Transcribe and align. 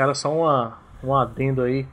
Cara, 0.00 0.14
só 0.14 0.34
uma, 0.34 0.78
um 1.04 1.14
adendo 1.14 1.60
aí. 1.60 1.84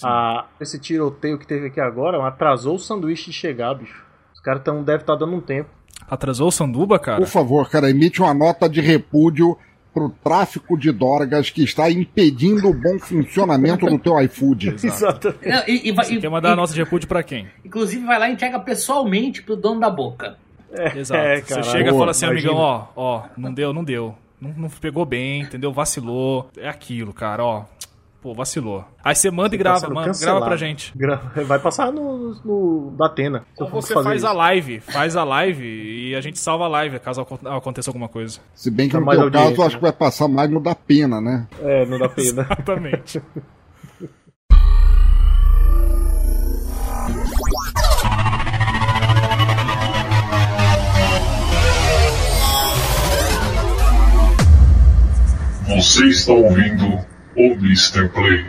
Ah, 0.00 0.46
esse 0.60 0.78
tiroteio 0.78 1.36
que 1.36 1.44
teve 1.44 1.66
aqui 1.66 1.80
agora 1.80 2.24
atrasou 2.24 2.76
o 2.76 2.78
sanduíche 2.78 3.32
de 3.32 3.36
chegar, 3.36 3.74
bicho. 3.74 4.00
Os 4.32 4.38
caras 4.38 4.62
tão, 4.62 4.80
devem 4.84 5.00
estar 5.00 5.16
dando 5.16 5.34
um 5.34 5.40
tempo. 5.40 5.68
Atrasou 6.08 6.46
o 6.46 6.52
sanduba, 6.52 7.00
cara? 7.00 7.18
Por 7.18 7.26
favor, 7.26 7.68
cara, 7.68 7.90
emite 7.90 8.22
uma 8.22 8.32
nota 8.32 8.68
de 8.68 8.80
repúdio 8.80 9.58
pro 9.92 10.08
tráfico 10.22 10.78
de 10.78 10.92
drogas 10.92 11.50
que 11.50 11.64
está 11.64 11.90
impedindo 11.90 12.68
o 12.68 12.72
bom 12.72 12.96
funcionamento 13.00 13.86
do 13.86 13.98
teu 13.98 14.20
iFood. 14.20 14.76
Exatamente. 14.86 15.48
Não, 15.48 15.62
e, 15.66 15.88
e, 15.88 15.92
Você 15.92 16.14
e- 16.14 16.20
quer 16.20 16.30
mandar 16.30 16.50
a 16.50 16.52
e- 16.52 16.56
nota 16.56 16.72
de 16.72 16.78
repúdio 16.78 17.08
pra 17.08 17.24
quem? 17.24 17.48
Inclusive 17.64 18.06
vai 18.06 18.20
lá 18.20 18.28
e 18.30 18.34
entrega 18.34 18.60
pessoalmente 18.60 19.42
pro 19.42 19.56
dono 19.56 19.80
da 19.80 19.90
boca. 19.90 20.36
Exato. 20.94 21.20
É, 21.20 21.40
Você 21.40 21.62
chega 21.64 21.88
e 21.88 21.90
Boa, 21.90 21.98
fala 22.02 22.10
assim, 22.12 22.26
imagina. 22.26 22.52
amigão, 22.52 22.64
ó, 22.64 22.86
ó, 22.94 23.22
não 23.36 23.52
deu, 23.52 23.72
não 23.72 23.82
deu. 23.82 24.14
Não, 24.42 24.50
não 24.62 24.68
pegou 24.68 25.06
bem, 25.06 25.42
entendeu? 25.42 25.72
Vacilou. 25.72 26.50
É 26.56 26.68
aquilo, 26.68 27.12
cara, 27.14 27.44
ó. 27.44 27.64
Pô, 28.20 28.32
vacilou. 28.34 28.84
Aí 29.02 29.16
você 29.16 29.30
manda 29.32 29.54
e 29.54 29.58
Tá 29.58 29.62
grava, 29.64 29.80
cancelado. 30.04 30.38
grava 30.38 30.46
pra 30.46 30.56
gente. 30.56 30.92
Vai 31.46 31.58
passar 31.58 31.90
no, 31.92 32.34
no 32.44 32.94
da 32.96 33.06
Atena. 33.06 33.44
Ou 33.58 33.66
for 33.68 33.82
você 33.82 33.94
faz 33.94 34.18
isso. 34.18 34.26
a 34.28 34.32
live, 34.32 34.78
faz 34.80 35.16
a 35.16 35.24
live 35.24 35.64
e 35.64 36.14
a 36.14 36.20
gente 36.20 36.38
salva 36.38 36.66
a 36.66 36.68
live 36.68 37.00
caso 37.00 37.20
acon- 37.20 37.38
aconteça 37.48 37.90
alguma 37.90 38.08
coisa. 38.08 38.38
Se 38.54 38.70
bem 38.70 38.88
que 38.88 38.96
no 38.96 39.24
audiência, 39.24 39.48
caso, 39.50 39.60
eu 39.60 39.66
acho 39.66 39.74
né? 39.74 39.78
que 39.78 39.82
vai 39.82 39.92
passar 39.92 40.28
mais 40.28 40.48
no 40.50 40.60
da 40.60 40.72
pena, 40.74 41.20
né? 41.20 41.48
É, 41.60 41.84
não 41.86 41.98
dá 41.98 42.08
pena. 42.08 42.42
Exatamente. 42.50 43.20
Você 55.82 56.06
está 56.06 56.32
ouvindo 56.32 57.04
o 57.36 57.54
Mr. 57.54 58.08
Play. 58.10 58.46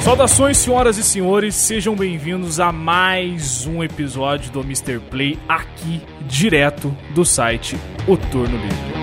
Saudações, 0.00 0.58
senhoras 0.58 0.98
e 0.98 1.04
senhores, 1.04 1.54
sejam 1.54 1.94
bem-vindos 1.94 2.58
a 2.58 2.72
mais 2.72 3.66
um 3.66 3.84
episódio 3.84 4.50
do 4.50 4.62
Mr. 4.62 4.98
Play 4.98 5.38
aqui, 5.48 6.02
direto 6.26 6.92
do 7.14 7.24
site 7.24 7.78
O 8.08 8.16
Turno 8.16 8.56
Livre. 8.56 8.97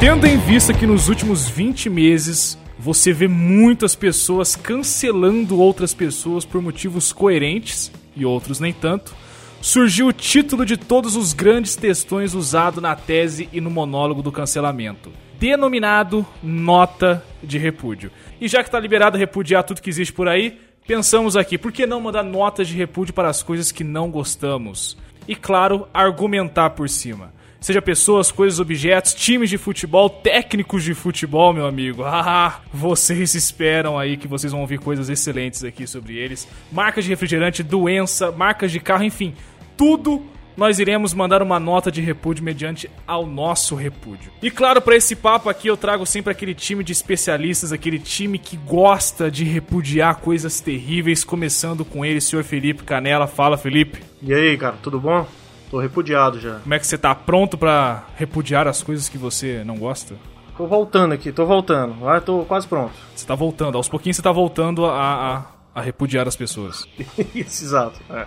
Tendo 0.00 0.26
em 0.26 0.38
vista 0.38 0.72
que 0.72 0.86
nos 0.86 1.10
últimos 1.10 1.46
20 1.46 1.90
meses 1.90 2.58
você 2.78 3.12
vê 3.12 3.28
muitas 3.28 3.94
pessoas 3.94 4.56
cancelando 4.56 5.60
outras 5.60 5.92
pessoas 5.92 6.42
por 6.42 6.62
motivos 6.62 7.12
coerentes 7.12 7.92
e 8.16 8.24
outros 8.24 8.58
nem 8.58 8.72
tanto, 8.72 9.14
surgiu 9.60 10.06
o 10.06 10.12
título 10.12 10.64
de 10.64 10.78
todos 10.78 11.16
os 11.16 11.34
grandes 11.34 11.76
textões 11.76 12.32
usado 12.32 12.80
na 12.80 12.96
tese 12.96 13.46
e 13.52 13.60
no 13.60 13.68
monólogo 13.68 14.22
do 14.22 14.32
cancelamento, 14.32 15.12
denominado 15.38 16.24
nota 16.42 17.22
de 17.42 17.58
repúdio. 17.58 18.10
E 18.40 18.48
já 18.48 18.62
que 18.62 18.70
está 18.70 18.80
liberado 18.80 19.18
repudiar 19.18 19.64
tudo 19.64 19.82
que 19.82 19.90
existe 19.90 20.14
por 20.14 20.28
aí, 20.28 20.58
pensamos 20.86 21.36
aqui, 21.36 21.58
por 21.58 21.72
que 21.72 21.84
não 21.84 22.00
mandar 22.00 22.22
notas 22.22 22.68
de 22.68 22.74
repúdio 22.74 23.12
para 23.12 23.28
as 23.28 23.42
coisas 23.42 23.70
que 23.70 23.84
não 23.84 24.10
gostamos? 24.10 24.96
E 25.28 25.36
claro, 25.36 25.86
argumentar 25.92 26.70
por 26.70 26.88
cima. 26.88 27.38
Seja 27.60 27.82
pessoas, 27.82 28.32
coisas, 28.32 28.58
objetos, 28.58 29.12
times 29.12 29.50
de 29.50 29.58
futebol, 29.58 30.08
técnicos 30.08 30.82
de 30.82 30.94
futebol, 30.94 31.52
meu 31.52 31.66
amigo. 31.66 32.02
Ah, 32.32 32.60
vocês 32.72 33.34
esperam 33.34 33.98
aí 33.98 34.16
que 34.16 34.28
vocês 34.28 34.52
vão 34.52 34.60
ouvir 34.60 34.78
coisas 34.78 35.08
excelentes 35.08 35.64
aqui 35.64 35.86
sobre 35.86 36.16
eles. 36.16 36.46
Marcas 36.70 37.04
de 37.04 37.10
refrigerante, 37.10 37.62
doença, 37.62 38.30
marcas 38.30 38.70
de 38.70 38.78
carro, 38.78 39.04
enfim, 39.04 39.34
tudo 39.76 40.22
nós 40.56 40.78
iremos 40.78 41.14
mandar 41.14 41.42
uma 41.42 41.58
nota 41.58 41.90
de 41.90 42.00
repúdio 42.00 42.44
mediante 42.44 42.90
ao 43.06 43.26
nosso 43.26 43.74
repúdio. 43.74 44.30
E 44.42 44.50
claro, 44.50 44.80
para 44.82 44.96
esse 44.96 45.16
papo 45.16 45.48
aqui 45.48 45.68
eu 45.68 45.76
trago 45.76 46.04
sempre 46.04 46.30
aquele 46.30 46.54
time 46.54 46.84
de 46.84 46.92
especialistas, 46.92 47.72
aquele 47.72 47.98
time 47.98 48.38
que 48.38 48.56
gosta 48.56 49.30
de 49.30 49.44
repudiar 49.44 50.16
coisas 50.16 50.60
terríveis, 50.60 51.24
começando 51.24 51.84
com 51.84 52.04
ele, 52.04 52.20
senhor 52.20 52.44
Felipe 52.44 52.84
Canela. 52.84 53.26
Fala, 53.26 53.56
Felipe. 53.56 54.02
E 54.22 54.34
aí, 54.34 54.56
cara, 54.58 54.76
tudo 54.82 55.00
bom? 55.00 55.26
Tô 55.70 55.78
repudiado 55.78 56.40
já. 56.40 56.56
Como 56.58 56.74
é 56.74 56.78
que 56.78 56.86
você 56.86 56.98
tá 56.98 57.14
pronto 57.14 57.56
pra 57.56 58.04
repudiar 58.16 58.66
as 58.66 58.82
coisas 58.82 59.08
que 59.08 59.16
você 59.16 59.62
não 59.64 59.76
gosta? 59.76 60.16
Tô 60.56 60.66
voltando 60.66 61.14
aqui, 61.14 61.30
tô 61.32 61.46
voltando. 61.46 62.06
Ah, 62.08 62.20
tô 62.20 62.44
quase 62.44 62.66
pronto. 62.66 62.92
Você 63.14 63.24
tá 63.24 63.34
voltando, 63.34 63.76
aos 63.76 63.88
pouquinhos 63.88 64.16
você 64.16 64.22
tá 64.22 64.32
voltando 64.32 64.84
a, 64.84 65.44
a, 65.74 65.80
a 65.80 65.80
repudiar 65.80 66.26
as 66.26 66.36
pessoas. 66.36 66.86
Isso, 67.34 67.64
exato. 67.64 68.00
É. 68.10 68.26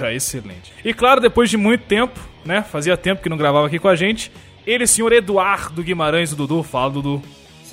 É 0.00 0.14
excelente. 0.14 0.72
E 0.84 0.94
claro, 0.94 1.20
depois 1.20 1.50
de 1.50 1.56
muito 1.56 1.84
tempo, 1.84 2.18
né? 2.44 2.62
Fazia 2.62 2.96
tempo 2.96 3.22
que 3.22 3.28
não 3.28 3.36
gravava 3.36 3.66
aqui 3.66 3.78
com 3.78 3.88
a 3.88 3.96
gente. 3.96 4.30
Ele, 4.66 4.86
senhor 4.86 5.12
Eduardo 5.12 5.82
Guimarães, 5.82 6.32
o 6.32 6.36
Dudu. 6.36 6.62
Fala, 6.62 6.90
Dudu. 6.90 7.22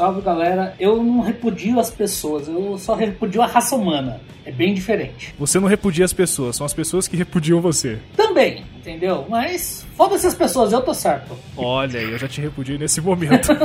Salve 0.01 0.19
galera, 0.19 0.73
eu 0.79 1.03
não 1.03 1.21
repudio 1.21 1.79
as 1.79 1.91
pessoas, 1.91 2.47
eu 2.47 2.75
só 2.79 2.95
repudio 2.95 3.39
a 3.39 3.45
raça 3.45 3.75
humana. 3.75 4.19
É 4.43 4.51
bem 4.51 4.73
diferente. 4.73 5.35
Você 5.37 5.59
não 5.59 5.67
repudia 5.67 6.03
as 6.03 6.11
pessoas, 6.11 6.55
são 6.55 6.65
as 6.65 6.73
pessoas 6.73 7.07
que 7.07 7.15
repudiam 7.15 7.61
você. 7.61 7.99
Também, 8.17 8.65
entendeu? 8.75 9.27
Mas 9.29 9.85
foda-se 9.95 10.25
as 10.25 10.33
pessoas, 10.33 10.73
eu 10.73 10.81
tô 10.81 10.91
certo. 10.91 11.37
Olha 11.55 11.99
aí, 11.99 12.09
eu 12.11 12.17
já 12.17 12.27
te 12.27 12.41
repudiei 12.41 12.79
nesse 12.79 12.99
momento. 12.99 13.49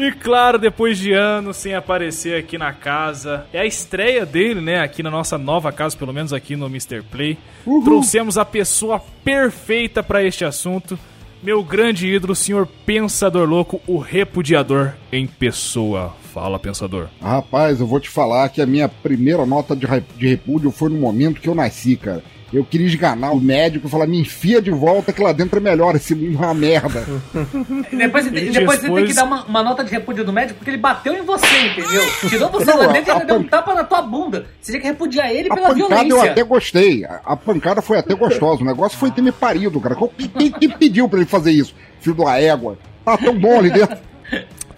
E 0.00 0.12
claro, 0.12 0.60
depois 0.60 0.96
de 0.96 1.12
anos 1.12 1.56
sem 1.56 1.74
aparecer 1.74 2.38
aqui 2.38 2.56
na 2.56 2.72
casa, 2.72 3.44
é 3.52 3.58
a 3.58 3.66
estreia 3.66 4.24
dele, 4.24 4.60
né? 4.60 4.80
Aqui 4.80 5.02
na 5.02 5.10
nossa 5.10 5.36
nova 5.36 5.72
casa, 5.72 5.96
pelo 5.96 6.12
menos 6.12 6.32
aqui 6.32 6.54
no 6.54 6.66
Mr. 6.66 7.02
Play. 7.02 7.36
Trouxemos 7.82 8.38
a 8.38 8.44
pessoa 8.44 9.02
perfeita 9.24 10.00
pra 10.00 10.22
este 10.22 10.44
assunto. 10.44 10.96
Meu 11.40 11.62
grande 11.62 12.08
ídolo, 12.08 12.34
senhor 12.34 12.66
Pensador 12.84 13.48
Louco, 13.48 13.80
o 13.86 13.98
repudiador 13.98 14.94
em 15.12 15.24
pessoa. 15.24 16.12
Fala, 16.34 16.58
Pensador. 16.58 17.08
Rapaz, 17.22 17.78
eu 17.78 17.86
vou 17.86 18.00
te 18.00 18.10
falar 18.10 18.48
que 18.48 18.60
a 18.60 18.66
minha 18.66 18.88
primeira 18.88 19.46
nota 19.46 19.76
de, 19.76 19.86
de 20.16 20.28
repúdio 20.28 20.72
foi 20.72 20.90
no 20.90 20.98
momento 20.98 21.40
que 21.40 21.48
eu 21.48 21.54
nasci, 21.54 21.94
cara. 21.96 22.24
Eu 22.50 22.64
queria 22.64 22.86
esganar 22.86 23.32
o 23.34 23.40
médico 23.40 23.86
e 23.86 23.90
falar, 23.90 24.06
me 24.06 24.18
enfia 24.20 24.62
de 24.62 24.70
volta 24.70 25.12
que 25.12 25.22
lá 25.22 25.32
dentro 25.32 25.58
é 25.58 25.60
melhor, 25.60 25.94
esse 25.96 26.14
mundo 26.14 26.36
é 26.42 26.46
uma 26.46 26.54
merda. 26.54 27.04
Depois, 27.92 28.24
você 28.24 28.30
tem- 28.30 28.50
depois 28.50 28.80
você 28.80 28.86
tem 28.86 28.94
expôs- 28.96 29.08
que 29.08 29.14
dar 29.14 29.24
uma, 29.24 29.44
uma 29.44 29.62
nota 29.62 29.84
de 29.84 29.90
repúdio 29.90 30.24
do 30.24 30.32
médico 30.32 30.58
porque 30.58 30.70
ele 30.70 30.78
bateu 30.78 31.12
em 31.14 31.22
você, 31.22 31.46
entendeu? 31.66 32.02
Tirou 32.28 32.50
você 32.50 32.64
Não, 32.64 32.78
lá 32.78 32.84
a- 32.84 32.92
dentro 32.92 33.10
e 33.10 33.12
a 33.12 33.16
ele 33.16 33.24
deu 33.26 33.36
um 33.36 33.42
pan- 33.42 33.48
tapa 33.48 33.74
na 33.74 33.84
tua 33.84 34.00
bunda. 34.02 34.46
Você 34.60 34.72
tinha 34.72 34.80
que 34.80 34.86
repudiar 34.88 35.30
ele 35.30 35.50
A 35.50 35.54
pela 35.54 35.68
pancada 35.68 35.80
eu 35.82 36.06
violência. 36.06 36.30
até 36.32 36.42
gostei. 36.42 37.04
A, 37.04 37.20
a 37.24 37.36
pancada 37.36 37.82
foi 37.82 37.98
até 37.98 38.14
gostosa. 38.14 38.62
O 38.62 38.66
negócio 38.66 38.96
foi 38.98 39.10
ter 39.10 39.20
me 39.22 39.30
parido, 39.32 39.78
cara. 39.80 39.94
Quem, 40.16 40.28
quem- 40.28 40.50
quem 40.52 40.70
pediu 40.70 41.08
pra 41.08 41.18
ele 41.20 41.28
fazer 41.28 41.50
isso? 41.52 41.74
Filho 42.00 42.16
da 42.16 42.40
égua. 42.40 42.78
Tá 43.04 43.16
tão 43.18 43.38
bom 43.38 43.58
ali 43.58 43.70
dentro. 43.70 43.96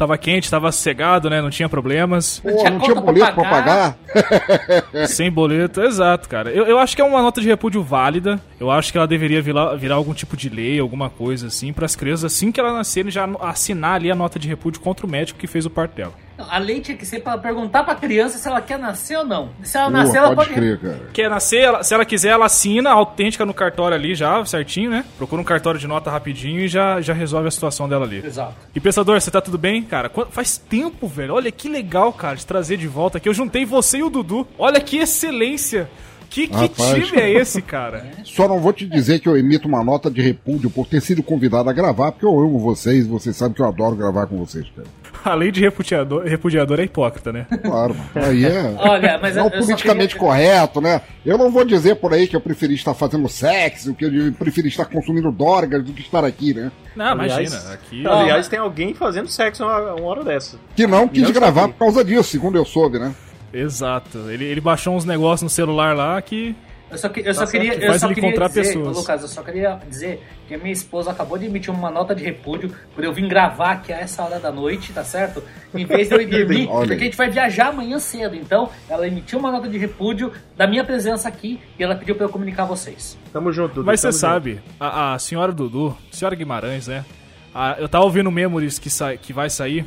Tava 0.01 0.17
quente, 0.17 0.51
tava 0.51 0.73
sossegado, 0.73 1.29
né? 1.29 1.43
Não 1.43 1.51
tinha 1.51 1.69
problemas. 1.69 2.39
Pô, 2.39 2.49
tinha 2.57 2.71
não 2.71 2.81
tinha 2.81 2.95
conta 2.95 3.03
pra 3.03 3.13
boleto 3.13 3.35
pra 3.35 3.51
pagar. 3.51 3.99
pagar. 4.15 5.05
Sem 5.07 5.31
boleto, 5.31 5.83
exato, 5.83 6.27
cara. 6.27 6.51
Eu, 6.51 6.65
eu 6.65 6.79
acho 6.79 6.97
que 6.97 7.03
é 7.03 7.05
uma 7.05 7.21
nota 7.21 7.39
de 7.39 7.47
repúdio 7.47 7.83
válida. 7.83 8.41
Eu 8.59 8.71
acho 8.71 8.91
que 8.91 8.97
ela 8.97 9.07
deveria 9.07 9.43
virar, 9.43 9.75
virar 9.75 9.97
algum 9.97 10.15
tipo 10.15 10.39
de 10.39 10.49
lei, 10.49 10.81
alguma 10.81 11.11
coisa 11.11 11.49
assim, 11.49 11.71
para 11.71 11.85
as 11.85 11.95
crianças, 11.95 12.33
assim 12.33 12.51
que 12.51 12.59
elas 12.59 12.73
nascerem, 12.73 13.11
já 13.11 13.29
assinar 13.43 13.97
ali 13.97 14.11
a 14.11 14.15
nota 14.15 14.39
de 14.39 14.49
repúdio 14.49 14.81
contra 14.81 15.05
o 15.05 15.11
médico 15.11 15.39
que 15.39 15.47
fez 15.47 15.67
o 15.67 15.71
parto 15.71 15.97
dela. 15.97 16.15
A 16.49 16.59
lei 16.59 16.81
tinha 16.81 16.97
que 16.97 17.05
ser 17.05 17.21
pra 17.21 17.37
perguntar 17.37 17.85
pra 17.85 17.95
criança 17.95 18.39
se 18.39 18.47
ela 18.49 18.61
quer 18.61 18.79
nascer 18.79 19.17
ou 19.19 19.25
não. 19.25 19.51
Se 19.63 19.77
ela 19.77 19.91
nascer, 19.91 20.19
ela 20.19 20.35
pode 20.35 20.49
pode. 20.51 20.61
crer, 20.61 20.79
cara. 20.79 21.01
Quer 21.13 21.29
nascer, 21.31 21.59
ela- 21.61 21.83
se 21.83 21.93
ela 21.95 22.05
quiser, 22.05 22.29
ela 22.31 22.47
assina, 22.47 22.91
autêntica 22.91 23.45
no 23.45 23.53
cartório 23.55 23.95
ali 23.97 24.15
já, 24.15 24.45
certinho, 24.45 24.91
né? 24.91 25.05
Procura 25.19 25.41
um 25.43 25.45
cartório 25.45 25.79
de 25.81 25.87
nota 25.87 26.11
rapidinho 26.11 26.61
e 26.61 26.69
já, 26.69 27.01
já 27.01 27.13
resolve 27.13 27.49
a 27.49 27.51
situação 27.51 27.89
dela 27.89 28.05
ali. 28.05 28.25
Exato. 28.25 28.55
E 28.75 28.81
pensador, 28.81 29.21
você 29.21 29.31
tá 29.31 29.41
tudo 29.41 29.59
bem? 29.59 29.83
Cara, 29.83 30.11
faz 30.31 30.57
tempo, 30.57 31.07
velho. 31.07 31.35
Olha 31.35 31.51
que 31.51 31.69
legal, 31.69 32.13
cara, 32.13 32.37
de 32.37 32.47
trazer 32.47 32.77
de 32.77 32.87
volta 32.87 33.19
aqui. 33.19 33.29
Eu 33.29 33.35
juntei 33.35 33.65
você 33.65 33.99
e 33.99 34.03
o 34.03 34.11
Dudu. 34.11 34.47
Olha 34.59 34.81
que 34.81 34.99
excelência. 34.99 35.89
Que, 36.29 36.47
que 36.47 36.55
Rapaz. 36.55 37.07
time 37.09 37.21
é 37.21 37.29
esse, 37.33 37.61
cara? 37.61 38.07
Só 38.25 38.47
não 38.47 38.61
vou 38.61 38.73
te 38.73 38.87
dizer 38.87 39.19
que 39.19 39.29
eu 39.29 39.37
emito 39.37 39.67
uma 39.67 39.83
nota 39.83 40.09
de 40.09 40.23
repúdio 40.23 40.71
por 40.71 40.87
ter 40.87 41.03
sido 41.03 41.25
convidado 41.25 41.69
a 41.69 41.73
gravar, 41.73 42.13
porque 42.13 42.25
eu 42.25 42.39
amo 42.39 42.57
vocês, 42.61 43.05
vocês 43.05 43.35
sabem 43.35 43.55
que 43.55 43.61
eu 43.61 43.67
adoro 43.67 43.97
gravar 43.97 44.27
com 44.29 44.37
vocês, 44.39 44.65
cara. 44.77 44.87
Além 45.25 45.53
de 45.53 45.61
repudiador, 45.61 46.25
repudiador 46.25 46.81
é 46.81 46.85
hipócrita, 46.85 47.33
né? 47.33 47.47
Claro, 47.63 47.95
mano. 47.95 48.27
Aí 48.27 48.45
é. 48.45 48.75
Olha, 48.79 49.19
mas 49.21 49.37
é 49.37 49.41
eu- 49.41 49.45
o 49.45 49.47
eu 49.49 49.53
só 49.53 49.59
politicamente 49.67 50.15
queria- 50.15 50.29
correto, 50.29 50.81
né? 50.81 51.01
Eu 51.25 51.37
não 51.39 51.51
vou 51.51 51.65
dizer 51.65 51.97
por 51.97 52.13
aí 52.13 52.27
que 52.27 52.35
eu 52.37 52.41
preferi 52.41 52.75
estar 52.75 52.95
fazendo 52.95 53.29
sexo, 53.29 53.95
que 53.95 54.05
eu 54.05 54.33
preferi 54.33 54.69
estar 54.69 54.87
consumindo 54.87 55.31
drogas 55.31 55.85
do 55.85 55.93
que 55.93 56.01
estar 56.03 56.25
aqui, 56.25 56.55
né? 56.55 56.71
Não, 56.97 57.07
Aliás- 57.13 57.53
imagina. 57.53 57.75
Aqui. 57.75 58.07
Aliás, 58.07 58.49
tem 58.49 58.59
alguém 58.59 58.95
fazendo 58.95 59.29
sexo 59.29 59.63
uma, 59.65 59.95
uma 59.95 60.07
hora 60.07 60.25
dessa. 60.25 60.57
Que 60.75 60.87
não 60.87 61.07
quis 61.09 61.25
Eu 61.29 61.33
gravar 61.35 61.61
sabia. 61.63 61.75
por 61.75 61.79
causa 61.87 62.05
disso, 62.05 62.25
segundo 62.25 62.57
eu 62.57 62.65
soube, 62.65 62.99
né? 62.99 63.15
Exato. 63.53 64.31
Ele, 64.31 64.45
ele 64.45 64.61
baixou 64.61 64.95
uns 64.97 65.05
negócios 65.05 65.43
no 65.43 65.51
celular 65.51 65.95
lá 65.97 66.21
que 66.23 66.55
Eu 66.91 66.99
só, 66.99 67.09
que- 67.09 67.21
eu 67.21 67.35
só 67.35 67.45
Tá 67.45 67.51
queria, 67.53 67.73
certo. 67.73 67.85
eu 67.85 67.99
só 67.99 68.09
queria 68.09 68.25
encontrar 68.29 68.49
dizer, 68.49 68.63
pessoas. 68.63 68.97
Lucas, 68.97 69.23
eu 69.23 69.29
só 69.29 69.43
queria 69.43 69.79
dizer 69.89 70.23
que 70.51 70.55
a 70.57 70.59
minha 70.59 70.73
esposa 70.73 71.13
acabou 71.13 71.39
de 71.39 71.47
emitir 71.47 71.73
uma 71.73 71.93
nota 71.93 72.13
de 72.13 72.25
repúdio 72.25 72.75
por 72.93 73.05
eu 73.05 73.13
vir 73.13 73.29
gravar 73.29 73.71
aqui 73.71 73.93
a 73.93 73.99
essa 74.01 74.25
hora 74.25 74.41
da 74.41 74.51
noite, 74.51 74.93
tá 74.93 75.05
certo? 75.05 75.41
Em 75.73 75.85
vez 75.85 76.09
de 76.09 76.15
eu 76.17 76.21
ir 76.21 76.27
dormir, 76.45 76.67
porque 76.67 76.95
a 76.95 76.99
gente 76.99 77.17
vai 77.17 77.31
viajar 77.31 77.69
amanhã 77.69 78.01
cedo. 78.01 78.35
Então, 78.35 78.69
ela 78.89 79.07
emitiu 79.07 79.39
uma 79.39 79.53
nota 79.53 79.69
de 79.69 79.79
repúdio 79.79 80.33
da 80.57 80.67
minha 80.67 80.83
presença 80.83 81.29
aqui 81.29 81.61
e 81.79 81.85
ela 81.85 81.95
pediu 81.95 82.17
pra 82.17 82.25
eu 82.25 82.29
comunicar 82.29 82.65
a 82.65 82.67
vocês. 82.67 83.17
Tamo 83.33 83.53
junto, 83.53 83.75
Dudu. 83.77 83.87
Mas 83.87 84.01
você 84.01 84.11
sabe, 84.11 84.61
a, 84.81 85.15
a 85.15 85.19
senhora 85.21 85.53
Dudu, 85.53 85.97
senhora 86.11 86.35
Guimarães, 86.35 86.89
né? 86.89 87.05
A- 87.55 87.77
eu 87.79 87.89
tava 87.89 88.05
ouvindo 88.05 88.27
o 88.27 88.33
Memories 88.33 88.77
que, 88.79 88.91
sai, 88.91 89.17
que 89.19 89.33
vai 89.33 89.49
sair, 89.49 89.87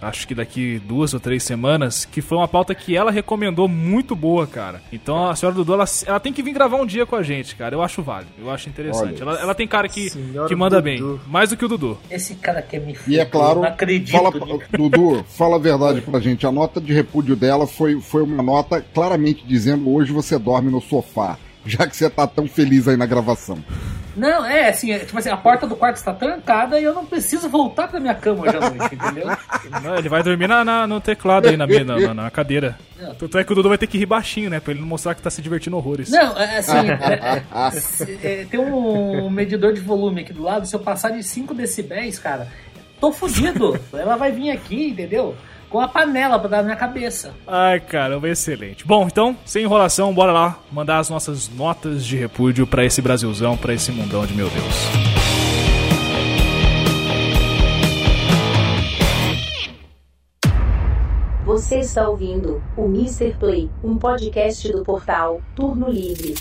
acho 0.00 0.26
que 0.26 0.34
daqui 0.34 0.80
duas 0.86 1.12
ou 1.14 1.20
três 1.20 1.42
semanas, 1.42 2.04
que 2.04 2.20
foi 2.20 2.38
uma 2.38 2.48
pauta 2.48 2.74
que 2.74 2.96
ela 2.96 3.10
recomendou 3.10 3.68
muito 3.68 4.14
boa, 4.16 4.46
cara. 4.46 4.80
Então 4.92 5.28
a 5.28 5.36
senhora 5.36 5.54
Dudu, 5.56 5.74
ela, 5.74 5.84
ela 6.06 6.20
tem 6.20 6.32
que 6.32 6.42
vir 6.42 6.52
gravar 6.52 6.76
um 6.76 6.86
dia 6.86 7.04
com 7.06 7.16
a 7.16 7.22
gente, 7.22 7.54
cara. 7.56 7.74
Eu 7.74 7.82
acho 7.82 8.02
válido, 8.02 8.30
eu 8.38 8.50
acho 8.50 8.68
interessante. 8.68 9.22
Olha. 9.22 9.30
Ela, 9.32 9.40
ela 9.40 9.54
tem 9.54 9.66
cara 9.66 9.88
que, 9.88 10.10
que 10.48 10.54
manda 10.54 10.80
Dudu. 10.80 10.82
bem, 10.82 11.20
mais 11.26 11.50
do 11.50 11.56
que 11.56 11.64
o 11.64 11.68
Dudu. 11.68 11.98
Esse 12.10 12.34
cara 12.36 12.62
quer 12.62 12.80
me 12.80 12.96
E 13.06 13.18
é 13.18 13.24
claro, 13.24 13.60
não 13.60 13.68
acredito. 13.68 14.10
fala. 14.16 14.30
Dudu, 14.76 15.24
fala 15.28 15.56
a 15.56 15.58
verdade 15.58 16.00
pra 16.00 16.20
gente. 16.20 16.46
A 16.46 16.52
nota 16.52 16.80
de 16.80 16.92
repúdio 16.92 17.36
dela 17.36 17.66
foi, 17.66 18.00
foi 18.00 18.22
uma 18.22 18.42
nota 18.42 18.80
claramente 18.94 19.44
dizendo 19.46 19.90
hoje 19.92 20.12
você 20.12 20.38
dorme 20.38 20.70
no 20.70 20.80
sofá, 20.80 21.38
já 21.66 21.86
que 21.86 21.96
você 21.96 22.08
tá 22.10 22.26
tão 22.26 22.46
feliz 22.46 22.88
aí 22.88 22.96
na 22.96 23.06
gravação. 23.06 23.58
Não, 24.16 24.44
é 24.44 24.68
assim, 24.68 24.90
é, 24.92 24.98
tipo 24.98 25.16
assim, 25.16 25.28
a 25.30 25.36
porta 25.36 25.66
do 25.68 25.76
quarto 25.76 25.96
está 25.96 26.12
trancada 26.12 26.78
e 26.80 26.84
eu 26.84 26.92
não 26.92 27.06
preciso 27.06 27.48
voltar 27.48 27.86
pra 27.86 28.00
minha 28.00 28.14
cama 28.14 28.42
hoje 28.42 28.56
à 28.56 28.60
noite, 28.60 28.94
entendeu? 28.96 29.28
Não, 29.82 29.96
Ele 29.96 30.08
vai 30.08 30.22
dormir 30.22 30.48
na, 30.48 30.64
na- 30.64 30.86
no 30.86 31.00
teclado 31.00 31.48
aí, 31.48 31.56
na, 31.56 31.66
na, 31.66 31.96
na- 31.98 32.14
na 32.14 32.30
cadeira. 32.30 32.76
Não. 33.00 33.14
Tanto 33.14 33.38
é 33.38 33.44
que 33.44 33.52
o 33.52 33.54
Dudu 33.54 33.68
vai 33.68 33.78
ter 33.78 33.86
que 33.86 33.96
rir 33.96 34.06
baixinho, 34.06 34.50
né? 34.50 34.58
Pra 34.58 34.72
ele 34.72 34.80
não 34.80 34.88
mostrar 34.88 35.14
que 35.14 35.22
tá 35.22 35.30
se 35.30 35.40
divertindo 35.40 35.76
horrores. 35.76 36.10
Não, 36.10 36.36
é, 36.36 36.58
assim, 36.58 36.72
é, 36.90 37.42
é, 38.24 38.40
é, 38.42 38.44
tem 38.50 38.58
um 38.60 39.30
medidor 39.30 39.72
de 39.72 39.80
volume 39.80 40.22
aqui 40.22 40.32
do 40.32 40.42
lado, 40.42 40.66
se 40.66 40.74
eu 40.74 40.80
passar 40.80 41.10
de 41.10 41.22
5 41.22 41.54
decibéis, 41.54 42.18
cara, 42.18 42.48
tô 43.00 43.12
fudido. 43.12 43.78
Ela 43.92 44.16
vai 44.16 44.32
vir 44.32 44.50
aqui, 44.50 44.88
entendeu? 44.88 45.36
Com 45.70 45.80
a 45.80 45.86
panela 45.86 46.36
pra 46.36 46.48
dar 46.48 46.56
na 46.58 46.62
minha 46.64 46.76
cabeça. 46.76 47.32
Ai, 47.46 47.78
caramba, 47.78 48.28
excelente. 48.28 48.84
Bom, 48.84 49.06
então, 49.06 49.36
sem 49.46 49.62
enrolação, 49.62 50.12
bora 50.12 50.32
lá 50.32 50.58
mandar 50.72 50.98
as 50.98 51.08
nossas 51.08 51.48
notas 51.48 52.04
de 52.04 52.16
repúdio 52.16 52.66
pra 52.66 52.84
esse 52.84 53.00
Brasilzão, 53.00 53.56
pra 53.56 53.72
esse 53.72 53.92
mundão 53.92 54.26
de 54.26 54.34
meu 54.34 54.50
Deus. 54.50 54.74
Você 61.46 61.78
está 61.78 62.08
ouvindo 62.08 62.62
o 62.76 62.84
Mr. 62.86 63.34
Play, 63.38 63.70
um 63.82 63.96
podcast 63.96 64.70
do 64.72 64.84
portal 64.84 65.40
Turno 65.54 65.88
Livre. 65.88 66.34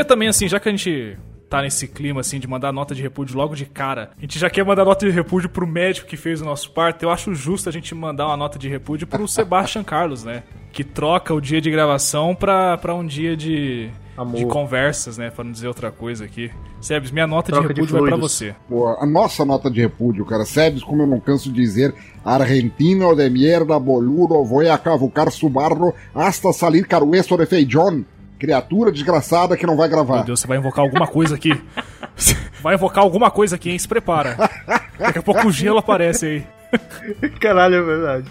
Queria 0.00 0.04
também, 0.04 0.28
assim, 0.28 0.48
já 0.48 0.58
que 0.58 0.68
a 0.68 0.72
gente 0.72 1.16
tá 1.48 1.62
nesse 1.62 1.88
clima, 1.88 2.20
assim, 2.20 2.38
de 2.38 2.46
mandar 2.46 2.72
nota 2.72 2.94
de 2.94 3.02
repúdio 3.02 3.36
logo 3.36 3.56
de 3.56 3.66
cara, 3.66 4.10
a 4.16 4.20
gente 4.20 4.38
já 4.38 4.48
quer 4.48 4.64
mandar 4.64 4.84
nota 4.84 5.04
de 5.04 5.10
repúdio 5.10 5.48
pro 5.48 5.66
médico 5.66 6.06
que 6.06 6.16
fez 6.16 6.40
o 6.40 6.44
nosso 6.44 6.70
parto, 6.70 7.02
eu 7.02 7.10
acho 7.10 7.34
justo 7.34 7.68
a 7.68 7.72
gente 7.72 7.92
mandar 7.94 8.26
uma 8.28 8.36
nota 8.36 8.58
de 8.58 8.68
repúdio 8.68 9.06
pro 9.06 9.26
Sebastian 9.28 9.82
Carlos, 9.82 10.24
né? 10.24 10.44
Que 10.72 10.84
troca 10.84 11.34
o 11.34 11.40
dia 11.40 11.60
de 11.60 11.70
gravação 11.70 12.34
pra, 12.34 12.78
pra 12.78 12.94
um 12.94 13.04
dia 13.04 13.36
de, 13.36 13.90
Amor. 14.16 14.36
de 14.36 14.46
conversas, 14.46 15.18
né? 15.18 15.28
Pra 15.30 15.42
não 15.42 15.50
dizer 15.50 15.66
outra 15.66 15.90
coisa 15.90 16.24
aqui. 16.24 16.52
Sebes, 16.80 17.10
minha 17.10 17.26
nota 17.26 17.50
Troca 17.50 17.68
de 17.68 17.74
de 17.74 17.80
repúdio 17.80 18.00
vai 18.00 18.10
pra 18.10 18.16
você. 18.16 18.54
Pô, 18.68 18.86
a 18.86 19.04
nossa 19.04 19.44
nota 19.44 19.68
de 19.68 19.80
repúdio, 19.80 20.24
cara, 20.24 20.44
Sebes, 20.44 20.84
como 20.84 21.02
eu 21.02 21.06
não 21.08 21.18
canso 21.18 21.52
de 21.52 21.60
dizer, 21.60 21.92
argentino 22.24 23.16
de 23.16 23.28
mierda, 23.28 23.76
boludo, 23.80 24.44
voy 24.44 24.68
a 24.68 24.78
cavucar 24.78 25.32
su 25.32 25.48
barro 25.48 25.92
hasta 26.14 26.52
salir 26.52 26.86
carueso 26.86 27.36
de 27.36 27.46
feijón. 27.46 28.04
Criatura 28.40 28.90
desgraçada 28.90 29.56
que 29.56 29.66
não 29.66 29.76
vai 29.76 29.86
Meu 29.86 29.96
gravar. 29.98 30.22
Deus, 30.22 30.40
você 30.40 30.46
vai 30.46 30.56
invocar 30.58 30.82
alguma 30.82 31.06
coisa 31.06 31.34
aqui. 31.36 31.52
Vai 32.62 32.74
invocar 32.74 33.02
alguma 33.02 33.30
coisa 33.30 33.56
aqui, 33.56 33.70
hein? 33.70 33.78
Se 33.78 33.88
prepara. 33.88 34.36
Daqui 34.98 35.18
a 35.18 35.22
pouco 35.22 35.46
o 35.48 35.50
gelo 35.50 35.78
aparece 35.78 36.26
aí. 36.26 37.30
Caralho, 37.40 37.76
é 37.76 37.82
verdade. 37.82 38.26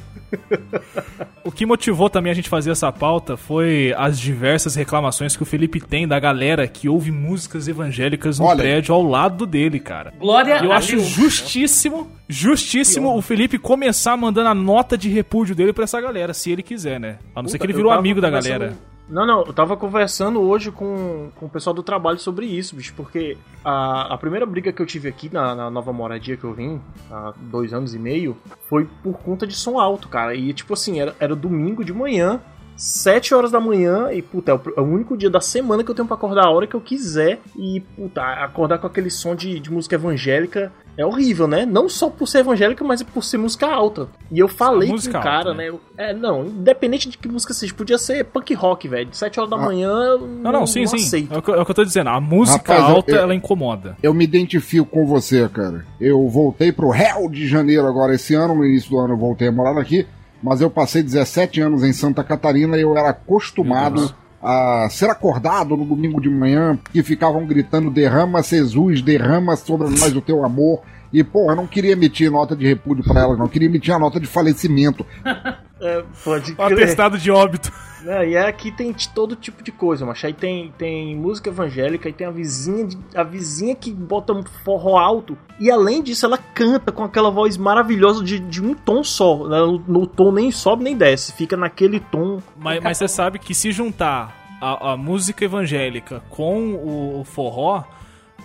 O 1.44 1.52
que 1.52 1.66
motivou 1.66 2.08
também 2.10 2.32
a 2.32 2.36
gente 2.36 2.48
fazer 2.48 2.70
essa 2.70 2.92
pauta 2.92 3.36
foi 3.36 3.92
as 3.98 4.20
diversas 4.20 4.76
reclamações 4.76 5.36
que 5.36 5.42
o 5.42 5.46
Felipe 5.46 5.80
tem 5.82 6.08
da 6.08 6.20
galera 6.20 6.68
que 6.68 6.88
ouve 6.88 7.12
músicas 7.12 7.68
evangélicas 7.68 8.38
no 8.38 8.46
Olha. 8.46 8.58
prédio 8.62 8.94
ao 8.94 9.02
lado 9.02 9.48
dele, 9.48 9.80
cara. 9.80 10.14
Glória 10.20 10.62
E 10.62 10.66
eu 10.66 10.72
a 10.72 10.78
acho 10.78 10.96
Deus. 10.98 11.08
justíssimo, 11.08 12.12
justíssimo 12.28 13.18
o 13.18 13.22
Felipe 13.24 13.58
começar 13.58 14.16
mandando 14.16 14.50
a 14.50 14.54
nota 14.56 14.96
de 14.96 15.10
repúdio 15.10 15.56
dele 15.56 15.74
pra 15.74 15.86
essa 15.86 16.00
galera, 16.00 16.34
se 16.36 16.52
ele 16.52 16.62
quiser, 16.62 17.00
né? 17.00 17.18
A 17.36 17.42
não 17.42 17.50
ser 17.50 17.58
que 17.58 17.66
ele 17.66 17.74
virou 17.74 17.92
amigo 17.92 18.22
da 18.22 18.30
galera. 18.30 18.74
Não, 19.10 19.26
não, 19.26 19.44
eu 19.44 19.52
tava 19.52 19.76
conversando 19.76 20.40
hoje 20.40 20.72
com, 20.72 21.32
com 21.36 21.48
o 21.48 21.50
pessoal 21.50 21.74
do 21.74 21.82
trabalho 21.82 22.20
sobre 22.20 22.46
isso, 22.46 22.76
bicho, 22.76 22.94
porque 22.96 23.36
a, 23.66 24.14
a 24.14 24.18
primeira 24.20 24.46
briga 24.46 24.72
que 24.72 24.80
eu 24.80 24.86
tive 24.86 25.10
aqui 25.10 25.34
na, 25.34 25.56
na 25.56 25.72
nova 25.72 25.92
moradia 25.92 26.38
que 26.38 26.44
eu 26.44 26.54
vim, 26.54 26.80
há 27.10 27.34
dois 27.36 27.74
anos 27.74 27.96
e 27.96 28.00
meio, 28.00 28.38
foi 28.70 28.88
por 29.02 29.18
conta 29.18 29.48
de 29.48 29.56
som 29.56 29.80
alto, 29.80 30.08
cara. 30.08 30.36
E 30.36 30.54
tipo 30.54 30.74
assim, 30.74 31.00
era, 31.00 31.16
era 31.20 31.36
domingo 31.36 31.84
de 31.84 31.92
manhã, 31.92 32.40
sete 32.80 33.34
horas 33.36 33.52
da 33.52 33.60
manhã, 33.60 34.10
e 34.12 34.22
puta, 34.22 34.52
é 34.52 34.56
o, 34.56 34.62
é 34.78 34.80
o 34.82 34.86
único 34.86 35.18
dia 35.18 35.30
da 35.30 35.42
semana 35.42 35.84
que 35.84 35.92
eu 35.92 35.96
tenho 35.96 36.08
pra 36.08 36.16
acordar 36.16 36.46
a 36.46 36.50
hora 36.52 36.66
que 36.66 36.76
eu 36.76 36.82
quiser. 36.82 37.42
E, 37.58 37.82
puta, 37.96 38.22
acordar 38.22 38.78
com 38.78 38.88
aquele 38.88 39.10
som 39.10 39.36
de, 39.36 39.60
de 39.60 39.70
música 39.72 39.96
evangélica 39.96 40.72
é 40.98 41.06
horrível, 41.06 41.48
né? 41.48 41.66
Não 41.66 41.88
só 41.90 42.10
por 42.10 42.28
ser 42.28 42.40
evangélica, 42.40 42.84
mas 42.84 43.04
por 43.04 43.24
ser 43.24 43.38
música 43.38 43.68
alta. 43.68 44.08
E 44.32 44.40
eu 44.40 44.48
falei 44.48 44.90
com 44.90 44.96
o 44.96 45.12
cara, 45.12 45.38
alta, 45.50 45.54
né? 45.54 45.72
né? 45.72 45.78
É, 45.98 46.14
não, 46.14 46.46
independente 46.46 47.10
de 47.10 47.18
que 47.18 47.28
música 47.28 47.54
seja, 47.54 47.74
podia 47.74 47.98
ser 47.98 48.24
punk 48.26 48.54
rock, 48.54 48.88
velho. 48.88 49.10
7 49.12 49.40
horas 49.40 49.50
da 49.50 49.58
Ah. 49.58 49.60
manhã, 49.66 49.90
eu 49.92 50.20
Não, 50.28 50.52
não, 50.52 50.68
sim, 50.68 50.86
sim. 50.88 50.96
aceito. 50.98 51.34
É 51.34 51.38
o, 51.38 51.42
que, 51.42 51.52
é 51.52 51.56
o 51.62 51.66
que 51.66 51.72
eu 51.72 51.76
tô 51.76 51.84
dizendo. 51.84 52.10
A 52.10 52.20
música 52.22 52.74
Rapaz, 52.74 52.96
alta, 52.96 53.12
eu- 53.12 53.18
ela 53.22 53.36
incomoda. 53.36 53.98
Eu 54.02 54.14
me 54.14 54.24
identifico 54.24 54.86
com 54.88 55.06
você, 55.06 55.48
cara. 55.50 55.86
Eu 56.00 56.28
voltei 56.30 56.72
pro 56.72 56.90
Rio 56.90 57.30
de 57.30 57.46
Janeiro 57.48 57.86
agora 57.88 58.14
esse 58.16 58.34
ano, 58.36 58.56
no 58.56 58.66
início 58.66 58.90
do 58.90 59.00
ano 59.00 59.14
eu 59.14 59.18
voltei 59.18 59.48
a 59.48 59.52
morar 59.52 59.78
aqui, 59.80 60.06
mas 60.42 60.62
eu 60.62 60.70
passei 60.70 61.04
17 61.04 61.62
anos 61.62 61.84
em 61.84 61.94
Santa 61.94 62.24
Catarina 62.24 62.78
e 62.78 62.82
eu 62.82 62.98
era 62.98 63.10
acostumado 63.10 64.14
a 64.42 64.88
ser 64.90 65.10
acordado 65.10 65.76
no 65.76 65.86
domingo 65.86 66.22
de 66.22 66.30
manhã, 66.30 66.80
que 66.92 67.04
ficavam 67.04 67.46
gritando 67.46 67.92
derrama 67.92 68.42
Jesus, 68.42 69.02
derrama 69.02 69.56
sobre 69.56 69.90
nós 69.90 70.16
o 70.16 70.22
teu 70.22 70.46
amor. 70.46 70.82
E, 71.12 71.24
pô, 71.24 71.50
eu 71.50 71.56
não 71.56 71.66
queria 71.66 71.94
emitir 71.94 72.32
nota 72.32 72.56
de 72.56 72.68
repúdio 72.68 73.04
pra 73.04 73.22
elas, 73.22 73.38
não. 73.38 73.46
Eu 73.46 73.50
queria 73.50 73.68
emitir 73.68 73.94
a 73.94 74.00
nota 74.00 74.20
de 74.20 74.28
falecimento. 74.28 75.06
É, 75.82 76.04
pode 76.26 76.56
crer. 76.56 76.74
atestado 76.74 77.18
de 77.18 77.32
óbito. 77.32 77.72
É, 78.06 78.28
e 78.32 78.38
aqui 78.38 78.70
tem 78.70 78.92
de 78.92 79.08
todo 79.08 79.34
tipo 79.34 79.64
de 79.64 79.72
coisa, 79.72 80.06
mas 80.06 80.22
aí 80.26 80.34
tem, 80.34 80.74
tem 80.78 81.16
música 81.16 81.50
evangélica, 81.50 82.10
aí 82.10 82.12
tem 82.14 82.28
a 82.28 82.32
vizinha, 82.32 82.86
de- 82.86 82.98
a 83.16 83.24
vizinha 83.24 83.74
que 83.74 83.90
bota 83.94 84.34
um 84.34 84.44
forró 84.66 84.98
alto. 84.98 85.38
E 85.58 85.72
além 85.72 86.04
disso, 86.04 86.26
ela 86.26 86.38
canta 86.38 86.92
com 86.92 87.02
aquela 87.02 87.32
voz 87.32 87.56
maravilhosa 87.56 88.22
de, 88.22 88.40
de 88.40 88.62
um 88.62 88.74
tom 88.74 89.02
só. 89.06 89.48
né? 89.48 89.58
No, 89.60 89.80
no 89.88 90.06
tom 90.06 90.34
nem 90.34 90.52
sobe 90.52 90.84
nem 90.84 90.98
desce, 90.98 91.32
fica 91.32 91.56
naquele 91.56 92.02
tom. 92.02 92.42
Mas, 92.58 92.84
mas 92.84 92.98
você 92.98 93.08
sabe 93.08 93.40
que 93.40 93.56
se 93.56 93.72
juntar 93.72 94.36
a, 94.62 94.92
a 94.92 94.98
música 94.98 95.46
evangélica 95.46 96.22
com 96.30 96.74
o, 96.74 97.22
o 97.22 97.24
forró, 97.24 97.84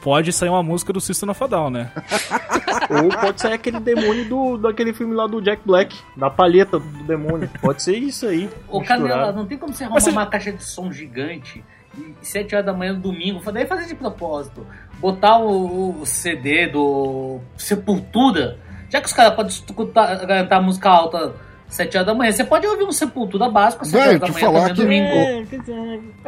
pode 0.04 0.32
sair 0.32 0.50
uma 0.50 0.62
música 0.62 0.92
do 0.92 1.00
System 1.00 1.30
of 1.30 1.42
a 1.42 1.46
Down, 1.48 1.70
né? 1.70 1.90
Ou 2.90 3.08
pode 3.08 3.40
ser 3.40 3.52
aquele 3.52 3.80
demônio 3.80 4.28
do, 4.28 4.58
daquele 4.58 4.92
filme 4.92 5.14
lá 5.14 5.26
do 5.26 5.40
Jack 5.40 5.62
Black, 5.64 5.96
da 6.16 6.28
palheta 6.30 6.78
do 6.78 7.02
demônio. 7.04 7.50
Pode 7.60 7.82
ser 7.82 7.96
isso 7.96 8.26
aí. 8.26 8.48
Ô, 8.68 8.78
misturado. 8.80 9.08
Canela, 9.08 9.32
não 9.32 9.46
tem 9.46 9.56
como 9.56 9.72
você 9.72 9.84
arrumar 9.84 10.00
você- 10.00 10.10
uma 10.10 10.26
caixa 10.26 10.52
de 10.52 10.62
som 10.62 10.92
gigante 10.92 11.64
e 11.96 12.14
7 12.26 12.54
horas 12.54 12.66
da 12.66 12.72
manhã 12.74 12.92
no 12.92 13.00
domingo, 13.00 13.40
daí 13.52 13.66
fazer 13.66 13.86
de 13.86 13.94
propósito, 13.94 14.66
botar 15.00 15.38
o, 15.38 16.00
o 16.00 16.04
CD 16.06 16.66
do 16.66 17.40
Sepultura, 17.56 18.58
já 18.90 19.00
que 19.00 19.06
os 19.06 19.12
caras 19.12 19.34
podem 19.34 19.50
escutar, 19.50 20.18
cantar 20.26 20.60
música 20.60 20.90
alta 20.90 21.34
7 21.68 21.96
horas 21.96 22.06
da 22.06 22.14
manhã, 22.14 22.30
você 22.32 22.44
pode 22.44 22.66
ouvir 22.66 22.84
um 22.84 22.92
Sepultura 22.92 23.48
básico 23.48 23.82
às 23.82 23.88
7 23.88 23.98
Velho, 24.00 24.08
horas 24.10 24.20
da 24.20 24.26
te 24.26 24.32
manhã 24.32 24.46
falar 24.46 24.74
também 24.74 24.74
que- 24.74 24.82
domingo. 24.82 25.14
É, 25.14 25.44
pois 25.48 25.68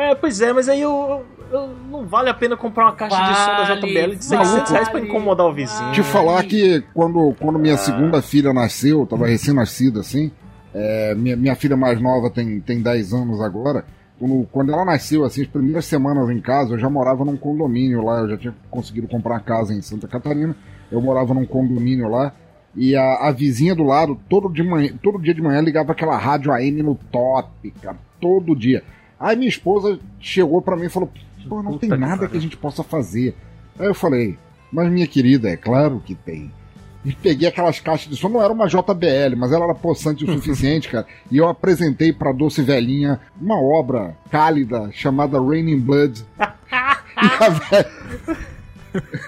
é. 0.00 0.14
Pois 0.14 0.40
é, 0.40 0.52
mas 0.52 0.68
aí 0.68 0.80
eu- 0.80 1.24
não 1.90 2.06
vale 2.06 2.28
a 2.28 2.34
pena 2.34 2.56
comprar 2.56 2.86
uma 2.86 2.92
caixa 2.94 3.16
de 3.16 3.34
som 3.38 3.46
da 3.46 3.64
Vale, 3.64 3.80
JBL 3.80 4.16
de 4.16 4.24
600 4.24 4.70
reais 4.70 4.88
pra 4.88 4.98
vale, 4.98 5.08
incomodar 5.08 5.46
o 5.46 5.52
vizinho. 5.52 5.92
Te 5.92 6.02
falar 6.02 6.44
que 6.44 6.82
quando, 6.92 7.34
quando 7.38 7.58
minha 7.58 7.76
segunda 7.76 8.20
filha 8.20 8.52
nasceu, 8.52 9.06
tava 9.06 9.26
recém-nascida 9.26 10.00
assim, 10.00 10.30
é, 10.74 11.14
minha, 11.14 11.36
minha 11.36 11.54
filha 11.54 11.76
mais 11.76 12.00
nova 12.00 12.30
tem, 12.30 12.60
tem 12.60 12.82
10 12.82 13.12
anos 13.12 13.40
agora. 13.40 13.84
Quando, 14.18 14.48
quando 14.50 14.72
ela 14.72 14.84
nasceu, 14.84 15.24
assim, 15.24 15.42
as 15.42 15.48
primeiras 15.48 15.84
semanas 15.84 16.28
em 16.30 16.40
casa, 16.40 16.74
eu 16.74 16.78
já 16.78 16.88
morava 16.88 17.24
num 17.24 17.36
condomínio 17.36 18.02
lá, 18.02 18.20
eu 18.20 18.30
já 18.30 18.36
tinha 18.36 18.54
conseguido 18.70 19.06
comprar 19.06 19.34
uma 19.34 19.40
casa 19.40 19.74
em 19.74 19.82
Santa 19.82 20.08
Catarina, 20.08 20.56
eu 20.90 21.00
morava 21.00 21.34
num 21.34 21.44
condomínio 21.44 22.08
lá, 22.08 22.32
e 22.74 22.96
a, 22.96 23.28
a 23.28 23.32
vizinha 23.32 23.74
do 23.74 23.84
lado, 23.84 24.18
todo, 24.28 24.48
de 24.50 24.62
manhã, 24.62 24.90
todo 25.02 25.20
dia 25.20 25.34
de 25.34 25.42
manhã, 25.42 25.60
ligava 25.60 25.92
aquela 25.92 26.16
rádio 26.16 26.52
AM 26.52 26.82
no 26.82 26.94
top, 26.94 27.70
cara, 27.82 27.96
todo 28.20 28.56
dia. 28.56 28.82
Aí 29.18 29.34
minha 29.34 29.48
esposa 29.48 29.98
chegou 30.20 30.60
pra 30.60 30.76
mim 30.76 30.86
e 30.86 30.90
falou: 30.90 31.10
Pô, 31.48 31.62
não 31.62 31.72
Puta 31.72 31.80
tem 31.80 31.90
que 31.90 31.96
nada 31.96 32.16
pariu. 32.16 32.30
que 32.30 32.36
a 32.36 32.40
gente 32.40 32.56
possa 32.56 32.82
fazer. 32.82 33.34
Aí 33.78 33.86
eu 33.86 33.94
falei: 33.94 34.38
Mas 34.72 34.90
minha 34.90 35.06
querida, 35.06 35.48
é 35.48 35.56
claro 35.56 36.02
que 36.04 36.14
tem. 36.14 36.50
E 37.04 37.12
peguei 37.12 37.46
aquelas 37.48 37.78
caixas 37.78 38.08
de 38.10 38.16
som, 38.16 38.28
não 38.28 38.42
era 38.42 38.52
uma 38.52 38.66
JBL, 38.66 39.36
mas 39.36 39.52
ela 39.52 39.64
era 39.66 39.74
possante 39.76 40.24
o 40.24 40.26
suficiente, 40.34 40.88
cara. 40.88 41.06
E 41.30 41.36
eu 41.36 41.48
apresentei 41.48 42.12
pra 42.12 42.32
Doce 42.32 42.62
Velhinha 42.62 43.20
uma 43.40 43.60
obra 43.60 44.16
cálida 44.30 44.90
chamada 44.92 45.40
Raining 45.40 45.78
Blood. 45.78 46.24
e 46.36 47.44
a 47.44 47.48
velha 47.48 47.90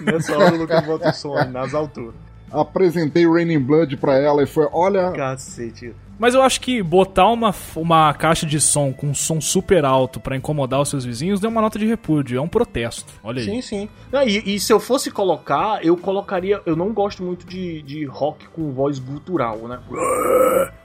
Nessa 0.00 0.36
hora 0.36 0.54
o 0.54 0.58
Lucas 0.58 0.84
bota 0.84 1.10
o 1.10 1.12
som 1.14 1.44
nas 1.44 1.72
alturas. 1.74 2.14
apresentei 2.50 3.28
Raining 3.28 3.60
Blood 3.60 3.96
pra 3.98 4.16
ela 4.18 4.42
e 4.42 4.46
foi: 4.46 4.66
Olha, 4.72 5.12
Cacete. 5.12 5.94
Mas 6.18 6.34
eu 6.34 6.42
acho 6.42 6.60
que 6.60 6.82
botar 6.82 7.28
uma, 7.28 7.54
uma 7.76 8.12
caixa 8.12 8.44
de 8.44 8.60
som 8.60 8.92
com 8.92 9.08
um 9.08 9.14
som 9.14 9.40
super 9.40 9.84
alto 9.84 10.18
pra 10.18 10.36
incomodar 10.36 10.80
os 10.80 10.88
seus 10.88 11.04
vizinhos 11.04 11.38
deu 11.38 11.50
uma 11.50 11.60
nota 11.60 11.78
de 11.78 11.86
repúdio. 11.86 12.38
É 12.38 12.40
um 12.40 12.48
protesto. 12.48 13.12
Olha 13.22 13.40
aí. 13.40 13.46
Sim, 13.46 13.62
sim. 13.62 13.88
Não, 14.10 14.22
e, 14.22 14.54
e 14.54 14.60
se 14.60 14.72
eu 14.72 14.80
fosse 14.80 15.10
colocar, 15.10 15.84
eu 15.84 15.96
colocaria. 15.96 16.60
Eu 16.66 16.74
não 16.74 16.92
gosto 16.92 17.22
muito 17.22 17.46
de, 17.46 17.82
de 17.82 18.04
rock 18.04 18.48
com 18.48 18.72
voz 18.72 18.98
gutural, 18.98 19.58
né? 19.68 19.78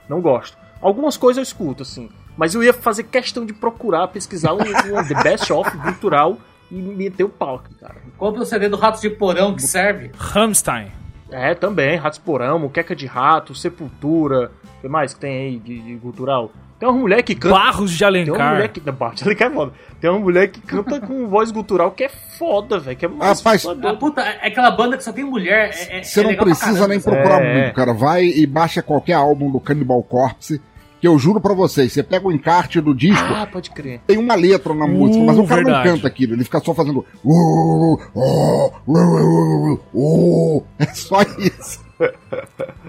Não 0.08 0.20
gosto. 0.20 0.56
Algumas 0.80 1.16
coisas 1.16 1.38
eu 1.38 1.42
escuto, 1.42 1.82
assim. 1.82 2.08
Mas 2.36 2.54
eu 2.54 2.62
ia 2.62 2.72
fazer 2.72 3.04
questão 3.04 3.46
de 3.46 3.52
procurar, 3.52 4.08
pesquisar 4.08 4.52
um, 4.52 4.58
um 4.58 5.08
The 5.08 5.22
Best 5.22 5.52
of 5.52 5.76
gutural 5.78 6.38
e 6.70 6.74
meter 6.74 7.24
o 7.24 7.28
pau 7.28 7.56
aqui, 7.56 7.74
cara. 7.74 7.96
Compre 8.18 8.40
o 8.40 8.44
CD 8.44 8.68
do 8.68 8.76
Ratos 8.76 9.00
de 9.00 9.10
Porão 9.10 9.54
que 9.54 9.62
serve. 9.62 10.10
Rammstein. 10.16 10.92
É, 11.30 11.54
também. 11.54 11.96
Ratos 11.96 12.18
Porão, 12.18 12.58
Muqueca 12.58 12.94
de 12.94 13.06
Rato, 13.06 13.54
Sepultura. 13.54 14.52
O 14.84 14.86
que 14.86 14.92
mais 14.92 15.14
que 15.14 15.20
tem 15.20 15.34
aí 15.46 15.58
de, 15.58 15.80
de 15.80 15.94
gutural? 15.94 16.50
Tem 16.78 16.86
uma 16.86 16.98
mulher 16.98 17.22
que 17.22 17.34
canta. 17.34 17.54
Barros 17.54 17.90
de 17.90 17.98
Tem 17.98 18.06
uma 18.06 18.18
Alencar. 18.18 18.52
mulher 18.54 18.68
que. 18.68 18.82
Não, 18.84 18.92
Bart, 18.92 19.22
ela 19.22 19.34
quer 19.34 19.50
foda. 19.50 19.72
Tem 19.98 20.10
uma 20.10 20.18
mulher 20.18 20.48
que 20.48 20.60
canta 20.60 21.00
com 21.00 21.26
voz 21.26 21.50
gutural 21.50 21.90
que 21.92 22.04
é 22.04 22.10
foda, 22.38 22.78
velho. 22.78 22.94
Que 22.94 23.06
é 23.06 23.08
mais 23.08 23.38
Rapaz, 23.38 23.62
foda. 23.62 23.88
Ah, 23.90 23.96
puta, 23.96 24.20
é 24.20 24.46
aquela 24.48 24.70
banda 24.72 24.98
que 24.98 25.02
só 25.02 25.10
tem 25.10 25.24
mulher. 25.24 25.70
É, 25.72 26.00
é- 26.00 26.02
Você 26.02 26.20
é 26.20 26.22
não 26.24 26.30
legal 26.32 26.44
pra 26.44 26.54
precisa 26.54 26.72
caramba, 26.74 26.88
nem 26.88 27.00
procurar 27.00 27.42
É. 27.42 27.54
muito, 27.62 27.74
cara. 27.74 27.94
Vai 27.94 28.24
e 28.26 28.46
baixa 28.46 28.82
qualquer 28.82 29.14
álbum 29.14 29.50
do 29.50 29.58
Cannibal 29.58 30.02
Corpse, 30.02 30.60
que 31.00 31.08
eu 31.08 31.18
juro 31.18 31.40
pra 31.40 31.54
vocês, 31.54 31.90
você 31.90 32.02
pega 32.02 32.26
o 32.28 32.32
encarte 32.32 32.78
do 32.82 32.94
disco, 32.94 33.24
Ah, 33.34 33.46
pode 33.50 33.70
crer. 33.70 34.00
tem 34.06 34.18
uma 34.18 34.34
letra 34.34 34.74
na 34.74 34.86
música, 34.86 35.24
mas 35.24 35.38
o 35.38 35.44
cara 35.46 35.62
verdade. 35.62 35.88
não 35.88 35.94
canta 35.96 36.06
aquilo, 36.08 36.34
ele 36.34 36.44
fica 36.44 36.60
só 36.60 36.74
fazendo. 36.74 37.02
"Uh, 37.24 37.94
uh, 37.94 38.00
uh, 38.14 38.72
uh, 38.86 39.78
uh, 39.94 40.58
uh". 40.58 40.64
É 40.78 40.84
só 40.92 41.22
isso. 41.22 41.82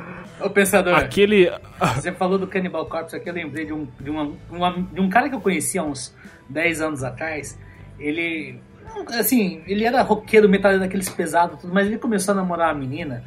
Ô, 0.46 0.50
pensador, 0.50 0.94
Aquele. 0.96 1.52
você 1.96 2.12
falou 2.12 2.38
do 2.38 2.46
Cannibal 2.48 2.86
Corpse 2.86 3.16
aqui, 3.16 3.30
eu 3.30 3.34
lembrei 3.34 3.66
de 3.66 3.74
um, 3.74 3.88
de, 4.00 4.10
uma, 4.10 4.32
uma- 4.50 4.88
de 4.92 5.02
um 5.02 5.10
cara 5.10 5.28
que 5.30 5.36
eu 5.36 5.42
conhecia 5.42 5.82
há 5.82 5.84
uns 5.84 6.14
10 6.50 6.82
anos 6.82 7.04
atrás. 7.04 7.58
Ele. 8.00 8.60
Assim, 9.20 9.62
ele 9.68 9.84
era 9.84 10.02
roqueiro, 10.04 10.48
metaleiro 10.48 10.84
daqueles 10.84 11.10
pesados, 11.10 11.60
tudo, 11.60 11.74
mas 11.74 11.88
ele 11.88 11.98
começou 11.98 12.32
a 12.34 12.36
namorar 12.36 12.70
a 12.70 12.74
menina. 12.74 13.24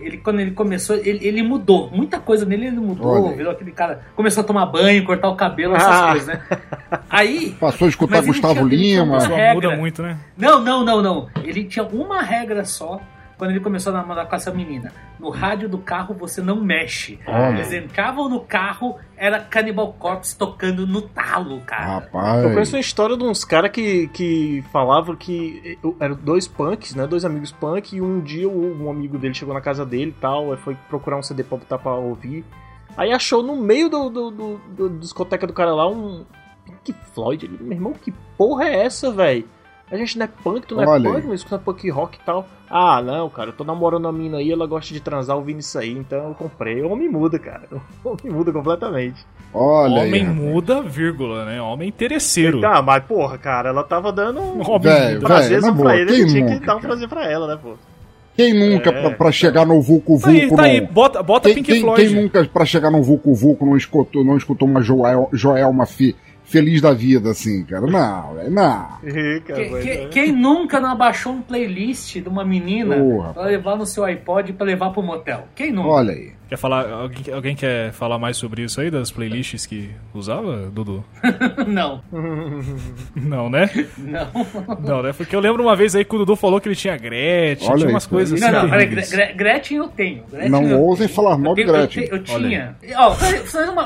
Ele, 0.00 0.18
quando 0.18 0.38
ele 0.38 0.52
começou, 0.52 0.94
ele, 0.96 1.26
ele 1.26 1.42
mudou. 1.42 1.90
Muita 1.90 2.20
coisa 2.20 2.46
nele 2.46 2.66
ele 2.68 2.76
mudou. 2.78 3.26
Olha. 3.26 3.36
Virou 3.36 3.52
aquele 3.52 3.72
cara. 3.72 4.02
Começou 4.14 4.42
a 4.42 4.46
tomar 4.46 4.66
banho, 4.66 5.04
cortar 5.04 5.28
o 5.28 5.34
cabelo, 5.34 5.74
essas 5.74 5.88
Ah. 5.96 6.10
coisas, 6.10 6.26
né? 6.28 6.42
Aí. 7.10 7.56
Passou 7.58 7.86
a 7.86 7.88
escutar 7.88 8.22
Gustavo 8.22 8.54
tinha- 8.54 8.64
Lima. 9.02 9.18
uma 9.18 9.54
muda 9.54 9.76
muito, 9.76 10.00
né? 10.02 10.16
Não, 10.38 10.62
não, 10.62 10.84
não, 10.84 11.02
não. 11.02 11.28
Ele 11.42 11.64
tinha 11.64 11.84
uma 11.84 12.22
regra 12.22 12.64
só 12.64 13.00
quando 13.40 13.52
ele 13.52 13.60
começou 13.60 13.90
a 13.94 13.96
namorar 13.96 14.28
com 14.28 14.36
essa 14.36 14.50
menina. 14.52 14.92
No 15.18 15.30
rádio 15.30 15.66
do 15.66 15.78
carro 15.78 16.14
você 16.14 16.42
não 16.42 16.60
mexe. 16.60 17.18
Olha. 17.26 17.54
Eles 17.54 17.72
entravam 17.72 18.28
no 18.28 18.40
carro, 18.40 18.98
era 19.16 19.40
Cannibal 19.40 19.94
Corpse 19.94 20.36
tocando 20.36 20.86
no 20.86 21.00
talo, 21.00 21.58
cara. 21.62 22.00
Rapaz. 22.00 22.44
Eu 22.44 22.52
conheço 22.52 22.76
uma 22.76 22.80
história 22.80 23.16
de 23.16 23.24
uns 23.24 23.42
caras 23.42 23.70
que, 23.70 24.08
que 24.08 24.62
falavam 24.70 25.16
que 25.16 25.78
eram 25.98 26.16
dois 26.16 26.46
punks, 26.46 26.94
né? 26.94 27.06
Dois 27.06 27.24
amigos 27.24 27.50
punk, 27.50 27.96
e 27.96 28.02
um 28.02 28.20
dia 28.20 28.46
um 28.46 28.90
amigo 28.90 29.16
dele 29.16 29.32
chegou 29.32 29.54
na 29.54 29.62
casa 29.62 29.86
dele 29.86 30.14
e 30.14 30.20
tal, 30.20 30.52
aí 30.52 30.58
foi 30.58 30.76
procurar 30.90 31.16
um 31.16 31.22
CD 31.22 31.42
pra 31.42 31.56
botar 31.56 31.78
pra 31.78 31.94
ouvir. 31.94 32.44
Aí 32.94 33.10
achou 33.10 33.42
no 33.42 33.56
meio 33.56 33.88
do, 33.88 34.10
do, 34.10 34.30
do, 34.30 34.60
do 34.76 34.90
discoteca 34.98 35.46
do 35.46 35.54
cara 35.54 35.74
lá 35.74 35.88
um 35.88 36.26
Pink 36.66 36.94
Floyd. 37.14 37.46
Ele, 37.46 37.56
meu 37.58 37.72
irmão, 37.72 37.92
que 37.94 38.12
porra 38.36 38.64
é 38.64 38.84
essa, 38.84 39.10
velho? 39.10 39.48
A 39.90 39.96
gente 39.96 40.16
não 40.18 40.24
é 40.24 40.28
punk, 40.44 40.66
tu 40.66 40.76
não 40.76 40.84
Olha 40.88 41.08
é 41.08 41.12
punk, 41.12 41.26
mas 41.26 41.40
escuta 41.40 41.58
punk 41.58 41.90
rock 41.90 42.18
e 42.20 42.24
tal. 42.24 42.46
Ah, 42.70 43.02
não, 43.02 43.28
cara, 43.28 43.48
eu 43.48 43.52
tô 43.52 43.64
namorando 43.64 44.06
a 44.06 44.12
mina 44.12 44.38
aí, 44.38 44.52
ela 44.52 44.66
gosta 44.66 44.94
de 44.94 45.00
transar 45.00 45.36
ouvindo 45.36 45.58
isso 45.58 45.76
aí, 45.78 45.90
então 45.90 46.28
eu 46.28 46.34
comprei. 46.34 46.80
O 46.82 46.90
homem 46.92 47.08
muda, 47.08 47.38
cara. 47.38 47.62
O 47.72 47.80
homem 48.10 48.32
muda 48.32 48.52
completamente. 48.52 49.24
Olha 49.52 49.94
Homem 50.02 50.22
aí. 50.26 50.32
muda, 50.32 50.80
vírgula, 50.80 51.44
né? 51.44 51.60
Homem 51.60 51.88
interesseiro. 51.88 52.60
Tá, 52.60 52.80
mas 52.80 53.02
porra, 53.04 53.36
cara, 53.36 53.70
ela 53.70 53.82
tava 53.82 54.12
dando 54.12 54.40
um 54.40 54.56
muda. 54.62 55.18
prazer 55.20 55.60
na 55.60 55.72
pra 55.72 55.76
boa, 55.82 55.96
ele, 55.96 56.06
quem 56.12 56.20
ele 56.20 56.28
tinha 56.30 56.46
que 56.60 56.64
dar 56.64 56.76
um 56.76 56.80
prazer 56.80 57.08
pra 57.08 57.28
ela, 57.28 57.48
né, 57.48 57.58
pô? 57.60 57.74
Quem 58.36 58.54
nunca, 58.54 58.90
É, 58.90 59.00
pra, 59.02 59.10
pra 59.10 59.32
chegar 59.32 59.66
no 59.66 59.82
Vulco 59.82 60.16
Vulco, 60.16 60.22
Tá 60.22 60.30
aí, 60.30 60.48
tá 60.56 60.62
aí. 60.62 60.80
Bota, 60.80 61.20
bota 61.22 61.48
Quem, 61.48 61.56
Pink 61.56 61.72
quem- 61.72 61.80
Floyd. 61.82 62.06
quem 62.06 62.22
nunca, 62.22 62.44
pra 62.46 62.64
chegar 62.64 62.90
no 62.92 63.02
Vulco 63.02 63.34
Vulco, 63.34 63.66
não 63.66 63.76
escutou, 63.76 64.24
não 64.24 64.36
escutou 64.36 64.68
uma 64.68 64.80
Joel, 64.80 65.28
Joelma 65.32 65.84
fi, 65.84 66.14
feliz 66.50 66.80
da 66.80 66.92
vida, 66.92 67.30
assim, 67.30 67.64
cara? 67.64 67.86
Não, 67.86 68.34
velho, 68.34 68.50
não. 68.50 68.88
Ih, 69.04 69.40
cara, 69.40 69.64
Que- 69.64 69.80
que- 69.80 69.90
é. 69.90 70.08
quem 70.08 70.32
nunca 70.32 70.80
não 70.80 70.90
abaixou 70.90 71.32
um 71.32 71.42
playlist 71.42 72.16
de 72.16 72.28
uma 72.28 72.44
menina 72.44 72.96
Porra. 72.96 73.32
pra 73.34 73.42
levar 73.44 73.76
no 73.76 73.86
seu 73.86 74.04
iPod 74.04 74.52
pra 74.54 74.66
levar 74.66 74.90
pro 74.90 75.02
motel? 75.02 75.46
Quem 75.54 75.72
nunca? 75.72 75.88
Olha 75.88 76.12
aí. 76.12 76.32
Quer 76.48 76.56
falar, 76.56 76.90
alguém, 76.90 77.32
alguém 77.32 77.54
quer 77.54 77.92
falar 77.92 78.18
mais 78.18 78.36
sobre 78.36 78.64
isso 78.64 78.80
aí, 78.80 78.90
das 78.90 79.08
playlists 79.12 79.66
que 79.66 79.88
usava, 80.12 80.68
Dudu? 80.68 81.04
não, 81.68 82.02
Não, 83.14 83.48
né? 83.48 83.70
não. 83.96 84.76
Não, 84.80 85.02
né? 85.02 85.12
Porque 85.12 85.34
eu 85.34 85.38
lembro 85.38 85.62
uma 85.62 85.76
vez 85.76 85.94
aí 85.94 86.04
que 86.04 86.12
o 86.14 86.18
Dudu 86.18 86.34
falou 86.34 86.60
que 86.60 86.66
ele 86.68 86.74
tinha 86.74 86.96
Gretchen, 86.96 87.68
Olha 87.68 87.76
tinha 87.78 87.88
aí, 87.88 87.94
umas 87.94 88.06
coisas 88.06 88.40
Não, 88.40 88.48
assim. 88.48 88.56
não, 88.56 88.68
peraí. 88.70 88.86
Gre- 88.86 89.32
Gretchen 89.34 89.76
eu 89.78 89.88
tenho. 89.88 90.24
Gretchen 90.28 90.50
Não 90.50 90.64
eu 90.68 90.80
ousem 90.80 91.06
tenho. 91.06 91.16
falar 91.16 91.38
mal 91.38 91.54
de 91.54 91.62
Eu 91.62 91.66
eu 91.68 91.72
Gretchen. 91.72 92.08
tenho- 92.08 92.16
Eu, 92.26 92.34
Olha 92.34 92.48
tinha. 92.48 92.76
Ó, 92.96 93.14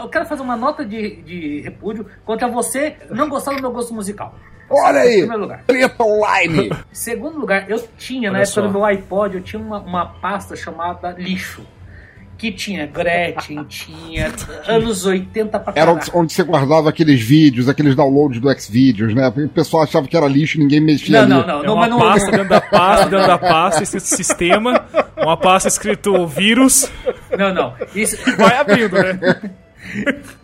eu 0.03 0.09
quero 0.09 0.25
fazer 0.27 0.43
uma 0.43 0.57
nota 0.57 0.85
de, 0.87 1.17
de 1.17 1.61
repúdio 1.61 2.07
contra 2.25 2.49
você 2.55 2.97
não 3.11 3.29
gostar 3.29 3.55
do 3.55 3.61
meu 3.61 3.71
gosto 3.73 3.93
musical. 3.93 4.35
Olha 4.71 5.01
aí. 5.01 5.19
primeiro 5.19 5.43
lugar. 5.43 5.63
Treta 5.67 6.03
online. 6.03 6.71
Segundo 6.91 7.39
lugar, 7.39 7.69
eu 7.71 7.87
tinha, 7.99 8.31
na 8.31 8.39
Olha 8.39 8.45
época 8.45 8.55
só. 8.55 8.63
do 8.63 8.71
meu 8.71 8.85
iPod, 8.85 9.37
eu 9.37 9.43
tinha 9.43 9.61
uma, 9.61 9.79
uma 9.81 10.07
pasta 10.07 10.57
chamada 10.57 11.11
lixo. 11.19 11.67
Que 12.37 12.51
tinha 12.51 12.85
Gretchen, 12.87 13.63
tinha 13.69 14.33
anos 14.67 15.07
80 15.07 15.61
pra 15.61 15.73
Era 15.77 15.87
caralho. 15.87 15.99
onde, 16.01 16.11
onde 16.15 16.33
você 16.33 16.43
guardava 16.43 16.89
aqueles 16.89 17.23
vídeos, 17.23 17.69
aqueles 17.69 17.95
downloads 17.95 18.41
do 18.41 18.51
Xvideos, 18.59 19.15
né? 19.15 19.29
O 19.29 19.49
pessoal 19.51 19.85
achava 19.85 20.09
que 20.09 20.17
era 20.17 20.27
lixo 20.27 20.57
e 20.57 20.61
ninguém 20.61 20.81
mexia 20.81 21.25
Não, 21.25 21.39
ali. 21.41 21.47
não, 21.47 21.57
não, 21.59 21.63
É 21.63 21.67
não, 21.67 21.75
uma 21.75 21.87
não, 21.87 21.99
pasta 22.01 22.31
dentro 22.33 22.49
da 22.49 22.61
pasta, 22.61 23.07
dentro 23.09 23.27
da 23.29 23.39
pasta, 23.39 23.83
escrito 23.85 24.03
sistema, 24.05 24.85
uma 25.17 25.37
pasta 25.37 25.69
escrito 25.69 26.27
vírus, 26.27 26.91
não, 27.39 27.55
não. 27.55 27.75
Isso, 27.95 28.17
vai 28.37 28.57
abrindo, 28.59 28.95
né? 28.97 29.21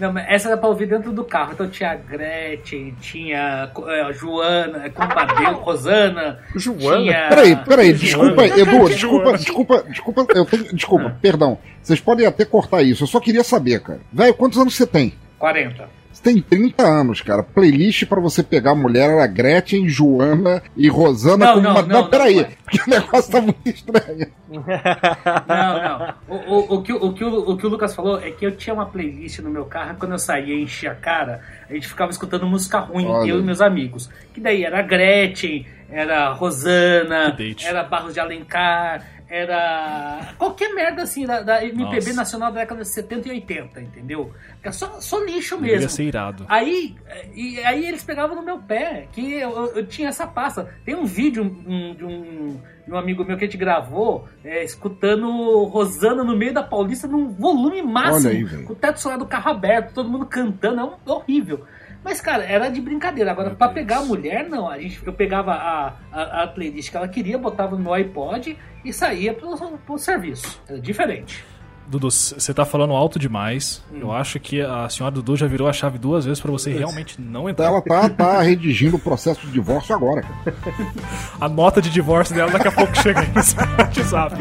não, 0.00 0.12
mas 0.12 0.24
essa 0.28 0.48
era 0.48 0.56
pra 0.56 0.68
ouvir 0.68 0.86
dentro 0.86 1.12
do 1.12 1.22
carro. 1.22 1.52
Então 1.52 1.68
tinha 1.68 1.94
Gretchen, 1.94 2.94
tinha 3.00 3.70
eh, 3.88 4.12
Joana, 4.14 4.88
Combadeu, 4.90 5.52
Rosana. 5.56 6.38
Joana? 6.56 7.02
Tinha... 7.02 7.28
Peraí, 7.28 7.56
peraí, 7.56 7.92
desculpa, 7.92 8.48
Joana. 8.48 8.62
Edu, 8.62 8.88
desculpa, 8.88 9.32
desculpa, 9.36 9.84
desculpa, 9.88 10.26
eu 10.34 10.44
tenho, 10.46 10.74
desculpa, 10.74 11.16
perdão. 11.20 11.58
Vocês 11.82 12.00
podem 12.00 12.26
até 12.26 12.44
cortar 12.44 12.82
isso, 12.82 13.04
eu 13.04 13.08
só 13.08 13.20
queria 13.20 13.44
saber, 13.44 13.80
cara. 13.80 14.00
Velho, 14.10 14.34
quantos 14.34 14.58
anos 14.58 14.74
você 14.74 14.86
tem? 14.86 15.12
40. 15.38 15.99
Tem 16.22 16.40
30 16.40 16.82
anos, 16.82 17.20
cara. 17.22 17.42
Playlist 17.42 18.04
pra 18.06 18.20
você 18.20 18.42
pegar 18.42 18.72
a 18.72 18.74
mulher 18.74 19.10
era 19.10 19.26
Gretchen, 19.26 19.88
Joana 19.88 20.62
e 20.76 20.88
Rosana 20.88 21.46
Não, 21.46 21.54
com 21.54 21.60
não, 21.60 21.70
uma... 21.70 21.82
não, 21.82 22.02
não, 22.02 22.10
peraí, 22.10 22.36
não. 22.36 22.46
porque 22.64 22.80
o 22.86 22.90
negócio 22.90 23.32
tá 23.32 23.40
muito 23.40 23.68
estranho. 23.68 24.26
Não, 24.50 25.82
não. 25.82 26.14
O, 26.28 26.34
o, 26.34 26.74
o, 26.76 26.82
que, 26.82 26.92
o, 26.92 27.12
que 27.12 27.24
o, 27.24 27.50
o 27.50 27.56
que 27.56 27.66
o 27.66 27.70
Lucas 27.70 27.94
falou 27.94 28.20
é 28.20 28.30
que 28.30 28.44
eu 28.44 28.56
tinha 28.56 28.74
uma 28.74 28.86
playlist 28.86 29.38
no 29.38 29.50
meu 29.50 29.64
carro, 29.64 29.96
quando 29.98 30.12
eu 30.12 30.18
saía 30.18 30.54
e 30.54 30.62
enchia 30.62 30.92
a 30.92 30.94
cara, 30.94 31.40
a 31.68 31.72
gente 31.72 31.88
ficava 31.88 32.10
escutando 32.10 32.46
música 32.46 32.80
ruim, 32.80 33.06
Olha. 33.06 33.28
eu 33.30 33.40
e 33.40 33.42
meus 33.42 33.60
amigos. 33.60 34.10
Que 34.34 34.40
daí 34.40 34.64
era 34.64 34.82
Gretchen, 34.82 35.66
era 35.90 36.30
Rosana, 36.32 37.36
era 37.64 37.82
Barros 37.82 38.14
de 38.14 38.20
Alencar, 38.20 39.04
era 39.30 40.34
qualquer 40.36 40.74
merda 40.74 41.02
assim 41.02 41.24
da, 41.24 41.40
da 41.40 41.64
MPB 41.64 41.94
Nossa. 41.94 42.12
nacional 42.14 42.52
da 42.52 42.60
década 42.60 42.82
de 42.82 42.88
70 42.88 43.28
e 43.28 43.30
80, 43.30 43.80
entendeu? 43.80 44.32
Era 44.62 44.72
só, 44.72 45.00
só 45.00 45.18
lixo 45.24 45.58
mesmo. 45.58 45.88
ser 45.88 46.04
irado. 46.04 46.44
Aí, 46.48 46.96
e, 47.34 47.58
aí 47.60 47.86
eles 47.86 48.02
pegavam 48.02 48.34
no 48.36 48.42
meu 48.42 48.58
pé, 48.58 49.06
que 49.12 49.34
eu, 49.34 49.50
eu- 49.76 49.86
tinha 49.86 50.08
essa 50.08 50.26
pasta. 50.26 50.68
Tem 50.84 50.94
um 50.96 51.04
vídeo 51.04 51.44
um, 51.44 51.94
de, 51.94 52.04
um, 52.04 52.60
de 52.86 52.92
um 52.92 52.96
amigo 52.96 53.24
meu 53.24 53.36
que 53.38 53.44
a 53.44 53.46
gente 53.46 53.56
gravou, 53.56 54.28
é, 54.44 54.64
escutando 54.64 55.64
Rosana 55.64 56.24
no 56.24 56.36
meio 56.36 56.52
da 56.52 56.62
Paulista 56.62 57.06
num 57.06 57.28
volume 57.30 57.80
máximo, 57.82 58.28
Olha 58.28 58.38
aí, 58.58 58.64
com 58.64 58.72
o 58.72 58.76
teto 58.76 58.98
solar 59.00 59.16
do 59.18 59.26
carro 59.26 59.50
aberto, 59.52 59.94
todo 59.94 60.08
mundo 60.10 60.26
cantando, 60.26 60.80
é 60.80 60.84
um- 60.84 60.96
horrível. 61.14 61.64
Mas, 62.04 62.20
cara, 62.20 62.44
era 62.44 62.68
de 62.68 62.80
brincadeira. 62.80 63.30
Agora, 63.30 63.50
Deus. 63.50 63.72
pegar 63.72 63.98
a 63.98 64.04
mulher, 64.04 64.48
não. 64.48 64.68
A 64.68 64.78
gente, 64.78 65.00
eu 65.04 65.12
pegava 65.12 65.52
a, 65.52 65.94
a, 66.12 66.42
a 66.42 66.46
playlist 66.46 66.90
que 66.90 66.96
ela 66.96 67.08
queria, 67.08 67.38
botava 67.38 67.76
no 67.76 67.92
iPod 67.92 68.56
e 68.84 68.92
saía 68.92 69.34
pro, 69.34 69.56
pro 69.78 69.98
serviço. 69.98 70.60
Era 70.68 70.80
diferente. 70.80 71.44
Dudu, 71.90 72.08
você 72.08 72.54
tá 72.54 72.64
falando 72.64 72.92
alto 72.92 73.18
demais. 73.18 73.82
Eu 73.92 74.12
acho 74.12 74.38
que 74.38 74.60
a 74.60 74.88
senhora 74.88 75.12
Dudu 75.12 75.36
já 75.36 75.48
virou 75.48 75.66
a 75.68 75.72
chave 75.72 75.98
duas 75.98 76.24
vezes 76.24 76.40
pra 76.40 76.52
você 76.52 76.72
realmente 76.72 77.20
não 77.20 77.48
entrar. 77.48 77.66
Ela 77.66 77.82
tá, 77.82 78.08
tá 78.08 78.40
redigindo 78.40 78.94
o 78.94 78.98
processo 78.98 79.44
de 79.44 79.52
divórcio 79.52 79.92
agora, 79.92 80.22
cara. 80.22 80.56
A 81.40 81.48
nota 81.48 81.82
de 81.82 81.90
divórcio 81.90 82.32
dela 82.32 82.52
daqui 82.52 82.68
a 82.68 82.72
pouco 82.72 82.96
chega 82.96 83.20
aí 83.20 83.32
no 83.34 83.42
seu 83.42 83.60
WhatsApp. 83.76 84.36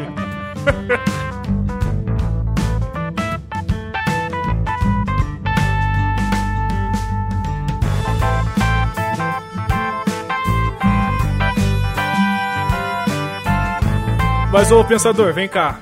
Mas 14.59 14.73
ô 14.73 14.83
pensador, 14.83 15.33
vem 15.33 15.47
cá. 15.47 15.79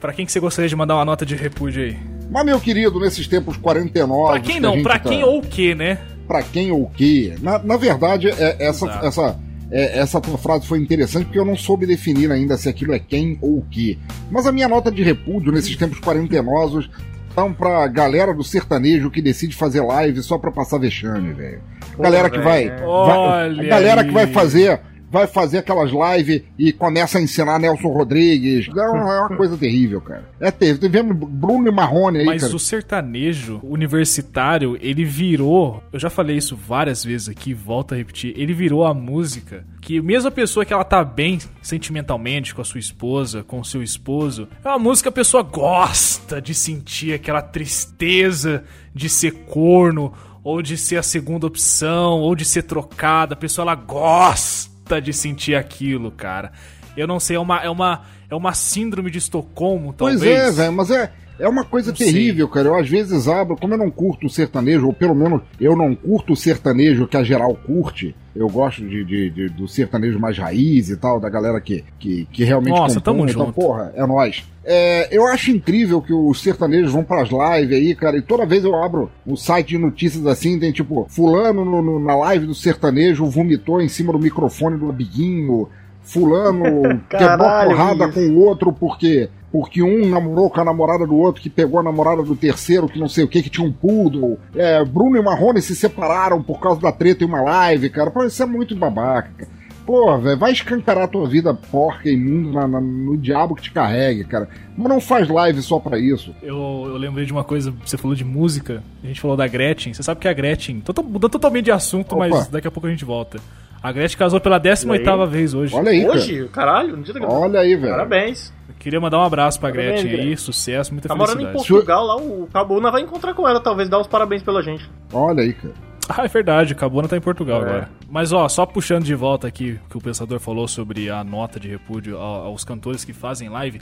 Pra 0.00 0.12
quem 0.12 0.24
que 0.24 0.30
você 0.30 0.38
gostaria 0.38 0.68
de 0.68 0.76
mandar 0.76 0.94
uma 0.94 1.04
nota 1.04 1.26
de 1.26 1.34
repúdio 1.34 1.82
aí? 1.82 1.96
Mas, 2.30 2.44
meu 2.46 2.60
querido, 2.60 3.00
nesses 3.00 3.26
tempos 3.26 3.56
49. 3.56 4.30
Pra 4.34 4.40
quem 4.40 4.54
que 4.54 4.60
não, 4.60 4.74
gente 4.74 4.82
pra 4.84 5.00
tá- 5.00 5.08
quem 5.08 5.24
ou 5.24 5.38
o 5.38 5.42
que, 5.42 5.74
né? 5.74 5.98
Pra 6.28 6.40
quem 6.40 6.70
ou 6.70 6.82
o 6.84 6.90
quê? 6.90 7.34
Na, 7.42 7.58
na 7.58 7.76
verdade, 7.76 8.28
é- 8.28 8.56
essa, 8.60 8.86
Exato. 8.86 9.06
essa, 9.06 9.40
é, 9.68 9.98
essa 9.98 10.20
tua 10.20 10.38
frase 10.38 10.64
foi 10.64 10.78
interessante 10.78 11.24
porque 11.24 11.40
eu 11.40 11.44
não 11.44 11.56
soube 11.56 11.86
definir 11.86 12.30
ainda 12.30 12.56
se 12.56 12.68
aquilo 12.68 12.94
é 12.94 13.00
quem 13.00 13.36
ou 13.42 13.58
o 13.58 13.66
quê. 13.68 13.98
Mas 14.30 14.46
a 14.46 14.52
minha 14.52 14.68
nota 14.68 14.92
de 14.92 15.02
repúdio 15.02 15.50
nesses 15.50 15.74
tempos 15.74 15.98
quarentenosos 15.98 16.88
são 17.34 17.52
pra 17.52 17.84
galera 17.88 18.32
do 18.32 18.44
sertanejo 18.44 19.10
que 19.10 19.20
decide 19.20 19.56
fazer 19.56 19.80
live 19.80 20.22
só 20.22 20.38
pra 20.38 20.52
passar 20.52 20.78
vexame, 20.78 21.32
velho. 21.32 21.60
Galera 21.98 22.30
que 22.30 22.38
vai, 22.38 22.68
vai- 22.68 23.58
a 23.58 23.64
galera 23.64 24.02
aí. 24.02 24.06
que 24.06 24.14
vai 24.14 24.28
fazer 24.28 24.80
vai 25.14 25.28
fazer 25.28 25.58
aquelas 25.58 25.92
lives 25.92 26.42
e 26.58 26.72
começa 26.72 27.18
a 27.18 27.22
ensinar 27.22 27.58
Nelson 27.60 27.88
Rodrigues. 27.88 28.66
Não, 28.68 28.96
é 28.96 29.20
uma 29.20 29.28
coisa 29.38 29.56
terrível, 29.56 30.00
cara. 30.00 30.28
É 30.40 30.50
terrível. 30.50 30.80
Tivemos 30.80 31.16
Bruno 31.16 31.68
e 31.68 31.72
Marrone 31.72 32.18
aí, 32.18 32.26
Mas 32.26 32.42
cara. 32.42 32.56
o 32.56 32.58
sertanejo 32.58 33.60
universitário, 33.62 34.76
ele 34.80 35.04
virou. 35.04 35.82
Eu 35.92 36.00
já 36.00 36.10
falei 36.10 36.36
isso 36.36 36.56
várias 36.56 37.04
vezes 37.04 37.28
aqui, 37.28 37.54
volto 37.54 37.94
a 37.94 37.96
repetir. 37.96 38.34
Ele 38.36 38.52
virou 38.52 38.84
a 38.84 38.92
música 38.92 39.64
que, 39.80 40.00
mesmo 40.00 40.28
a 40.28 40.32
pessoa 40.32 40.64
que 40.64 40.72
ela 40.72 40.84
tá 40.84 41.04
bem 41.04 41.38
sentimentalmente 41.62 42.52
com 42.54 42.60
a 42.60 42.64
sua 42.64 42.80
esposa, 42.80 43.44
com 43.44 43.60
o 43.60 43.64
seu 43.64 43.82
esposo, 43.82 44.48
é 44.64 44.68
uma 44.68 44.78
música 44.80 45.10
que 45.10 45.14
a 45.14 45.22
pessoa 45.22 45.44
gosta 45.44 46.42
de 46.42 46.54
sentir 46.54 47.14
aquela 47.14 47.40
tristeza 47.40 48.64
de 48.92 49.08
ser 49.08 49.32
corno, 49.46 50.12
ou 50.42 50.60
de 50.60 50.76
ser 50.76 50.96
a 50.96 51.02
segunda 51.02 51.46
opção, 51.46 52.20
ou 52.20 52.34
de 52.36 52.44
ser 52.44 52.64
trocada. 52.64 53.32
A 53.34 53.36
pessoa 53.36 53.64
ela 53.64 53.74
gosta 53.74 54.73
de 55.00 55.12
sentir 55.12 55.54
aquilo, 55.54 56.10
cara. 56.10 56.52
Eu 56.96 57.06
não 57.06 57.18
sei, 57.18 57.36
é 57.36 57.40
uma, 57.40 57.60
é 57.60 57.70
uma, 57.70 58.02
é 58.30 58.34
uma 58.34 58.52
síndrome 58.54 59.10
de 59.10 59.18
Estocolmo, 59.18 59.92
talvez. 59.92 60.20
Pois 60.20 60.30
é, 60.30 60.50
velho, 60.50 60.72
mas 60.72 60.90
é, 60.90 61.12
é 61.38 61.48
uma 61.48 61.64
coisa 61.64 61.90
Não 61.90 61.96
sei. 61.96 62.06
terrível, 62.12 62.48
cara. 62.48 62.68
Eu 62.68 62.74
às 62.76 62.88
vezes 62.88 63.26
abro, 63.28 63.56
como 63.56 63.74
eu 63.74 63.78
não 63.78 63.90
curto 63.90 64.26
o 64.26 64.30
sertanejo, 64.30 64.86
ou 64.86 64.92
pelo 64.92 65.14
menos 65.14 65.40
eu 65.60 65.76
não 65.76 65.94
curto 65.94 66.32
o 66.32 66.36
sertanejo 66.36 67.06
que 67.06 67.16
a 67.16 67.22
geral 67.24 67.54
curte. 67.54 68.14
Eu 68.34 68.48
gosto 68.48 68.82
de, 68.84 69.04
de- 69.04 69.30
de- 69.30 69.48
do 69.48 69.68
sertanejo 69.68 70.18
mais 70.18 70.36
raiz 70.36 70.90
e 70.90 70.96
tal, 70.96 71.20
da 71.20 71.28
galera 71.30 71.60
que, 71.60 71.84
que, 72.00 72.26
que 72.32 72.42
realmente 72.42 72.76
Nossa, 72.76 73.00
tamo 73.00 73.18
compõe, 73.20 73.30
então, 73.32 73.46
junto. 73.46 73.54
porra, 73.54 73.92
é 73.94 74.04
nóis. 74.04 74.44
É, 74.64 75.08
eu 75.16 75.24
acho 75.28 75.52
incrível 75.52 76.02
que 76.02 76.12
os 76.12 76.42
sertanejos 76.42 76.90
vão 76.92 77.04
pras 77.04 77.28
lives 77.28 77.76
aí, 77.78 77.94
cara, 77.94 78.16
e 78.16 78.22
toda 78.22 78.44
vez 78.44 78.64
eu 78.64 78.74
abro 78.74 79.08
o 79.24 79.36
site 79.36 79.68
de 79.68 79.78
notícias 79.78 80.26
assim, 80.26 80.58
tem 80.58 80.72
tipo, 80.72 81.06
fulano 81.08 81.64
no- 81.64 81.80
no- 81.82 82.00
na 82.00 82.16
live 82.16 82.46
do 82.46 82.54
sertanejo 82.56 83.24
vomitou 83.26 83.80
em 83.80 83.88
cima 83.88 84.12
do 84.12 84.18
microfone 84.18 84.76
do 84.78 84.90
amiguinho, 84.90 85.68
fulano 86.02 86.64
quebrou 87.08 87.28
Caralho, 87.38 87.70
porrada 87.70 88.04
isso. 88.06 88.14
com 88.14 88.20
o 88.30 88.38
outro 88.40 88.72
porque 88.72 89.28
porque 89.54 89.80
um 89.84 90.08
namorou 90.08 90.50
com 90.50 90.60
a 90.60 90.64
namorada 90.64 91.06
do 91.06 91.16
outro, 91.16 91.40
que 91.40 91.48
pegou 91.48 91.78
a 91.78 91.82
namorada 91.84 92.24
do 92.24 92.34
terceiro, 92.34 92.88
que 92.88 92.98
não 92.98 93.08
sei 93.08 93.22
o 93.22 93.28
que, 93.28 93.40
que 93.40 93.48
tinha 93.48 93.64
um 93.64 93.70
poodle. 93.70 94.36
É, 94.52 94.84
Bruno 94.84 95.16
e 95.16 95.22
Marrone 95.22 95.62
se 95.62 95.76
separaram 95.76 96.42
por 96.42 96.58
causa 96.58 96.80
da 96.80 96.90
treta 96.90 97.22
em 97.22 97.26
uma 97.28 97.40
live, 97.40 97.88
cara. 97.88 98.10
Pô, 98.10 98.24
isso 98.24 98.42
é 98.42 98.46
muito 98.46 98.74
babaca, 98.74 99.30
cara. 99.38 99.50
Pô, 99.86 100.18
velho, 100.18 100.36
vai 100.38 100.50
escancarar 100.50 101.04
a 101.04 101.06
tua 101.06 101.28
vida 101.28 101.54
porca 101.54 102.08
e 102.10 102.16
mundo 102.16 102.50
na- 102.52 102.66
na- 102.66 102.80
no 102.80 103.16
diabo 103.16 103.54
que 103.54 103.62
te 103.62 103.70
carregue, 103.70 104.24
cara. 104.24 104.48
Mas 104.76 104.88
não 104.88 104.98
faz 105.00 105.28
live 105.28 105.62
só 105.62 105.78
pra 105.78 106.00
isso. 106.00 106.34
Eu, 106.42 106.56
eu 106.88 106.96
lembrei 106.96 107.24
de 107.24 107.30
uma 107.32 107.44
coisa, 107.44 107.72
você 107.84 107.96
falou 107.96 108.16
de 108.16 108.24
música, 108.24 108.82
a 109.04 109.06
gente 109.06 109.20
falou 109.20 109.36
da 109.36 109.46
Gretchen. 109.46 109.94
Você 109.94 110.02
sabe 110.02 110.20
que 110.20 110.26
a 110.26 110.32
Gretchen, 110.32 110.80
tô 110.80 111.00
mudando 111.00 111.30
totalmente 111.30 111.66
de 111.66 111.70
assunto, 111.70 112.16
Opa. 112.16 112.26
mas 112.28 112.48
daqui 112.48 112.66
a 112.66 112.70
pouco 112.72 112.88
a 112.88 112.90
gente 112.90 113.04
volta. 113.04 113.38
A 113.84 113.92
Gretchen 113.92 114.18
casou 114.18 114.40
pela 114.40 114.58
18ª 114.58 115.26
vez 115.28 115.52
hoje. 115.52 115.74
Olha 115.76 115.90
aí, 115.90 116.08
Hoje? 116.08 116.48
Caralho, 116.50 116.96
no 116.96 117.02
dia 117.02 117.12
da 117.12 117.20
cara. 117.20 117.32
Olha 117.32 117.60
aí, 117.60 117.76
velho. 117.76 117.92
Parabéns. 117.92 118.50
Eu 118.66 118.74
queria 118.78 118.98
mandar 118.98 119.18
um 119.18 119.22
abraço 119.22 119.60
pra 119.60 119.68
Parabéns, 119.68 119.92
Gretchen 120.00 120.10
aí, 120.10 120.16
Gretchen. 120.16 120.36
sucesso, 120.38 120.92
muita 120.92 121.06
Tá 121.08 121.14
morando 121.14 121.42
em 121.42 121.46
felicidade. 121.46 121.68
Portugal 121.68 122.04
lá, 122.06 122.16
o 122.16 122.48
Cabuna 122.50 122.90
vai 122.90 123.02
encontrar 123.02 123.34
com 123.34 123.46
ela, 123.46 123.60
talvez 123.60 123.88
dar 123.90 123.98
os 124.00 124.06
parabéns 124.06 124.42
pela 124.42 124.62
gente. 124.62 124.88
Olha 125.12 125.42
aí, 125.42 125.52
cara. 125.52 125.74
Ah, 126.08 126.24
é 126.24 126.28
verdade, 126.28 126.74
Cabona 126.74 127.08
tá 127.08 127.16
em 127.16 127.20
Portugal 127.20 127.60
É. 127.60 127.64
agora. 127.64 127.90
Mas 128.10 128.32
ó, 128.32 128.48
só 128.48 128.64
puxando 128.66 129.04
de 129.04 129.14
volta 129.14 129.46
aqui 129.46 129.78
o 129.86 129.90
que 129.90 129.96
o 129.98 130.00
pensador 130.00 130.38
falou 130.38 130.66
sobre 130.68 131.10
a 131.10 131.22
nota 131.24 131.60
de 131.60 131.68
repúdio 131.68 132.18
aos 132.18 132.64
cantores 132.64 133.04
que 133.04 133.12
fazem 133.12 133.48
live. 133.48 133.80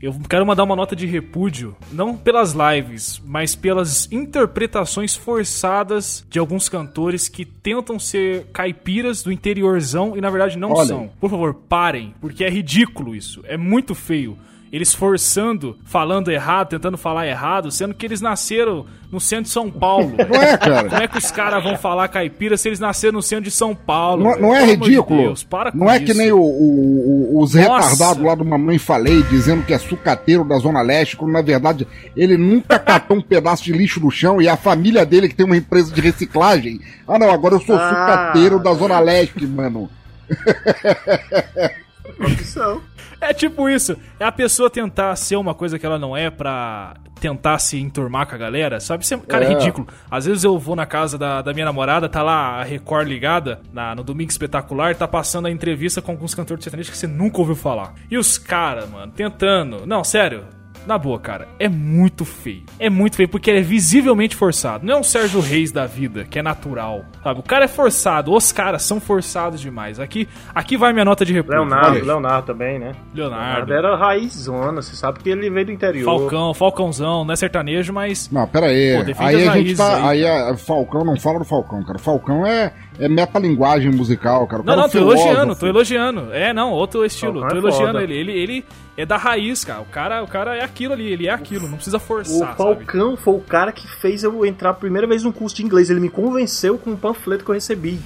Eu 0.00 0.14
quero 0.28 0.46
mandar 0.46 0.62
uma 0.62 0.76
nota 0.76 0.94
de 0.94 1.06
repúdio, 1.06 1.76
não 1.90 2.16
pelas 2.16 2.52
lives, 2.54 3.20
mas 3.24 3.54
pelas 3.56 4.10
interpretações 4.12 5.16
forçadas 5.16 6.24
de 6.30 6.38
alguns 6.38 6.68
cantores 6.68 7.28
que 7.28 7.44
tentam 7.44 7.98
ser 7.98 8.46
caipiras 8.52 9.22
do 9.22 9.32
interiorzão 9.32 10.16
e 10.16 10.20
na 10.20 10.30
verdade 10.30 10.56
não 10.56 10.72
Olha 10.72 10.86
são. 10.86 11.10
Por 11.20 11.28
favor, 11.28 11.52
parem, 11.52 12.14
porque 12.20 12.44
é 12.44 12.48
ridículo 12.48 13.14
isso. 13.14 13.42
É 13.44 13.56
muito 13.56 13.94
feio. 13.94 14.38
Eles 14.72 14.92
forçando, 14.92 15.76
falando 15.84 16.30
errado, 16.30 16.68
tentando 16.68 16.98
falar 16.98 17.26
errado, 17.26 17.70
sendo 17.70 17.94
que 17.94 18.04
eles 18.04 18.20
nasceram 18.20 18.84
no 19.10 19.18
centro 19.18 19.44
de 19.44 19.50
São 19.50 19.70
Paulo. 19.70 20.12
Não 20.28 20.42
é, 20.42 20.56
cara? 20.58 20.88
Como 20.90 21.02
é 21.02 21.08
que 21.08 21.16
os 21.16 21.30
caras 21.30 21.64
vão 21.64 21.76
falar 21.78 22.06
caipira 22.08 22.56
se 22.58 22.68
eles 22.68 22.78
nasceram 22.78 23.14
no 23.14 23.22
centro 23.22 23.44
de 23.44 23.50
São 23.50 23.74
Paulo? 23.74 24.22
Não, 24.22 24.30
velho? 24.32 24.42
não 24.42 24.54
é 24.54 24.58
Pelo 24.60 24.72
amor 24.74 24.84
de 24.84 24.90
ridículo? 24.90 25.22
Deus, 25.22 25.42
para 25.42 25.72
com 25.72 25.78
não 25.78 25.90
é 25.90 25.96
isso. 25.96 26.04
que 26.04 26.14
nem 26.14 26.30
o, 26.32 26.38
o- 26.38 27.36
o- 27.38 27.42
os 27.42 27.54
retardados 27.54 28.22
lá 28.22 28.34
do 28.34 28.44
Mamãe 28.44 28.76
Falei, 28.78 29.22
dizendo 29.22 29.64
que 29.64 29.72
é 29.72 29.78
sucateiro 29.78 30.44
da 30.44 30.58
Zona 30.58 30.82
Leste, 30.82 31.16
quando 31.16 31.32
na 31.32 31.40
verdade 31.40 31.86
ele 32.14 32.36
nunca 32.36 32.78
catou 32.78 33.16
um 33.16 33.22
pedaço 33.22 33.64
de 33.64 33.72
lixo 33.72 34.00
no 34.00 34.10
chão 34.10 34.40
e 34.42 34.46
a 34.48 34.56
família 34.58 35.06
dele 35.06 35.28
que 35.30 35.34
tem 35.34 35.46
uma 35.46 35.56
empresa 35.56 35.90
de 35.94 36.00
reciclagem. 36.02 36.78
Ah 37.06 37.18
não, 37.18 37.30
agora 37.30 37.54
eu 37.54 37.60
sou 37.60 37.74
Ah. 37.74 37.88
sucateiro 37.88 38.58
da 38.62 38.74
Zona 38.74 39.00
Leste, 39.00 39.46
mano. 39.46 39.88
Opção. 42.20 42.80
É 43.20 43.32
tipo 43.34 43.68
isso. 43.68 43.96
É 44.18 44.24
a 44.24 44.32
pessoa 44.32 44.70
tentar 44.70 45.14
ser 45.16 45.36
uma 45.36 45.54
coisa 45.54 45.78
que 45.78 45.84
ela 45.86 45.98
não 45.98 46.16
é 46.16 46.30
pra 46.30 46.94
tentar 47.20 47.58
se 47.58 47.76
enturmar 47.80 48.28
com 48.28 48.36
a 48.36 48.38
galera, 48.38 48.78
sabe? 48.78 49.04
É- 49.12 49.16
cara, 49.18 49.44
é 49.44 49.48
É. 49.52 49.54
ridículo. 49.58 49.88
Às 50.08 50.26
vezes 50.26 50.44
eu 50.44 50.56
vou 50.56 50.76
na 50.76 50.86
casa 50.86 51.18
da, 51.18 51.42
da 51.42 51.52
minha 51.52 51.64
namorada, 51.66 52.08
tá 52.08 52.22
lá 52.22 52.60
a 52.60 52.62
Record 52.62 53.08
ligada, 53.08 53.60
na- 53.72 53.94
no 53.94 54.04
Domingo 54.04 54.30
Espetacular, 54.30 54.94
tá 54.94 55.08
passando 55.08 55.46
a 55.46 55.50
entrevista 55.50 56.00
com 56.00 56.12
alguns 56.12 56.32
cantores 56.34 56.60
de 56.60 56.64
sertanejo 56.64 56.92
que 56.92 56.96
você 56.96 57.08
nunca 57.08 57.38
ouviu 57.38 57.56
falar. 57.56 57.94
E 58.08 58.16
os 58.16 58.38
caras, 58.38 58.88
mano, 58.88 59.10
tentando... 59.12 59.84
Não, 59.86 60.04
sério... 60.04 60.44
Na 60.88 60.96
boa, 60.96 61.18
cara, 61.18 61.46
é 61.58 61.68
muito 61.68 62.24
feio. 62.24 62.62
É 62.78 62.88
muito 62.88 63.14
feio, 63.14 63.28
porque 63.28 63.50
ele 63.50 63.58
é 63.58 63.62
visivelmente 63.62 64.34
forçado. 64.34 64.86
Não 64.86 64.94
é 64.94 64.98
um 64.98 65.02
Sérgio 65.02 65.38
Reis 65.38 65.70
da 65.70 65.84
vida, 65.84 66.24
que 66.24 66.38
é 66.38 66.42
natural. 66.42 67.04
Sabe? 67.22 67.40
O 67.40 67.42
cara 67.42 67.66
é 67.66 67.68
forçado, 67.68 68.32
os 68.32 68.50
caras 68.52 68.84
são 68.84 68.98
forçados 68.98 69.60
demais. 69.60 70.00
Aqui, 70.00 70.26
aqui 70.54 70.78
vai 70.78 70.94
minha 70.94 71.04
nota 71.04 71.26
de 71.26 71.34
repúdio. 71.34 71.60
Leonardo. 71.60 72.06
Leonardo 72.06 72.46
também, 72.46 72.78
né? 72.78 72.92
Leonardo. 73.14 73.70
era 73.70 73.98
raizona, 73.98 74.80
você 74.80 74.96
sabe 74.96 75.18
que 75.18 75.28
ele 75.28 75.50
veio 75.50 75.66
do 75.66 75.72
interior. 75.72 76.06
Falcão, 76.06 76.54
Falcãozão, 76.54 77.22
não 77.22 77.34
é 77.34 77.36
sertanejo, 77.36 77.92
mas. 77.92 78.30
Não, 78.30 78.48
pera 78.48 78.68
aí. 78.68 78.96
Pô, 79.14 79.22
aí 79.22 79.46
a 79.46 79.56
gente 79.58 79.76
tá. 79.76 80.08
aí, 80.08 80.24
Aí, 80.24 80.26
a 80.26 80.56
Falcão 80.56 81.04
não 81.04 81.20
fala 81.20 81.38
do 81.38 81.44
Falcão, 81.44 81.84
cara. 81.84 81.98
Falcão 81.98 82.46
é, 82.46 82.72
é 82.98 83.10
metalinguagem 83.10 83.90
musical, 83.90 84.46
cara. 84.46 84.62
O 84.62 84.64
Não, 84.64 84.74
cara 84.74 84.78
é 84.78 84.80
não, 84.80 84.88
um 84.88 84.90
tô 84.90 84.98
elogiando, 84.98 85.54
tô 85.54 85.66
elogiando. 85.66 86.32
É, 86.32 86.54
não, 86.54 86.72
outro 86.72 87.04
estilo. 87.04 87.40
Falcão 87.40 87.50
tô 87.50 87.56
é 87.56 87.58
elogiando 87.58 88.00
foda. 88.00 88.04
ele. 88.04 88.14
ele. 88.14 88.32
Ele 88.32 88.64
é 89.00 89.06
da 89.06 89.16
raiz, 89.16 89.64
cara. 89.64 89.80
O 89.80 89.86
cara, 89.86 90.22
o 90.22 90.26
cara 90.28 90.56
é 90.56 90.62
aquilo 90.64 90.92
ali, 90.92 91.10
ele 91.12 91.26
é 91.26 91.30
aquilo, 91.30 91.68
não 91.68 91.76
precisa 91.76 91.96
O 91.96 92.00
forçar, 92.00 92.48
sabe? 92.48 92.56
Falcão 92.56 93.16
foi 93.16 93.34
o 93.34 93.40
cara 93.40 93.72
que 93.72 93.86
fez 93.88 94.22
eu 94.24 94.44
entrar 94.44 94.70
a 94.70 94.74
primeira 94.74 95.06
vez 95.06 95.22
num 95.22 95.32
curso 95.32 95.56
de 95.56 95.64
inglês. 95.64 95.88
Ele 95.88 96.00
me 96.00 96.08
convenceu 96.10 96.76
com 96.76 96.90
um 96.90 96.96
panfleto 96.96 97.44
que 97.44 97.50
eu 97.50 97.54
recebi. 97.54 97.98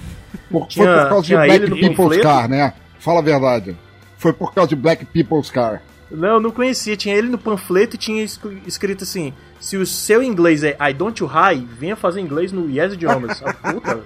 Por, 0.51 0.67
Tinha- 0.69 0.85
foi 0.87 1.03
por 1.03 1.09
causa 1.09 1.27
de 1.27 1.35
Black 1.35 1.61
People's 1.71 1.97
panfleto? 1.97 2.23
Car, 2.23 2.49
né? 2.49 2.73
Fala 2.99 3.19
a 3.21 3.23
verdade. 3.23 3.77
Foi 4.19 4.33
por 4.33 4.55
causa 4.55 4.69
de 4.69 4.77
Black 4.77 5.05
People's 5.07 5.51
Car. 5.51 5.83
Não, 6.11 6.29
eu 6.35 6.41
não 6.41 6.51
conhecia. 6.51 6.95
Tinha 6.97 7.15
ele 7.15 7.29
no 7.29 7.39
panfleto 7.39 7.97
e 7.97 7.99
tinha 7.99 8.23
es- 8.23 8.39
escrito 8.67 9.03
assim: 9.03 9.33
se 9.59 9.79
o 9.79 9.87
seu 9.87 10.23
inglês 10.23 10.63
é 10.63 10.77
I 10.79 10.93
don't 10.93 11.19
you 11.23 11.27
high, 11.27 11.67
venha 11.79 11.97
fazer 11.97 12.21
inglês 12.21 12.53
no 12.53 12.69
Yes 12.71 12.93
Idiomas. 12.93 13.43
Ah, 13.45 13.55
puta. 13.73 14.01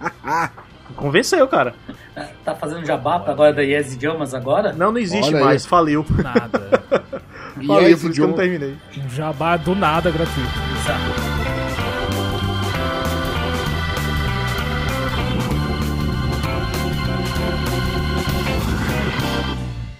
Convenceu, 0.94 1.46
cara. 1.48 1.74
Tá 2.44 2.54
fazendo 2.54 2.86
jabá 2.86 3.18
pra 3.18 3.32
agora 3.32 3.52
da 3.52 3.62
Yes 3.62 3.94
Idiomas 3.94 4.32
agora? 4.34 4.72
Não, 4.72 4.92
não 4.92 4.98
existe 4.98 5.28
Olha 5.28 5.38
aí. 5.38 5.44
mais. 5.44 5.66
Faliu. 5.66 6.04
Nada. 6.22 6.82
E 7.60 7.66
Faliu, 7.66 7.86
aí, 7.86 7.96
por 7.96 8.10
isso 8.10 8.12
que 8.12 8.20
eu 8.20 8.28
não 8.28 8.34
terminei. 8.34 8.76
Um 8.98 9.08
jabá 9.10 9.56
do 9.56 9.74
nada 9.74 10.10
gratuito. 10.10 10.50
Exato. 10.84 11.35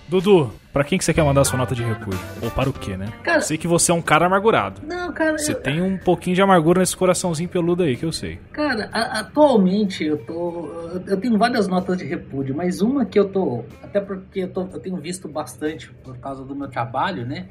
Dudu, 0.09 0.53
Pra 0.73 0.85
quem 0.85 0.99
que 0.99 1.05
você 1.07 1.14
quer 1.14 1.25
mandar 1.25 1.42
sua 1.45 1.57
nota 1.59 1.75
de 1.75 1.83
repúdio? 1.83 2.21
Ou 2.42 2.51
para 2.51 2.69
o 2.69 2.73
quê, 2.75 2.99
né? 2.99 3.11
Cara- 3.23 3.40
sei 3.40 3.57
que 3.57 3.66
você 3.66 3.90
é 3.90 3.95
um 3.95 4.03
cara 4.03 4.27
amargurado. 4.27 4.83
Não, 4.87 5.11
cara, 5.11 5.38
Você 5.38 5.53
eu- 5.53 5.61
tem 5.62 5.81
um 5.81 5.97
pouquinho 5.97 6.37
de 6.37 6.42
amargura 6.42 6.81
nesse 6.81 6.95
coraçãozinho 6.95 7.49
peludo 7.49 7.83
aí, 7.83 7.97
que 7.97 8.05
eu 8.05 8.12
sei. 8.12 8.38
Cara, 8.53 8.90
a- 8.92 9.21
atualmente 9.21 10.05
eu 10.05 10.19
tô. 10.19 10.69
Eu 11.07 11.16
tenho 11.16 11.38
várias 11.38 11.66
notas 11.66 11.97
de 11.97 12.05
repúdio, 12.05 12.55
mas 12.55 12.83
uma 12.83 13.07
que 13.07 13.19
eu 13.19 13.27
tô. 13.27 13.64
Até 13.83 14.03
porque 14.03 14.40
eu, 14.40 14.49
tô- 14.49 14.69
eu 14.71 14.79
tenho 14.79 14.99
visto 14.99 15.27
bastante 15.29 15.88
por 16.05 16.19
causa 16.19 16.45
do 16.45 16.55
meu 16.55 16.69
trabalho, 16.69 17.25
né? 17.25 17.47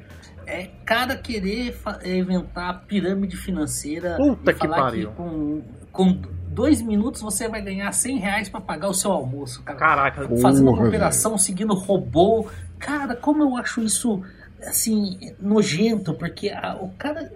É 0.46 0.68
cara 0.84 1.16
querer 1.16 1.76
é, 2.04 2.18
inventar 2.18 2.84
pirâmide 2.86 3.36
financeira 3.36 4.14
Puta 4.18 4.52
e 4.52 4.54
que 4.54 4.60
falar 4.68 4.82
pariu. 4.82 5.10
que 5.10 5.16
com, 5.16 5.62
com 5.90 6.20
dois 6.56 6.80
minutos 6.80 7.20
você 7.20 7.46
vai 7.48 7.60
ganhar 7.60 7.92
100 7.92 8.16
reais 8.16 8.48
pra 8.48 8.60
pagar 8.62 8.88
o 8.88 8.94
seu 8.94 9.12
almoço, 9.12 9.62
cara. 9.62 9.78
Caraca, 9.78 10.22
Fazendo 10.40 10.64
Porra, 10.70 10.80
uma 10.80 10.88
operação, 10.88 11.36
seguindo 11.36 11.74
robô. 11.74 12.46
Cara, 12.78 13.14
como 13.14 13.42
eu 13.42 13.56
acho 13.56 13.82
isso, 13.82 14.22
assim, 14.66 15.18
nojento, 15.38 16.14
porque 16.14 16.48
a- 16.48 16.78
o 16.80 16.88
cara 16.96 17.30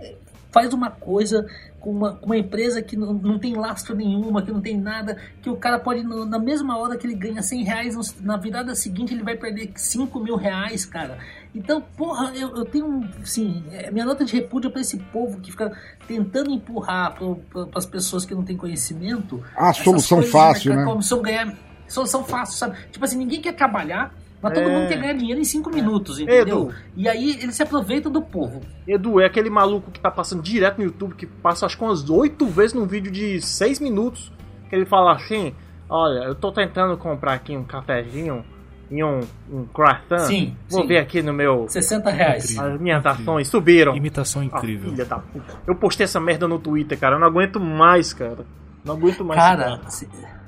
faz 0.50 0.72
uma 0.72 0.90
coisa 0.90 1.46
com 1.78 1.90
uma, 1.92 2.18
uma 2.22 2.36
empresa 2.36 2.82
que 2.82 2.94
não, 2.96 3.12
não 3.14 3.38
tem 3.38 3.54
lastro 3.56 3.94
nenhuma, 3.96 4.42
que 4.42 4.50
não 4.52 4.60
tem 4.60 4.76
nada, 4.76 5.16
que 5.40 5.48
o 5.48 5.56
cara 5.56 5.78
pode, 5.78 6.02
no- 6.02 6.26
na 6.26 6.38
mesma 6.38 6.76
hora 6.76 6.96
que 6.98 7.06
ele 7.06 7.14
ganha 7.14 7.40
100 7.42 7.64
reais, 7.64 8.20
na 8.20 8.36
virada 8.36 8.74
seguinte 8.74 9.14
ele 9.14 9.22
vai 9.22 9.36
perder 9.36 9.70
5 9.76 10.20
mil 10.20 10.36
reais, 10.36 10.84
cara. 10.84 11.18
Então, 11.54 11.80
porra, 11.96 12.32
eu, 12.34 12.54
eu 12.54 12.64
tenho, 12.64 13.08
assim, 13.22 13.64
é, 13.72 13.90
minha 13.90 14.04
nota 14.04 14.24
de 14.24 14.34
repúdio 14.34 14.68
é 14.68 14.70
pra 14.72 14.80
esse 14.82 14.98
povo 14.98 15.40
que 15.40 15.50
fica 15.50 15.72
tentando 16.06 16.50
empurrar 16.50 17.14
para 17.14 17.26
as 17.74 17.86
pessoas 17.86 18.24
que 18.26 18.34
não 18.34 18.44
têm 18.44 18.56
conhecimento 18.56 19.42
A 19.56 19.70
essas 19.70 19.84
solução 19.84 20.18
coisas 20.18 20.32
fácil, 20.32 20.70
né? 20.70 20.76
mercado, 20.76 20.92
Como 20.92 21.02
ganhar 21.22 21.54
solução 21.88 22.22
fácil, 22.24 22.56
sabe? 22.58 22.76
Tipo 22.92 23.04
assim, 23.04 23.16
ninguém 23.16 23.40
quer 23.40 23.52
trabalhar, 23.54 24.14
mas 24.42 24.52
todo 24.54 24.68
É. 24.68 24.72
mundo 24.78 24.88
quer 24.88 24.98
ganhar 25.00 25.12
dinheiro 25.14 25.40
em 25.40 25.44
5 25.44 25.70
minutos, 25.70 26.18
entendeu? 26.18 26.40
Edu. 26.70 26.74
E 26.96 27.08
aí 27.08 27.38
eles 27.42 27.54
se 27.54 27.62
aproveitam 27.62 28.10
do 28.10 28.22
povo. 28.22 28.60
Edu, 28.86 29.20
é 29.20 29.26
aquele 29.26 29.50
maluco 29.50 29.90
que 29.90 30.00
tá 30.00 30.10
passando 30.10 30.42
direto 30.42 30.78
no 30.78 30.84
YouTube, 30.84 31.14
que 31.14 31.26
passa 31.26 31.66
acho 31.66 31.76
que 31.76 31.84
umas 31.84 32.08
oito 32.10 32.46
vezes 32.46 32.72
num 32.74 32.86
vídeo 32.86 33.10
de 33.12 33.40
seis 33.40 33.78
minutos, 33.80 34.32
que 34.68 34.74
ele 34.76 34.86
fala 34.86 35.14
assim, 35.14 35.54
olha, 35.88 36.24
eu 36.24 36.34
tô 36.34 36.50
tentando 36.52 36.96
comprar 36.96 37.34
aqui 37.34 37.56
um 37.56 37.64
cafezinho 37.64 38.44
e 38.90 39.04
um, 39.04 39.20
um 39.52 39.64
croissant. 39.66 40.18
Sim, 40.26 40.56
Vou 40.68 40.82
sim. 40.82 40.88
ver 40.88 40.98
aqui 40.98 41.22
no 41.22 41.32
meu... 41.32 41.66
60 41.68 42.10
reais. 42.10 42.44
Incrível. 42.50 42.74
As 42.74 42.80
minhas 42.80 43.06
ações 43.06 43.46
subiram. 43.48 43.94
Imitação 43.94 44.42
Ah, 44.42 44.44
incrível. 44.46 44.90
filha 44.90 45.04
da 45.04 45.18
puta. 45.18 45.54
Eu 45.66 45.76
postei 45.76 46.04
essa 46.04 46.18
merda 46.18 46.48
no 46.48 46.58
Twitter, 46.58 46.98
cara. 46.98 47.14
Eu 47.16 47.20
não 47.20 47.26
aguento 47.28 47.60
mais, 47.60 48.12
cara. 48.12 48.44
Não 48.84 48.94
aguento 48.94 49.24
mais. 49.24 49.38
Cara, 49.38 49.80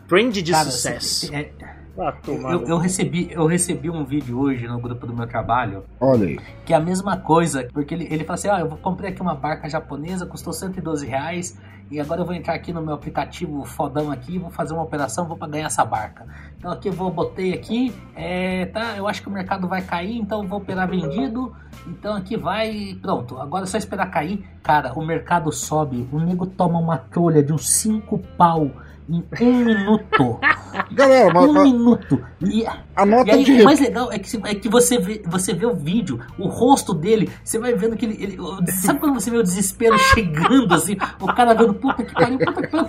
Trend 0.08 0.42
de 0.42 0.50
cara, 0.52 0.64
sucesso. 0.64 1.26
se- 1.26 1.34
é, 1.34 1.52
Ah, 1.98 2.14
eu, 2.26 2.62
eu 2.66 2.78
recebi, 2.78 3.28
eu 3.30 3.46
recebi 3.46 3.90
um 3.90 4.02
vídeo 4.04 4.38
hoje 4.40 4.66
no 4.66 4.80
grupo 4.80 5.06
do 5.06 5.14
meu 5.14 5.26
trabalho 5.26 5.84
Olha 6.00 6.26
aí. 6.26 6.40
que 6.64 6.72
é 6.72 6.76
a 6.76 6.80
mesma 6.80 7.18
coisa, 7.18 7.68
porque 7.72 7.92
ele, 7.94 8.08
ele 8.10 8.24
fala 8.24 8.34
assim, 8.34 8.48
ó, 8.48 8.58
eu 8.58 8.68
vou- 8.68 8.78
comprei 8.78 9.10
aqui 9.10 9.20
uma 9.20 9.34
barca 9.34 9.68
japonesa, 9.68 10.24
custou 10.24 10.52
112 10.54 11.06
reais, 11.06 11.58
e 11.90 12.00
agora 12.00 12.22
eu 12.22 12.24
vou 12.24 12.34
entrar 12.34 12.54
aqui 12.54 12.72
no 12.72 12.80
meu 12.80 12.94
aplicativo 12.94 13.62
fodão 13.66 14.10
aqui, 14.10 14.38
vou 14.38 14.50
fazer 14.50 14.72
uma 14.72 14.82
operação, 14.82 15.28
vou 15.28 15.36
pra 15.36 15.46
ganhar 15.46 15.66
essa 15.66 15.84
barca. 15.84 16.26
Então 16.56 16.70
aqui 16.72 16.88
eu 16.88 16.92
vou, 16.94 17.10
botei 17.10 17.52
aqui, 17.52 17.94
é, 18.16 18.64
tá, 18.66 18.96
eu 18.96 19.06
acho 19.06 19.20
que 19.20 19.28
o 19.28 19.32
mercado 19.32 19.68
vai 19.68 19.82
cair, 19.82 20.16
então 20.16 20.42
eu 20.42 20.48
vou 20.48 20.60
operar 20.60 20.88
vendido, 20.88 21.54
então 21.86 22.16
aqui 22.16 22.38
vai, 22.38 22.96
pronto, 23.02 23.36
agora 23.38 23.64
é 23.64 23.66
só 23.66 23.76
esperar 23.76 24.10
cair. 24.10 24.42
Cara, 24.62 24.94
o 24.98 25.04
mercado 25.04 25.52
sobe, 25.52 26.08
o 26.10 26.18
nego 26.18 26.46
toma 26.46 26.78
uma 26.78 26.96
trolha 26.96 27.42
de 27.42 27.52
uns 27.52 27.68
5 27.68 28.18
pau 28.38 28.70
em 29.08 29.24
um 29.40 29.64
minuto. 29.64 30.38
Galera, 30.92 31.32
mas, 31.34 31.44
um 31.48 31.52
mas 31.52 31.62
minuto. 31.64 32.22
E, 32.40 32.64
a 32.96 33.06
nota 33.06 33.28
e 33.28 33.30
aí, 33.32 33.44
de 33.44 33.60
o 33.60 33.64
mais 33.64 33.80
legal 33.80 34.10
é 34.12 34.18
que, 34.18 34.36
é 34.44 34.54
que 34.54 34.68
você, 34.68 34.98
vê, 34.98 35.22
você 35.26 35.52
vê 35.52 35.66
o 35.66 35.74
vídeo, 35.74 36.20
o 36.38 36.46
rosto 36.48 36.94
dele, 36.94 37.28
você 37.44 37.58
vai 37.58 37.74
vendo 37.74 37.96
que 37.96 38.04
ele. 38.06 38.22
ele- 38.22 38.38
sabe 38.72 39.00
quando 39.00 39.14
você 39.14 39.30
vê 39.30 39.36
o 39.38 39.42
desespero 39.42 39.98
chegando, 39.98 40.72
assim? 40.74 40.96
O 41.20 41.26
cara 41.26 41.54
vendo, 41.54 41.74
puta 41.74 42.02
que 42.04 42.12
pariu, 42.14 42.38
puta 42.38 42.62
que 42.62 42.68
pariu. 42.68 42.86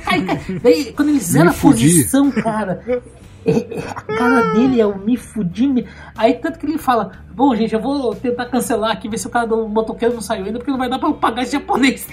Daí, 0.61 0.93
quando 0.93 1.09
ele 1.09 1.19
zera 1.19 1.49
a 1.49 1.53
posição, 1.53 2.31
cara. 2.31 2.83
é- 2.87 3.01
é- 3.45 3.79
a 3.89 4.01
cara 4.01 4.53
dele 4.53 4.79
é 4.79 4.85
o 4.85 4.97
me 4.97 5.17
fudi. 5.17 5.67
me- 5.67 5.85
Aí 6.17 6.35
tanto 6.35 6.57
que 6.59 6.65
ele 6.65 6.77
fala: 6.77 7.11
Bom, 7.33 7.53
gente, 7.55 7.73
eu 7.73 7.81
vou 7.81 8.15
tentar 8.15 8.45
cancelar 8.45 8.91
aqui, 8.91 9.09
ver 9.09 9.17
se 9.17 9.27
o 9.27 9.29
cara 9.29 9.45
do 9.47 9.67
motoqueiro 9.67 10.13
não 10.13 10.21
saiu 10.21 10.45
ainda, 10.45 10.59
porque 10.59 10.71
não 10.71 10.77
vai 10.77 10.89
dar 10.89 10.99
pra 10.99 11.09
eu 11.09 11.13
pagar 11.15 11.41
esse 11.43 11.51
japonês. 11.53 12.07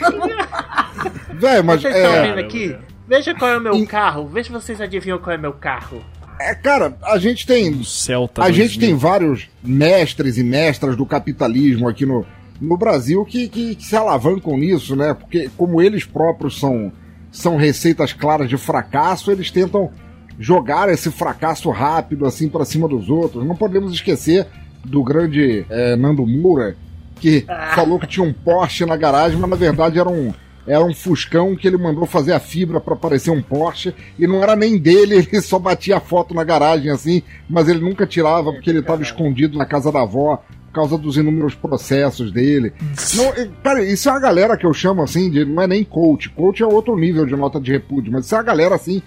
Velho, 1.35 1.65
mas 1.65 1.81
Vocês 1.83 1.95
estão 1.95 2.11
é, 2.13 2.23
vendo 2.29 2.39
aqui? 2.41 2.77
Veja 3.11 3.35
qual 3.35 3.51
é 3.51 3.59
o 3.59 3.61
meu 3.61 3.75
E- 3.75 3.87
carro. 3.87 4.29
Veja 4.29 4.47
se 4.47 4.53
vocês 4.53 4.81
adivinham 4.81 5.19
qual 5.19 5.35
é 5.35 5.39
o 5.39 5.43
meu 5.43 5.53
carro. 5.53 6.01
é. 6.39 6.55
Cara, 6.55 6.97
a 7.03 7.19
gente 7.19 7.45
tem. 7.47 7.71
O 7.73 7.85
Celta 7.85 8.43
A 8.43 8.51
gente 8.53 8.79
2000. 8.79 8.89
tem 8.89 8.97
vários 8.97 9.49
mestres 9.63 10.39
e 10.39 10.45
mestras 10.45 10.97
do 10.97 11.05
capitalismo 11.05 11.89
aqui 11.89 12.07
no, 12.07 12.25
no 12.61 12.77
Brasil 12.79 13.25
que, 13.25 13.49
que, 13.49 13.75
que 13.75 13.85
se 13.85 13.97
alavancam 13.97 14.57
nisso, 14.57 14.95
né? 14.95 15.13
Porque, 15.13 15.51
como 15.57 15.83
eles 15.83 16.05
próprios 16.05 16.59
são, 16.61 16.93
são 17.33 17.57
receitas 17.57 18.13
claras 18.13 18.49
de 18.49 18.57
fracasso, 18.57 19.31
eles 19.33 19.51
tentam 19.51 19.91
jogar 20.39 20.89
esse 20.89 21.11
fracasso 21.11 21.69
rápido 21.71 22.25
assim 22.25 22.49
para 22.49 22.65
cima 22.65 22.87
dos 22.89 23.11
outros. 23.11 23.45
Não 23.45 23.57
podemos 23.57 23.93
esquecer 23.93 24.47
do 24.85 25.03
grande 25.03 25.67
eh, 25.69 25.97
Nando 25.97 26.25
Moura, 26.27 26.77
que 27.17 27.45
falou 27.75 27.99
que 27.99 28.07
tinha 28.07 28.25
um 28.25 28.33
Porsche 28.33 28.87
na 28.87 28.97
garagem, 28.97 29.37
mas 29.39 29.51
na 29.51 29.57
verdade 29.57 29.99
era 29.99 30.09
um. 30.09 30.33
Era 30.67 30.85
um 30.85 30.95
Fuscão 30.95 31.57
que 31.57 31.67
ele 31.67 31.77
mandou 31.77 32.07
fazer 32.07 32.33
a 32.33 32.41
fibra 32.41 32.81
para 32.81 32.95
parecer 32.95 33.31
um 33.31 33.43
Porsche 33.43 33.95
e 34.19 34.27
não 34.27 34.43
era 34.43 34.55
nem 34.55 34.79
dele, 34.79 35.17
ele 35.33 35.41
só 35.41 35.59
batia 35.59 35.97
a 35.97 36.01
foto 36.01 36.35
na 36.35 36.45
garagem 36.45 36.91
assim, 36.91 37.23
mas 37.49 37.69
ele 37.69 37.81
nunca 37.81 38.07
tirava 38.07 38.53
porque 38.53 38.71
ele 38.71 38.81
estava 38.81 39.03
escondido 39.03 39.59
na 39.59 39.65
casa 39.65 39.91
da 39.91 40.03
avó 40.03 40.43
por 40.67 40.75
causa 40.75 40.97
dos 40.97 41.17
inúmeros 41.17 41.55
processos 41.55 42.31
dele. 42.31 42.73
Não, 43.15 43.25
é, 43.31 43.49
cara, 43.63 43.85
isso 43.85 44.09
é 44.09 44.13
uma 44.13 44.21
galera 44.21 44.57
que 44.57 44.65
eu 44.65 44.73
chamo 44.73 45.03
assim 45.03 45.29
de 45.31 45.45
não 45.45 45.63
é 45.63 45.67
nem 45.67 45.83
coach, 45.83 46.29
coach 46.31 46.63
é 46.63 46.67
outro 46.67 46.97
nível 46.97 47.27
de 47.27 47.35
nota 47.35 47.61
de 47.61 47.73
repúdio, 47.73 48.13
mas 48.13 48.25
isso 48.25 48.35
é 48.35 48.39
uma 48.39 48.45
galera 48.45 48.77
assim 48.77 49.03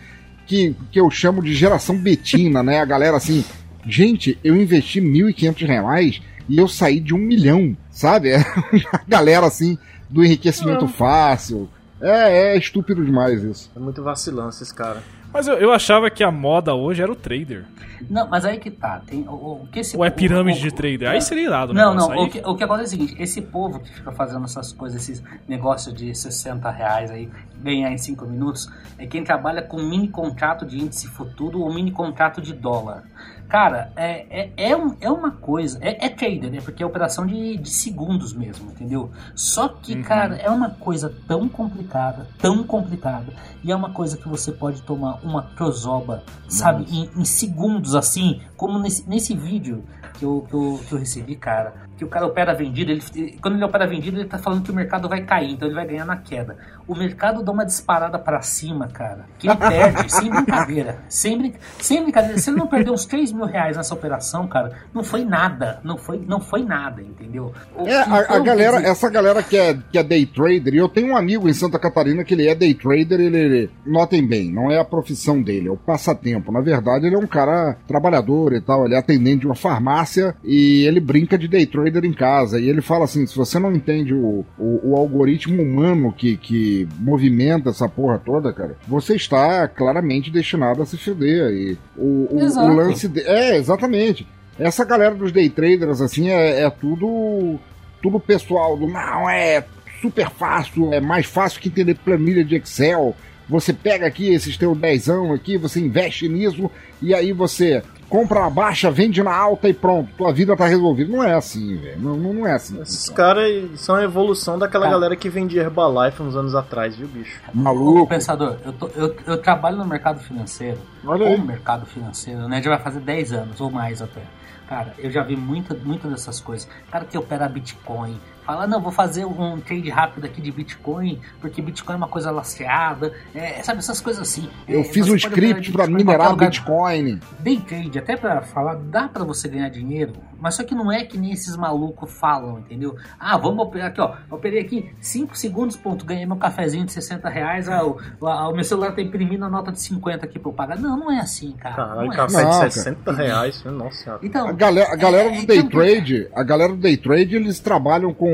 que, 0.46 0.76
que 0.92 1.00
eu 1.00 1.10
chamo 1.10 1.42
de 1.42 1.54
geração 1.54 1.98
betina, 1.98 2.62
né? 2.62 2.80
A 2.80 2.86
galera 2.86 3.16
assim, 3.16 3.46
gente, 3.88 4.38
eu 4.44 4.56
investi 4.56 5.00
1.500 5.00 5.66
reais 5.66 6.22
e 6.50 6.58
eu 6.58 6.68
saí 6.68 7.00
de 7.00 7.14
um 7.14 7.18
milhão, 7.18 7.76
sabe? 7.90 8.32
É 8.36 8.44
a 8.92 9.02
galera 9.08 9.46
assim 9.46 9.78
do 10.14 10.24
enriquecimento 10.24 10.88
fácil. 10.88 11.70
É, 12.02 12.54
é 12.54 12.58
estúpido 12.58 13.04
demais 13.06 13.44
isso. 13.44 13.72
É 13.76 13.80
muito 13.80 14.04
vacilão 14.04 14.50
esses 14.50 14.72
caras. 14.72 15.02
Mas 15.34 15.48
eu, 15.48 15.56
eu 15.56 15.72
achava 15.72 16.10
que 16.12 16.24
a 16.24 16.30
moda 16.32 16.76
hoje 16.76 17.02
era 17.02 17.12
o 17.12 17.16
trader. 17.16 17.66
Não, 18.10 18.28
mas 18.30 18.44
aí 18.46 18.60
que 18.60 18.70
tá. 18.70 19.02
Tem, 19.08 19.22
o, 19.28 19.32
o, 19.64 19.68
que 19.72 19.80
esse, 19.80 19.96
Ou 19.98 20.04
é 20.06 20.10
pirâmide 20.12 20.60
o- 20.60 20.62
de 20.62 20.68
o- 20.68 20.72
trader? 20.72 21.10
Aí 21.10 21.22
seria 21.22 21.46
irado, 21.46 21.74
Não, 21.74 21.92
né? 21.96 22.00
não. 22.02 22.12
Aí- 22.12 22.20
O 22.20 22.30
que, 22.30 22.40
o 22.46 22.56
que 22.56 22.64
acontece 22.64 22.94
é 22.94 22.98
o 22.98 23.02
seguinte: 23.02 23.22
esse 23.22 23.42
povo 23.42 23.80
que 23.80 23.92
fica 23.94 24.12
fazendo 24.12 24.44
essas 24.46 24.72
coisas, 24.74 25.02
esses 25.02 25.24
negócios 25.48 25.96
de 25.96 26.14
60 26.14 26.70
reais 26.70 27.10
aí, 27.10 27.30
ganhar 27.64 27.90
em 27.92 27.98
5 27.98 28.26
minutos, 28.28 28.70
é 29.00 29.08
quem 29.08 29.24
trabalha 29.24 29.62
com 29.62 29.78
mini 29.82 30.10
contrato 30.10 30.66
de 30.66 30.78
índice 30.78 31.08
futuro 31.08 31.62
ou 31.62 31.74
mini 31.74 31.92
contrato 31.92 32.42
de 32.42 32.54
dólar. 32.54 33.04
Cara, 33.48 33.92
é, 33.96 34.26
é, 34.58 34.70
é, 34.72 34.76
um- 34.76 34.96
é 35.00 35.10
uma 35.12 35.30
coisa, 35.32 35.78
é, 35.82 36.06
é 36.06 36.10
trader, 36.10 36.52
né? 36.52 36.60
Porque 36.62 36.82
é 36.82 36.86
operação 36.86 37.26
de, 37.26 37.58
de 37.58 37.70
segundos 37.70 38.34
mesmo, 38.34 38.72
entendeu? 38.72 39.12
Só 39.36 39.68
que, 39.68 40.02
cara, 40.02 40.36
é 40.38 40.50
uma 40.50 40.72
coisa 40.72 41.14
tão 41.28 41.48
complicada, 41.48 42.28
tão 42.40 42.64
complicada, 42.64 43.32
e 43.64 43.72
é 43.72 43.76
uma 43.76 43.92
coisa 43.92 44.18
que 44.18 44.28
você 44.28 44.52
pode 44.52 44.82
tomar 44.82 45.20
uma 45.24 45.44
trozoba, 45.56 46.24
sabe, 46.48 46.86
em, 46.90 47.10
em 47.16 47.26
segundos 47.26 47.94
assim, 47.96 48.42
como 48.58 48.80
nesse, 48.80 49.08
nesse 49.08 49.36
vídeo 49.36 49.84
que 50.18 50.26
eu, 50.26 50.46
que, 50.50 50.56
eu, 50.56 50.80
que 50.88 50.92
eu 50.94 51.00
recebi, 51.00 51.36
cara, 51.36 51.74
que 51.98 52.04
o 52.04 52.08
cara 52.08 52.26
opera 52.26 52.54
vendido, 52.54 52.92
ele, 52.92 53.38
quando 53.42 53.56
ele 53.56 53.64
opera 53.64 53.86
vendido, 53.88 54.18
ele 54.20 54.28
tá 54.28 54.38
falando 54.38 54.64
que 54.64 54.72
o 54.72 54.74
mercado 54.76 55.08
vai 55.08 55.22
cair, 55.22 55.52
então 55.52 55.68
ele 55.68 55.76
vai 55.76 55.86
ganhar 55.86 56.06
na 56.06 56.18
queda. 56.18 56.58
O 56.88 56.96
mercado 56.96 57.44
dá 57.44 57.52
uma 57.52 57.66
disparada 57.66 58.18
pra 58.20 58.42
cima, 58.42 58.88
cara, 58.88 59.26
que 59.38 59.48
ele 59.48 59.56
perde, 59.58 60.12
sem 60.12 60.30
brincadeira, 60.30 60.98
sem, 61.08 61.38
brin 61.38 61.54
sem 61.80 62.02
brincadeira. 62.04 62.38
Se 62.40 62.50
ele 62.50 62.58
não 62.58 62.68
perder 62.68 62.92
uns 62.92 63.06
3 63.06 63.32
mil 63.32 63.46
reais 63.46 63.78
nessa 63.78 63.94
operação, 63.94 64.48
cara, 64.48 64.72
não 64.94 65.04
foi 65.04 65.24
nada, 65.24 65.80
não 65.84 65.98
foi, 65.98 66.20
não 66.28 66.40
foi 66.42 66.64
nada, 66.64 67.02
entendeu? 67.02 67.54
O- 67.78 67.88
É, 67.88 67.96
a, 68.02 68.36
a 68.36 68.40
galera, 68.40 68.78
dizer, 68.78 68.90
essa 68.90 69.10
galera 69.10 69.44
que 69.44 69.56
é, 69.58 69.78
que 69.92 69.98
é 69.98 70.04
day 70.04 70.26
trader, 70.26 70.74
e 70.74 70.78
eu 70.78 70.90
tenho 70.90 71.14
um 71.14 71.18
amigo 71.18 71.48
em 71.48 71.54
Santa 71.54 71.78
Catarina 71.78 72.24
que 72.24 72.34
ele 72.34 72.48
é 72.48 72.56
day 72.56 72.74
trader, 72.74 73.20
ele, 73.20 73.38
ele- 73.38 73.70
notem 73.86 74.26
bem, 74.28 74.52
não 74.52 74.72
é 74.72 74.80
a 74.80 74.86
profissão 74.86 75.42
dele, 75.42 75.68
é 75.68 75.72
o 75.72 75.78
passatempo. 75.78 76.52
Na 76.52 76.60
verdade, 76.62 77.06
ele 77.06 77.16
é 77.16 77.20
um 77.20 77.28
cara 77.28 77.78
trabalhador 77.88 78.54
e 78.54 78.62
tal, 78.62 78.86
ele 78.86 78.96
é 78.96 78.98
atendente 78.98 79.42
de 79.42 79.46
uma 79.46 79.56
farmácia 79.56 80.36
e 80.44 80.84
ele 80.86 81.00
brinca 81.00 81.38
de 81.38 81.48
day 81.48 81.66
trader 81.66 81.83
em 82.06 82.14
casa. 82.14 82.60
E 82.60 82.70
ele 82.70 82.82
fala 82.82 83.06
assim: 83.06 83.26
se 83.26 83.36
você 83.36 83.60
não 83.60 83.74
entende 83.74 84.14
o, 84.14 84.46
o, 84.58 84.92
o 84.92 84.96
algoritmo 84.96 85.62
humano 85.62 86.14
que, 86.14 86.38
que 86.38 86.88
movimenta 87.00 87.70
essa 87.70 87.88
porra 87.88 88.20
toda, 88.24 88.54
cara, 88.54 88.78
você 88.88 89.16
está 89.16 89.68
claramente 89.68 90.32
destinado 90.32 90.82
a 90.82 90.86
se 90.86 90.98
fuder. 90.98 91.52
E 91.52 91.78
o, 91.98 92.28
o, 92.32 92.38
o 92.38 92.74
lance. 92.76 93.08
De, 93.08 93.22
é, 93.22 93.58
exatamente. 93.58 94.28
Essa 94.60 94.86
galera 94.86 95.16
dos 95.16 95.32
day 95.32 95.50
traders, 95.50 96.00
assim, 96.00 96.30
é, 96.30 96.62
é 96.62 96.70
tudo 96.70 97.60
tudo 98.02 98.20
pessoal 98.20 98.76
do 98.78 98.86
não, 98.86 99.30
é 99.30 99.64
super 100.02 100.30
fácil, 100.30 100.94
é 100.94 101.00
mais 101.00 101.26
fácil 101.26 101.62
que 101.62 101.70
entender 101.70 101.96
planilha 101.96 102.44
de 102.44 102.58
Excel. 102.58 103.16
Você 103.48 103.72
pega 103.72 104.06
aqui 104.06 104.34
esses 104.34 104.58
teus 104.58 104.78
dezão 104.78 105.34
aqui, 105.34 105.58
você 105.58 105.80
investe 105.80 106.28
nisso 106.28 106.70
e 107.02 107.14
aí 107.14 107.32
você 107.32 107.82
compra 108.14 108.42
na 108.42 108.50
baixa, 108.52 108.92
vende 108.92 109.24
na 109.24 109.36
alta 109.36 109.68
e 109.68 109.74
pronto, 109.74 110.08
tua 110.16 110.32
vida 110.32 110.56
tá 110.56 110.68
resolvida. 110.68 111.12
Não 111.12 111.24
é 111.24 111.34
assim, 111.34 111.78
velho. 111.78 112.00
Não, 112.00 112.16
não, 112.16 112.46
é 112.46 112.54
assim. 112.54 112.80
Esses 112.80 113.10
caras 113.10 113.80
são 113.82 113.96
a 113.96 114.04
evolução 114.04 114.60
daquela 114.60 114.86
Tá. 114.86 114.92
galera 114.92 115.16
que 115.16 115.28
vendia 115.30 115.64
Herbalife 115.64 116.22
uns 116.22 116.36
anos 116.36 116.54
atrás, 116.54 116.96
viu, 116.96 117.08
bicho? 117.08 117.42
Ô, 117.52 117.58
Maluco. 117.58 118.08
pensador, 118.08 118.58
eu, 118.64 118.72
tô- 118.74 118.88
eu- 118.96 119.16
eu 119.26 119.38
trabalho 119.42 119.78
no 119.78 119.86
mercado 119.86 120.20
financeiro. 120.20 120.78
Olha 121.04 121.26
aí. 121.28 121.38
no 121.40 121.44
mercado 121.46 121.88
financeiro, 121.88 122.48
né? 122.48 122.62
Já 122.62 122.70
vai 122.70 122.80
fazer 122.80 123.00
10 123.00 123.34
anos 123.34 123.60
ou 123.60 123.72
mais 123.72 124.00
até. 124.00 124.22
Cara, 124.70 124.94
eu 125.00 125.10
já 125.10 125.24
vi 125.24 125.36
muita, 125.36 125.74
muita 125.74 126.08
dessas 126.08 126.40
coisas. 126.40 126.68
Cara 126.92 127.06
que 127.06 127.18
opera 127.18 127.50
Bitcoin. 127.50 128.16
Fala, 128.46 128.68
não, 128.68 128.82
vou 128.82 128.92
fazer 128.92 129.26
um 129.26 129.60
trade 129.60 129.90
rápido 129.90 130.26
aqui 130.26 130.42
de 130.42 130.52
Bitcoin, 130.52 131.20
porque 131.40 131.62
Bitcoin 131.62 131.96
é 131.96 131.98
uma 131.98 132.08
coisa 132.08 132.30
lastreada. 132.32 133.14
É, 133.34 133.64
sabe, 133.64 133.80
essas 133.80 134.02
coisas 134.02 134.22
assim. 134.28 134.50
Eu 134.68 134.82
É, 134.82 134.84
fiz 134.84 135.08
um 135.08 135.16
script 135.16 135.72
qualquer 135.72 135.92
minerar 135.92 136.30
lugar. 136.32 136.50
Bitcoin. 136.50 137.20
Day 137.40 137.60
trade, 137.60 138.00
até 138.00 138.16
pra 138.18 138.42
falar, 138.42 138.76
dá 138.76 139.08
pra 139.08 139.24
você 139.24 139.48
ganhar 139.48 139.70
dinheiro, 139.70 140.14
mas 140.40 140.56
só 140.56 140.64
que 140.64 140.76
não 140.76 140.92
é 140.92 141.04
que 141.04 141.18
nem 141.18 141.32
esses 141.32 141.56
malucos 141.56 142.12
falam, 142.12 142.60
entendeu? 142.60 142.96
Ah, 143.20 143.38
vamos 143.38 143.64
operar 143.66 143.88
aqui, 143.88 144.02
ó. 144.02 144.14
Operei 144.30 144.60
aqui 144.60 144.94
5 145.00 145.38
segundos, 145.38 145.76
ponto, 145.78 146.06
ganhei 146.06 146.26
meu 146.26 146.36
cafezinho 146.38 146.86
de 146.86 146.92
60 146.92 147.30
reais, 147.30 147.70
ah, 147.70 147.86
o, 147.86 147.98
ah, 148.28 148.50
o 148.50 148.54
meu 148.54 148.64
celular 148.64 148.94
tá 148.94 149.02
imprimindo 149.02 149.46
a 149.46 149.50
nota 149.50 149.72
de 149.72 149.80
50 149.82 150.26
aqui 150.26 150.38
pra 150.40 150.50
eu 150.50 150.54
pagar. 150.54 150.78
Não, 150.80 150.98
não 150.98 151.12
é 151.12 151.20
assim, 151.20 151.52
cara. 151.54 151.76
Caralho, 151.76 152.06
não 152.08 152.14
é 152.14 152.16
café 152.16 152.38
assim. 152.38 152.44
Não, 152.44 152.52
de 152.52 152.58
cara. 152.60 152.72
60 152.72 153.12
reais, 153.14 153.64
nossa 153.66 154.04
senhora. 154.04 154.20
Então, 154.24 154.48
A 154.48 154.52
galera, 154.52 154.92
a 154.92 154.96
galera 154.96 155.30
é, 155.30 155.40
do 155.40 155.48
day 155.48 155.58
então, 155.60 155.70
trade, 155.70 156.28
a 156.36 156.44
galera 156.44 156.74
do 156.74 156.78
day 156.80 156.98
trade, 156.98 157.36
eles 157.36 157.60
trabalham 157.60 158.14
com, 158.14 158.33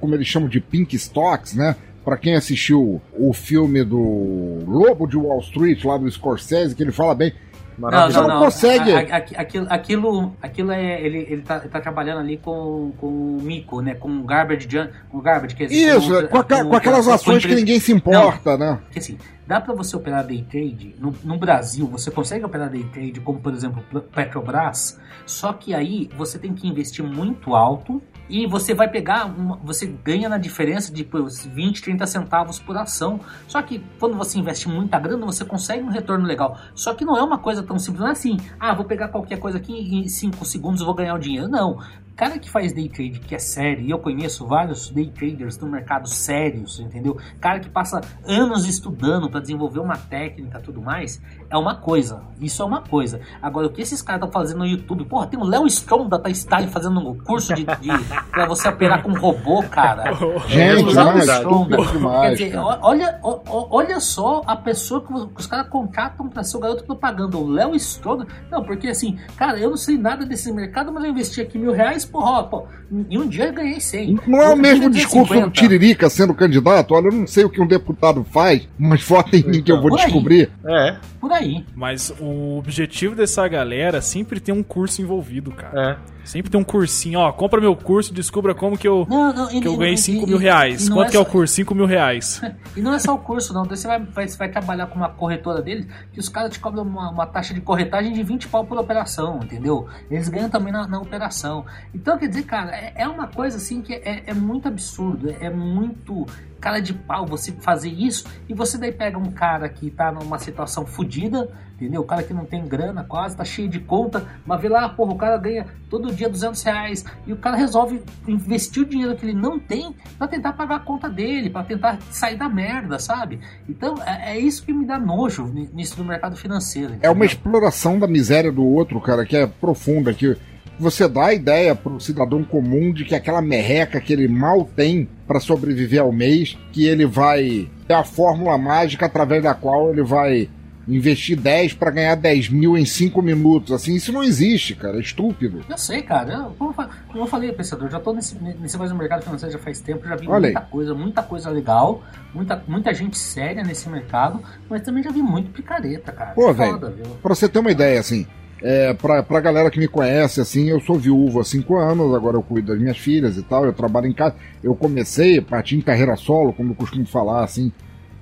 como 0.00 0.14
eles 0.14 0.26
chamam 0.26 0.48
de 0.48 0.60
pink 0.60 0.94
stocks, 0.96 1.54
né? 1.54 1.76
Pra 2.04 2.16
quem 2.16 2.34
assistiu 2.36 3.00
o 3.12 3.32
filme 3.34 3.84
do 3.84 4.64
Lobo 4.66 5.06
de 5.06 5.16
Wall 5.16 5.40
Street, 5.40 5.84
lá 5.84 5.98
do 5.98 6.10
Scorsese, 6.10 6.74
que 6.74 6.82
ele 6.82 6.92
fala 6.92 7.14
bem, 7.14 7.34
Não, 7.76 7.90
não, 7.90 8.08
não 8.08 8.28
não. 8.28 8.38
consegue. 8.40 8.90
A- 8.92 8.96
a- 8.98 9.16
aqui- 9.18 9.36
aquilo, 9.36 9.66
aquilo, 9.68 10.36
aquilo 10.40 10.72
é. 10.72 11.00
Ele, 11.04 11.18
ele, 11.28 11.42
tá, 11.42 11.58
ele 11.58 11.68
tá 11.68 11.80
trabalhando 11.80 12.20
ali 12.20 12.38
com, 12.38 12.92
com 12.98 13.06
o 13.06 13.38
Mico, 13.42 13.82
né? 13.82 13.94
Com 13.94 14.08
o 14.20 14.22
Garbage 14.24 14.66
com 15.10 15.18
o 15.18 15.20
Garbage, 15.20 15.54
que 15.54 15.64
existe 15.64 15.86
Isso, 15.86 16.16
é, 16.16 16.26
com, 16.28 16.38
aca- 16.38 16.64
um- 16.64 16.70
com 16.70 16.76
aquelas 16.76 17.04
com 17.06 17.12
ações 17.12 17.44
que 17.44 17.54
ninguém 17.54 17.78
se 17.78 17.92
importa, 17.92 18.56
né? 18.56 18.78
Porque 18.84 18.98
assim, 19.00 19.18
dá 19.46 19.60
pra 19.60 19.74
você 19.74 19.94
operar 19.94 20.26
day 20.26 20.42
trade 20.50 20.94
no, 20.98 21.14
no 21.22 21.36
Brasil, 21.38 21.86
você 21.86 22.10
consegue 22.10 22.44
operar 22.44 22.70
day 22.70 22.84
trade 22.84 23.20
como 23.20 23.38
por 23.38 23.52
exemplo 23.52 23.84
Petrobras, 24.14 24.98
só 25.26 25.52
que 25.52 25.74
aí 25.74 26.08
você 26.16 26.38
tem 26.38 26.54
que 26.54 26.66
investir 26.66 27.04
muito 27.04 27.54
alto 27.54 28.02
e 28.28 28.46
você 28.46 28.74
vai 28.74 28.88
pegar, 28.88 29.24
uma- 29.26 29.56
você 29.56 29.86
ganha 29.86 30.28
na 30.28 30.38
diferença 30.38 30.92
de 30.92 31.04
pô, 31.04 31.24
20, 31.24 31.82
30 31.82 32.06
centavos 32.06 32.58
por 32.58 32.76
ação. 32.76 33.20
Só 33.46 33.60
que 33.62 33.82
quando 33.98 34.16
você 34.16 34.38
investe 34.38 34.68
muita 34.68 34.98
grana, 34.98 35.24
você 35.24 35.44
consegue 35.44 35.82
um 35.82 35.90
retorno 35.90 36.26
legal. 36.26 36.58
Só 36.74 36.94
que 36.94 37.04
não 37.04 37.16
é 37.16 37.22
uma 37.22 37.38
coisa 37.38 37.62
tão 37.62 37.78
simples, 37.78 38.00
não 38.00 38.08
é 38.08 38.12
assim, 38.12 38.36
ah, 38.58 38.74
vou 38.74 38.84
pegar 38.84 39.08
qualquer 39.08 39.38
coisa 39.38 39.58
aqui 39.58 39.72
e 39.72 40.00
em 40.04 40.08
5 40.08 40.44
segundos 40.44 40.80
eu 40.80 40.86
vou 40.86 40.94
ganhar 40.94 41.14
o 41.14 41.18
dinheiro. 41.18 41.48
Não. 41.48 41.78
Cara 42.18 42.36
que 42.36 42.50
faz 42.50 42.72
day 42.72 42.88
trade, 42.88 43.20
que 43.20 43.32
é 43.32 43.38
sério, 43.38 43.84
e 43.84 43.90
eu 43.92 43.98
conheço 44.00 44.44
vários 44.44 44.90
day 44.90 45.06
traders 45.08 45.56
no 45.56 45.68
mercado 45.68 46.08
sérios, 46.08 46.80
entendeu? 46.80 47.16
Cara 47.40 47.60
que 47.60 47.70
passa 47.70 48.00
anos 48.26 48.66
estudando 48.66 49.30
para 49.30 49.38
desenvolver 49.38 49.78
uma 49.78 49.96
técnica 49.96 50.58
e 50.58 50.62
tudo 50.62 50.82
mais, 50.82 51.22
é 51.48 51.56
uma 51.56 51.76
coisa. 51.76 52.20
Isso 52.40 52.60
é 52.60 52.64
uma 52.64 52.82
coisa. 52.82 53.20
Agora, 53.40 53.68
o 53.68 53.70
que 53.70 53.80
esses 53.80 54.02
caras 54.02 54.20
estão 54.20 54.32
fazendo 54.32 54.58
no 54.58 54.66
YouTube? 54.66 55.04
Porra, 55.04 55.28
tem 55.28 55.38
o 55.38 55.44
Léo 55.44 55.64
Strong 55.68 56.10
da 56.10 56.28
Style 56.34 56.66
fazendo 56.66 56.98
um 56.98 57.16
curso 57.16 57.54
de, 57.54 57.64
de 57.64 57.88
pra 58.32 58.46
você 58.46 58.68
operar 58.68 59.00
com 59.00 59.12
robô, 59.12 59.62
cara. 59.62 60.12
Gente, 60.48 60.92
verdade. 60.92 61.20
estúpido 61.20 61.76
Quer 61.84 61.92
demais. 61.92 62.38
dizer, 62.38 62.52
cara. 62.52 62.78
olha, 62.82 63.20
olha 63.22 64.00
só 64.00 64.42
a 64.44 64.56
pessoa 64.56 65.06
que 65.06 65.12
os 65.12 65.46
caras 65.46 65.68
contratam 65.68 66.28
pra 66.28 66.42
ser 66.42 66.56
o 66.56 66.60
garoto 66.60 66.82
propaganda, 66.82 67.36
o 67.36 67.46
Léo 67.46 67.76
Strong. 67.76 68.26
Não, 68.50 68.64
porque 68.64 68.88
assim, 68.88 69.16
cara, 69.36 69.56
eu 69.60 69.70
não 69.70 69.76
sei 69.76 69.96
nada 69.96 70.26
desse 70.26 70.50
mercado, 70.50 70.92
mas 70.92 71.04
eu 71.04 71.10
investi 71.10 71.40
aqui 71.40 71.56
mil 71.56 71.72
reais, 71.72 72.07
porra, 72.10 72.44
pô, 72.44 72.66
em 73.10 73.18
um 73.18 73.28
dia 73.28 73.46
eu 73.46 73.52
ganhei 73.52 73.80
100. 73.80 74.18
Não 74.26 74.42
é 74.42 74.48
o 74.50 74.56
mesmo 74.56 74.90
discurso 74.90 75.32
do 75.34 75.40
50. 75.40 75.50
Tiririca 75.50 76.08
sendo 76.10 76.34
candidato? 76.34 76.94
Olha, 76.94 77.06
eu 77.06 77.12
não 77.12 77.26
sei 77.26 77.44
o 77.44 77.50
que 77.50 77.60
um 77.60 77.66
deputado 77.66 78.24
faz, 78.24 78.68
mas 78.78 79.02
vota 79.02 79.36
em 79.36 79.44
mim 79.44 79.62
que 79.62 79.70
eu 79.72 79.80
vou 79.80 79.90
Por 79.90 79.98
aí. 80.00 80.04
descobrir. 80.06 80.50
É, 80.66 80.96
Por 81.20 81.32
aí. 81.32 81.64
Mas 81.74 82.12
o 82.20 82.58
objetivo 82.58 83.14
dessa 83.14 83.46
galera 83.48 84.00
sempre 84.00 84.40
tem 84.40 84.54
um 84.54 84.62
curso 84.62 85.00
envolvido, 85.02 85.50
cara. 85.52 85.98
é. 86.14 86.17
Sempre 86.28 86.50
tem 86.50 86.60
um 86.60 86.64
cursinho, 86.64 87.18
ó, 87.20 87.32
compra 87.32 87.58
meu 87.60 87.74
curso, 87.74 88.12
descubra 88.12 88.54
como 88.54 88.76
que 88.76 88.86
eu, 88.86 89.06
Não, 89.08 89.32
não, 89.32 89.50
e- 89.50 89.60
que 89.62 89.66
eu 89.66 89.74
e- 89.74 89.76
ganhei 89.78 89.94
e- 89.94 89.98
5 89.98 90.24
e- 90.24 90.26
mil 90.28 90.36
reais. 90.38 90.86
e 90.86 90.90
não 90.90 90.96
Quanto 90.98 91.08
é 91.08 91.10
que 91.12 91.16
é 91.16 91.20
o 91.20 91.24
só- 91.24 91.30
curso? 91.30 91.54
5 91.54 91.74
mil 91.74 91.86
reais. 91.86 92.40
E 92.76 92.80
não 92.82 92.92
é 92.92 92.98
só 92.98 93.14
o 93.14 93.18
curso, 93.18 93.52
não. 93.54 93.64
Você 93.64 93.88
vai, 93.88 93.98
vai, 93.98 94.28
você 94.28 94.36
vai 94.36 94.48
trabalhar 94.50 94.86
com 94.86 94.96
uma 94.96 95.08
corretora 95.08 95.60
deles, 95.62 95.86
que 96.12 96.20
os 96.20 96.28
caras 96.28 96.52
te 96.52 96.60
cobram 96.60 96.82
uma, 96.84 97.10
uma 97.10 97.26
taxa 97.26 97.52
de 97.54 97.60
corretagem 97.60 98.12
de 98.12 98.22
20 98.22 98.46
pau 98.46 98.64
por 98.64 98.78
operação, 98.78 99.40
entendeu? 99.42 99.88
Eles 100.10 100.28
ganham 100.28 100.48
também 100.50 100.72
na, 100.72 100.86
na 100.86 101.00
operação. 101.00 101.64
Então, 101.94 102.16
quer 102.18 102.28
dizer, 102.28 102.42
cara, 102.44 102.70
é, 102.76 102.92
é 102.94 103.08
uma 103.08 103.26
coisa 103.26 103.56
assim 103.56 103.80
que 103.80 103.94
é, 103.94 104.22
é 104.26 104.34
muito 104.34 104.68
absurdo, 104.68 105.30
é, 105.30 105.46
é 105.46 105.50
muito 105.50 106.26
cara 106.60 106.80
de 106.80 106.92
pau 106.92 107.24
você 107.26 107.52
fazer 107.52 107.88
isso 107.90 108.24
e 108.48 108.54
você 108.54 108.76
daí 108.78 108.92
pega 108.92 109.16
um 109.18 109.30
cara 109.30 109.68
que 109.68 109.90
tá 109.90 110.10
numa 110.12 110.38
situação 110.38 110.84
fodida, 110.84 111.48
entendeu? 111.76 112.00
O 112.00 112.04
cara 112.04 112.22
que 112.22 112.34
não 112.34 112.44
tem 112.44 112.64
grana 112.66 113.04
quase, 113.04 113.36
tá 113.36 113.44
cheio 113.44 113.68
de 113.68 113.78
conta, 113.80 114.26
mas 114.44 114.60
vê 114.60 114.68
lá, 114.68 114.88
porra, 114.88 115.12
o 115.12 115.16
cara 115.16 115.36
ganha 115.38 115.66
todo 115.88 116.12
dia 116.12 116.28
200 116.28 116.60
reais 116.62 117.04
e 117.26 117.32
o 117.32 117.36
cara 117.36 117.56
resolve 117.56 118.02
investir 118.26 118.82
o 118.82 118.86
dinheiro 118.86 119.16
que 119.16 119.24
ele 119.24 119.34
não 119.34 119.58
tem 119.58 119.94
pra 120.18 120.26
tentar 120.28 120.52
pagar 120.54 120.76
a 120.76 120.80
conta 120.80 121.08
dele, 121.08 121.48
pra 121.50 121.62
tentar 121.62 121.98
sair 122.10 122.36
da 122.36 122.48
merda, 122.48 122.98
sabe? 122.98 123.40
Então 123.68 123.94
é, 124.04 124.32
é 124.36 124.38
isso 124.38 124.64
que 124.64 124.72
me 124.72 124.84
dá 124.84 124.98
nojo 124.98 125.46
ni- 125.46 125.70
nisso 125.72 125.96
do 125.96 126.04
mercado 126.04 126.36
financeiro. 126.36 126.94
É 127.00 127.08
uma 127.08 127.24
entendeu? 127.24 127.26
exploração 127.26 127.98
da 127.98 128.06
miséria 128.06 128.50
do 128.52 128.64
outro, 128.64 129.00
cara, 129.00 129.24
que 129.24 129.36
é 129.36 129.46
profunda, 129.46 130.12
que 130.12 130.36
você 130.78 131.08
dá 131.08 131.26
a 131.26 131.34
ideia 131.34 131.74
pro 131.74 132.00
cidadão 132.00 132.44
comum 132.44 132.92
de 132.92 133.04
que 133.04 133.14
aquela 133.14 133.42
merreca 133.42 134.00
que 134.00 134.12
ele 134.12 134.28
mal 134.28 134.64
tem 134.64 135.08
para 135.26 135.40
sobreviver 135.40 136.00
ao 136.00 136.12
mês, 136.12 136.56
que 136.72 136.86
ele 136.86 137.04
vai 137.06 137.68
ter 137.86 137.94
a 137.94 138.04
fórmula 138.04 138.56
mágica 138.56 139.06
através 139.06 139.42
da 139.42 139.54
qual 139.54 139.90
ele 139.90 140.02
vai 140.02 140.48
investir 140.88 141.36
10 141.38 141.74
para 141.74 141.90
ganhar 141.90 142.14
10 142.14 142.48
mil 142.48 142.76
em 142.76 142.84
5 142.84 143.20
minutos. 143.20 143.72
Assim, 143.72 143.94
isso 143.94 144.10
não 144.12 144.22
existe, 144.22 144.74
cara, 144.74 144.96
é 144.96 145.00
estúpido. 145.00 145.60
Eu 145.68 145.76
sei, 145.76 146.02
cara. 146.02 146.32
Eu, 146.32 146.50
como, 146.52 146.74
eu 147.14 147.26
falei, 147.26 147.52
pensador, 147.52 147.90
já 147.90 148.00
tô 148.00 148.12
nesse, 148.14 148.36
nesse 148.42 148.76
do 148.78 148.94
mercado 148.94 149.22
financeiro 149.22 149.52
já 149.52 149.58
faz 149.58 149.80
tempo, 149.80 150.08
já 150.08 150.16
vi 150.16 150.26
Olha 150.26 150.40
muita 150.40 150.60
aí. 150.60 150.66
coisa, 150.70 150.94
muita 150.94 151.22
coisa 151.22 151.50
legal, 151.50 152.02
muita, 152.34 152.62
muita 152.66 152.94
gente 152.94 153.18
séria 153.18 153.62
nesse 153.62 153.88
mercado, 153.88 154.42
mas 154.68 154.82
também 154.82 155.02
já 155.02 155.10
vi 155.10 155.20
muito 155.22 155.50
picareta, 155.50 156.10
cara. 156.10 156.30
Pô, 156.30 156.54
Foda, 156.54 156.90
viu? 156.90 157.04
Pra 157.22 157.34
você 157.34 157.48
ter 157.48 157.58
uma 157.58 157.70
ideia, 157.70 158.00
assim, 158.00 158.26
é, 158.62 158.92
pra, 158.94 159.22
pra 159.22 159.40
galera 159.40 159.70
que 159.70 159.78
me 159.78 159.86
conhece, 159.86 160.40
assim, 160.40 160.68
eu 160.68 160.80
sou 160.80 160.96
viúvo 160.96 161.40
há 161.40 161.44
cinco 161.44 161.76
anos, 161.76 162.14
agora 162.14 162.36
eu 162.36 162.42
cuido 162.42 162.68
das 162.68 162.80
minhas 162.80 162.98
filhas 162.98 163.36
e 163.36 163.42
tal, 163.42 163.64
eu 163.64 163.72
trabalho 163.72 164.06
em 164.06 164.12
casa. 164.12 164.34
Eu 164.62 164.74
comecei, 164.74 165.40
parti 165.40 165.76
em 165.76 165.80
carreira 165.80 166.16
solo, 166.16 166.52
como 166.52 166.72
eu 166.72 166.74
costumo 166.76 167.06
falar, 167.06 167.44
assim, 167.44 167.72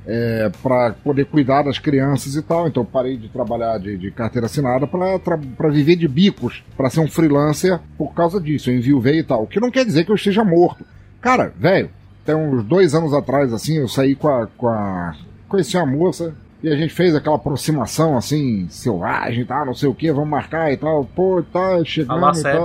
é, 0.07 0.51
para 0.62 0.92
poder 0.92 1.27
cuidar 1.27 1.62
das 1.62 1.79
crianças 1.79 2.35
e 2.35 2.42
tal. 2.42 2.68
Então 2.68 2.85
parei 2.85 3.16
de 3.16 3.29
trabalhar 3.29 3.79
de, 3.79 3.96
de 3.96 4.11
carteira 4.11 4.46
assinada 4.46 4.87
pra 4.87 5.68
viver 5.70 5.96
de 5.96 6.07
bicos, 6.07 6.62
pra 6.77 6.90
ser 6.90 7.01
um 7.01 7.09
freelancer 7.09 7.81
por 7.96 8.14
causa 8.14 8.40
disso. 8.40 8.70
Eu 8.70 8.77
enviuvei 8.77 9.20
e 9.20 9.25
tal. 9.25 9.42
O 9.42 9.46
que 9.46 9.61
não 9.61 9.70
quer 9.70 9.85
dizer 9.85 10.05
que 10.05 10.11
eu 10.11 10.16
esteja 10.16 10.44
morto. 10.44 10.85
Cara, 11.20 11.53
velho, 11.59 11.90
tem 12.25 12.35
uns 12.35 12.62
dois 12.64 12.94
anos 12.94 13.14
atrás, 13.14 13.53
assim, 13.53 13.79
eu 13.79 13.88
saí 13.88 14.14
com 14.14 14.29
a. 14.29 14.46
Com 14.57 14.68
a 14.68 15.14
conheci 15.49 15.77
uma 15.77 15.87
moça 15.87 16.35
e 16.66 16.72
a 16.72 16.76
gente 16.76 16.92
fez 16.92 17.14
aquela 17.14 17.37
aproximação 17.37 18.16
assim, 18.16 18.66
selvagem 18.68 19.42
e 19.42 19.44
tal, 19.44 19.66
não 19.66 19.74
sei 19.74 19.88
o 19.88 19.94
que, 19.94 20.11
vamos 20.12 20.29
marcar 20.31 20.72
e 20.72 20.76
tal. 20.76 21.05
Pô, 21.05 21.42
tá 21.52 21.83
chegando 21.85 22.24
A 22.24 22.33
e 22.40 22.42
tal. 22.42 22.64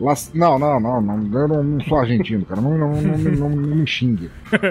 Lá- 0.00 0.14
Não, 0.32 0.58
não, 0.58 0.80
não, 0.80 1.00
não, 1.00 1.40
eu 1.40 1.48
não, 1.48 1.62
não 1.62 1.80
sou 1.84 1.98
argentino, 1.98 2.44
cara. 2.44 2.60
Não, 2.60 2.78
não, 2.78 2.92
não, 3.02 3.18
não, 3.18 3.50
não- 3.50 3.76
me 3.76 3.86
xingue. 3.86 4.30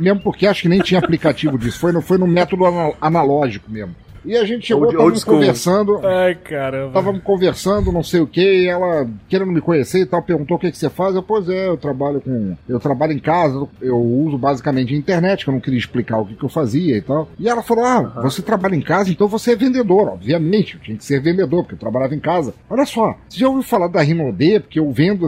Mesmo 0.00 0.20
porque 0.20 0.46
acho 0.46 0.62
que 0.62 0.68
nem 0.68 0.80
tinha 0.80 0.98
aplicativo 0.98 1.58
disso. 1.58 1.78
Foi 1.78 1.92
no, 1.92 2.00
foi 2.00 2.16
no 2.18 2.26
método 2.26 2.64
ana- 2.64 2.94
analógico 3.00 3.70
mesmo. 3.70 3.94
E 4.24 4.36
a 4.36 4.44
gente 4.44 4.66
chegou, 4.66 4.84
Old- 4.84 4.92
tava 4.96 5.04
old 5.04 5.20
school. 5.20 5.34
conversando. 5.34 6.00
Ai, 6.06 6.34
caramba. 6.34 6.88
Estávamos 6.88 7.22
conversando, 7.22 7.92
não 7.92 8.02
sei 8.02 8.20
o 8.20 8.26
que, 8.26 8.40
e 8.40 8.66
ela, 8.68 9.06
querendo 9.28 9.52
me 9.52 9.60
conhecer 9.60 10.00
e 10.00 10.06
tal, 10.06 10.22
perguntou 10.22 10.56
o 10.56 10.60
que, 10.60 10.70
que 10.70 10.78
você 10.78 10.88
faz. 10.88 11.14
Eu, 11.14 11.22
pois 11.22 11.48
é, 11.48 11.68
eu 11.68 11.76
trabalho 11.76 12.20
com. 12.20 12.56
Eu 12.68 12.80
trabalho 12.80 13.12
em 13.12 13.18
casa, 13.18 13.66
eu 13.80 13.98
uso 14.00 14.38
basicamente 14.38 14.94
a 14.94 14.96
internet, 14.96 15.44
que 15.44 15.50
eu 15.50 15.54
não 15.54 15.60
queria 15.60 15.78
explicar 15.78 16.18
o 16.18 16.26
que, 16.26 16.34
que 16.34 16.44
eu 16.44 16.48
fazia 16.48 16.96
e 16.96 17.02
tal. 17.02 17.28
E 17.38 17.48
ela 17.48 17.62
falou: 17.62 17.84
Ah, 17.84 18.00
você 18.22 18.40
trabalha 18.42 18.74
em 18.74 18.80
casa, 18.80 19.10
então 19.10 19.28
você 19.28 19.52
é 19.52 19.56
vendedor. 19.56 20.08
Obviamente, 20.08 20.74
eu 20.74 20.80
tinha 20.80 20.96
que 20.96 21.04
ser 21.04 21.20
vendedor, 21.20 21.62
porque 21.62 21.74
eu 21.74 21.78
trabalhava 21.78 22.14
em 22.14 22.20
casa. 22.20 22.54
Olha 22.70 22.86
só, 22.86 23.14
você 23.28 23.38
já 23.40 23.48
ouviu 23.48 23.62
falar 23.62 23.88
da 23.88 24.00
Rinodê, 24.02 24.60
porque 24.60 24.78
eu 24.78 24.90
vendo. 24.90 25.26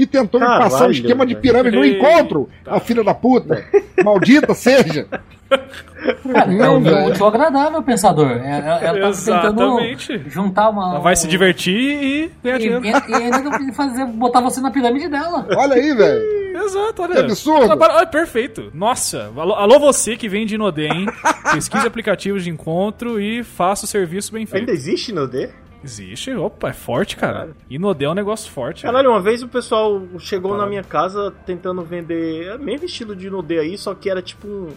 E 0.00 0.06
tentou 0.06 0.40
me 0.40 0.46
passar 0.46 0.66
um 0.66 0.70
Caralho, 0.78 0.92
esquema 0.92 1.26
de 1.26 1.34
pirâmide 1.34 1.76
no 1.76 1.84
Eita. 1.84 1.98
encontro, 1.98 2.48
a 2.64 2.78
filha 2.78 3.02
da 3.02 3.12
puta. 3.14 3.64
Maldita 4.04 4.54
seja. 4.54 5.06
Cara, 5.50 6.52
é 6.52 6.56
Não, 6.56 6.76
o 6.76 6.80
velho. 6.80 7.08
útil 7.08 7.26
agradável, 7.26 7.82
pensador. 7.82 8.30
É- 8.30 8.80
é- 8.80 8.86
Ela 8.86 9.12
tá 9.12 9.40
tentando 9.42 9.80
juntar 10.28 10.68
uma. 10.70 10.90
Ela 10.90 10.98
vai 11.00 11.16
se 11.16 11.26
divertir 11.26 11.74
e 11.74 12.30
ganhar 12.44 12.56
E, 12.56 12.62
dinheiro. 12.62 12.84
e, 12.86 13.10
e 13.10 13.14
ainda 13.14 13.72
fazer, 13.74 14.04
botar 14.06 14.40
você 14.40 14.60
na 14.60 14.70
pirâmide 14.70 15.08
dela. 15.08 15.46
Olha 15.56 15.74
aí, 15.74 15.92
velho. 15.94 16.38
Exato, 16.64 17.02
olha. 17.02 17.14
Que 17.14 17.20
absurdo. 17.20 17.76
Olha, 17.80 18.06
perfeito. 18.06 18.70
Nossa, 18.74 19.32
alô, 19.36 19.54
alô 19.54 19.78
você 19.80 20.16
que 20.16 20.28
vende 20.28 20.54
Inodê, 20.54 20.86
hein? 20.88 21.06
Pesquise 21.54 21.86
aplicativos 21.86 22.44
de 22.44 22.50
encontro 22.50 23.20
e 23.20 23.42
faça 23.42 23.84
o 23.84 23.88
serviço 23.88 24.32
bem 24.32 24.44
feito. 24.46 24.60
Ainda 24.60 24.72
existe 24.72 25.12
no 25.12 25.26
D? 25.26 25.48
Existe, 25.82 26.32
opa, 26.32 26.70
é 26.70 26.72
forte, 26.72 27.16
cara. 27.16 27.50
Inodê 27.70 28.04
é 28.04 28.10
um 28.10 28.14
negócio 28.14 28.50
forte. 28.50 28.82
Caralho, 28.82 29.10
uma 29.10 29.20
vez 29.20 29.42
o 29.42 29.48
pessoal 29.48 30.02
chegou 30.18 30.50
Parada. 30.50 30.64
na 30.64 30.70
minha 30.70 30.82
casa 30.82 31.32
tentando 31.46 31.82
vender 31.82 32.48
é, 32.48 32.58
mesmo 32.58 32.86
estilo 32.86 33.14
de 33.14 33.28
Inodê 33.28 33.60
aí, 33.60 33.78
só 33.78 33.94
que 33.94 34.10
era 34.10 34.20
tipo 34.20 34.48
um, 34.48 34.68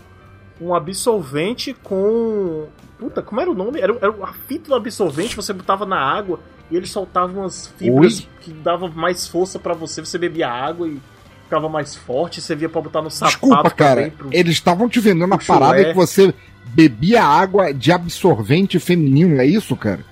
um 0.62 0.76
absorvente 0.76 1.74
com. 1.74 2.68
Puta, 3.00 3.22
como 3.22 3.42
era 3.42 3.50
o 3.50 3.56
nome? 3.56 3.80
Era, 3.80 3.96
era 4.00 4.14
a 4.24 4.34
fita 4.34 4.70
do 4.70 4.76
absorvente, 4.76 5.36
você 5.36 5.52
botava 5.52 5.88
na 5.88 6.00
água 6.00 6.40
e 6.70 6.78
ele 6.78 6.86
soltava 6.86 7.32
umas 7.34 7.68
fibras 7.78 8.20
Oi? 8.20 8.28
que 8.42 8.54
dava 8.54 8.88
mais 8.88 9.28
força 9.28 9.58
pra 9.58 9.74
você. 9.74 10.02
Você 10.02 10.20
bebia 10.20 10.50
água 10.50 10.88
e 10.88 11.02
ficava 11.44 11.68
mais 11.68 11.96
forte, 11.96 12.40
você 12.40 12.56
via 12.56 12.70
pra 12.70 12.80
botar 12.80 13.02
no 13.02 13.10
sapato 13.10 13.40
Desculpa, 13.40 13.70
cara. 13.72 14.14
Pro... 14.16 14.30
Eles 14.32 14.54
estavam 14.54 14.88
te 14.88 15.00
vendendo 15.00 15.34
a 15.34 15.38
pro 15.38 15.48
parada 15.48 15.80
chulé. 15.80 15.90
que 15.90 15.96
você 15.96 16.34
bebia 16.64 17.24
água 17.24 17.74
de 17.74 17.92
absorvente 17.92 18.80
feminino, 18.80 19.42
é 19.42 19.46
isso, 19.46 19.76
cara? 19.76 20.11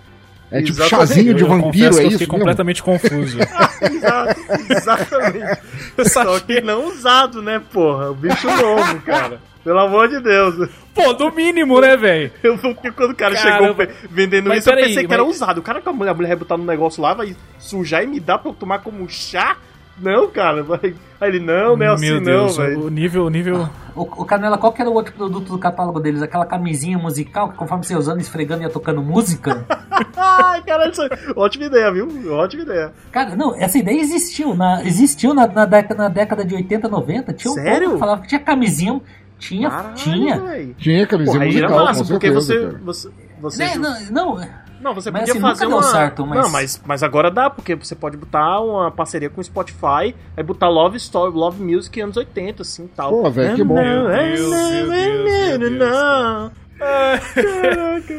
É 0.52 0.62
tipo 0.62 0.80
Exatamente. 0.82 0.90
chazinho 1.10 1.34
de 1.36 1.44
Eu 1.44 1.48
vampiro, 1.48 1.72
é 1.72 1.78
que 1.78 1.86
eu 1.86 1.90
isso 1.90 2.02
fiquei 2.02 2.18
mesmo? 2.28 2.34
completamente 2.40 2.82
confuso. 2.84 3.38
Exato, 3.82 4.40
exatamente. 4.70 5.62
Só 6.10 6.40
que 6.40 6.62
não 6.62 6.88
usado, 6.88 7.42
né, 7.42 7.62
porra? 7.72 8.12
O 8.12 8.16
bicho 8.16 8.48
novo, 8.48 9.00
cara. 9.02 9.40
Pelo 9.64 9.80
amor 9.80 10.08
de 10.08 10.20
Deus. 10.22 10.70
Pô, 10.96 11.14
do 11.14 11.32
mínimo, 11.32 11.80
né, 11.82 11.96
velho? 11.96 12.32
Eu, 12.42 12.58
porque 12.58 12.92
quando 12.92 13.12
o 13.12 13.16
cara 13.16 13.36
Caramba. 13.36 13.76
chegou 13.86 13.96
vendendo 14.10 14.48
Mas 14.50 14.60
isso, 14.60 14.70
eu 14.72 14.76
pensei 14.76 15.06
que 15.06 15.14
era 15.14 15.24
mas- 15.24 15.36
usado. 15.36 15.60
O 15.60 15.62
cara 15.62 15.82
que 15.82 15.90
a 15.90 15.94
mulher, 15.94 16.12
a 16.12 16.14
mulher 16.14 16.30
vai 16.30 16.38
botar 16.38 16.58
no 16.58 16.66
negócio 16.66 17.02
lá, 17.02 17.14
vai 17.14 17.36
sujar 17.60 18.04
e 18.04 18.08
me 18.08 18.20
dar 18.20 18.38
pra 18.40 18.50
eu 18.52 18.56
tomar 18.56 18.80
como 18.80 19.08
chá? 19.10 19.58
Não, 20.02 20.30
cara. 20.30 20.64
Vai... 20.64 20.96
Aí 21.20 21.30
ele, 21.30 21.40
não, 21.40 21.76
não 21.76 21.86
é 21.86 21.90
assim 21.90 22.06
Meu 22.06 22.16
não, 22.16 22.24
Deus, 22.24 22.58
velho. 22.58 22.86
o 22.86 22.90
nível, 22.90 23.26
o 23.26 23.30
nível. 23.30 23.70
O, 23.96 24.02
o 24.02 24.26
Canela, 24.26 24.58
qual 24.58 24.72
que 24.72 24.82
era 24.82 24.90
o 24.90 24.94
outro 24.94 25.14
produto 25.14 25.50
do 25.52 25.58
catálogo 25.58 26.00
deles? 26.00 26.22
Aquela 26.22 26.46
camisinha 26.46 26.98
musical 26.98 27.50
que 27.50 27.58
conforme 27.58 27.84
você 27.84 27.94
ia 27.94 28.00
usando, 28.00 28.22
esfregando 28.22 28.62
e 28.62 28.66
ia 28.66 28.70
tocando 28.70 29.02
música? 29.02 29.66
Ai, 30.16 30.62
caralho, 30.64 30.92
isso... 30.92 31.02
é 31.04 31.10
ótima 31.36 31.66
ideia, 31.66 31.92
viu? 31.92 32.08
Ótima 32.34 32.64
ideia. 32.64 32.94
Cara, 33.12 33.36
não, 33.36 33.54
essa 33.56 33.78
ideia 33.78 34.00
existiu. 34.00 34.56
Na, 34.56 34.84
existiu 34.86 35.34
na, 35.34 35.48
na 35.48 35.66
década, 35.66 36.04
na 36.04 36.10
década 36.10 36.46
de 36.46 36.56
80, 36.56 36.88
90. 36.88 37.34
Tinha 37.34 37.52
um 37.52 37.56
Sério? 37.56 37.80
povo 37.82 37.94
que 37.94 38.00
falava 38.00 38.22
que 38.22 38.28
tinha 38.28 38.40
camisinha. 38.40 39.02
Tinha, 39.38 39.70
Caralho, 39.70 39.96
tinha. 39.96 40.40
velho. 40.42 40.76
Tinha 40.78 41.08
camisinha 41.08 41.34
Porra, 41.40 41.46
aí 41.46 41.58
era 41.58 41.68
musical, 41.68 41.86
massa, 41.86 42.04
com 42.04 42.10
porque 42.10 42.32
você, 42.32 42.60
cara. 42.60 42.80
você, 42.84 43.10
você, 43.42 43.64
Né, 43.64 43.76
não, 43.76 44.36
não, 44.36 44.48
Não, 44.82 44.94
você 44.94 45.12
Mas 45.12 45.22
podia 45.22 45.34
assim, 45.34 45.42
fazer 45.42 45.66
nunca 45.66 45.76
uma. 45.78 45.82
deu 45.84 45.92
certo, 45.92 46.26
mas- 46.26 46.40
Não, 46.44 46.50
mas, 46.50 46.82
mas 46.86 47.04
agora 47.04 47.30
dá, 47.30 47.50
porque 47.50 47.76
você 47.76 47.96
pode 47.96 48.16
botar 48.18 48.62
uma 48.62 48.90
parceria 48.90 49.30
com 49.30 49.42
o 49.42 49.44
Spotify, 49.44 50.16
aí 50.38 50.44
botar 50.44 50.70
Love 50.70 50.98
Story, 50.98 51.34
Love 51.36 51.62
Music 51.62 52.00
anos 52.02 52.16
80, 52.18 52.62
assim 52.62 52.86
e 52.86 52.88
tal. 52.90 53.12
Pô, 53.12 53.30
velho, 53.30 53.56
que 53.56 53.64
bom. 53.64 53.76
Meu 53.76 54.08
Deus, 54.08 54.40
meu 54.50 54.90
Deus, 54.90 54.90
meu 54.90 55.60
Deus, 55.60 55.72
não. 55.80 56.52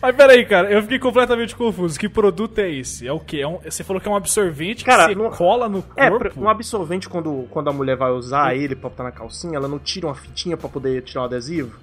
Mas 0.00 0.14
peraí, 0.14 0.44
cara, 0.46 0.70
eu 0.70 0.80
fiquei 0.82 0.98
completamente 0.98 1.56
confuso. 1.56 1.98
Que 1.98 2.08
produto 2.08 2.56
é 2.60 2.70
esse? 2.70 3.06
É 3.06 3.12
o 3.12 3.18
quê? 3.18 3.38
É 3.40 3.48
um- 3.48 3.58
você 3.58 3.82
falou 3.82 4.00
que 4.00 4.08
é 4.08 4.10
um 4.10 4.14
absorvente 4.14 4.84
Cara, 4.84 5.08
que 5.08 5.14
você 5.14 5.18
não- 5.20 5.30
cola 5.30 5.68
no 5.68 5.82
É, 5.96 6.08
corpo? 6.08 6.30
pra- 6.30 6.40
um 6.42 6.48
absorvente, 6.48 7.08
quando, 7.08 7.46
quando 7.50 7.68
a 7.68 7.72
mulher 7.72 7.96
vai 7.96 8.12
usar 8.12 8.54
ele 8.56 8.76
pra 8.76 8.88
botar 8.90 9.02
na 9.02 9.10
calcinha, 9.10 9.56
ela 9.56 9.66
não 9.66 9.78
tira 9.80 10.06
uma 10.06 10.14
fitinha 10.14 10.56
pra 10.56 10.68
poder 10.68 11.02
tirar 11.02 11.22
o 11.22 11.24
adesivo? 11.24 11.76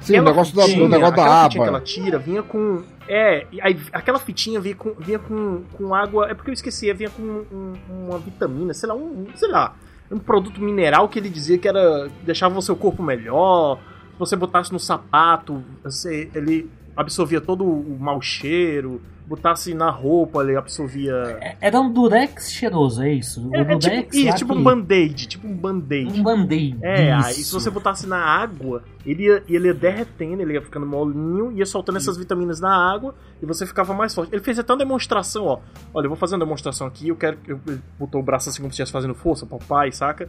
Sim, 0.00 0.18
o 0.18 0.22
negócio 0.24 0.54
da- 0.54 0.62
fitinha, 0.62 0.84
o 0.84 0.88
negócio 0.88 1.16
da 1.16 1.40
aba. 1.44 1.48
que 1.48 1.58
ela 1.60 1.80
tira 1.80 2.18
vinha 2.18 2.42
com. 2.42 2.82
É, 3.08 3.46
aí 3.62 3.78
aquela 3.92 4.18
fitinha 4.18 4.60
vinha 4.60 4.74
com, 4.74 4.92
vinha 4.98 5.18
com, 5.18 5.62
com 5.72 5.94
água. 5.94 6.28
É 6.28 6.34
porque 6.34 6.50
eu 6.50 6.54
esqueci, 6.54 6.92
vinha 6.92 7.08
com 7.10 7.22
um- 7.22 7.74
uma 7.88 8.18
vitamina, 8.18 8.74
sei 8.74 8.88
lá, 8.88 8.94
um. 8.94 9.26
Sei 9.34 9.48
lá. 9.48 9.74
Um 10.10 10.18
produto 10.18 10.60
mineral 10.60 11.08
que 11.08 11.18
ele 11.18 11.28
dizia 11.28 11.58
que 11.58 11.66
era. 11.68 12.08
deixava 12.22 12.58
o 12.58 12.62
seu 12.62 12.76
corpo 12.76 13.02
melhor. 13.02 13.78
Se 14.12 14.18
você 14.18 14.36
botasse 14.36 14.72
no 14.72 14.78
sapato, 14.78 15.62
você, 15.82 16.30
ele 16.34 16.70
absorvia 16.96 17.40
todo 17.40 17.64
o 17.64 17.96
mau 17.98 18.20
cheiro. 18.20 19.00
Botasse 19.28 19.74
na 19.74 19.90
roupa, 19.90 20.40
ele 20.40 20.56
absorvia. 20.56 21.12
É- 21.40 21.56
Era 21.60 21.80
um 21.80 21.92
durex 21.92 22.48
cheiroso, 22.52 23.02
é 23.02 23.12
isso? 23.12 23.50
É, 23.52 23.60
é 23.60 23.64
durex 23.64 23.80
tipo, 24.14 24.16
isso, 24.28 24.36
tipo 24.36 24.52
que- 24.52 24.58
um 24.60 24.62
band-aid, 24.62 25.26
tipo 25.26 25.46
um 25.48 25.52
band-aid. 25.56 26.20
Um 26.20 26.22
band-aid. 26.22 26.78
É, 26.80 27.12
aí 27.12 27.32
isso. 27.32 27.44
se 27.46 27.52
você 27.52 27.68
botasse 27.68 28.06
na 28.06 28.18
água, 28.18 28.84
ele 29.04 29.24
ia, 29.24 29.42
ele 29.48 29.66
ia 29.66 29.74
derretendo, 29.74 30.42
ele 30.42 30.52
ia 30.52 30.62
ficando 30.62 30.86
molinho, 30.86 31.50
ia 31.50 31.66
soltando 31.66 31.96
essas 31.96 32.16
vitaminas 32.16 32.60
na 32.60 32.72
água 32.72 33.16
e 33.42 33.46
você 33.46 33.66
ficava 33.66 33.92
mais 33.92 34.14
forte. 34.14 34.32
Ele 34.32 34.42
fez 34.44 34.60
até 34.60 34.72
uma 34.72 34.78
demonstração, 34.78 35.44
ó. 35.46 35.58
Olha, 35.92 36.04
eu 36.06 36.10
vou 36.10 36.16
fazer 36.16 36.36
uma 36.36 36.44
demonstração 36.44 36.86
aqui, 36.86 37.08
eu 37.08 37.16
quero. 37.16 37.36
Eu, 37.48 37.58
ele 37.66 37.80
botou 37.98 38.20
o 38.20 38.24
braço 38.24 38.48
assim 38.48 38.62
como 38.62 38.70
se 38.72 38.74
estivesse 38.74 38.92
fazendo 38.92 39.14
força, 39.14 39.44
papai, 39.44 39.90
saca? 39.90 40.28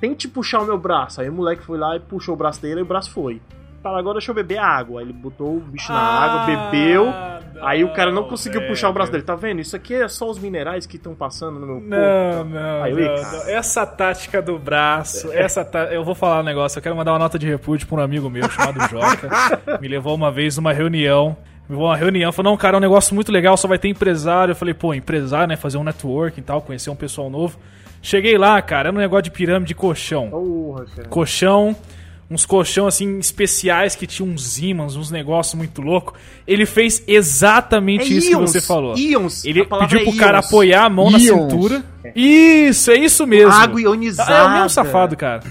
Tente 0.00 0.26
puxar 0.26 0.60
o 0.62 0.64
meu 0.64 0.78
braço. 0.78 1.20
Aí 1.20 1.28
o 1.28 1.32
moleque 1.34 1.62
foi 1.62 1.78
lá 1.78 1.96
e 1.96 2.00
puxou 2.00 2.34
o 2.34 2.36
braço 2.38 2.62
dele 2.62 2.80
e 2.80 2.82
o 2.82 2.86
braço 2.86 3.10
foi. 3.10 3.42
Fala, 3.82 3.98
agora 3.98 4.18
deixa 4.18 4.30
eu 4.30 4.34
beber 4.34 4.58
água. 4.58 5.00
Aí 5.00 5.06
ele 5.06 5.12
botou 5.12 5.56
o 5.56 5.60
bicho 5.60 5.92
na 5.92 5.98
água, 5.98 6.46
bebeu. 6.46 7.12
Aí 7.60 7.82
o 7.82 7.92
cara 7.92 8.12
não 8.12 8.24
conseguiu 8.24 8.66
puxar 8.66 8.88
o 8.88 8.92
braço 8.92 9.10
dele. 9.10 9.24
Tá 9.24 9.34
vendo? 9.34 9.60
Isso 9.60 9.74
aqui 9.74 9.94
é 9.94 10.08
só 10.08 10.30
os 10.30 10.38
minerais 10.38 10.86
que 10.86 10.96
estão 10.96 11.14
passando 11.14 11.58
no 11.58 11.66
meu 11.66 11.74
corpo. 11.76 11.88
Não, 11.88 12.44
não, 12.44 12.82
Aí 12.82 12.92
não, 12.92 13.00
não. 13.00 13.48
Essa 13.48 13.84
tática 13.84 14.40
do 14.40 14.56
braço, 14.56 15.32
essa 15.32 15.64
tá... 15.64 15.84
eu 15.86 16.04
vou 16.04 16.14
falar 16.14 16.40
um 16.40 16.44
negócio, 16.44 16.78
eu 16.78 16.82
quero 16.82 16.94
mandar 16.94 17.12
uma 17.12 17.18
nota 17.18 17.38
de 17.38 17.46
repúdio 17.48 17.88
pra 17.88 17.96
um 17.96 18.00
amigo 18.00 18.30
meu 18.30 18.48
chamado 18.48 18.80
Joca. 18.88 19.28
Me 19.82 19.88
levou 19.88 20.14
uma 20.14 20.30
vez 20.30 20.56
numa 20.56 20.72
reunião. 20.72 21.36
Me 21.68 21.74
levou 21.74 21.86
uma 21.86 21.96
reunião, 21.96 22.30
falou, 22.30 22.52
não, 22.52 22.56
cara, 22.56 22.76
é 22.76 22.78
um 22.78 22.80
negócio 22.80 23.14
muito 23.14 23.32
legal, 23.32 23.56
só 23.56 23.66
vai 23.66 23.78
ter 23.78 23.88
empresário. 23.88 24.52
Eu 24.52 24.56
falei, 24.56 24.74
pô, 24.74 24.94
empresário, 24.94 25.48
né? 25.48 25.56
Fazer 25.56 25.78
um 25.78 25.84
networking 25.84 26.40
e 26.40 26.44
tal, 26.44 26.62
conhecer 26.62 26.90
um 26.90 26.96
pessoal 26.96 27.28
novo. 27.28 27.58
Cheguei 28.00 28.36
lá, 28.36 28.60
cara, 28.62 28.88
era 28.88 28.96
um 28.96 29.00
negócio 29.00 29.24
de 29.24 29.30
pirâmide 29.30 29.68
de 29.68 29.74
colchão. 29.74 30.30
Porra, 30.30 30.84
cara. 30.96 31.08
colchão, 31.08 31.76
uns 32.32 32.46
colchão 32.46 32.86
assim 32.86 33.18
especiais 33.18 33.94
que 33.94 34.06
tinham 34.06 34.30
uns 34.32 34.58
ímãs, 34.58 34.96
uns 34.96 35.10
negócios 35.10 35.54
muito 35.54 35.82
loucos. 35.82 36.18
Ele 36.46 36.64
fez 36.64 37.02
exatamente 37.06 38.12
É 38.12 38.16
isso 38.16 38.30
íons, 38.30 38.50
que 38.52 38.60
você 38.60 38.66
falou. 38.66 38.96
íons, 38.96 39.44
Ele 39.44 39.64
pediu 39.64 40.00
é 40.00 40.04
pro 40.04 40.16
cara 40.16 40.38
íons. 40.38 40.46
apoiar 40.46 40.84
a 40.84 40.88
mão 40.90 41.10
na 41.10 41.18
Íons. 41.18 41.50
cintura. 41.52 41.84
Isso, 42.16 42.90
é 42.90 42.96
isso 42.96 43.26
mesmo. 43.26 43.52
Água 43.52 43.80
ionizada. 43.80 44.32
É 44.32 44.42
o 44.44 44.50
mesmo 44.52 44.70
safado, 44.70 45.16
cara. 45.16 45.42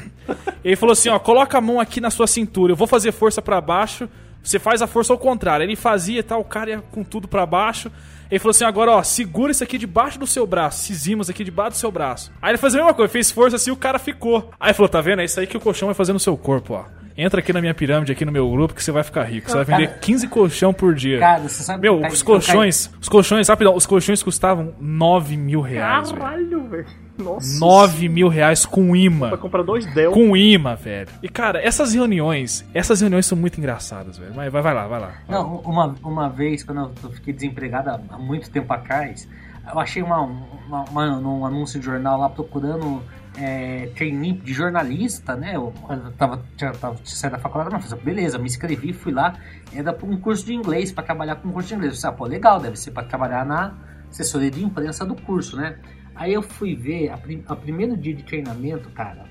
Ele 0.64 0.76
falou 0.76 0.94
assim, 0.94 1.10
ó, 1.10 1.20
coloca 1.20 1.58
a 1.58 1.62
mão 1.62 1.80
aqui 1.80 2.00
na 2.02 2.10
sua 2.10 2.28
cintura, 2.28 2.72
eu 2.72 2.76
vou 2.76 2.88
fazer 2.88 3.12
força 3.12 3.42
pra 3.42 3.60
baixo, 3.60 4.08
você 4.42 4.58
faz 4.60 4.82
a 4.82 4.88
força 4.88 5.12
ao 5.14 5.20
contrário. 5.20 5.64
Ele 5.64 5.76
fazia 5.76 6.20
e 6.20 6.24
tal, 6.24 6.40
o 6.42 6.46
cara 6.46 6.70
ia 6.72 6.84
com 6.92 7.04
tudo 7.04 7.28
pra 7.28 7.46
baixo. 7.46 7.92
Ele 8.32 8.40
falou 8.40 8.52
assim, 8.52 8.64
agora 8.64 8.92
ó, 8.92 9.04
segura 9.04 9.52
isso 9.52 9.64
aqui 9.64 9.78
debaixo 9.78 10.18
do 10.18 10.26
seu 10.26 10.48
braço, 10.48 10.84
esses 10.86 11.06
ímãs 11.06 11.30
aqui 11.30 11.44
debaixo 11.44 11.72
do 11.72 11.78
seu 11.78 11.92
braço. 11.92 12.32
Aí 12.42 12.52
ele 12.52 12.58
fez 12.58 12.74
a 12.74 12.78
mesma 12.78 12.94
coisa, 12.94 13.12
fez 13.12 13.30
força 13.30 13.58
assim, 13.58 13.72
o 13.72 13.76
cara 13.76 14.00
ficou. 14.00 14.50
Aí 14.60 14.70
ele 14.70 14.74
falou, 14.74 14.88
tá 14.90 15.02
vendo? 15.02 15.22
É 15.22 15.26
isso 15.26 15.40
aí 15.40 15.46
que 15.46 15.58
o 15.58 15.60
colchão 15.60 15.88
vai 15.88 15.96
fazer 15.96 16.14
no 16.14 16.20
seu 16.20 16.38
corpo, 16.38 16.74
ó. 16.76 16.86
Entra 17.18 17.42
aqui 17.42 17.52
na 17.52 17.60
minha 17.60 17.74
pirâmide, 17.74 18.12
aqui 18.14 18.24
no 18.24 18.32
meu 18.32 18.50
grupo, 18.50 18.74
que 18.74 18.82
você 18.82 18.92
vai 18.92 19.04
ficar 19.04 19.24
rico. 19.24 19.50
Você 19.50 19.56
vai 19.58 19.66
vender 19.66 19.88
Cara- 19.88 20.00
15 20.00 20.28
colchão 20.30 20.74
por 20.74 20.96
dia. 20.96 21.20
Cara, 21.20 21.42
você 21.42 21.62
sabe 21.62 21.82
Meu, 21.82 22.00
os 22.00 22.24
colchões, 22.24 22.90
os 23.02 23.10
colchões, 23.10 23.50
rapidão, 23.50 23.76
os 23.76 23.86
colchões 23.86 24.24
custavam 24.24 24.74
9 24.80 25.36
mil 25.36 25.60
reais. 25.60 26.10
Caralho, 26.12 26.64
velho. 26.70 26.86
Nossa. 27.24 27.60
9 27.60 28.10
mil 28.10 28.28
reais 28.28 28.66
com 28.66 28.96
imã. 28.96 29.30
Pra 29.30 29.38
comprar 29.38 29.64
dois 29.64 29.86
Dell. 29.94 30.12
Com 30.12 30.36
imã, 30.36 30.76
velho. 30.76 31.10
E, 31.22 31.30
cara, 31.30 31.62
essas 31.62 31.94
reuniões, 31.94 32.66
essas 32.74 33.02
reuniões 33.02 33.26
são 33.26 33.38
muito 33.38 33.58
engraçadas, 33.60 34.18
velho. 34.18 34.34
Mas 34.36 34.52
vai, 34.52 34.62
vai 34.62 34.74
lá, 34.74 34.88
vai 34.88 35.00
lá. 35.00 35.12
Não, 35.30 35.58
uma, 35.58 35.96
uma 36.04 36.30
vez, 36.30 36.64
quando 36.64 36.92
eu 37.04 37.12
fiquei 37.12 37.34
desempregado 37.34 37.90
há- 37.90 38.18
muito 38.18 38.50
tempo 38.50 38.72
atrás, 38.74 39.28
eu 39.72 39.80
achei 39.80 40.02
uma, 40.04 40.22
uma, 40.22 40.84
uma- 40.90 41.20
num 41.20 41.46
anúncio 41.46 41.80
de 41.80 41.86
jornal 41.86 42.20
lá 42.20 42.30
procurando 42.30 43.02
é, 43.38 43.90
trainee 43.96 44.34
de 44.34 44.54
jornalista, 44.54 45.36
né? 45.36 45.56
Eu, 45.56 45.74
eu 45.90 46.12
tava, 46.18 46.42
tinha, 46.58 46.72
tava 46.74 46.98
saído 47.06 47.38
da 47.38 47.42
faculdade, 47.42 47.70
mas 47.72 47.94
beleza, 48.04 48.38
me 48.38 48.46
inscrevi, 48.46 48.92
fui 48.92 49.14
lá, 49.14 49.36
era 49.74 49.94
para 49.94 50.06
um 50.06 50.18
curso 50.18 50.46
de 50.46 50.54
inglês, 50.54 50.92
para 50.92 51.04
trabalhar 51.06 51.36
com 51.38 51.48
um 51.48 51.52
curso 51.54 51.70
de 51.70 51.76
inglês. 51.76 51.92
Eu 51.94 51.96
disse, 51.96 52.08
ah, 52.08 52.12
pô, 52.12 52.26
legal, 52.26 52.60
deve 52.60 52.76
ser 52.78 52.92
para 52.92 53.04
trabalhar 53.04 53.46
na 53.46 53.74
assessoria 54.10 54.52
de 54.52 54.62
imprensa 54.62 55.06
do 55.06 55.16
curso, 55.16 55.56
né? 55.56 55.78
Aí 56.22 56.34
eu 56.34 56.44
fui 56.44 56.76
ver, 56.76 57.10
a, 57.10 57.18
prim, 57.18 57.44
a 57.48 57.56
primeiro 57.56 57.98
dia 57.98 58.14
de 58.14 58.22
treinamento, 58.22 58.92
cara, 58.92 59.26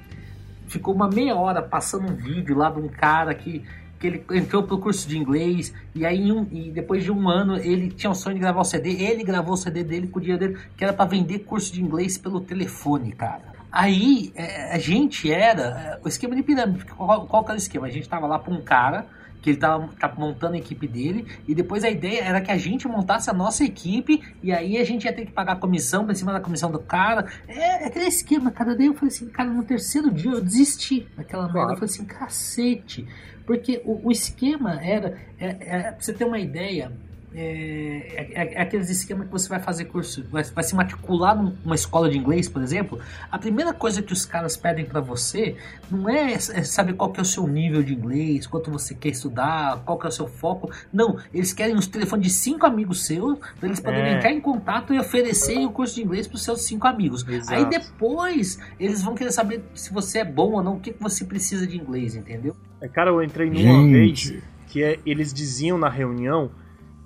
ficou 0.67 0.93
uma 0.93 1.09
meia 1.09 1.37
hora 1.37 1.63
passando 1.63 2.11
um 2.11 2.17
vídeo 2.17 2.57
lá 2.57 2.69
de 2.69 2.81
um 2.81 2.89
cara 2.89 3.33
que, 3.33 3.63
que 3.97 4.07
ele 4.09 4.25
entrou 4.33 4.65
pro 4.65 4.77
curso 4.77 5.09
de 5.09 5.17
inglês 5.17 5.73
e 5.95 6.05
aí 6.05 6.33
um- 6.33 6.49
e 6.51 6.69
depois 6.73 7.05
de 7.05 7.13
um 7.13 7.29
ano 7.29 7.57
ele 7.59 7.91
tinha 7.91 8.11
o 8.11 8.15
sonho 8.15 8.35
de 8.35 8.41
gravar 8.41 8.63
o 8.63 8.65
CD, 8.65 8.91
ele 8.91 9.23
gravou 9.23 9.55
o 9.55 9.57
CD 9.57 9.85
dele 9.85 10.09
com 10.09 10.19
o 10.19 10.21
dinheiro 10.21 10.41
dele, 10.41 10.59
que 10.77 10.83
era 10.83 10.93
para 10.93 11.05
vender 11.05 11.39
curso 11.41 11.73
de 11.73 11.81
inglês 11.81 12.19
pelo 12.19 12.41
telefone, 12.41 13.13
cara. 13.13 13.45
Aí 13.71 14.33
é, 14.35 14.75
a 14.75 14.79
gente 14.81 15.31
era 15.33 15.63
é, 15.63 16.01
o 16.05 16.09
esquema 16.09 16.35
de 16.35 16.43
pirâmide, 16.43 16.85
qual, 16.87 17.25
qual 17.25 17.45
que 17.45 17.53
era 17.53 17.57
o 17.57 17.63
esquema? 17.63 17.87
A 17.87 17.91
gente 17.91 18.09
tava 18.09 18.27
lá 18.27 18.37
pra 18.37 18.53
um 18.53 18.63
cara 18.63 19.07
que 19.41 19.51
ele 19.51 19.59
tava, 19.59 19.89
tava 19.99 20.21
montando 20.21 20.55
a 20.55 20.59
equipe 20.59 20.87
dele, 20.87 21.27
e 21.47 21.55
depois 21.55 21.85
a 21.85 21.91
ideia 21.91 22.23
era 22.23 22.41
que 22.41 22.51
a 22.51 22.59
gente 22.59 22.87
montasse 22.87 23.31
a 23.31 23.33
nossa 23.33 23.65
equipe, 23.65 24.23
e 24.43 24.53
aí 24.53 24.77
a 24.77 24.85
gente 24.85 25.05
ia 25.05 25.13
ter 25.13 25.27
que 25.27 25.33
pagar 25.33 25.57
comissão 25.57 26.05
pra 26.05 26.15
cima 26.15 26.33
da 26.33 26.41
comissão 26.41 26.71
do 26.71 26.79
cara. 26.79 27.27
É, 27.49 27.85
é 27.85 27.87
aquele 27.87 28.07
esquema, 28.07 28.51
cara. 28.51 28.75
Daí 28.75 28.87
eu 28.87 28.95
falei 28.95 29.09
assim, 29.09 29.29
cara, 29.29 29.51
no 29.51 29.65
terceiro 29.65 30.11
dia 30.11 30.31
eu 30.31 30.41
desisti 30.41 31.07
daquela 31.17 31.45
merda. 31.45 31.73
Eu 31.73 31.77
falei 31.77 31.85
assim, 31.85 32.05
cacete. 32.05 33.07
Porque 33.47 33.83
o, 33.85 34.09
o 34.09 34.13
esquema 34.13 34.81
era, 34.83 35.19
é, 35.39 35.47
é, 35.61 35.83
pra 35.91 36.01
você 36.01 36.13
ter 36.13 36.25
uma 36.25 36.39
ideia, 36.39 36.93
é, 37.35 38.29
é, 38.35 38.55
é 38.55 38.61
aqueles 38.63 38.91
esquemas 38.91 39.27
que 39.27 39.33
você 39.33 39.49
vai 39.49 39.61
fazer 39.61 39.85
curso, 39.87 40.25
vai, 40.31 40.43
vai 40.43 40.65
se 40.65 40.75
matricular 40.75 41.37
numa 41.37 41.75
escola 41.75 42.11
de 42.11 42.19
inglês, 42.19 42.49
por 42.49 42.63
exemplo. 42.63 42.99
A 43.31 43.39
primeira 43.39 43.73
coisa 43.73 44.03
que 44.03 44.13
os 44.13 44.27
caras 44.27 44.57
pedem 44.57 44.85
para 44.85 45.01
você 45.01 45.57
não 45.91 46.09
é, 46.09 46.33
é 46.33 46.39
saber 46.39 46.95
qual 46.95 47.11
que 47.13 47.21
é 47.21 47.23
o 47.23 47.27
seu 47.27 47.47
nível 47.47 47.83
de 47.83 47.95
inglês, 47.95 48.47
quanto 48.47 48.71
você 48.71 48.95
quer 48.95 49.11
estudar, 49.11 49.83
qual 49.85 49.99
que 49.99 50.07
é 50.07 50.09
o 50.09 50.13
seu 50.13 50.27
foco. 50.27 50.71
Não, 50.93 51.19
eles 51.33 51.53
querem 51.53 51.77
os 51.77 51.87
telefones 51.87 52.27
de 52.27 52.33
cinco 52.33 52.67
amigos 52.67 53.07
seus 53.07 53.39
para 53.59 53.69
eles 53.69 53.81
poderem 53.81 54.13
É. 54.13 54.17
entrar 54.17 54.33
em 54.33 54.41
contato 54.41 54.93
e 54.93 54.99
oferecerem 54.99 55.67
o 55.67 55.71
curso 55.71 55.95
de 55.95 56.03
inglês 56.03 56.27
para 56.27 56.37
os 56.37 56.43
seus 56.43 56.63
cinco 56.63 56.87
amigos. 56.87 57.27
Exato. 57.27 57.53
Aí 57.55 57.65
depois 57.69 58.59
eles 58.79 59.03
vão 59.03 59.15
querer 59.15 59.33
saber 59.33 59.63
se 59.75 59.93
você 59.93 60.19
é 60.21 60.25
bom 60.25 60.53
ou 60.53 60.63
não, 60.63 60.77
o 60.77 60.81
que, 60.81 60.93
que 60.93 61.03
você 61.03 61.25
precisa 61.25 61.67
de 61.67 61.77
inglês, 61.77 62.15
entendeu? 62.17 62.57
É, 62.81 62.89
Cara, 62.89 63.11
eu 63.11 63.23
entrei 63.23 63.49
numa 63.49 63.61
Gente. 63.61 63.93
vez 64.33 64.43
que 64.69 64.83
é, 64.83 64.99
eles 65.05 65.33
diziam 65.33 65.77
na 65.77 65.89
reunião 65.89 66.51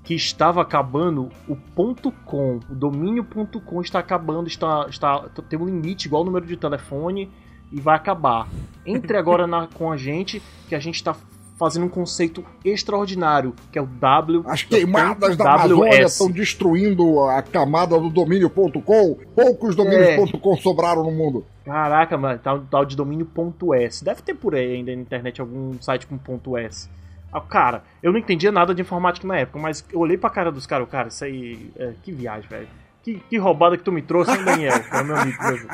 que 0.04 0.14
estava 0.14 0.60
acabando 0.62 1.30
o 1.48 1.56
ponto 1.56 2.12
.com, 2.26 2.60
o 2.70 2.74
domínio 2.74 3.24
ponto 3.24 3.58
.com 3.60 3.80
está 3.80 3.98
acabando, 3.98 4.46
está, 4.46 4.86
está 4.88 5.20
tem 5.48 5.58
um 5.58 5.64
limite 5.64 6.06
igual 6.06 6.22
o 6.22 6.26
número 6.26 6.46
de 6.46 6.56
telefone 6.56 7.30
e 7.72 7.80
vai 7.80 7.96
acabar. 7.96 8.46
Entre 8.86 9.16
agora 9.16 9.46
na- 9.46 9.66
com 9.66 9.90
a 9.90 9.96
gente 9.96 10.42
que 10.68 10.74
a 10.74 10.78
gente 10.78 10.96
está 10.96 11.16
fazendo 11.58 11.86
um 11.86 11.88
conceito 11.88 12.44
extraordinário, 12.64 13.54
que 13.72 13.78
é 13.78 13.82
o 13.82 13.86
W. 13.86 14.42
As 14.46 14.62
queimadas 14.62 15.36
da 15.36 15.54
Amazônia 15.54 16.02
estão 16.02 16.30
destruindo 16.30 17.20
a 17.20 17.40
camada 17.42 17.98
do 17.98 18.10
domínio.com. 18.10 19.16
Poucos 19.34 19.74
domínios.com 19.74 20.56
sobraram 20.56 21.04
no 21.04 21.12
mundo. 21.12 21.46
Caraca, 21.64 22.18
mano, 22.18 22.38
tal, 22.42 22.60
tal 22.62 22.84
de 22.84 22.94
domínio 22.96 23.24
ponto 23.24 23.72
.s. 23.72 24.04
Deve 24.04 24.20
ter 24.20 24.34
por 24.34 24.54
aí 24.54 24.74
ainda 24.74 24.94
na 24.94 25.00
internet 25.00 25.40
algum 25.40 25.80
site 25.80 26.06
com 26.06 26.18
.s. 26.58 26.90
Ah, 27.34 27.40
cara, 27.40 27.82
eu 28.00 28.12
não 28.12 28.18
entendia 28.20 28.52
nada 28.52 28.72
de 28.72 28.80
informática 28.80 29.26
na 29.26 29.36
época, 29.38 29.58
mas 29.58 29.84
eu 29.92 29.98
olhei 29.98 30.16
pra 30.16 30.30
cara 30.30 30.52
dos 30.52 30.68
caras, 30.68 30.88
cara, 30.88 31.08
isso 31.08 31.24
aí, 31.24 31.68
é, 31.76 31.92
que 32.00 32.12
viagem, 32.12 32.48
velho. 32.48 32.68
Que, 33.02 33.20
que 33.28 33.36
roubada 33.36 33.76
que 33.76 33.82
tu 33.82 33.90
me 33.90 34.02
trouxe, 34.02 34.30
hein, 34.30 34.44
Daniel? 34.44 34.72
Meu 35.04 35.16
amigo 35.16 35.42
mesmo. 35.42 35.68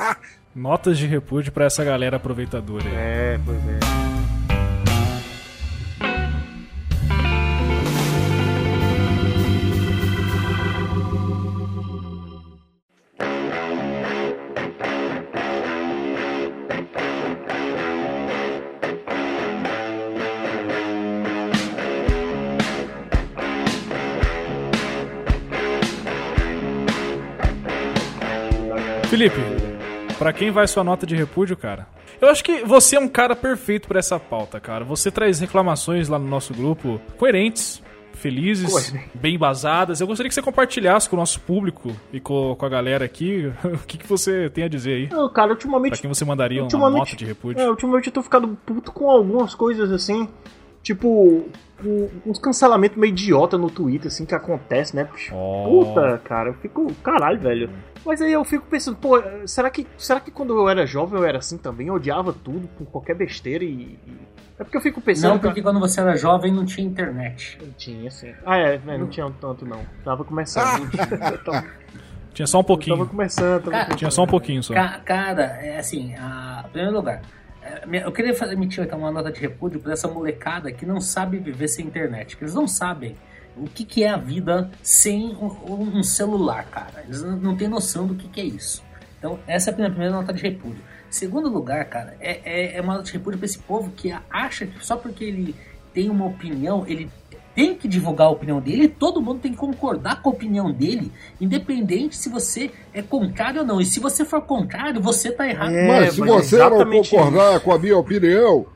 Notas 0.56 0.96
de 0.96 1.06
repúdio 1.06 1.52
pra 1.52 1.66
essa 1.66 1.84
galera 1.84 2.16
aproveitadora 2.16 2.84
aí. 2.88 2.94
É, 2.94 3.40
pois 3.44 3.58
é. 3.68 3.79
Felipe, 29.20 29.36
pra 30.18 30.32
quem 30.32 30.50
vai 30.50 30.66
sua 30.66 30.82
nota 30.82 31.04
de 31.04 31.14
repúdio, 31.14 31.54
cara? 31.54 31.86
Eu 32.22 32.30
acho 32.30 32.42
que 32.42 32.64
você 32.64 32.96
é 32.96 32.98
um 32.98 33.06
cara 33.06 33.36
perfeito 33.36 33.86
pra 33.86 33.98
essa 33.98 34.18
pauta, 34.18 34.58
cara. 34.58 34.82
Você 34.82 35.10
traz 35.10 35.38
reclamações 35.38 36.08
lá 36.08 36.18
no 36.18 36.26
nosso 36.26 36.54
grupo 36.54 36.98
coerentes, 37.18 37.82
felizes, 38.14 38.72
Coerente. 38.72 39.10
bem 39.12 39.34
embasadas. 39.34 40.00
Eu 40.00 40.06
gostaria 40.06 40.26
que 40.26 40.34
você 40.34 40.40
compartilhasse 40.40 41.06
com 41.06 41.16
o 41.16 41.18
nosso 41.18 41.38
público 41.40 41.94
e 42.10 42.18
com, 42.18 42.56
com 42.56 42.64
a 42.64 42.68
galera 42.70 43.04
aqui 43.04 43.52
o 43.62 43.86
que, 43.86 43.98
que 43.98 44.06
você 44.06 44.48
tem 44.48 44.64
a 44.64 44.68
dizer 44.68 44.94
aí. 44.94 45.08
Não, 45.10 45.28
cara, 45.28 45.48
Pra 45.48 45.54
ultimamente. 45.54 46.00
quem 46.00 46.08
você 46.08 46.24
mandaria 46.24 46.64
uma 46.64 46.88
nota 46.88 47.14
de 47.14 47.26
repúdio. 47.26 47.60
É, 47.60 47.68
ultimamente 47.68 48.06
eu 48.06 48.12
tô 48.14 48.22
ficando 48.22 48.56
puto 48.64 48.90
com 48.90 49.10
algumas 49.10 49.54
coisas 49.54 49.92
assim. 49.92 50.26
Tipo, 50.82 51.46
uns 52.24 52.38
cancelamentos 52.38 52.96
meio 52.96 53.10
idiota 53.10 53.58
no 53.58 53.70
Twitter, 53.70 54.06
assim, 54.06 54.24
que 54.24 54.34
acontece, 54.34 54.96
né? 54.96 55.06
Oh. 55.30 55.84
Puta, 55.84 56.18
cara, 56.24 56.48
eu 56.48 56.54
fico. 56.54 56.90
Caralho, 57.02 57.38
velho. 57.38 57.68
Mas 58.04 58.20
aí 58.22 58.32
eu 58.32 58.44
fico 58.44 58.66
pensando, 58.66 58.96
pô, 58.96 59.20
será 59.46 59.70
que, 59.70 59.86
será 59.98 60.20
que 60.20 60.30
quando 60.30 60.56
eu 60.56 60.68
era 60.68 60.86
jovem 60.86 61.18
eu 61.18 61.24
era 61.26 61.38
assim 61.38 61.58
também? 61.58 61.88
Eu 61.88 61.94
odiava 61.94 62.32
tudo 62.32 62.66
por 62.68 62.86
qualquer 62.86 63.14
besteira 63.14 63.62
e. 63.64 63.98
É 64.58 64.64
porque 64.64 64.76
eu 64.76 64.80
fico 64.82 65.00
pensando. 65.00 65.32
Não, 65.32 65.38
porque 65.38 65.62
quando 65.62 65.80
você 65.80 66.00
era 66.00 66.16
jovem 66.16 66.52
não 66.52 66.64
tinha 66.66 66.86
internet. 66.86 67.58
Não 67.62 67.72
tinha, 67.72 68.08
assim. 68.08 68.34
Ah, 68.44 68.58
é, 68.58 68.80
é, 68.86 68.98
não 68.98 69.06
tinha 69.08 69.30
tanto 69.40 69.64
não. 69.66 69.80
Tava 70.04 70.22
começando. 70.24 70.88
eu 71.32 71.44
tava, 71.44 71.66
Tinha 72.34 72.46
só 72.46 72.58
um 72.58 72.60
eu 72.60 72.64
tava 72.64 72.66
pouquinho. 72.66 73.06
começando. 73.06 73.58
Tava 73.64 73.70
Cara, 73.70 73.84
começando. 73.84 73.98
Tinha 73.98 74.10
só 74.10 74.22
um 74.22 74.26
pouquinho 74.26 74.62
só. 74.62 74.74
Ca- 74.74 75.00
cara, 75.04 75.42
é 75.62 75.78
assim, 75.78 76.14
a, 76.16 76.64
em 76.66 76.70
primeiro 76.72 76.94
lugar, 76.96 77.22
é, 77.62 78.04
eu 78.04 78.12
queria 78.12 78.34
fazer- 78.34 78.52
emitir 78.52 78.84
então, 78.84 78.98
uma 78.98 79.10
nota 79.10 79.30
de 79.32 79.40
repúdio 79.40 79.80
para 79.80 79.92
essa 79.94 80.08
molecada 80.08 80.70
que 80.72 80.84
não 80.84 81.00
sabe 81.00 81.38
viver 81.38 81.68
sem 81.68 81.86
internet, 81.86 82.36
que 82.36 82.44
eles 82.44 82.54
não 82.54 82.68
sabem 82.68 83.16
o 83.60 83.64
que, 83.64 83.84
que 83.84 84.02
é 84.02 84.08
a 84.08 84.16
vida 84.16 84.70
sem 84.82 85.36
um, 85.36 85.98
um 85.98 86.02
celular, 86.02 86.64
cara. 86.64 87.04
Eles 87.04 87.22
não, 87.22 87.56
têm 87.56 87.68
noção 87.68 88.06
do 88.06 88.14
que, 88.14 88.26
que 88.28 88.40
é 88.40 88.44
isso. 88.44 88.82
Então, 89.18 89.38
essa 89.46 89.70
é 89.70 89.74
a 89.74 89.76
minha 89.76 89.90
primeira 89.90 90.14
nota 90.14 90.32
de 90.32 90.42
repúdio. 90.42 90.82
Segundo 91.10 91.48
lugar, 91.48 91.84
cara, 91.86 92.16
é, 92.20 92.40
é, 92.44 92.76
é 92.78 92.80
uma 92.80 92.94
nota 92.94 93.04
de 93.04 93.12
repúdio 93.12 93.38
para 93.38 93.46
esse 93.46 93.58
povo 93.58 93.90
que 93.90 94.14
acha 94.30 94.66
que 94.66 94.84
só 94.84 94.96
porque 94.96 95.24
ele 95.24 95.54
tem 95.92 96.08
uma 96.08 96.24
opinião, 96.26 96.84
ele 96.86 97.10
tem 97.54 97.74
que 97.74 97.88
divulgar 97.88 98.28
a 98.28 98.30
opinião 98.30 98.60
dele 98.60 98.84
e 98.84 98.88
todo 98.88 99.20
mundo 99.20 99.40
tem 99.40 99.52
que 99.52 99.58
concordar 99.58 100.22
com 100.22 100.30
a 100.30 100.32
opinião 100.32 100.70
dele, 100.70 101.12
independente 101.40 102.16
se 102.16 102.28
você 102.28 102.70
é 102.94 103.02
contrário 103.02 103.60
ou 103.60 103.66
não. 103.66 103.80
E 103.80 103.84
se 103.84 104.00
você 104.00 104.24
for 104.24 104.40
contrário, 104.40 105.00
você 105.00 105.30
tá 105.32 105.46
errado. 105.48 105.74
É, 105.74 105.86
mas 105.86 106.14
se 106.14 106.20
você 106.20 106.56
não 106.56 106.90
concordar 106.90 107.60
com 107.60 107.72
a 107.72 107.78
minha 107.78 107.98
opinião, 107.98 108.66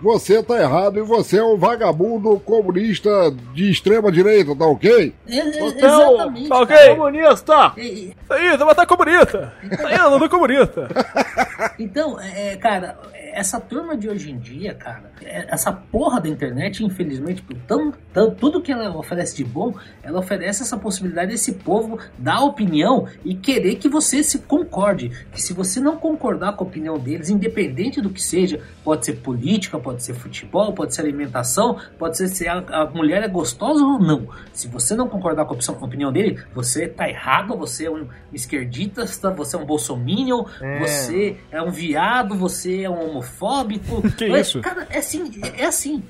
você 0.00 0.42
tá 0.42 0.60
errado 0.60 0.98
e 0.98 1.02
você 1.02 1.38
é 1.38 1.44
um 1.44 1.56
vagabundo 1.56 2.38
comunista 2.40 3.10
de 3.54 3.70
extrema 3.70 4.10
direita, 4.12 4.54
tá 4.54 4.66
ok? 4.66 5.12
É, 5.28 5.38
é, 5.38 5.68
Então, 5.68 6.12
exatamente. 6.12 6.48
tá 6.48 6.60
ok. 6.60 6.76
cara. 6.76 6.96
Comunista! 6.96 7.72
É, 7.78 7.80
é, 7.80 7.84
Isso 7.84 8.14
aí, 8.30 8.56
vai 8.56 8.66
matar 8.66 8.86
comunista! 8.86 9.52
Isso 9.70 9.86
aí, 9.86 9.96
eu 9.96 10.10
não 10.10 10.28
comunista! 10.28 10.88
Então, 11.78 12.18
é, 12.20 12.56
cara, 12.56 12.98
essa 13.32 13.60
turma 13.60 13.96
de 13.96 14.08
hoje 14.08 14.30
em 14.30 14.38
dia, 14.38 14.74
cara, 14.74 15.10
é- 15.22 15.46
essa 15.52 15.72
porra 15.72 16.20
da 16.20 16.28
internet, 16.28 16.84
infelizmente, 16.84 17.42
por 17.42 17.56
tão, 17.66 17.92
tão- 18.12 18.30
tudo 18.34 18.60
que 18.60 18.70
ela 18.72 18.96
oferece 18.96 19.36
de 19.36 19.44
bom, 19.44 19.74
ela 20.02 20.18
oferece 20.18 20.62
essa 20.62 20.76
possibilidade 20.76 21.30
desse 21.32 21.52
povo 21.54 21.98
dar 22.18 22.40
opinião 22.42 23.06
e 23.24 23.34
querer 23.34 23.76
que 23.76 23.88
você 23.88 24.22
se 24.22 24.38
concorde. 24.40 25.10
Que 25.32 25.40
se 25.42 25.52
você 25.52 25.80
não 25.80 25.96
concordar 25.96 26.54
com 26.56 26.64
a 26.64 26.66
opinião 26.66 26.98
deles, 26.98 27.28
independente 27.30 28.00
do 28.00 28.10
que 28.10 28.22
seja, 28.22 28.60
pode 28.84 29.04
ser 29.06 29.14
política, 29.14 29.78
pode 29.78 30.02
ser 30.02 30.14
futebol, 30.14 30.72
pode 30.72 30.94
ser 30.94 31.02
alimentação, 31.02 31.78
pode 31.98 32.16
ser 32.16 32.28
se 32.28 32.48
a, 32.48 32.58
a 32.58 32.86
mulher 32.86 33.22
é 33.22 33.28
gostosa 33.28 33.82
ou 33.84 33.98
não. 33.98 34.28
Se 34.52 34.68
você 34.68 34.94
não 34.94 35.08
concordar 35.08 35.44
com 35.44 35.52
a 35.52 35.56
opção- 35.56 35.74
com 35.74 35.84
a 35.84 35.88
opinião 35.88 36.12
dele, 36.12 36.38
você 36.54 36.86
tá 36.88 37.08
errado, 37.08 37.56
você 37.56 37.86
é 37.86 37.90
um 37.90 38.06
esquerdista, 38.32 39.04
você 39.36 39.56
é 39.56 39.58
um 39.58 39.64
bolsominion, 39.66 40.44
É. 40.60 40.78
você 40.80 41.36
é 41.50 41.60
um 41.62 41.70
viado, 41.70 42.34
você 42.34 42.82
é 42.82 42.90
um 42.90 43.17
homofóbico. 43.18 44.02
Que 44.16 44.28
Mas, 44.28 44.48
isso? 44.48 44.60
Cara, 44.60 44.86
é 44.90 44.98
assim, 44.98 45.30
é 45.56 45.66
assim. 45.66 46.02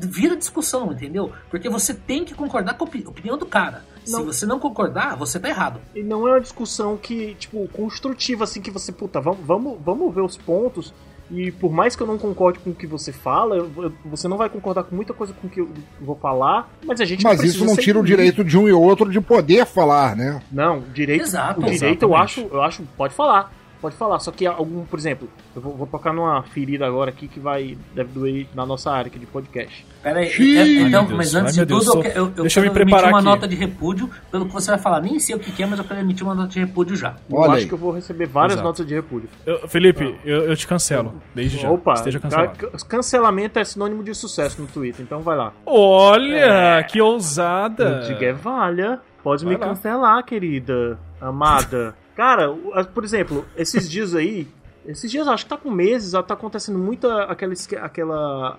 Vira 0.00 0.36
discussão, 0.36 0.92
entendeu? 0.92 1.32
Porque 1.50 1.68
você 1.68 1.94
tem 1.94 2.24
que 2.24 2.34
concordar 2.34 2.74
com 2.74 2.84
a 2.84 2.88
opi- 2.88 3.04
opinião 3.06 3.38
do 3.38 3.46
cara. 3.46 3.84
Se 4.04 4.12
Não. 4.12 4.24
você 4.24 4.44
não 4.44 4.58
concordar, 4.58 5.16
você 5.16 5.40
tá 5.40 5.48
errado. 5.48 5.80
E 5.94 6.02
não 6.02 6.28
é 6.28 6.32
uma 6.32 6.40
discussão 6.40 6.96
que, 6.96 7.34
tipo, 7.36 7.66
construtiva, 7.72 8.44
assim, 8.44 8.60
que 8.60 8.70
você, 8.70 8.92
puta, 8.92 9.20
vamos, 9.20 9.40
vamos, 9.46 9.78
vamos 9.82 10.14
ver 10.14 10.20
os 10.20 10.36
pontos. 10.36 10.92
E 11.30 11.50
por 11.50 11.72
mais 11.72 11.96
que 11.96 12.02
eu 12.02 12.06
não 12.06 12.18
concorde 12.18 12.58
com 12.58 12.70
o 12.70 12.74
que 12.74 12.86
você 12.86 13.10
fala, 13.12 13.56
eu- 13.56 13.70
eu- 13.78 13.92
você 14.04 14.28
não 14.28 14.36
vai 14.36 14.50
concordar 14.50 14.82
com 14.84 14.94
muita 14.94 15.14
coisa 15.14 15.32
com 15.32 15.46
o 15.46 15.50
que 15.50 15.60
eu 15.60 15.70
vou 16.00 16.16
falar, 16.16 16.68
mas 16.84 17.00
a 17.00 17.04
gente 17.06 17.24
Mas 17.24 17.38
precisa 17.38 17.64
isso 17.64 17.64
não 17.64 17.74
tira 17.76 17.98
o 17.98 18.04
direito 18.04 18.44
de 18.44 18.58
um 18.58 18.68
e 18.68 18.72
outro 18.72 19.10
de 19.10 19.20
poder 19.22 19.64
falar, 19.64 20.14
né? 20.14 20.42
Não, 20.52 20.80
direito, 20.92 21.22
Exato, 21.22 21.60
o 21.60 21.64
direito 21.64 22.02
eu 22.02 22.14
acho, 22.14 22.40
eu 22.42 22.60
acho, 22.62 22.82
pode 22.98 23.14
falar. 23.14 23.50
Pode 23.82 23.96
falar, 23.96 24.18
só 24.20 24.30
que 24.30 24.46
algum, 24.46 24.84
por 24.84 24.96
exemplo, 24.98 25.28
eu 25.54 25.60
vou, 25.60 25.76
vou 25.76 25.86
tocar 25.88 26.12
numa 26.14 26.40
ferida 26.44 26.86
agora 26.86 27.10
aqui 27.10 27.26
que 27.28 27.40
vai 27.40 27.76
deve 27.94 28.10
doer 28.12 28.46
na 28.54 28.64
nossa 28.64 28.90
área 28.92 29.08
aqui 29.08 29.18
de 29.18 29.26
podcast. 29.26 29.84
Pera 30.02 30.20
aí, 30.20 30.30
Xiii. 30.30 30.56
é, 30.56 30.80
então, 30.86 31.04
Deus. 31.04 31.16
mas 31.16 31.34
antes 31.34 31.54
de 31.54 31.66
tudo, 31.66 31.84
Deus, 31.84 31.94
eu, 31.94 32.02
eu, 32.12 32.24
eu 32.36 32.42
deixa 32.42 32.60
eu 32.60 32.62
me 32.62 32.70
quero 32.70 32.84
preparar 32.84 33.10
emitir 33.10 33.12
uma 33.12 33.18
aqui. 33.18 33.26
nota 33.28 33.48
de 33.48 33.56
repúdio 33.56 34.08
pelo 34.30 34.46
que 34.46 34.52
você 34.52 34.70
vai 34.70 34.78
falar. 34.80 35.00
Nem 35.00 35.18
sei 35.18 35.34
o 35.34 35.38
que 35.40 35.60
é, 35.62 35.66
mas 35.66 35.78
eu 35.80 35.84
quero 35.84 35.98
emitir 35.98 36.24
uma 36.24 36.32
nota 36.34 36.48
de 36.48 36.60
repúdio 36.60 36.94
já. 36.96 37.16
Eu 37.28 37.36
Olha 37.36 37.50
acho 37.54 37.62
aí. 37.62 37.66
que 37.68 37.74
eu 37.74 37.78
vou 37.78 37.90
receber 37.92 38.26
várias 38.26 38.52
Exato. 38.52 38.68
notas 38.68 38.86
de 38.86 38.94
repúdio. 38.94 39.28
Eu- 39.44 39.66
Felipe, 39.68 40.16
eu, 40.24 40.44
eu 40.44 40.56
te 40.56 40.66
cancelo, 40.66 41.14
desde 41.34 41.58
já. 41.58 41.68
Opa, 41.68 41.94
Esteja 41.94 42.20
cancelado. 42.20 42.56
ca- 42.56 42.78
cancelamento 42.88 43.58
é 43.58 43.64
sinônimo 43.64 44.04
de 44.04 44.14
sucesso 44.14 44.62
no 44.62 44.68
Twitter, 44.68 45.04
então 45.04 45.20
vai 45.22 45.36
lá. 45.36 45.52
Olha, 45.66 46.84
que 46.88 47.00
ousada! 47.00 48.00
Diga 48.06 48.26
é 48.26 48.32
valha. 48.32 49.00
Pode 49.24 49.44
Vai 49.44 49.54
me 49.54 49.60
lá. 49.60 49.66
cancelar, 49.68 50.24
querida. 50.24 50.98
Amada. 51.20 51.94
Cara, 52.14 52.52
por 52.94 53.04
exemplo, 53.04 53.44
esses 53.56 53.90
dias 53.90 54.14
aí. 54.14 54.46
Esses 54.84 55.10
dias, 55.10 55.28
acho 55.28 55.44
que 55.44 55.50
tá 55.50 55.56
com 55.56 55.70
meses, 55.70 56.12
tá 56.12 56.34
acontecendo 56.34 56.78
muita 56.78 57.24
aquela. 57.24 57.54
aquela 57.82 58.58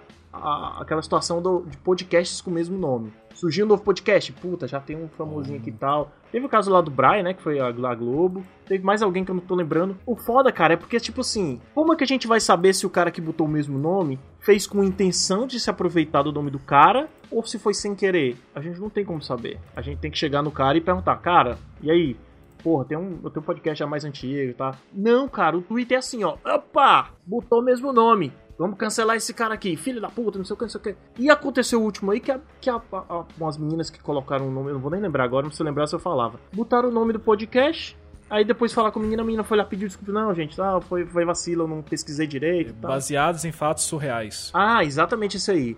aquela 0.79 1.01
situação 1.03 1.39
do- 1.41 1.61
de 1.67 1.77
podcasts 1.77 2.41
com 2.41 2.49
o 2.49 2.53
mesmo 2.53 2.75
nome. 2.75 3.13
Surgiu 3.35 3.65
um 3.65 3.69
novo 3.69 3.83
podcast, 3.83 4.31
puta, 4.33 4.67
já 4.67 4.79
tem 4.79 4.95
um 4.95 5.07
famosinho 5.07 5.59
aqui 5.59 5.69
e 5.69 5.73
tal. 5.73 6.11
Teve 6.31 6.45
o 6.47 6.49
caso 6.49 6.71
lá 6.71 6.81
do 6.81 6.89
Brian, 6.89 7.21
né, 7.21 7.33
que 7.35 7.41
foi 7.43 7.59
a, 7.59 7.67
a 7.67 7.71
Globo. 7.95 8.43
Teve 8.65 8.83
mais 8.83 9.03
alguém 9.03 9.23
que 9.23 9.29
eu 9.29 9.35
não 9.35 9.43
tô 9.43 9.53
lembrando. 9.53 9.95
O 10.07 10.15
foda, 10.15 10.51
cara, 10.51 10.73
é 10.73 10.77
porque, 10.77 10.99
tipo 10.99 11.21
assim, 11.21 11.61
como 11.75 11.93
é 11.93 11.95
que 11.95 12.03
a 12.03 12.07
gente 12.07 12.27
vai 12.27 12.39
saber 12.39 12.73
se 12.73 12.83
o 12.83 12.89
cara 12.89 13.11
que 13.11 13.21
botou 13.21 13.45
o 13.45 13.49
mesmo 13.49 13.77
nome 13.77 14.19
fez 14.39 14.65
com 14.65 14.83
intenção 14.83 15.45
de 15.45 15.59
se 15.59 15.69
aproveitar 15.69 16.23
do 16.23 16.31
nome 16.31 16.49
do 16.49 16.57
cara 16.59 17.07
ou 17.29 17.45
se 17.45 17.59
foi 17.59 17.75
sem 17.75 17.93
querer? 17.93 18.35
A 18.55 18.61
gente 18.61 18.79
não 18.79 18.89
tem 18.89 19.05
como 19.05 19.21
saber. 19.21 19.59
A 19.75 19.81
gente 19.83 19.99
tem 19.99 20.09
que 20.09 20.17
chegar 20.17 20.41
no 20.41 20.49
cara 20.51 20.75
e 20.77 20.81
perguntar, 20.81 21.15
cara, 21.17 21.59
e 21.81 21.91
aí? 21.91 22.15
Porra, 22.64 22.86
tem 22.86 22.97
um, 22.97 23.20
eu 23.24 23.30
tenho 23.30 23.41
um 23.41 23.45
podcast 23.45 23.80
já 23.80 23.86
mais 23.86 24.05
antigo, 24.05 24.53
tá? 24.53 24.76
Não, 24.93 25.28
cara, 25.28 25.57
o 25.57 25.61
Twitter 25.61 25.95
é 25.95 25.99
assim, 25.99 26.24
ó. 26.24 26.38
Opa! 26.45 27.09
Botou 27.26 27.59
o 27.59 27.64
mesmo 27.64 27.91
nome. 27.91 28.32
Vamos 28.57 28.78
cancelar 28.78 29.18
esse 29.18 29.34
cara 29.34 29.53
aqui, 29.53 29.76
filho 29.76 29.99
da 29.99 30.09
puta, 30.09 30.38
não 30.38 30.45
sei 30.45 30.53
o 30.53 30.57
que, 30.57 30.64
não 30.64 30.70
sei 30.70 30.80
o 30.80 30.84
que. 30.84 30.95
E 31.18 31.30
aconteceu 31.30 31.82
o 31.82 31.84
último 31.84 32.11
aí 32.11 32.20
que, 32.20 32.32
a, 32.32 32.39
que 32.61 32.70
a, 32.70 32.80
a, 32.91 33.26
umas 33.38 33.57
meninas 33.57 33.89
que 33.89 33.99
colocaram 33.99 34.47
o 34.47 34.51
nome, 34.51 34.70
eu 34.70 34.76
não 34.76 34.82
vou 34.82 34.91
nem 34.91 35.01
lembrar 35.01 35.24
agora, 35.24 35.43
não 35.43 35.51
se 35.51 35.61
eu 35.61 35.66
lembrasse 35.66 35.93
eu 35.93 35.99
falava. 35.99 36.39
Botaram 36.53 36.89
o 36.89 36.91
nome 36.91 37.11
do 37.14 37.20
podcast, 37.20 37.97
aí 38.30 38.45
depois 38.45 38.72
falar 38.72 38.91
com 38.91 38.99
a 38.99 39.01
menina, 39.01 39.24
a 39.24 39.26
menina 39.26 39.43
foi 39.43 39.57
lá 39.57 39.66
pedir 39.66 39.88
desculpa. 39.88 40.11
Não, 40.11 40.34
gente, 40.34 40.55
tá, 40.55 40.80
foi, 40.82 41.05
foi 41.05 41.26
vacilo, 41.26 41.64
eu 41.64 41.68
não 41.68 41.82
pesquisei 41.82 42.28
direito. 42.28 42.70
e 42.70 42.74
tal. 42.74 42.91
Baseados 42.91 43.43
em 43.43 43.51
fatos 43.51 43.84
surreais. 43.86 44.51
Ah, 44.53 44.84
exatamente 44.84 45.38
isso 45.38 45.51
aí. 45.51 45.76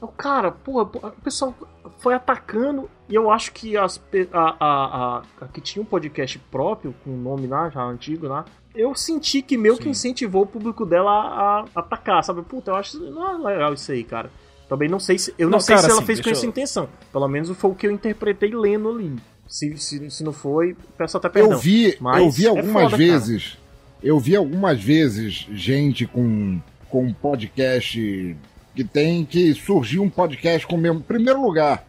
O 0.00 0.08
cara, 0.08 0.50
porra, 0.50 0.82
o 0.82 1.22
pessoal 1.22 1.54
foi 1.98 2.12
atacando 2.12 2.90
e 3.08 3.14
eu 3.14 3.30
acho 3.30 3.52
que 3.52 3.76
as, 3.76 4.00
a, 4.32 4.38
a, 4.40 5.16
a, 5.18 5.22
a 5.42 5.48
que 5.48 5.60
tinha 5.60 5.82
um 5.82 5.86
podcast 5.86 6.38
próprio, 6.50 6.94
com 7.04 7.10
o 7.10 7.16
nome 7.16 7.46
lá, 7.46 7.68
já 7.70 7.82
antigo 7.82 8.26
lá, 8.26 8.44
eu 8.74 8.94
senti 8.94 9.40
que 9.42 9.56
meio 9.56 9.76
que 9.76 9.84
Sim. 9.84 9.90
incentivou 9.90 10.42
o 10.42 10.46
público 10.46 10.84
dela 10.84 11.10
a, 11.10 11.60
a 11.74 11.80
atacar, 11.80 12.22
sabe? 12.24 12.42
Puta, 12.42 12.70
eu 12.72 12.76
acho 12.76 12.98
não 12.98 13.48
é 13.48 13.52
legal 13.54 13.72
isso 13.72 13.90
aí, 13.92 14.04
cara. 14.04 14.30
Também 14.68 14.88
não 14.88 14.98
sei 14.98 15.18
se. 15.18 15.32
Eu 15.38 15.46
não, 15.46 15.52
Não, 15.52 15.60
sei 15.60 15.76
cara, 15.76 15.86
se 15.86 15.90
ela 15.92 15.98
assim, 16.00 16.06
fez 16.06 16.18
com 16.18 16.24
deixa 16.24 16.38
essa 16.40 16.46
eu- 16.46 16.50
intenção. 16.50 16.88
Pelo 17.12 17.28
menos 17.28 17.48
foi 17.56 17.70
o 17.70 17.74
que 17.74 17.86
eu 17.86 17.90
interpretei 17.92 18.54
lendo 18.54 18.88
ali. 18.90 19.14
Se, 19.46 19.76
se, 19.78 20.10
se 20.10 20.24
não 20.24 20.32
foi, 20.32 20.76
peço 20.98 21.16
até 21.16 21.28
perdão. 21.28 21.52
Eu 21.52 21.58
vi, 21.58 21.96
Mas 22.00 22.20
eu 22.20 22.30
vi 22.30 22.46
é 22.46 22.48
algumas 22.48 22.82
foda, 22.90 22.96
vezes, 22.96 23.56
eu 24.02 24.18
vi 24.18 24.34
algumas 24.34 24.82
vezes 24.82 25.46
gente 25.52 26.04
com, 26.04 26.60
com 26.90 27.04
um 27.04 27.12
podcast 27.12 28.36
que 28.74 28.84
tem 28.84 29.24
que 29.24 29.54
surgiu 29.54 30.02
um 30.02 30.10
podcast 30.10 30.66
com 30.66 30.74
o 30.74 30.78
mesmo. 30.78 31.00
Primeiro 31.00 31.40
lugar, 31.40 31.85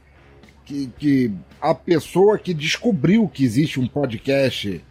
que, 0.68 0.92
que 1.00 1.32
a 1.62 1.74
pessoa 1.74 2.38
que 2.38 2.54
descobriu 2.54 3.28
que 3.30 3.46
existe 3.46 3.80
um 3.80 3.88
podcast 3.88 4.84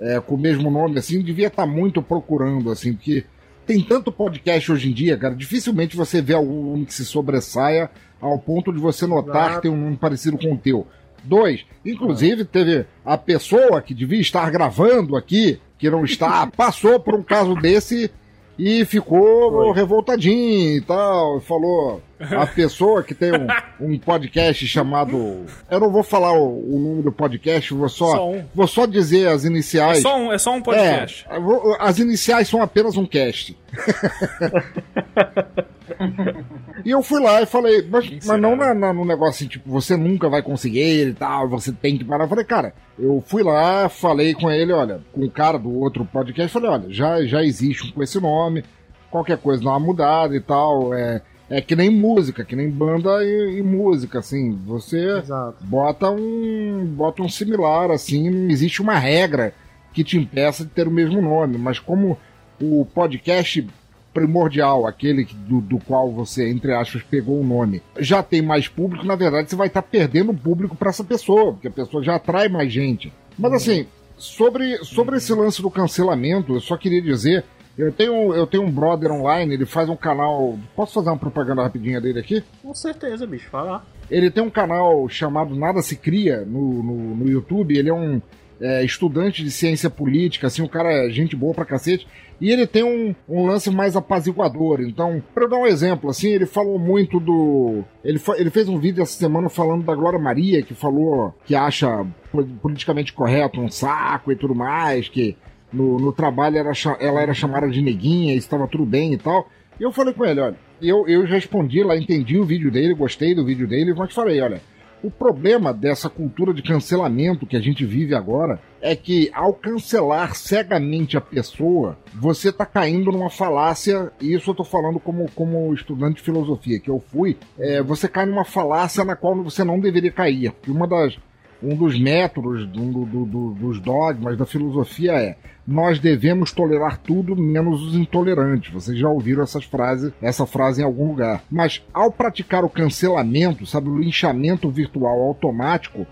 é, 0.00 0.20
com 0.20 0.36
o 0.36 0.38
mesmo 0.38 0.70
nome 0.70 0.98
assim 0.98 1.20
devia 1.20 1.48
estar 1.48 1.66
muito 1.66 2.00
procurando 2.00 2.70
assim, 2.70 2.94
porque 2.94 3.24
tem 3.66 3.82
tanto 3.82 4.12
podcast 4.12 4.70
hoje 4.70 4.90
em 4.90 4.94
dia, 4.94 5.16
cara, 5.16 5.34
dificilmente 5.34 5.96
você 5.96 6.22
vê 6.22 6.34
algum 6.34 6.84
que 6.84 6.94
se 6.94 7.04
sobressaia 7.04 7.90
ao 8.20 8.38
ponto 8.38 8.72
de 8.72 8.78
você 8.78 9.06
notar 9.06 9.46
Exato. 9.46 9.56
que 9.56 9.62
tem 9.62 9.70
um 9.70 9.84
nome 9.84 9.96
parecido 9.96 10.38
com 10.38 10.54
o 10.54 10.58
teu. 10.58 10.86
Dois, 11.24 11.64
inclusive 11.84 12.44
teve 12.44 12.86
a 13.04 13.18
pessoa 13.18 13.82
que 13.82 13.94
devia 13.94 14.20
estar 14.20 14.48
gravando 14.50 15.16
aqui, 15.16 15.58
que 15.78 15.90
não 15.90 16.04
está, 16.04 16.46
passou 16.56 17.00
por 17.00 17.14
um 17.14 17.22
caso 17.22 17.56
desse 17.56 18.10
e 18.58 18.84
ficou 18.84 19.50
Foi. 19.50 19.72
revoltadinho 19.74 20.76
e 20.76 20.80
tal. 20.80 21.40
Falou 21.40 22.02
a 22.20 22.46
pessoa 22.54 23.02
que 23.02 23.14
tem 23.14 23.32
um, 23.32 23.46
um 23.94 23.98
podcast 23.98 24.66
chamado. 24.66 25.44
Eu 25.70 25.80
não 25.80 25.90
vou 25.90 26.02
falar 26.02 26.32
o, 26.32 26.74
o 26.74 26.78
nome 26.78 27.02
do 27.02 27.12
podcast, 27.12 27.72
vou 27.74 27.88
só, 27.88 28.10
Só 28.12 28.30
um. 28.30 28.44
vou 28.54 28.66
só 28.66 28.86
dizer 28.86 29.28
as 29.28 29.44
É 29.44 29.48
iniciais. 29.48 30.02
só 30.02 30.16
um, 30.18 30.32
é 30.32 30.38
só 30.38 30.54
um 30.54 30.62
podcast. 30.62 31.26
É, 31.28 31.36
as 31.80 31.98
iniciais 31.98 32.48
são 32.48 32.62
apenas 32.62 32.96
um 32.96 33.06
cast. 33.06 33.56
e 36.84 36.90
eu 36.90 37.02
fui 37.02 37.20
lá 37.20 37.42
e 37.42 37.46
falei, 37.46 37.86
mas, 37.90 38.08
mas 38.26 38.40
não 38.40 38.56
na, 38.56 38.72
na- 38.72 38.92
no 38.92 39.04
negócio 39.04 39.34
assim, 39.34 39.46
tipo, 39.48 39.70
você 39.70 39.96
nunca 39.96 40.28
vai 40.28 40.42
conseguir 40.42 41.08
e 41.08 41.12
tal, 41.12 41.48
você 41.48 41.70
tem 41.72 41.98
que 41.98 42.04
parar. 42.04 42.24
Eu 42.24 42.28
falei, 42.28 42.44
cara, 42.44 42.72
eu 42.98 43.22
fui 43.26 43.42
lá, 43.42 43.88
falei 43.88 44.32
com 44.34 44.50
ele, 44.50 44.72
olha, 44.72 45.00
com 45.12 45.24
o 45.24 45.30
cara 45.30 45.58
do 45.58 45.70
outro 45.78 46.04
podcast, 46.04 46.52
falei, 46.52 46.70
olha, 46.70 46.86
já, 46.92 47.24
já 47.24 47.42
existe 47.44 47.86
um 47.86 47.92
com 47.92 48.02
esse 48.02 48.18
nome, 48.20 48.64
qualquer 49.10 49.38
coisa 49.38 49.62
dá 49.62 49.70
uma 49.70 49.80
mudada 49.80 50.34
e 50.34 50.40
tal, 50.40 50.92
é, 50.94 51.20
é 51.50 51.60
que 51.60 51.76
nem 51.76 51.90
música, 51.90 52.44
que 52.44 52.56
nem 52.56 52.68
banda 52.70 53.22
e, 53.22 53.58
e 53.58 53.62
música, 53.62 54.18
assim, 54.18 54.52
você 54.66 55.18
Exato. 55.18 55.56
bota 55.60 56.10
um 56.10 56.84
bota 56.96 57.22
um 57.22 57.28
similar 57.28 57.90
assim 57.90 58.30
não 58.30 58.50
existe 58.50 58.80
uma 58.82 58.94
regra 58.98 59.52
que 59.92 60.02
te 60.02 60.16
impeça 60.16 60.64
de 60.64 60.70
ter 60.70 60.88
o 60.88 60.90
mesmo 60.90 61.20
nome 61.20 61.56
mas 61.58 61.78
como 61.78 62.18
o 62.60 62.84
podcast 62.86 63.66
primordial 64.14 64.86
aquele 64.86 65.24
que- 65.24 65.34
do, 65.34 65.60
do 65.60 65.78
qual 65.78 66.10
você 66.10 66.48
entre 66.48 66.72
aspas 66.72 67.02
pegou 67.02 67.40
o 67.40 67.44
nome 67.44 67.82
já 67.98 68.22
tem 68.22 68.40
mais 68.40 68.68
público 68.68 69.04
na 69.04 69.16
verdade 69.16 69.50
você 69.50 69.56
vai 69.56 69.66
estar 69.66 69.82
perdendo 69.82 70.32
público 70.32 70.76
para 70.76 70.88
essa 70.90 71.04
pessoa 71.04 71.52
porque 71.52 71.68
a 71.68 71.72
pessoa 71.72 72.02
já 72.02 72.14
atrai 72.14 72.48
mais 72.48 72.72
gente 72.72 73.12
mas 73.36 73.52
assim 73.52 73.86
sobre 74.16 74.78
sobre 74.84 75.16
esse 75.16 75.32
lance 75.34 75.60
do 75.60 75.70
cancelamento 75.70 76.54
eu 76.54 76.60
só 76.60 76.76
queria 76.76 77.02
dizer 77.02 77.44
eu 77.76 77.90
tenho, 77.90 78.32
eu 78.32 78.46
tenho 78.46 78.62
um 78.62 78.70
brother 78.70 79.10
online, 79.10 79.52
ele 79.52 79.66
faz 79.66 79.88
um 79.88 79.96
canal. 79.96 80.56
Posso 80.76 80.94
fazer 80.94 81.08
uma 81.08 81.18
propaganda 81.18 81.60
rapidinha 81.60 82.00
dele 82.00 82.20
aqui? 82.20 82.40
Com 82.62 82.72
certeza, 82.72 83.26
bicho, 83.26 83.48
fala. 83.50 83.84
Ele 84.08 84.30
tem 84.30 84.44
um 84.44 84.50
canal 84.50 85.08
chamado 85.08 85.56
Nada 85.56 85.82
Se 85.82 85.96
Cria 85.96 86.44
no, 86.44 86.82
no, 86.84 87.16
no 87.16 87.28
YouTube. 87.28 87.76
Ele 87.76 87.88
é 87.88 87.92
um 87.92 88.22
é, 88.60 88.84
estudante 88.84 89.42
de 89.42 89.50
ciência 89.50 89.90
política, 89.90 90.46
assim, 90.46 90.62
um 90.62 90.68
cara 90.68 90.88
é 90.92 91.10
gente 91.10 91.34
boa 91.34 91.52
pra 91.52 91.64
cacete. 91.64 92.06
E 92.44 92.50
ele 92.50 92.66
tem 92.66 92.84
um, 92.84 93.14
um 93.26 93.46
lance 93.46 93.70
mais 93.70 93.96
apaziguador. 93.96 94.82
Então, 94.82 95.22
eu 95.34 95.48
dar 95.48 95.56
um 95.56 95.66
exemplo, 95.66 96.10
assim, 96.10 96.28
ele 96.28 96.44
falou 96.44 96.78
muito 96.78 97.18
do. 97.18 97.82
Ele, 98.04 98.20
ele 98.36 98.50
fez 98.50 98.68
um 98.68 98.78
vídeo 98.78 99.02
essa 99.02 99.16
semana 99.16 99.48
falando 99.48 99.82
da 99.82 99.94
Glória 99.94 100.18
Maria, 100.18 100.62
que 100.62 100.74
falou 100.74 101.34
que 101.46 101.54
acha 101.54 102.06
po- 102.30 102.44
politicamente 102.60 103.14
correto 103.14 103.58
um 103.58 103.70
saco 103.70 104.30
e 104.30 104.36
tudo 104.36 104.54
mais, 104.54 105.08
que 105.08 105.38
no, 105.72 105.98
no 105.98 106.12
trabalho 106.12 106.58
era, 106.58 106.72
ela 107.00 107.22
era 107.22 107.32
chamada 107.32 107.66
de 107.66 107.80
neguinha, 107.80 108.34
estava 108.34 108.68
tudo 108.68 108.84
bem 108.84 109.14
e 109.14 109.16
tal. 109.16 109.48
E 109.80 109.82
eu 109.82 109.90
falei 109.90 110.12
com 110.12 110.26
ele, 110.26 110.40
olha, 110.40 110.56
eu, 110.82 111.08
eu 111.08 111.24
respondi 111.24 111.82
lá, 111.82 111.96
entendi 111.96 112.36
o 112.36 112.44
vídeo 112.44 112.70
dele, 112.70 112.92
gostei 112.92 113.34
do 113.34 113.42
vídeo 113.42 113.66
dele, 113.66 113.94
mas 113.94 114.12
falei, 114.12 114.42
olha, 114.42 114.60
o 115.02 115.10
problema 115.10 115.72
dessa 115.72 116.10
cultura 116.10 116.52
de 116.52 116.62
cancelamento 116.62 117.46
que 117.46 117.56
a 117.56 117.60
gente 117.60 117.86
vive 117.86 118.14
agora 118.14 118.60
é 118.86 118.94
que 118.94 119.30
ao 119.32 119.54
cancelar 119.54 120.34
cegamente 120.34 121.16
a 121.16 121.20
pessoa, 121.20 121.96
você 122.14 122.52
tá 122.52 122.66
caindo 122.66 123.10
numa 123.10 123.30
falácia, 123.30 124.12
e 124.20 124.34
isso 124.34 124.50
eu 124.50 124.54
tô 124.54 124.62
falando 124.62 125.00
como, 125.00 125.26
como 125.34 125.72
estudante 125.72 126.16
de 126.16 126.22
filosofia 126.22 126.78
que 126.78 126.90
eu 126.90 127.02
fui, 127.10 127.38
é, 127.58 127.82
você 127.82 128.06
cai 128.06 128.26
numa 128.26 128.44
falácia 128.44 129.02
na 129.02 129.16
qual 129.16 129.34
você 129.42 129.64
não 129.64 129.80
deveria 129.80 130.12
cair. 130.12 130.50
Porque 130.52 130.70
uma 130.70 130.86
das, 130.86 131.16
um 131.62 131.74
dos 131.74 131.98
métodos, 131.98 132.66
do- 132.66 133.04
do- 133.06 133.24
do- 133.24 133.54
dos 133.54 133.80
dogmas 133.80 134.36
da 134.36 134.44
filosofia 134.44 135.12
é 135.12 135.36
nós 135.66 135.98
devemos 135.98 136.52
tolerar 136.52 136.98
tudo 136.98 137.34
menos 137.34 137.82
os 137.82 137.94
intolerantes. 137.94 138.70
Vocês 138.70 138.98
já 138.98 139.08
ouviram 139.08 139.42
essas 139.42 139.64
frases, 139.64 140.12
essa 140.20 140.44
frase 140.44 140.82
em 140.82 140.84
algum 140.84 141.08
lugar. 141.08 141.42
Mas 141.50 141.82
ao 141.94 142.12
praticar 142.12 142.62
o 142.64 142.68
cancelamento, 142.68 143.64
sabe, 143.64 143.88
o 143.88 143.98
linchamento 143.98 144.68
virtual 144.68 145.22
automático, 145.22 146.06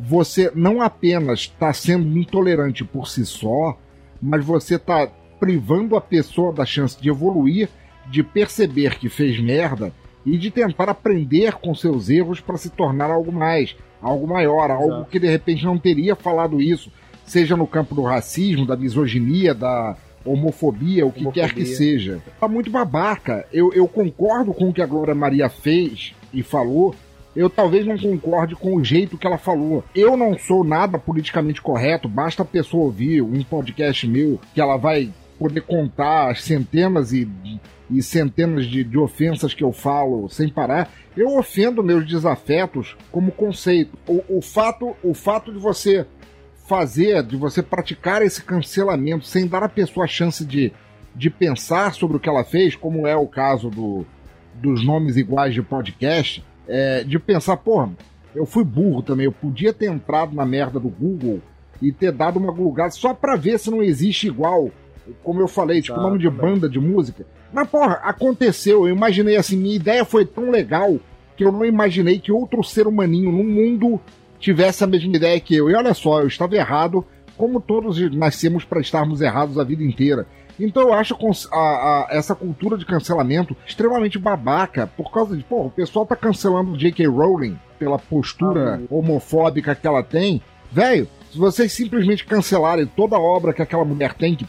você 0.00 0.52
não 0.54 0.80
apenas 0.80 1.40
está 1.40 1.72
sendo 1.72 2.16
intolerante 2.16 2.84
por 2.84 3.08
si 3.08 3.26
só, 3.26 3.76
mas 4.22 4.44
você 4.44 4.76
está 4.76 5.08
privando 5.40 5.96
a 5.96 6.00
pessoa 6.00 6.52
da 6.52 6.64
chance 6.64 7.00
de 7.00 7.08
evoluir, 7.08 7.68
de 8.06 8.22
perceber 8.22 8.98
que 8.98 9.08
fez 9.08 9.40
merda 9.40 9.92
e 10.24 10.36
de 10.38 10.50
tentar 10.50 10.88
aprender 10.88 11.54
com 11.54 11.74
seus 11.74 12.08
erros 12.08 12.40
para 12.40 12.56
se 12.56 12.70
tornar 12.70 13.10
algo 13.10 13.32
mais, 13.32 13.76
algo 14.00 14.26
maior, 14.26 14.70
algo 14.70 14.94
Exato. 14.94 15.10
que 15.10 15.18
de 15.18 15.28
repente 15.28 15.64
não 15.64 15.78
teria 15.78 16.14
falado 16.14 16.60
isso, 16.60 16.92
seja 17.24 17.56
no 17.56 17.66
campo 17.66 17.94
do 17.94 18.02
racismo, 18.02 18.66
da 18.66 18.76
misoginia, 18.76 19.54
da 19.54 19.96
homofobia, 20.24 21.06
o 21.06 21.12
que 21.12 21.20
Homofobia. 21.20 21.48
quer 21.48 21.54
que 21.54 21.66
seja. 21.66 22.20
Tá 22.38 22.46
muito 22.48 22.70
babaca. 22.70 23.46
Eu, 23.52 23.72
eu 23.72 23.86
concordo 23.88 24.52
com 24.52 24.68
o 24.68 24.72
que 24.72 24.82
a 24.82 24.86
Glória 24.86 25.14
Maria 25.14 25.48
fez 25.48 26.14
e 26.32 26.42
falou. 26.42 26.94
Eu 27.38 27.48
talvez 27.48 27.86
não 27.86 27.96
concorde 27.96 28.56
com 28.56 28.74
o 28.74 28.84
jeito 28.84 29.16
que 29.16 29.24
ela 29.24 29.38
falou. 29.38 29.84
Eu 29.94 30.16
não 30.16 30.36
sou 30.36 30.64
nada 30.64 30.98
politicamente 30.98 31.62
correto, 31.62 32.08
basta 32.08 32.42
a 32.42 32.44
pessoa 32.44 32.86
ouvir 32.86 33.22
um 33.22 33.44
podcast 33.44 34.08
meu 34.08 34.40
que 34.52 34.60
ela 34.60 34.76
vai 34.76 35.12
poder 35.38 35.60
contar 35.60 36.32
as 36.32 36.42
centenas 36.42 37.12
e, 37.12 37.28
e 37.88 38.02
centenas 38.02 38.66
de, 38.66 38.82
de 38.82 38.98
ofensas 38.98 39.54
que 39.54 39.62
eu 39.62 39.70
falo 39.70 40.28
sem 40.28 40.48
parar. 40.48 40.90
Eu 41.16 41.38
ofendo 41.38 41.80
meus 41.80 42.04
desafetos 42.04 42.96
como 43.12 43.30
conceito. 43.30 43.96
O, 44.08 44.38
o, 44.38 44.42
fato, 44.42 44.96
o 45.00 45.14
fato 45.14 45.52
de 45.52 45.60
você 45.60 46.04
fazer, 46.66 47.22
de 47.22 47.36
você 47.36 47.62
praticar 47.62 48.20
esse 48.20 48.42
cancelamento 48.42 49.24
sem 49.24 49.46
dar 49.46 49.62
à 49.62 49.68
pessoa 49.68 50.06
a 50.06 50.08
chance 50.08 50.44
de, 50.44 50.72
de 51.14 51.30
pensar 51.30 51.94
sobre 51.94 52.16
o 52.16 52.20
que 52.20 52.28
ela 52.28 52.42
fez, 52.42 52.74
como 52.74 53.06
é 53.06 53.14
o 53.14 53.28
caso 53.28 53.70
do, 53.70 54.04
dos 54.54 54.84
nomes 54.84 55.16
iguais 55.16 55.54
de 55.54 55.62
podcast, 55.62 56.44
é, 56.68 57.02
de 57.02 57.18
pensar, 57.18 57.56
porra, 57.56 57.90
eu 58.34 58.46
fui 58.46 58.62
burro 58.62 59.02
também, 59.02 59.24
eu 59.24 59.32
podia 59.32 59.72
ter 59.72 59.86
entrado 59.86 60.34
na 60.34 60.44
merda 60.44 60.78
do 60.78 60.88
Google 60.88 61.40
e 61.80 61.92
ter 61.92 62.12
dado 62.12 62.38
uma 62.38 62.52
gulgada 62.52 62.90
só 62.90 63.14
pra 63.14 63.36
ver 63.36 63.58
se 63.58 63.70
não 63.70 63.82
existe 63.82 64.26
igual 64.26 64.70
como 65.22 65.40
eu 65.40 65.48
falei, 65.48 65.80
tipo, 65.80 65.98
nome 65.98 66.18
de 66.18 66.28
banda 66.28 66.68
de 66.68 66.78
música. 66.78 67.26
Mas, 67.52 67.68
porra, 67.68 67.94
aconteceu. 68.02 68.86
Eu 68.86 68.94
imaginei 68.94 69.36
assim, 69.36 69.56
minha 69.56 69.76
ideia 69.76 70.04
foi 70.04 70.24
tão 70.24 70.50
legal 70.50 70.98
que 71.36 71.44
eu 71.44 71.52
não 71.52 71.64
imaginei 71.64 72.18
que 72.18 72.32
outro 72.32 72.62
ser 72.62 72.86
humaninho 72.86 73.32
no 73.32 73.44
mundo 73.44 74.00
tivesse 74.38 74.84
a 74.84 74.86
mesma 74.86 75.16
ideia 75.16 75.40
que 75.40 75.54
eu. 75.54 75.70
E 75.70 75.74
olha 75.74 75.94
só, 75.94 76.20
eu 76.20 76.26
estava 76.26 76.56
errado, 76.56 77.04
como 77.36 77.60
todos 77.60 77.98
nascemos 78.14 78.64
para 78.64 78.80
estarmos 78.80 79.20
errados 79.20 79.58
a 79.58 79.64
vida 79.64 79.82
inteira. 79.82 80.26
Então 80.58 80.82
eu 80.82 80.92
acho 80.94 81.16
a- 81.52 81.56
a- 81.56 82.06
essa 82.10 82.34
cultura 82.34 82.76
de 82.76 82.84
cancelamento 82.84 83.56
extremamente 83.66 84.18
babaca, 84.18 84.86
por 84.86 85.10
causa 85.12 85.36
de, 85.36 85.42
pô, 85.44 85.66
o 85.66 85.70
pessoal 85.70 86.04
tá 86.06 86.16
cancelando 86.16 86.76
J.K. 86.76 87.06
Rowling 87.06 87.58
pela 87.78 87.98
postura 87.98 88.80
homofóbica 88.90 89.74
que 89.74 89.86
ela 89.86 90.02
tem. 90.02 90.42
Velho, 90.72 91.08
se 91.32 91.38
vocês 91.38 91.72
simplesmente 91.72 92.24
cancelarem 92.24 92.86
toda 92.86 93.16
a 93.16 93.20
obra 93.20 93.52
que 93.52 93.62
aquela 93.62 93.84
mulher 93.84 94.14
tem, 94.14 94.34
que 94.34 94.46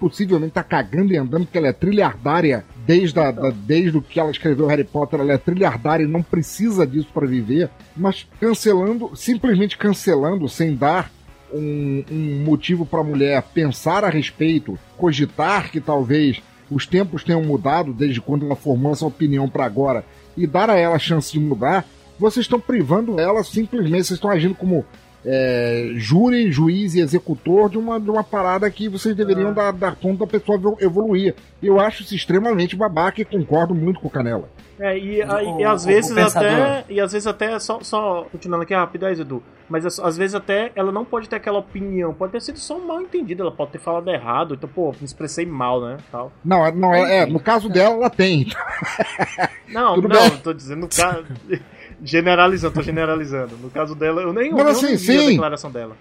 possivelmente 0.00 0.52
tá 0.52 0.62
cagando 0.62 1.12
e 1.12 1.16
andando, 1.16 1.44
porque 1.44 1.58
ela 1.58 1.68
é 1.68 1.72
trilhardária 1.72 2.64
desde, 2.86 3.18
a, 3.18 3.30
da- 3.30 3.50
desde 3.50 3.98
o 3.98 4.02
que 4.02 4.18
ela 4.20 4.30
escreveu 4.30 4.66
Harry 4.66 4.84
Potter, 4.84 5.20
ela 5.20 5.32
é 5.32 5.38
trilhardária 5.38 6.04
e 6.04 6.08
não 6.08 6.22
precisa 6.22 6.86
disso 6.86 7.08
para 7.12 7.26
viver, 7.26 7.68
mas 7.96 8.26
cancelando, 8.40 9.10
simplesmente 9.16 9.76
cancelando, 9.76 10.48
sem 10.48 10.74
dar 10.74 11.10
um, 11.52 12.04
um 12.10 12.44
motivo 12.44 12.84
para 12.86 13.00
a 13.00 13.04
mulher 13.04 13.42
pensar 13.54 14.04
a 14.04 14.08
respeito, 14.10 14.78
cogitar 14.96 15.70
que 15.70 15.80
talvez 15.80 16.40
os 16.70 16.86
tempos 16.86 17.24
tenham 17.24 17.42
mudado 17.42 17.92
desde 17.92 18.20
quando 18.20 18.44
ela 18.46 18.56
formou 18.56 18.92
essa 18.92 19.06
opinião 19.06 19.48
para 19.48 19.64
agora 19.64 20.04
e 20.36 20.46
dar 20.46 20.68
a 20.70 20.76
ela 20.76 20.96
a 20.96 20.98
chance 20.98 21.32
de 21.32 21.40
mudar, 21.40 21.84
vocês 22.18 22.44
estão 22.44 22.60
privando 22.60 23.18
ela 23.18 23.42
simplesmente, 23.42 24.04
vocês 24.06 24.16
estão 24.18 24.30
agindo 24.30 24.54
como 24.54 24.84
é, 25.24 25.92
júri, 25.96 26.50
juiz 26.52 26.94
e 26.94 27.00
executor 27.00 27.68
de 27.68 27.76
uma, 27.78 27.98
de 27.98 28.08
uma 28.08 28.22
parada 28.22 28.70
que 28.70 28.88
vocês 28.88 29.14
deveriam 29.16 29.52
dar, 29.52 29.72
dar 29.72 29.96
conta 29.96 30.20
da 30.20 30.26
pessoa 30.26 30.56
evol- 30.56 30.76
evoluir. 30.80 31.34
Eu 31.62 31.80
acho 31.80 32.02
isso 32.02 32.14
extremamente 32.14 32.76
babaca 32.76 33.20
e 33.20 33.24
concordo 33.24 33.74
muito 33.74 33.98
com 34.00 34.06
o 34.06 34.10
Canela. 34.10 34.48
É, 34.78 34.96
e, 34.96 35.22
O- 35.22 35.60
e 35.60 35.64
às 35.64 35.84
o- 35.84 35.86
vezes 35.88 36.10
o 36.12 36.20
até. 36.20 36.84
E 36.88 37.00
às 37.00 37.12
vezes 37.12 37.26
até, 37.26 37.58
só, 37.58 37.80
só 37.82 38.26
continuando 38.30 38.62
aqui 38.62 38.74
rapidez, 38.74 39.18
Edu. 39.18 39.42
Mas 39.68 39.84
às, 39.84 39.98
às 39.98 40.16
vezes 40.16 40.34
até 40.34 40.72
ela 40.74 40.90
não 40.90 41.04
pode 41.04 41.28
ter 41.28 41.36
aquela 41.36 41.58
opinião. 41.58 42.14
Pode 42.14 42.32
ter 42.32 42.40
sido 42.40 42.58
só 42.58 42.76
um 42.78 42.86
mal 42.86 43.00
entendido. 43.02 43.42
Ela 43.42 43.52
pode 43.52 43.72
ter 43.72 43.78
falado 43.78 44.08
errado. 44.08 44.54
Então, 44.54 44.68
pô, 44.68 44.92
me 44.92 45.04
expressei 45.04 45.44
mal, 45.44 45.80
né? 45.80 45.98
Tal. 46.10 46.32
Não, 46.44 46.64
é- 46.64 46.72
não 46.72 46.94
é, 46.94 47.18
é, 47.18 47.26
no 47.26 47.38
caso 47.38 47.68
dela, 47.68 47.94
ela 47.96 48.10
tem. 48.10 48.46
Não, 49.68 49.96
Tudo 49.96 50.08
não, 50.08 50.30
bem. 50.30 50.38
tô 50.38 50.52
dizendo 50.54 50.80
no 50.80 50.88
caso. 50.88 51.24
generalizando, 52.02 52.74
tô 52.74 52.82
generalizando. 52.82 53.56
No 53.58 53.68
caso 53.70 53.94
dela, 53.94 54.22
eu 54.22 54.32
nem, 54.32 54.50
Mas 54.50 54.82
eu 54.82 54.94
assim, 54.94 55.12
nem 55.16 55.26
a 55.26 55.30
declaração 55.30 55.70
dela. 55.70 55.96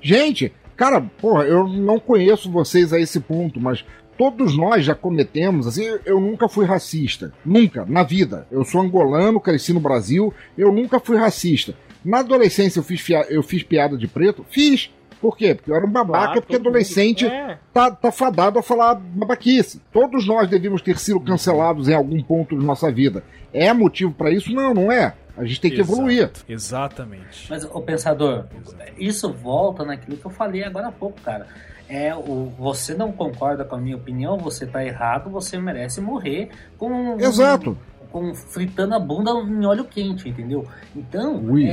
Gente, 0.00 0.52
cara, 0.76 1.00
porra, 1.00 1.44
eu 1.44 1.66
não 1.66 1.98
conheço 1.98 2.50
vocês 2.50 2.92
a 2.92 3.00
esse 3.00 3.18
ponto, 3.20 3.58
mas 3.60 3.84
todos 4.16 4.56
nós 4.56 4.84
já 4.84 4.94
cometemos, 4.94 5.66
assim, 5.66 5.84
eu 6.04 6.20
nunca 6.20 6.48
fui 6.48 6.66
racista. 6.66 7.32
Nunca, 7.44 7.84
na 7.88 8.02
vida. 8.02 8.46
Eu 8.50 8.64
sou 8.64 8.80
angolano, 8.80 9.40
cresci 9.40 9.72
no 9.72 9.80
Brasil, 9.80 10.32
eu 10.56 10.70
nunca 10.72 11.00
fui 11.00 11.16
racista. 11.16 11.74
Na 12.04 12.18
adolescência 12.18 12.78
eu 12.80 12.82
fiz, 12.84 13.04
eu 13.28 13.42
fiz 13.42 13.62
piada 13.62 13.96
de 13.96 14.06
preto? 14.08 14.44
Fiz. 14.48 14.90
Por 15.20 15.36
quê? 15.36 15.52
Porque 15.54 15.70
eu 15.70 15.74
era 15.74 15.84
um 15.84 15.90
babaca, 15.90 16.26
Claro, 16.26 16.42
porque 16.42 16.56
adolescente 16.56 17.26
É. 17.26 17.58
tá, 17.72 17.90
tá 17.90 18.12
fadado 18.12 18.56
a 18.58 18.62
falar 18.62 18.94
babaquice. 18.94 19.82
Todos 19.92 20.26
nós 20.26 20.48
devíamos 20.48 20.80
ter 20.80 20.96
sido 20.96 21.18
cancelados 21.18 21.88
em 21.88 21.94
algum 21.94 22.22
ponto 22.22 22.56
de 22.56 22.64
nossa 22.64 22.90
vida. 22.92 23.24
É 23.52 23.72
motivo 23.72 24.12
pra 24.12 24.30
isso? 24.30 24.52
Não, 24.52 24.72
não 24.72 24.92
é. 24.92 25.14
A 25.36 25.44
gente 25.44 25.60
tem 25.60 25.70
que 25.72 25.80
Exato, 25.80 25.92
evoluir. 25.92 26.30
Exatamente. 26.48 27.46
Mas, 27.50 27.64
o 27.64 27.80
pensador, 27.80 28.44
isso 28.96 29.32
volta 29.32 29.84
naquilo 29.84 30.16
que 30.16 30.24
eu 30.24 30.30
falei 30.30 30.62
agora 30.64 30.88
há 30.88 30.92
pouco, 30.92 31.20
cara. 31.20 31.46
É 31.88 32.14
o 32.14 32.52
você 32.58 32.94
não 32.94 33.10
concorda 33.10 33.64
com 33.64 33.74
a 33.74 33.78
minha 33.78 33.96
opinião, 33.96 34.36
você 34.36 34.66
tá 34.66 34.84
errado, 34.84 35.30
você 35.30 35.56
merece 35.58 36.00
morrer 36.00 36.50
com 36.76 37.16
Exato. 37.18 37.78
Com 38.10 38.34
fritando 38.34 38.94
a 38.94 38.98
bunda 38.98 39.30
em 39.32 39.64
óleo 39.66 39.84
quente, 39.84 40.28
entendeu? 40.28 40.66
Então, 40.96 41.42
é, 41.66 41.70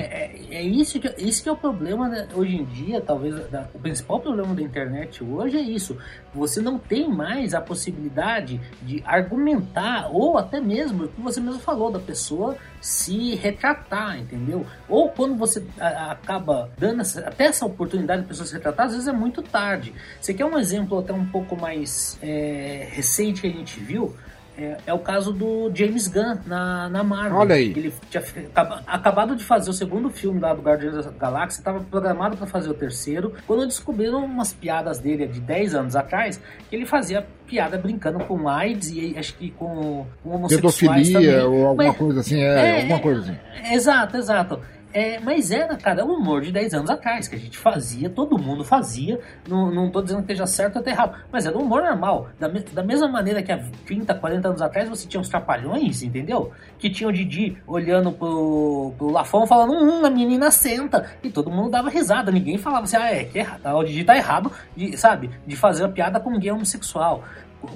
é, 0.51 0.55
é 0.57 0.63
isso, 0.63 0.99
que, 0.99 1.07
isso 1.17 1.41
que 1.41 1.49
é 1.49 1.51
o 1.51 1.55
problema 1.57 2.09
né, 2.09 2.27
hoje 2.33 2.55
em 2.55 2.65
dia, 2.65 2.99
talvez 3.01 3.35
da- 3.49 3.67
o 3.73 3.79
principal 3.79 4.19
problema 4.19 4.53
da 4.53 4.61
internet 4.61 5.23
hoje 5.23 5.57
é 5.57 5.61
isso. 5.61 5.97
Você 6.33 6.59
não 6.61 6.77
tem 6.77 7.09
mais 7.09 7.53
a 7.53 7.61
possibilidade 7.61 8.59
de 8.83 9.01
argumentar, 9.05 10.09
ou 10.11 10.37
até 10.37 10.59
mesmo, 10.59 11.05
o 11.05 11.07
que 11.07 11.21
você 11.21 11.39
mesmo 11.39 11.59
falou, 11.59 11.91
da 11.91 11.99
pessoa 11.99 12.57
se 12.81 13.35
retratar, 13.35 14.19
entendeu? 14.19 14.65
Ou 14.89 15.09
quando 15.09 15.35
você 15.35 15.65
a- 15.79 16.11
acaba 16.11 16.69
dando 16.77 17.01
essa- 17.01 17.21
até 17.21 17.45
essa 17.45 17.65
oportunidade 17.65 18.23
da 18.23 18.27
pessoa 18.27 18.45
se 18.45 18.53
retratar, 18.53 18.87
às 18.87 18.91
vezes 18.93 19.07
é 19.07 19.13
muito 19.13 19.41
tarde. 19.41 19.93
Você 20.19 20.33
quer 20.33 20.45
um 20.45 20.57
exemplo 20.57 20.99
até 20.99 21.13
um 21.13 21.25
pouco 21.25 21.59
mais 21.59 22.17
é, 22.21 22.87
recente 22.91 23.41
que 23.41 23.47
a 23.47 23.51
gente 23.51 23.79
viu? 23.79 24.13
É, 24.57 24.77
é 24.87 24.93
o 24.93 24.99
caso 24.99 25.33
do 25.33 25.69
James 25.73 26.07
Gunn 26.07 26.37
na, 26.45 26.87
na 26.89 27.03
Marvel. 27.03 27.37
Olha 27.37 27.55
aí. 27.55 27.71
Ele 27.75 27.93
tinha 28.09 28.23
acabado 28.87 29.35
de 29.35 29.43
fazer 29.43 29.69
o 29.69 29.73
segundo 29.73 30.09
filme 30.09 30.39
lá 30.39 30.53
do 30.53 30.61
Guardiões 30.61 31.05
da 31.05 31.11
Galáxia, 31.11 31.59
estava 31.59 31.81
programado 31.81 32.37
para 32.37 32.47
fazer 32.47 32.69
o 32.69 32.73
terceiro, 32.73 33.33
quando 33.45 33.65
descobriram 33.65 34.23
umas 34.23 34.53
piadas 34.53 34.99
dele 34.99 35.27
de 35.27 35.39
10 35.41 35.75
anos 35.75 35.95
atrás, 35.95 36.39
que 36.69 36.75
ele 36.75 36.85
fazia 36.85 37.25
piada 37.45 37.77
brincando 37.77 38.19
com 38.25 38.47
AIDS 38.47 38.89
e 38.91 39.15
acho 39.17 39.35
que 39.35 39.51
com, 39.51 40.05
com 40.23 40.29
homossexuais 40.35 41.07
Pedofilia 41.09 41.41
também. 41.41 41.59
ou 41.59 41.67
alguma 41.67 41.87
Mas- 41.89 41.97
coisa 41.97 42.19
assim, 42.21 42.41
é, 42.41 42.81
alguma 42.81 42.99
coisa 42.99 43.21
assim. 43.21 43.73
Exato, 43.73 44.17
exato. 44.17 44.59
É, 44.97 45.19
mas 45.19 45.51
era, 45.51 45.75
cara, 45.75 46.05
um 46.05 46.13
humor 46.13 46.41
de 46.41 46.53
10 46.53 46.73
anos 46.73 46.89
atrás, 46.89 47.27
que 47.27 47.35
a 47.35 47.37
gente 47.37 47.57
fazia, 47.57 48.09
todo 48.09 48.37
mundo 48.41 48.63
fazia. 48.63 49.19
Não, 49.45 49.69
não 49.69 49.91
tô 49.91 50.01
dizendo 50.01 50.19
que 50.19 50.31
esteja 50.31 50.47
certo 50.47 50.77
ou 50.77 50.81
tá 50.81 50.89
errado, 50.89 51.17
mas 51.29 51.45
era 51.45 51.57
um 51.57 51.63
humor 51.63 51.83
normal. 51.83 52.29
Da, 52.39 52.47
me- 52.47 52.61
da 52.61 52.81
mesma 52.81 53.05
maneira 53.09 53.43
que 53.43 53.51
há 53.51 53.59
30, 53.85 54.15
40 54.15 54.47
anos 54.47 54.61
atrás 54.61 54.87
você 54.87 55.05
tinha 55.05 55.19
os 55.19 55.27
trapalhões, 55.27 56.01
entendeu? 56.01 56.49
Que 56.79 56.89
tinha 56.89 57.09
o 57.09 57.11
Didi 57.11 57.57
olhando 57.67 58.09
pro, 58.13 58.93
pro 58.97 59.09
Lafon 59.11 59.45
falando, 59.45 59.73
hum, 59.73 60.05
a 60.05 60.09
menina 60.09 60.49
senta. 60.49 61.11
E 61.21 61.29
todo 61.29 61.51
mundo 61.51 61.71
dava 61.71 61.89
risada, 61.89 62.31
ninguém 62.31 62.57
falava 62.57 62.85
assim, 62.85 62.95
ah, 62.95 63.11
é, 63.13 63.25
que 63.25 63.39
errado, 63.39 63.65
o 63.75 63.83
Didi 63.83 64.05
tá 64.05 64.15
errado, 64.15 64.49
de, 64.77 64.95
sabe? 64.95 65.29
De 65.45 65.57
fazer 65.57 65.83
a 65.83 65.89
piada 65.89 66.21
com 66.21 66.39
gay 66.39 66.51
homossexual. 66.51 67.21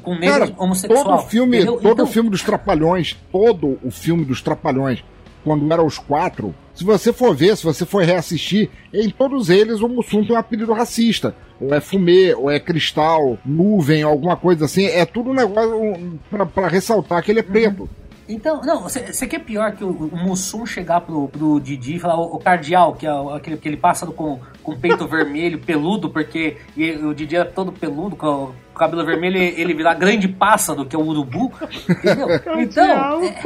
Com 0.03 0.15
negro 0.15 0.39
Cara, 0.39 0.53
homossexual. 0.57 1.03
todo 1.03 1.27
filme, 1.27 1.57
entendeu? 1.57 1.81
todo 1.81 1.91
Então- 1.93 2.07
filme 2.07 2.29
dos 2.29 2.43
Trapalhões, 2.43 3.17
todo 3.29 3.77
o 3.83 3.91
filme 3.91 4.23
dos 4.23 4.41
Trapalhões, 4.41 5.03
quando 5.43 5.71
era 5.71 5.83
os 5.83 5.97
quatro, 5.97 6.53
se 6.79 6.85
você 6.85 7.11
for 7.11 7.35
ver, 7.35 7.57
se 7.57 7.63
você 7.65 7.85
for 7.85 8.03
reassistir, 8.03 8.69
em 8.93 9.09
todos 9.09 9.49
eles 9.49 9.81
o 9.81 9.89
Mussum 9.89 10.23
tem 10.23 10.33
um 10.33 10.39
apelido 10.39 10.71
racista. 10.71 11.35
Ou 11.59 11.73
é 11.73 11.81
fumê, 11.81 12.33
ou 12.33 12.49
é 12.49 12.57
cristal, 12.57 13.37
nuvem, 13.45 14.01
alguma 14.01 14.37
coisa 14.37 14.63
assim. 14.63 14.85
É 14.85 15.05
tudo 15.05 15.31
um 15.31 15.33
negócio 15.33 15.75
um, 15.75 16.17
pra, 16.29 16.45
pra 16.45 16.67
ressaltar 16.69 17.21
que 17.21 17.31
ele 17.31 17.41
é 17.41 17.43
preto. 17.43 17.89
Então, 18.29 18.61
não, 18.61 18.83
você 18.83 19.27
quer 19.27 19.39
pior 19.39 19.71
que 19.73 19.83
o, 19.83 19.89
o 19.89 20.15
Mussum 20.15 20.63
chegar 20.65 21.01
pro, 21.01 21.27
pro 21.27 21.59
Didi 21.59 21.95
e 21.95 21.99
falar 21.99 22.15
o, 22.15 22.35
o 22.35 22.39
cardeal, 22.39 22.93
que 22.93 23.07
é 23.07 23.11
aquele 23.35 23.57
que 23.57 23.67
ele 23.67 23.75
passa 23.75 24.05
com, 24.05 24.39
com 24.63 24.71
o 24.71 24.77
peito 24.77 25.05
vermelho, 25.09 25.59
peludo, 25.59 26.09
porque 26.11 26.57
e 26.77 26.91
o 26.91 27.13
Didi 27.13 27.35
era 27.35 27.45
todo 27.45 27.73
peludo, 27.73 28.15
com 28.15 28.51
o 28.73 28.77
cabelo 28.77 29.03
vermelho, 29.03 29.35
e 29.35 29.59
ele 29.59 29.73
virar 29.73 29.95
grande 29.95 30.27
pássaro, 30.27 30.85
que 30.85 30.95
é 30.95 30.99
o 30.99 31.05
urubu, 31.05 31.51
entendeu? 31.89 32.27
Então, 32.59 33.23
é, 33.23 33.41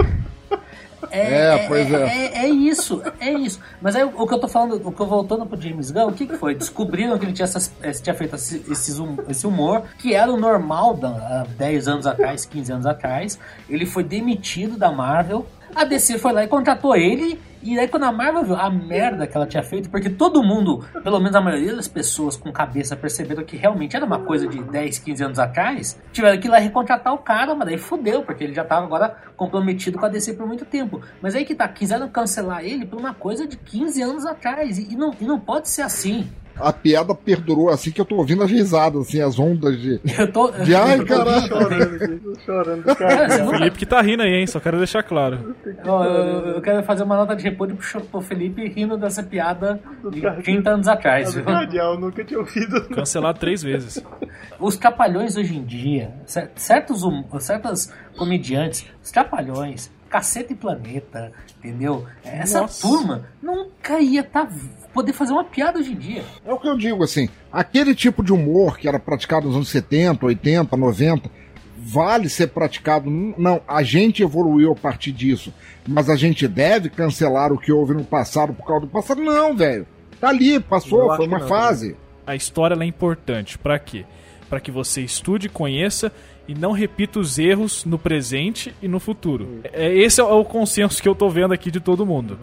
É, 1.12 1.68
pois 1.68 1.91
é. 1.91 2.04
é. 2.04 2.45
é 2.45 2.49
isso, 2.49 3.01
é 3.20 3.32
isso. 3.32 3.60
Mas 3.82 3.95
aí 3.95 4.04
o, 4.04 4.28
que 4.28 4.34
eu 4.34 4.39
tô 4.39 4.47
falando, 4.47 4.76
o 4.88 4.91
que 4.91 4.99
eu 4.99 5.06
voltando 5.06 5.45
pro 5.45 5.60
James 5.60 5.91
Gunn, 5.91 6.08
o 6.08 6.14
que, 6.14 6.28
que 6.28 6.38
foi? 6.38 6.56
Descobriram 6.56 7.18
que 7.18 7.26
ele 7.26 7.34
tinha, 7.34 7.45
essas, 7.45 7.72
eh, 7.82 7.91
tinha 7.91 8.14
feito 8.14 8.36
esse, 8.36 8.64
esses 8.70 8.97
esse 9.28 9.47
humor, 9.47 9.84
que 9.99 10.14
era 10.14 10.32
o 10.32 10.38
normal 10.38 10.95
da, 10.95 11.10
há 11.10 11.45
10 11.58 11.88
anos 11.88 12.08
atrás, 12.08 12.45
15 12.45 12.72
anos 12.72 12.86
atrás. 12.86 13.39
Ele 13.70 13.86
foi 13.86 14.04
demitido 14.04 14.78
da 14.78 14.91
Marvel. 14.91 15.45
A 15.76 15.84
DC 15.84 16.17
foi 16.17 16.32
lá 16.34 16.43
e 16.43 16.47
contratou 16.47 16.95
ele. 16.95 17.39
E 17.65 17.80
aí 17.80 17.88
quando 17.88 18.03
a 18.03 18.11
Marvel 18.11 18.43
viu 18.43 18.55
a 18.57 18.69
merda 18.69 19.26
que 19.26 19.38
ela 19.38 19.47
tinha 19.47 19.63
feito, 19.63 19.89
porque 19.89 20.09
todo 20.09 20.43
mundo, 20.43 20.86
pelo 21.01 21.17
menos 21.19 21.34
a 21.34 21.39
maioria 21.39 21.74
das 21.74 21.88
pessoas 21.88 22.36
com 22.36 22.51
cabeça 22.51 22.93
perceberam 22.93 23.41
que 23.45 23.55
realmente 23.55 23.95
era 23.95 24.05
uma 24.05 24.19
coisa 24.19 24.45
de 24.45 24.61
10, 24.61 24.99
15 24.99 25.24
anos 25.24 25.39
atrás, 25.39 25.97
tiveram 26.11 26.38
que 26.38 26.47
ir 26.47 26.51
lá 26.51 26.57
recontratar 26.57 27.13
o 27.13 27.19
cara, 27.19 27.55
mas 27.55 27.69
daí 27.69 27.78
fudeu, 27.78 28.21
porque 28.21 28.43
ele 28.43 28.53
já 28.53 28.65
tava 28.65 28.86
agora 28.86 29.15
comprometido 29.38 29.97
com 29.97 30.05
a 30.05 30.09
DC 30.09 30.34
por 30.34 30.45
muito 30.45 30.65
tempo. 30.65 31.01
Mas 31.21 31.36
aí 31.36 31.45
que 31.45 31.55
tá, 31.55 31.65
quiseram 31.69 32.09
cancelar 32.09 32.65
ele 32.65 32.86
por 32.86 32.99
uma 32.99 33.13
coisa 33.13 33.47
de 33.47 33.55
15 33.55 34.01
anos 34.01 34.26
atrás. 34.26 34.78
E 34.78 34.97
não, 34.97 35.13
e 35.21 35.24
não 35.24 35.39
pode 35.39 35.69
ser 35.69 35.84
assim. 35.84 36.30
A 36.56 36.72
piada 36.72 37.16
perdurou 37.16 37.70
assim 37.70 37.89
que 37.91 37.99
eu 37.99 38.06
tô 38.06 38.16
ouvindo 38.16 38.43
as 38.43 38.51
risadas, 38.51 39.01
assim, 39.08 39.22
as 39.22 39.39
ondas 39.39 39.80
de. 39.80 39.99
Eu 40.18 40.32
tô. 40.32 40.51
De 40.51 40.76
ai, 40.76 40.99
eu 40.99 41.06
tô 41.06 41.16
caralho. 41.16 41.47
Chorando 41.47 41.95
aqui, 41.95 42.45
chorando, 42.45 42.84
Cara, 42.95 43.30
você 43.30 43.41
O 43.41 43.49
Felipe 43.49 43.78
que 43.80 43.86
tá 43.86 44.01
rindo 44.01 44.22
aí, 44.24 44.34
hein? 44.36 44.47
Só 44.47 44.60
quero 44.60 44.78
deixar 44.78 45.01
claro. 45.04 45.56
Eu, 45.84 45.93
eu- 46.04 46.47
eu 46.56 46.62
quero 46.62 46.84
fazer 46.84 47.04
uma 47.04 47.16
nota 47.18 47.36
de 47.36 47.43
repúdio 47.43 47.76
pro, 47.78 48.01
pro 48.01 48.22
Felipe 48.22 48.68
rindo 48.68 48.97
dessa 48.97 49.24
piada 49.24 49.80
de 50.12 50.22
30 50.43 50.70
anos 50.70 50.88
atrás. 50.88 51.34
viu? 51.34 51.43
Cardeal, 51.43 51.99
nunca 51.99 52.24
tinha 52.24 52.39
ouvido. 52.39 52.82
Cancelado 52.89 53.39
três 53.39 53.64
vezes. 53.64 54.04
Os 54.60 54.78
trapalhões 54.78 55.36
hoje 55.36 55.56
em 55.58 55.64
dia, 55.64 56.14
cer- 56.26 56.51
certos, 56.56 57.04
hum- 57.04 57.24
certas 57.39 57.91
comediantes, 58.18 58.86
os 59.04 59.10
trapalhões, 59.12 59.91
Caceta 60.14 60.53
e 60.53 60.55
Planeta, 60.55 61.32
entendeu? 61.57 62.05
Essa 62.24 62.61
Nossa. 62.61 62.88
turma 62.88 63.26
nunca 63.41 63.99
ia 63.99 64.24
tá, 64.24 64.47
poder 64.93 65.11
fazer 65.11 65.34
uma 65.34 65.43
piada 65.43 65.80
hoje 65.80 65.93
em 65.93 65.95
dia. 65.95 66.24
É 66.45 66.53
o 66.53 66.59
que 66.59 66.68
eu 66.68 66.78
digo, 66.78 67.03
assim, 67.03 67.28
aquele 67.51 67.95
tipo 67.95 68.24
de 68.24 68.32
humor 68.32 68.78
que 68.78 68.88
era 68.88 68.99
praticado 68.99 69.47
nos 69.47 69.55
anos 69.55 69.70
70, 69.70 70.24
80, 70.24 70.78
90, 70.78 71.32
vale 71.76 72.30
ser 72.30 72.49
praticado. 72.49 73.09
Não, 73.09 73.59
a 73.68 73.82
gente 73.82 74.22
evoluiu 74.22 74.74
a 74.74 74.76
partir 74.76 75.11
disso, 75.11 75.51
mas 75.88 76.07
a 76.11 76.16
gente 76.16 76.47
deve 76.47 76.91
cancelar 76.91 77.51
o 77.51 77.57
que 77.57 77.72
houve 77.72 77.95
no 77.95 78.03
passado 78.03 78.53
por 78.53 78.68
causa 78.68 78.86
do 78.86 78.91
passado. 78.91 79.20
Não, 79.20 79.57
velho. 79.57 79.88
Tá 80.22 80.30
ali, 80.30 80.59
passou, 80.59 81.16
foi 81.16 81.26
uma 81.26 81.39
não, 81.39 81.47
fase. 81.47 81.97
A 82.28 82.36
história 82.36 82.76
ela 82.76 82.84
é 82.84 82.88
importante. 82.88 83.57
Pra 83.57 83.80
quê? 83.80 84.05
Pra 84.47 84.59
que 84.59 84.70
você 84.70 85.01
estude, 85.01 85.49
conheça 85.49 86.11
e 86.48 86.54
não 86.54 86.72
repita 86.72 87.20
os 87.20 87.39
erros 87.39 87.86
no 87.86 87.98
presente 87.98 88.74
e 88.82 88.88
no 88.88 89.00
futuro. 89.00 89.62
É, 89.72 89.94
esse 89.96 90.20
é 90.20 90.24
o 90.24 90.44
consenso 90.44 91.02
que 91.02 91.08
eu 91.08 91.16
tô 91.16 91.30
vendo 91.30 91.54
aqui 91.54 91.72
de 91.72 91.80
todo 91.80 92.06
mundo. 92.06 92.38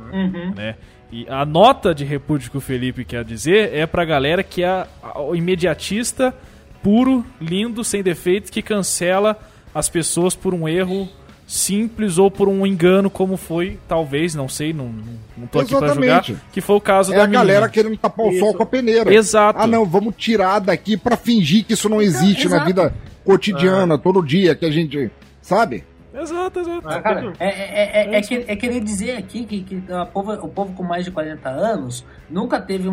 Né? 0.55 0.76
E 1.12 1.26
a 1.28 1.44
nota 1.44 1.94
de 1.94 2.05
repúdio 2.05 2.51
que 2.51 2.57
o 2.57 2.61
Felipe 2.61 3.05
quer 3.05 3.24
dizer 3.24 3.74
é 3.74 3.86
pra 3.86 4.05
galera 4.05 4.42
que 4.42 4.62
é 4.62 4.86
o 5.16 5.34
imediatista, 5.34 6.34
puro, 6.82 7.24
lindo, 7.40 7.82
sem 7.84 8.03
defeitos, 8.03 8.51
que 8.51 8.62
cancela 8.62 9.38
as 9.74 9.88
pessoas 9.88 10.34
por 10.34 10.55
um 10.55 10.68
erro 10.68 11.09
simples 11.46 12.16
ou 12.16 12.30
por 12.30 12.48
um 12.48 12.64
engano, 12.64 13.11
como 13.11 13.36
foi, 13.36 13.76
talvez, 13.88 14.36
não 14.36 14.48
sei, 14.48 14.72
não, 14.72 14.94
não 15.36 15.48
tô 15.48 15.59
aqui 15.59 15.76
pra 15.76 15.94
julgar, 15.94 16.24
que 16.53 16.61
foi 16.61 16.76
o 16.76 16.80
caso 16.80 17.12
É 17.12 17.16
da 17.16 17.24
a 17.24 17.26
galera 17.26 17.68
querendo 17.68 17.96
tapar 17.96 18.26
o 18.26 18.30
Isso. 18.30 18.38
sol 18.38 18.55
com 18.55 18.62
a 18.62 18.66
peneira. 18.66 19.12
Exato. 19.12 19.59
Ah, 19.61 19.66
não, 19.66 19.84
vamos 19.84 20.14
tirar 20.16 20.61
daqui 20.61 20.96
pra 20.96 21.16
fingir 21.16 21.64
que 21.64 21.72
isso 21.72 21.88
não 21.88 22.01
existe 22.01 22.48
na 22.48 22.64
vida 22.64 22.94
cotidiana, 23.32 23.98
todo 23.98 24.22
dia, 24.22 24.54
que 24.54 24.64
a 24.66 24.70
gente. 24.70 25.10
Sabe? 25.40 25.84
Exato, 26.12 26.60
exato. 26.60 26.88
Ah, 26.88 27.00
Cara, 27.00 27.32
é, 27.38 27.46
é, 27.48 28.12
é, 28.12 28.14
é, 28.16 28.20
que- 28.20 28.44
é 28.48 28.56
querer 28.56 28.80
dizer 28.80 29.16
aqui 29.16 29.44
que, 29.44 29.62
que 29.62 29.92
a 29.92 30.04
povo- 30.04 30.32
o 30.32 30.48
povo 30.48 30.72
com 30.74 30.82
mais 30.82 31.04
de 31.04 31.10
40 31.10 31.48
anos 31.48 32.04
nunca 32.28 32.60
teve 32.60 32.88
um, 32.88 32.92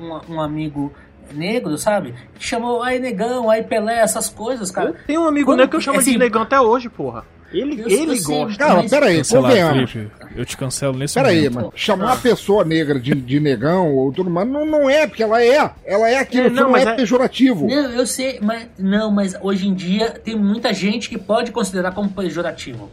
um, 0.00 0.20
um 0.34 0.40
amigo 0.40 0.92
negro, 1.32 1.76
sabe? 1.76 2.14
Que 2.34 2.44
chamou 2.46 2.82
ai 2.82 2.98
negão, 3.00 3.50
ai 3.50 3.62
Pelé, 3.64 3.98
essas 4.00 4.28
coisas, 4.28 4.68
Eu 4.68 4.74
cara. 4.74 4.94
tenho 5.06 5.22
um 5.22 5.26
amigo 5.26 5.46
Quando- 5.46 5.58
negro 5.58 5.70
que 5.72 5.76
eu 5.76 5.80
chamo 5.80 5.98
assim, 5.98 6.12
de 6.12 6.18
negão 6.18 6.42
até 6.42 6.60
hoje, 6.60 6.88
porra. 6.88 7.24
Ele, 7.52 7.80
Eu- 7.82 7.88
ele 7.88 8.18
eu 8.18 8.22
gosta. 8.24 8.58
Cara, 8.58 8.74
Mas- 8.82 8.90
peraí, 8.90 9.22
convenhamos. 9.24 9.90
Felipe, 9.92 10.12
eu 10.34 10.44
te 10.44 10.56
cancelo 10.56 10.96
nesse 10.98 11.14
Peraí, 11.14 11.36
momento. 11.36 11.54
mano. 11.54 11.72
Chamar 11.76 12.12
a 12.14 12.16
pessoa 12.16 12.64
negra 12.64 12.98
de, 12.98 13.14
de 13.14 13.38
negão 13.38 13.94
ou 13.94 14.10
tudo 14.12 14.28
mais, 14.28 14.48
não, 14.48 14.66
não 14.66 14.90
é, 14.90 15.06
porque 15.06 15.22
ela 15.22 15.40
é. 15.42 15.70
Ela 15.84 16.08
é 16.10 16.18
aquilo, 16.18 16.46
É, 16.46 16.50
não, 16.50 16.70
não, 16.70 16.76
é, 16.76 16.82
é- 16.82 16.94
pejorativo. 16.94 17.68
Não, 17.68 17.90
eu 17.92 18.06
sei, 18.06 18.38
mas 18.42 18.66
não, 18.78 19.12
mas 19.12 19.36
hoje 19.40 19.68
em 19.68 19.74
dia 19.74 20.10
tem 20.10 20.36
muita 20.36 20.74
gente 20.74 21.08
que 21.08 21.16
pode 21.16 21.52
considerar 21.52 21.92
como 21.92 22.08
pejorativo. 22.10 22.90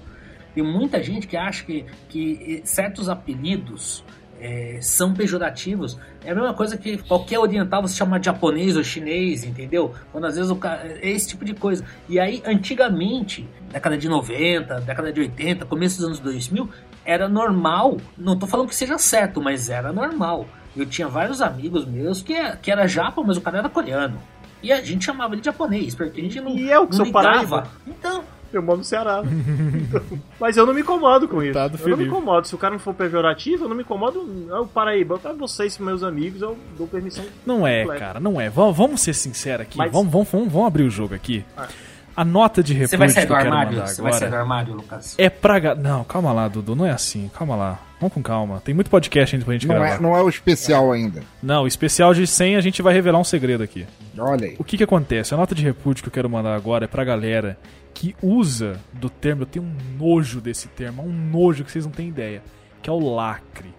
Tem 0.53 0.63
muita 0.63 1.01
gente 1.01 1.25
que 1.27 1.37
acha 1.37 1.63
que, 1.63 1.85
que 2.09 2.61
certos 2.65 3.09
apelidos 3.09 4.03
eh, 4.41 4.79
são 4.81 5.13
pejorativos. 5.13 5.97
É 6.25 6.31
a 6.31 6.35
mesma 6.35 6.53
coisa 6.53 6.75
que 6.77 6.97
qualquer 6.97 7.39
oriental 7.39 7.81
você 7.83 7.95
chama 7.95 8.19
de 8.19 8.25
japonês 8.25 8.75
ou 8.75 8.83
chinês, 8.83 9.43
entendeu? 9.43 9.93
Quando 10.11 10.25
às 10.25 10.35
vezes 10.35 10.49
o 10.51 10.55
cara. 10.55 10.97
É 11.01 11.09
esse 11.09 11.27
tipo 11.29 11.45
de 11.45 11.53
coisa. 11.53 11.85
E 12.09 12.19
aí, 12.19 12.41
antigamente, 12.45 13.47
década 13.71 13.97
de 13.97 14.09
90, 14.09 14.81
década 14.81 15.13
de 15.13 15.21
80, 15.21 15.65
começo 15.65 15.97
dos 15.97 16.05
anos 16.07 16.19
2000, 16.19 16.67
era 17.05 17.29
normal. 17.29 17.97
Não 18.17 18.37
tô 18.37 18.47
falando 18.47 18.67
que 18.67 18.75
seja 18.75 18.97
certo, 18.97 19.41
mas 19.41 19.69
era 19.69 19.93
normal. 19.93 20.47
Eu 20.75 20.85
tinha 20.85 21.07
vários 21.07 21.41
amigos 21.41 21.85
meus 21.85 22.21
que, 22.21 22.33
é- 22.33 22.55
que 22.55 22.71
era 22.71 22.87
japa, 22.87 23.21
mas 23.23 23.37
o 23.37 23.41
cara 23.41 23.59
era 23.59 23.69
coreano. 23.69 24.17
E 24.63 24.71
a 24.71 24.81
gente 24.81 25.03
chamava 25.05 25.33
ele 25.33 25.41
de 25.41 25.45
japonês, 25.45 25.95
porque 25.95 26.19
a 26.21 26.23
gente 26.23 26.39
não, 26.39 26.51
E 26.51 26.69
eu 26.69 26.85
que 26.85 26.91
não 26.91 26.97
sou 26.97 27.05
ligava. 27.05 27.23
Paraíba. 27.63 27.67
Então, 27.87 28.23
Eu 28.53 28.61
moro 28.61 28.79
no 28.79 28.83
Ceará. 28.83 29.23
Mas 30.39 30.57
eu 30.57 30.65
não 30.65 30.73
me 30.73 30.81
incomodo 30.81 31.27
com 31.27 31.41
isso. 31.41 31.53
Tá 31.53 31.69
eu 31.79 31.89
não 31.89 31.97
me 31.97 32.05
incomodo. 32.05 32.47
Se 32.47 32.55
o 32.55 32.57
cara 32.57 32.73
não 32.73 32.79
for 32.79 32.93
pejorativo, 32.93 33.65
eu 33.65 33.69
não 33.69 33.75
me 33.75 33.83
incomodo. 33.83 34.47
Eu, 34.49 34.65
Paraíba, 34.67 35.17
pra 35.17 35.33
vocês, 35.33 35.77
meus 35.77 36.03
amigos, 36.03 36.41
eu 36.41 36.57
dou 36.77 36.87
permissão. 36.87 37.23
Não 37.45 37.65
é, 37.65 37.81
completa. 37.81 37.99
cara, 38.05 38.19
não 38.19 38.39
é. 38.41 38.49
Vamos, 38.49 38.75
vamos 38.75 39.01
ser 39.01 39.13
sinceros 39.13 39.61
aqui. 39.61 39.77
Mas- 39.77 39.91
Vamos, 39.91 40.11
vamos, 40.11 40.29
vamos, 40.29 40.51
vamos 40.51 40.67
abrir 40.67 40.83
o 40.83 40.89
jogo 40.89 41.13
aqui. 41.15 41.45
A 42.21 42.25
nota 42.25 42.61
de 42.61 42.73
repúdio 42.73 42.89
você 42.89 42.97
vai 42.97 43.09
sair 43.09 43.21
que 43.23 43.27
do 43.27 43.33
eu 43.33 43.37
quero 43.37 43.49
armário? 43.49 43.73
mandar 43.79 43.87
Você 43.87 44.01
vai 44.01 44.13
sair 44.13 44.19
do 44.21 44.25
agora 44.27 44.41
armário, 44.41 44.73
Lucas? 44.75 45.15
é 45.17 45.29
pra... 45.29 45.73
Não, 45.75 46.03
calma 46.03 46.31
lá, 46.31 46.47
Dudu. 46.47 46.75
Não 46.75 46.85
é 46.85 46.91
assim. 46.91 47.31
Calma 47.33 47.55
lá. 47.55 47.79
Vamos 47.99 48.13
com 48.13 48.21
calma. 48.21 48.61
Tem 48.63 48.75
muito 48.75 48.89
podcast 48.91 49.35
ainda 49.35 49.43
pra 49.45 49.53
gente 49.55 49.67
Não 49.67 49.75
gravar. 49.75 49.95
é, 49.95 49.99
não 49.99 50.15
é 50.15 50.21
o 50.21 50.29
especial 50.29 50.91
ainda. 50.91 51.23
Não, 51.41 51.63
o 51.63 51.67
especial 51.67 52.13
de 52.13 52.27
100 52.27 52.55
a 52.57 52.61
gente 52.61 52.81
vai 52.81 52.93
revelar 52.93 53.17
um 53.19 53.23
segredo 53.23 53.63
aqui. 53.63 53.87
Olha 54.17 54.47
aí. 54.49 54.55
O 54.59 54.63
que 54.63 54.77
que 54.77 54.83
acontece? 54.83 55.33
A 55.33 55.37
nota 55.37 55.55
de 55.55 55.63
repúdio 55.63 56.03
que 56.03 56.09
eu 56.09 56.13
quero 56.13 56.29
mandar 56.29 56.55
agora 56.55 56.85
é 56.85 56.87
pra 56.87 57.03
galera 57.03 57.57
que 57.93 58.15
usa 58.21 58.79
do 58.93 59.09
termo, 59.09 59.41
eu 59.41 59.45
tenho 59.47 59.65
um 59.65 59.75
nojo 59.99 60.39
desse 60.39 60.67
termo, 60.67 61.03
um 61.03 61.11
nojo 61.11 61.63
que 61.63 61.71
vocês 61.71 61.85
não 61.85 61.91
têm 61.91 62.07
ideia, 62.07 62.43
que 62.83 62.89
é 62.89 62.93
o 62.93 62.99
lacre. 62.99 63.73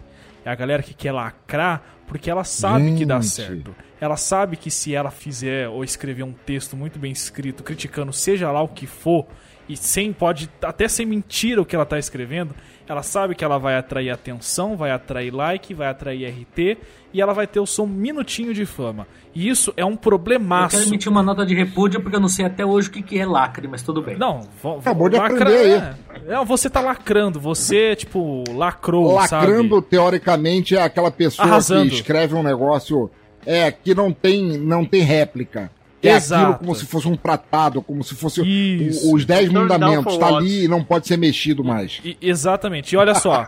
É 0.45 0.51
a 0.51 0.55
galera 0.57 0.83
que 0.83 0.95
quer 0.95 1.13
lacrar 1.13 1.81
porque 2.09 2.29
ela 2.29 2.43
sabe 2.45 2.95
que 2.97 3.07
dá 3.07 3.21
Gente. 3.21 3.31
certo. 3.31 3.75
Ela 4.03 4.17
sabe 4.17 4.57
que 4.57 4.69
se 4.69 4.93
ela 4.97 5.13
fizer 5.13 5.69
ou 5.69 5.85
escrever 5.85 6.25
um 6.25 6.33
texto 6.33 6.77
muito 6.77 6.99
bem 6.99 7.13
escrito, 7.13 7.63
criticando 7.63 8.13
seja 8.13 8.51
lá 8.51 8.61
o 8.61 8.67
que 8.67 8.85
for, 8.85 9.27
e 9.69 9.77
sem 9.77 10.13
pode 10.13 10.51
até 10.61 10.89
ser 10.89 11.05
mentira 11.05 11.63
o 11.63 11.65
que 11.65 11.77
ela 11.77 11.87
tá 11.87 11.97
escrevendo, 11.97 12.53
ela 12.89 13.05
sabe 13.05 13.37
que 13.37 13.45
ela 13.45 13.59
vai 13.59 13.77
atrair 13.77 14.11
atenção, 14.11 14.77
vai 14.77 14.91
atrair 14.91 15.33
like, 15.33 15.73
vai 15.73 15.87
atrair 15.87 16.27
RT 16.29 16.79
e 17.15 17.21
ela 17.23 17.33
vai 17.33 17.47
ter 17.47 17.61
o 17.61 17.67
seu 17.67 17.87
minutinho 17.87 18.53
de 18.53 18.67
fama. 18.67 19.07
E 19.33 19.49
isso 19.49 19.73
é 19.77 19.85
um 19.85 19.93
Eu 19.93 19.97
problemaço. 19.97 20.77
quero 20.77 20.89
emitir 20.89 21.09
uma 21.11 21.23
nota 21.23 21.47
de 21.47 21.55
repúdio 21.55 22.01
porque 22.01 22.17
eu 22.17 22.21
não 22.21 22.29
sei 22.29 22.45
até 22.45 22.67
hoje 22.67 22.89
o 22.89 22.91
que, 22.91 23.03
que 23.03 23.21
é 23.21 23.25
lacre, 23.25 23.69
mas 23.69 23.83
tudo 23.83 24.03
bem. 24.03 24.19
Não, 24.19 24.41
Acabou 24.81 25.09
de 25.09 25.17
lacra- 25.17 25.37
aprender 25.43 25.59
aí. 25.59 25.71
é. 25.73 25.95
Não, 26.35 26.45
você 26.45 26.69
tá 26.69 26.81
lacrando, 26.81 27.39
você, 27.39 27.95
tipo, 27.95 28.43
lacrou, 28.51 29.15
Lacrando, 29.15 29.77
sabe? 29.77 29.87
teoricamente, 29.89 30.77
é 30.77 30.83
aquela 30.83 31.11
pessoa 31.13 31.47
Arrasando. 31.47 31.89
que 31.89 31.95
escreve 31.95 32.35
um 32.35 32.43
negócio 32.43 33.09
é, 33.47 33.71
que 33.73 33.95
não 33.95 34.13
tem, 34.13 34.57
não 34.59 34.85
tem 34.85 35.03
réplica. 35.03 35.71
É 36.05 36.17
Exato. 36.17 36.43
aquilo 36.43 36.59
como 36.59 36.75
se 36.75 36.85
fosse 36.85 37.07
um 37.07 37.17
tratado, 37.17 37.81
como 37.81 38.03
se 38.03 38.17
fosse 38.17 38.41
o- 38.41 39.15
os 39.15 39.25
dez 39.25 39.49
Turn 39.49 39.69
down 39.69 39.79
mandamentos. 39.79 40.19
Tá 40.19 40.37
ali 40.37 40.65
e 40.65 40.69
não 40.69 40.83
pode 40.83 41.07
ser 41.07 41.17
mexido 41.17 41.63
mais. 41.63 42.01
E- 42.05 42.17
exatamente. 42.21 42.93
E 42.93 42.97
olha 42.99 43.15
só. 43.15 43.47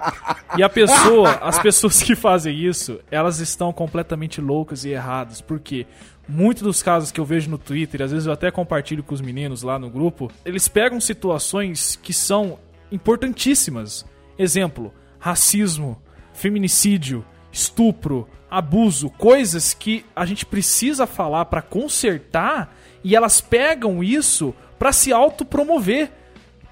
e 0.57 0.63
a 0.63 0.69
pessoa, 0.69 1.31
as 1.43 1.59
pessoas 1.59 2.01
que 2.01 2.15
fazem 2.15 2.57
isso, 2.57 3.01
elas 3.11 3.41
estão 3.41 3.73
completamente 3.73 4.41
loucas 4.41 4.85
e 4.85 4.91
erradas. 4.91 5.41
Porque 5.41 5.85
muitos 6.29 6.63
dos 6.63 6.81
casos 6.81 7.11
que 7.11 7.19
eu 7.19 7.25
vejo 7.25 7.51
no 7.51 7.59
Twitter, 7.59 8.01
às 8.03 8.13
vezes 8.13 8.27
eu 8.27 8.33
até 8.33 8.53
compartilho 8.53 9.03
com 9.03 9.15
os 9.15 9.21
meninos 9.21 9.65
lá 9.65 9.77
no 9.77 9.91
grupo, 9.91 10.31
eles 10.45 10.69
pegam 10.69 11.01
situações 11.01 11.99
que 12.01 12.13
são 12.13 12.57
importantíssimas. 12.93 14.07
Exemplo: 14.39 14.93
racismo, 15.19 16.01
feminicídio, 16.33 17.25
estupro, 17.51 18.29
abuso, 18.57 19.11
coisas 19.11 19.75
que 19.75 20.05
a 20.15 20.25
gente 20.25 20.47
precisa 20.47 21.07
falar 21.07 21.47
pra 21.47 21.61
consertar 21.61 22.75
e 23.03 23.15
elas 23.17 23.41
pegam 23.41 24.03
isso 24.03 24.55
pra 24.79 24.93
se 24.93 25.13
autopromover. 25.13 26.11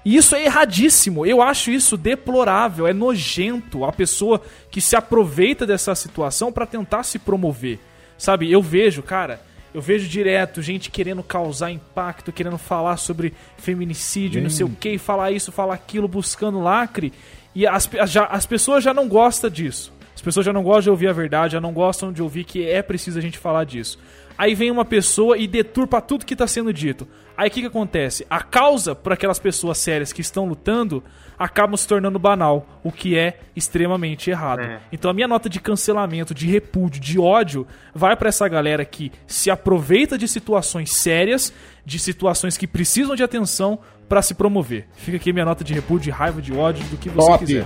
E 0.05 0.15
isso 0.15 0.35
é 0.35 0.43
erradíssimo. 0.45 1.25
Eu 1.25 1.41
acho 1.41 1.71
isso 1.71 1.95
deplorável, 1.95 2.87
é 2.87 2.93
nojento 2.93 3.85
a 3.85 3.91
pessoa 3.91 4.41
que 4.69 4.81
se 4.81 4.95
aproveita 4.95 5.65
dessa 5.65 5.93
situação 5.95 6.51
pra 6.51 6.65
tentar 6.65 7.03
se 7.03 7.19
promover. 7.19 7.79
Sabe? 8.17 8.51
Eu 8.51 8.61
vejo, 8.61 9.01
cara, 9.01 9.41
eu 9.73 9.81
vejo 9.81 10.07
direto 10.07 10.61
gente 10.61 10.91
querendo 10.91 11.23
causar 11.23 11.71
impacto, 11.71 12.31
querendo 12.31 12.57
falar 12.57 12.97
sobre 12.97 13.33
feminicídio, 13.57 14.39
e 14.39 14.43
não 14.43 14.49
sei 14.49 14.65
o 14.65 14.69
que, 14.69 14.97
falar 14.97 15.31
isso, 15.31 15.51
falar 15.51 15.73
aquilo, 15.73 16.07
buscando 16.07 16.61
lacre. 16.61 17.11
E 17.55 17.65
as, 17.67 17.89
já, 18.07 18.25
as 18.25 18.45
pessoas 18.45 18.83
já 18.83 18.93
não 18.93 19.07
gostam 19.07 19.49
disso. 19.49 19.93
As 20.23 20.25
pessoas 20.25 20.45
já 20.45 20.53
não 20.53 20.63
gostam 20.63 20.83
de 20.83 20.89
ouvir 20.89 21.09
a 21.09 21.11
verdade, 21.11 21.51
já 21.51 21.59
não 21.59 21.73
gostam 21.73 22.09
de 22.09 22.23
ouvir 22.23 22.45
que 22.45 22.65
é 22.65 22.81
preciso 22.81 23.19
a 23.19 23.21
gente 23.21 23.37
falar 23.37 23.65
disso. 23.65 23.99
Aí 24.37 24.55
vem 24.55 24.71
uma 24.71 24.85
pessoa 24.85 25.37
e 25.37 25.45
deturpa 25.45 25.99
tudo 25.99 26.25
que 26.25 26.33
está 26.33 26.47
sendo 26.47 26.71
dito. 26.71 27.05
Aí 27.35 27.49
o 27.49 27.51
que, 27.51 27.59
que 27.59 27.67
acontece? 27.67 28.25
A 28.29 28.41
causa 28.41 28.95
para 28.95 29.15
aquelas 29.15 29.37
pessoas 29.37 29.79
sérias 29.79 30.13
que 30.13 30.21
estão 30.21 30.45
lutando 30.45 31.03
acabam 31.37 31.75
se 31.75 31.85
tornando 31.85 32.17
banal, 32.17 32.65
o 32.85 32.89
que 32.89 33.17
é 33.17 33.37
extremamente 33.53 34.29
errado. 34.29 34.61
É. 34.61 34.79
Então 34.93 35.11
a 35.11 35.13
minha 35.13 35.27
nota 35.27 35.49
de 35.49 35.59
cancelamento, 35.59 36.33
de 36.33 36.47
repúdio, 36.47 37.01
de 37.01 37.19
ódio 37.19 37.67
vai 37.93 38.15
para 38.15 38.29
essa 38.29 38.47
galera 38.47 38.85
que 38.85 39.11
se 39.27 39.51
aproveita 39.51 40.17
de 40.17 40.29
situações 40.29 40.93
sérias, 40.93 41.51
de 41.85 41.99
situações 41.99 42.55
que 42.55 42.65
precisam 42.65 43.13
de 43.13 43.23
atenção 43.23 43.77
para 44.07 44.21
se 44.21 44.33
promover. 44.33 44.87
Fica 44.95 45.17
aqui 45.17 45.33
minha 45.33 45.43
nota 45.43 45.65
de 45.65 45.73
repúdio, 45.73 46.05
de 46.05 46.11
raiva, 46.11 46.41
de 46.41 46.53
ódio, 46.53 46.85
do 46.85 46.95
que 46.95 47.09
você 47.09 47.27
Top. 47.27 47.45
quiser. 47.45 47.65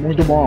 Muito 0.00 0.24
bom. 0.24 0.46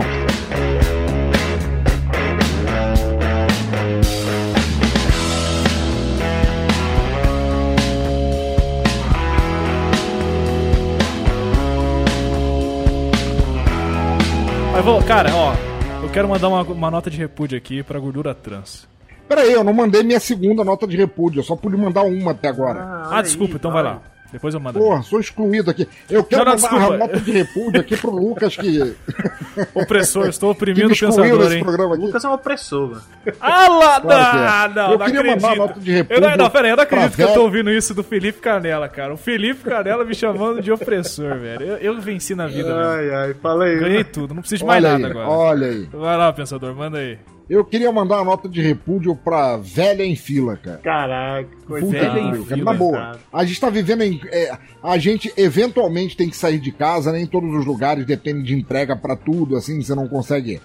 Mas 14.76 14.84
vou, 14.84 15.02
cara, 15.02 15.34
ó, 15.34 15.54
eu 16.02 16.10
quero 16.10 16.28
mandar 16.28 16.48
uma, 16.48 16.60
uma 16.60 16.90
nota 16.90 17.08
de 17.08 17.16
repúdio 17.16 17.56
aqui 17.56 17.82
pra 17.82 17.98
gordura 17.98 18.34
trans. 18.34 18.86
Peraí, 19.26 19.50
eu 19.50 19.64
não 19.64 19.72
mandei 19.72 20.02
minha 20.02 20.20
segunda 20.20 20.62
nota 20.62 20.86
de 20.86 20.98
repúdio, 20.98 21.40
eu 21.40 21.42
só 21.42 21.56
pude 21.56 21.78
mandar 21.78 22.02
uma 22.02 22.32
até 22.32 22.48
agora. 22.48 23.06
Ah, 23.10 23.22
desculpa, 23.22 23.54
então 23.54 23.72
vai 23.72 23.82
lá. 23.82 24.02
Depois 24.32 24.52
eu 24.54 24.60
mando. 24.60 24.78
Porra, 24.78 25.02
sou 25.02 25.20
excluído 25.20 25.70
aqui. 25.70 25.88
Eu 26.10 26.22
quero 26.24 26.44
Não, 26.44 26.52
não, 26.52 26.60
mandar 26.60 26.68
desculpa. 26.68 26.86
uma 26.94 26.98
nota 26.98 27.20
de 27.20 27.30
repúdio 27.32 27.80
aqui 27.80 27.96
pro 27.96 28.10
Lucas 28.10 28.56
que, 28.56 28.94
Opressor, 29.74 30.26
estou 30.28 30.50
oprimindo 30.50 30.92
o 30.92 30.98
pensador, 30.98 31.38
nesse 31.44 31.56
hein? 31.56 31.62
programa 31.64 31.90
O 31.90 31.94
aqui. 31.94 32.06
Lucas 32.06 32.24
é 32.24 32.28
um 32.28 32.32
opressor, 32.32 32.88
velho. 32.88 33.36
Ah 33.40 33.68
lá, 33.68 34.00
Claro 34.00 34.30
que 34.30 34.36
é. 34.36 34.40
não, 34.40 34.74
não, 34.86 34.92
Eu 34.92 34.98
não 34.98 35.06
queria 35.06 35.22
mandar 35.22 35.34
acredito. 35.36 35.46
uma 35.46 35.56
nota 35.56 35.80
de 35.80 35.90
Eu 35.90 35.96
repúdio 35.96 36.20
não, 36.22 36.36
não, 36.36 36.50
pera 36.50 36.64
aí, 36.66 36.70
eu 36.72 36.76
não 36.76 36.82
acredito 36.84 37.14
que 37.16 37.22
eu 37.22 37.26
velho. 37.26 37.38
tô 37.38 37.44
ouvindo 37.44 37.70
isso 37.70 37.94
do 37.94 38.02
Felipe 38.02 38.40
Canela, 38.40 38.88
cara. 38.88 39.14
O 39.14 39.16
Felipe 39.16 39.62
Canela 39.64 40.04
me 40.04 40.14
chamando 40.14 40.60
de 40.60 40.70
opressor, 40.72 41.38
velho. 41.38 41.62
Eu, 41.62 41.76
eu 41.78 42.00
venci 42.00 42.34
na 42.34 42.46
vida, 42.46 42.68
velho. 42.74 42.86
Ai, 42.88 43.10
ai, 43.28 43.34
fala 43.34 43.64
aí. 43.64 43.78
Ganhei 43.78 44.04
tudo, 44.04 44.34
não 44.34 44.40
preciso 44.42 44.60
de 44.60 44.66
mais 44.66 44.84
Olha 44.84 44.94
aí, 44.96 45.02
nada 45.02 45.12
agora. 45.14 45.28
olha 45.28 45.66
aí. 45.68 45.88
Vai 45.92 46.16
lá, 46.16 46.32
pensador, 46.32 46.74
manda 46.74 46.98
aí. 46.98 47.18
Eu 47.48 47.64
queria 47.64 47.92
mandar 47.92 48.16
uma 48.16 48.24
nota 48.24 48.48
de 48.48 48.60
repúdio 48.60 49.14
pra 49.14 49.56
velha 49.56 50.04
em 50.04 50.16
fila, 50.16 50.56
cara. 50.56 50.78
Caraca, 50.78 51.48
Puta 51.48 51.66
coisa 51.68 51.86
que 51.86 51.92
Velha 51.92 52.06
em 52.18 52.24
pariu, 52.24 52.44
cara. 52.44 52.56
fila, 52.56 52.72
Na 52.72 52.78
boa. 52.78 52.92
cara. 52.98 53.18
A 53.32 53.44
gente 53.44 53.60
tá 53.60 53.70
vivendo 53.70 54.02
em. 54.02 54.20
é, 54.32 54.58
a 54.82 54.98
gente 54.98 55.32
eventualmente 55.36 56.16
tem 56.16 56.28
que 56.28 56.36
sair 56.36 56.58
de 56.58 56.72
casa, 56.72 57.12
nem 57.12 57.24
todos 57.24 57.54
os 57.54 57.64
lugares 57.64 58.04
dependem 58.04 58.42
de 58.42 58.54
entrega 58.54 58.96
pra 58.96 59.14
tudo, 59.14 59.56
assim, 59.56 59.80
você 59.80 59.94
não 59.94 60.08
consegue. 60.08 60.60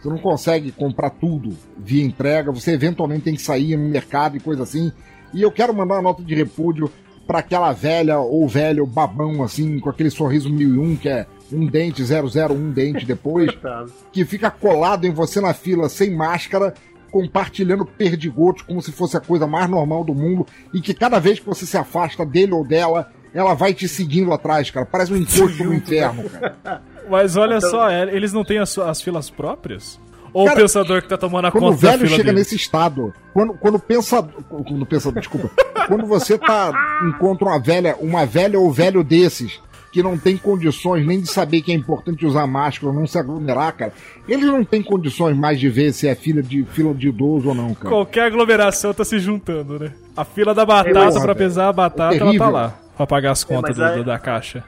Você 0.00 0.08
não 0.08 0.18
consegue 0.18 0.70
comprar 0.72 1.10
tudo 1.10 1.56
via 1.78 2.04
entrega, 2.04 2.50
você 2.52 2.72
eventualmente 2.72 3.22
tem 3.22 3.34
que 3.36 3.40
sair 3.40 3.76
no 3.76 3.88
mercado 3.88 4.36
e 4.36 4.40
coisa 4.40 4.64
assim. 4.64 4.92
E 5.32 5.40
eu 5.40 5.50
quero 5.52 5.72
mandar 5.74 5.94
uma 5.94 6.02
nota 6.02 6.22
de 6.22 6.34
repúdio 6.34 6.90
pra 7.26 7.38
aquela 7.38 7.72
velha 7.72 8.18
ou 8.18 8.46
velho 8.46 8.84
babão, 8.86 9.42
assim, 9.42 9.78
com 9.78 9.88
aquele 9.88 10.10
sorriso 10.10 10.50
1001, 10.52 10.96
que 10.96 11.08
é 11.08 11.26
um 11.52 11.66
dente 11.66 12.02
001 12.02 12.70
dente 12.70 13.04
depois 13.04 13.50
que 14.12 14.24
fica 14.24 14.50
colado 14.50 15.06
em 15.06 15.12
você 15.12 15.40
na 15.40 15.54
fila 15.54 15.88
sem 15.88 16.10
máscara, 16.14 16.74
compartilhando 17.10 17.84
perdigotos 17.84 18.62
como 18.62 18.82
se 18.82 18.90
fosse 18.90 19.16
a 19.16 19.20
coisa 19.20 19.46
mais 19.46 19.68
normal 19.68 20.04
do 20.04 20.14
mundo, 20.14 20.46
e 20.72 20.80
que 20.80 20.92
cada 20.94 21.18
vez 21.18 21.38
que 21.38 21.46
você 21.46 21.64
se 21.64 21.76
afasta 21.76 22.24
dele 22.24 22.52
ou 22.52 22.66
dela, 22.66 23.10
ela 23.32 23.54
vai 23.54 23.72
te 23.74 23.86
seguindo 23.86 24.32
atrás, 24.32 24.70
cara. 24.70 24.86
Parece 24.86 25.12
um 25.12 25.16
encosto 25.16 25.64
no 25.64 25.74
inferno, 25.74 26.28
cara. 26.30 26.82
Mas 27.08 27.36
olha 27.36 27.60
só, 27.60 27.88
é, 27.90 28.02
eles 28.14 28.32
não 28.32 28.44
têm 28.44 28.58
as, 28.58 28.78
as 28.78 29.02
filas 29.02 29.28
próprias? 29.28 30.00
Ou 30.32 30.46
Cara, 30.46 30.58
o 30.58 30.62
pensador 30.62 31.00
que 31.00 31.08
tá 31.08 31.16
tomando 31.16 31.46
a 31.46 31.52
Quando 31.52 31.64
o 31.64 31.70
conta 31.70 31.80
da 31.82 31.90
velho 31.92 32.06
fila 32.06 32.16
chega 32.16 32.24
dele? 32.24 32.38
nesse 32.38 32.56
estado, 32.56 33.14
quando, 33.32 33.54
quando 33.54 33.78
pensa. 33.78 34.20
Quando 34.48 34.84
pensa, 34.84 35.12
desculpa. 35.12 35.48
quando 35.86 36.04
você 36.06 36.36
tá. 36.36 36.72
encontra 37.08 37.46
uma 37.46 37.60
velha, 37.60 37.96
uma 38.00 38.26
velha 38.26 38.58
ou 38.58 38.72
velho 38.72 39.04
desses. 39.04 39.60
Que 39.94 40.02
não 40.02 40.18
tem 40.18 40.36
condições 40.36 41.06
nem 41.06 41.20
de 41.20 41.28
saber 41.28 41.62
que 41.62 41.70
é 41.70 41.74
importante 41.76 42.26
usar 42.26 42.48
máscara, 42.48 42.92
não 42.92 43.06
se 43.06 43.16
aglomerar, 43.16 43.72
cara. 43.76 43.92
Eles 44.28 44.44
não 44.44 44.64
têm 44.64 44.82
condições 44.82 45.36
mais 45.36 45.60
de 45.60 45.68
ver 45.68 45.92
se 45.92 46.08
é 46.08 46.16
fila 46.16 46.42
de, 46.42 46.64
fila 46.64 46.92
de 46.92 47.10
idoso 47.10 47.50
ou 47.50 47.54
não, 47.54 47.72
cara. 47.76 47.90
Qualquer 47.90 48.24
aglomeração 48.24 48.92
tá 48.92 49.04
se 49.04 49.20
juntando, 49.20 49.78
né? 49.78 49.92
A 50.16 50.24
fila 50.24 50.52
da 50.52 50.66
batata 50.66 50.92
mas- 50.98 51.22
pra 51.22 51.32
pesar 51.36 51.68
a 51.68 51.72
batata, 51.72 52.12
É 52.16 52.18
ela 52.18 52.36
tá 52.36 52.48
lá. 52.48 52.74
Pra 52.96 53.06
pagar 53.06 53.30
as 53.30 53.44
contas 53.44 53.78
mas 53.78 53.96
do- 53.98 54.02
da 54.02 54.18
caixa. 54.18 54.64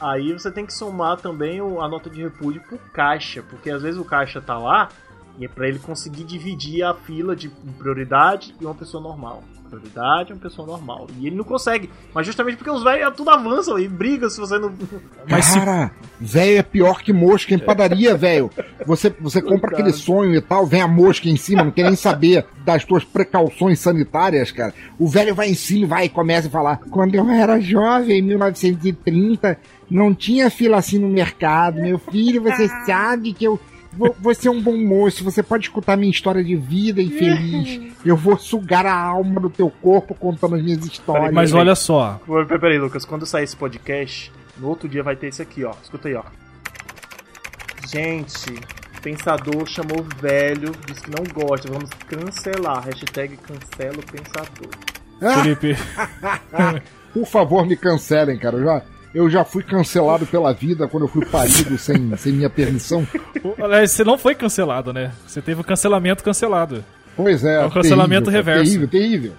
Aí 0.00 0.32
você 0.32 0.48
tem 0.48 0.64
que 0.64 0.72
somar 0.72 1.16
também 1.16 1.58
a 1.58 1.88
nota 1.88 2.08
de 2.08 2.22
repúdio 2.22 2.62
pro 2.68 2.78
caixa, 2.92 3.42
porque 3.50 3.68
às 3.70 3.82
vezes 3.82 3.98
o 3.98 4.04
caixa 4.04 4.40
tá 4.40 4.56
lá 4.56 4.90
e 5.40 5.44
é 5.44 5.48
pra 5.48 5.66
ele 5.66 5.80
conseguir 5.80 6.22
dividir 6.22 6.84
a 6.84 6.94
fila 6.94 7.34
de 7.34 7.48
prioridade 7.76 8.54
e 8.60 8.64
uma 8.64 8.76
pessoa 8.76 9.02
normal. 9.02 9.42
Prioridade 9.68 10.30
e 10.30 10.32
uma 10.32 10.40
pessoa 10.40 10.66
normal. 10.66 11.06
E 11.18 11.26
ele 11.26 11.36
não 11.36 11.44
consegue. 11.44 11.88
Mas 12.14 12.26
justamente 12.26 12.56
porque 12.56 12.70
os 12.70 12.82
velhos 12.82 13.14
tudo 13.16 13.30
avançam 13.30 13.78
e 13.78 13.86
brigam 13.88 14.28
se 14.30 14.40
você 14.40 14.58
não. 14.58 14.72
Mas 15.28 15.44
se- 15.46 15.58
Cara, 15.58 15.90
velho 16.20 16.58
é 16.58 16.62
pior 16.62 17.02
que 17.02 17.12
mosca 17.12 17.54
em 17.54 17.58
padaria, 17.58 18.16
velho. 18.16 18.50
Você, 18.86 19.14
você 19.20 19.40
compra 19.42 19.70
aquele 19.72 19.92
sonho 19.92 20.34
e 20.34 20.40
tal, 20.40 20.66
vem 20.66 20.80
a 20.82 20.88
mosca 20.88 21.28
em 21.28 21.36
cima, 21.36 21.62
não 21.64 21.70
quer 21.70 21.84
nem 21.84 21.96
saber 21.96 22.46
das 22.64 22.84
tuas 22.84 23.04
precauções 23.04 23.78
sanitárias, 23.80 24.50
cara. 24.50 24.72
O 24.98 25.06
velho 25.08 25.34
vai 25.34 25.48
em 25.48 25.54
cima 25.54 25.84
e 25.84 25.88
vai 25.88 26.04
e 26.06 26.08
começa 26.08 26.48
a 26.48 26.50
falar: 26.50 26.78
quando 26.90 27.14
eu 27.14 27.28
era 27.30 27.60
jovem, 27.60 28.18
em 28.18 28.22
1930, 28.22 29.58
não 29.90 30.14
tinha 30.14 30.50
fila 30.50 30.76
assim 30.78 30.98
no 30.98 31.08
mercado. 31.08 31.80
Meu 31.80 31.98
filho, 31.98 32.42
você 32.42 32.68
sabe 32.86 33.32
que 33.32 33.44
eu. 33.44 33.58
Vou- 33.98 34.16
Você 34.20 34.48
é 34.48 34.50
um 34.50 34.62
bom 34.62 34.76
moço, 34.78 35.22
você 35.24 35.42
pode 35.42 35.64
escutar 35.64 35.96
minha 35.96 36.10
história 36.10 36.42
de 36.42 36.54
vida 36.56 37.02
infeliz. 37.02 37.92
Eu 38.06 38.16
vou 38.16 38.38
sugar 38.38 38.86
a 38.86 38.94
alma 38.98 39.40
do 39.40 39.50
teu 39.50 39.68
corpo 39.70 40.14
contando 40.14 40.54
as 40.54 40.62
minhas 40.62 40.84
histórias. 40.86 41.32
Mas 41.32 41.52
olha 41.52 41.74
só, 41.74 42.20
Peraí, 42.26 42.60
peraí, 42.60 42.78
Lucas, 42.78 43.04
quando 43.04 43.26
sair 43.26 43.44
esse 43.44 43.56
podcast, 43.56 44.32
no 44.56 44.68
outro 44.68 44.88
dia 44.88 45.02
vai 45.02 45.16
ter 45.16 45.26
esse 45.26 45.42
aqui, 45.42 45.64
ó. 45.64 45.72
Escuta 45.82 46.08
aí, 46.08 46.14
ó. 46.14 46.22
Gente, 47.90 48.54
pensador 49.02 49.66
chamou 49.66 50.00
o 50.00 50.20
velho, 50.22 50.72
disse 50.86 51.02
que 51.02 51.10
não 51.10 51.24
gosta. 51.32 51.68
Vamos 51.70 51.90
cancelar. 52.06 52.84
Hashtag 52.84 53.36
cancela 53.38 53.96
o 53.98 54.12
pensador. 54.12 55.42
Felipe, 55.42 55.76
Por 57.12 57.26
favor, 57.26 57.66
me 57.66 57.76
cancelem, 57.76 58.38
cara. 58.38 58.56
Eu 58.56 58.64
já, 58.64 58.82
eu 59.18 59.28
já 59.28 59.44
fui 59.44 59.64
cancelado 59.64 60.24
pela 60.26 60.52
vida 60.52 60.86
quando 60.86 61.02
eu 61.02 61.08
fui 61.08 61.26
parido 61.26 61.76
sem, 61.76 62.16
sem 62.16 62.32
minha 62.32 62.48
permissão. 62.48 63.04
aliás, 63.60 63.90
você 63.90 64.04
não 64.04 64.16
foi 64.16 64.32
cancelado, 64.32 64.92
né? 64.92 65.12
Você 65.26 65.42
teve 65.42 65.60
o 65.60 65.64
cancelamento 65.64 66.22
cancelado. 66.22 66.84
Pois 67.16 67.44
é. 67.44 67.56
É 67.56 67.66
um 67.66 67.70
cancelamento 67.70 68.30
terrível, 68.30 68.54
reverso. 68.54 68.70
Terrível, 68.70 68.88
terrível. 68.88 69.32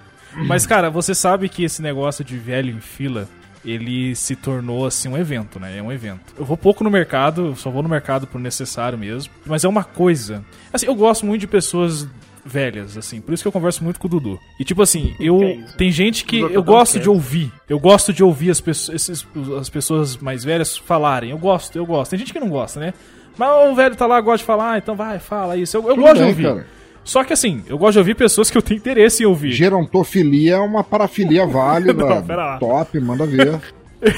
Mas, 0.46 0.66
cara, 0.66 0.90
você 0.90 1.14
sabe 1.14 1.48
que 1.48 1.64
esse 1.64 1.80
negócio 1.80 2.22
de 2.22 2.36
velho 2.36 2.70
em 2.70 2.80
fila, 2.80 3.26
ele 3.64 4.14
se 4.14 4.36
tornou, 4.36 4.84
assim, 4.84 5.08
um 5.08 5.16
evento, 5.16 5.58
né? 5.58 5.78
É 5.78 5.82
um 5.82 5.90
evento. 5.90 6.34
Eu 6.38 6.44
vou 6.44 6.58
pouco 6.58 6.84
no 6.84 6.90
mercado, 6.90 7.56
só 7.56 7.70
vou 7.70 7.82
no 7.82 7.88
mercado 7.88 8.26
por 8.26 8.38
necessário 8.38 8.98
mesmo. 8.98 9.32
Mas 9.46 9.64
é 9.64 9.68
uma 9.68 9.82
coisa. 9.82 10.44
Assim, 10.70 10.84
eu 10.84 10.94
gosto 10.94 11.24
muito 11.24 11.40
de 11.40 11.46
pessoas 11.46 12.06
velhas, 12.44 12.96
assim. 12.96 13.20
Por 13.20 13.34
isso 13.34 13.42
que 13.42 13.48
eu 13.48 13.52
converso 13.52 13.82
muito 13.84 14.00
com 14.00 14.06
o 14.06 14.10
Dudu. 14.10 14.38
E, 14.58 14.64
tipo 14.64 14.80
assim, 14.82 15.14
eu... 15.20 15.42
É 15.42 15.58
tem 15.76 15.90
gente 15.90 16.24
que 16.24 16.40
Dudu, 16.40 16.54
eu 16.54 16.62
tá 16.62 16.66
gosto 16.72 16.98
de 16.98 17.08
ouvir. 17.08 17.52
Eu 17.68 17.78
gosto 17.78 18.12
de 18.12 18.22
ouvir 18.24 18.50
as, 18.50 18.60
pessoas, 18.60 18.94
esses- 19.08 19.26
as 19.58 19.68
pessoas 19.68 20.16
mais 20.16 20.42
velhas 20.44 20.76
falarem. 20.76 21.30
Eu 21.30 21.38
gosto, 21.38 21.76
eu 21.76 21.84
gosto. 21.86 22.10
Tem 22.10 22.18
gente 22.18 22.32
que 22.32 22.40
não 22.40 22.48
gosta, 22.48 22.80
né? 22.80 22.94
Mas 23.36 23.70
o 23.70 23.74
velho 23.74 23.94
tá 23.96 24.06
lá, 24.06 24.20
gosta 24.20 24.38
de 24.38 24.44
falar, 24.44 24.72
ah, 24.72 24.78
então 24.78 24.94
vai, 24.96 25.18
fala 25.18 25.56
isso. 25.56 25.76
Eu, 25.76 25.88
eu 25.88 25.96
gosto 25.96 26.14
de 26.14 26.20
bem, 26.20 26.28
ouvir. 26.28 26.42
cara. 26.44 26.66
Só 27.02 27.24
que 27.24 27.32
assim, 27.32 27.62
eu 27.66 27.78
gosto 27.78 27.92
de 27.94 27.98
ouvir 28.00 28.14
pessoas 28.14 28.50
que 28.50 28.58
eu 28.58 28.62
tenho 28.62 28.78
interesse 28.78 29.22
em 29.22 29.26
ouvir. 29.26 29.52
Gerontofilia 29.52 30.56
é 30.56 30.58
uma 30.58 30.84
parafilia 30.84 31.46
válida. 31.46 31.92
Não, 32.04 32.22
pera 32.22 32.44
lá. 32.44 32.58
Top, 32.58 33.00
manda 33.00 33.24
ver. 33.26 33.58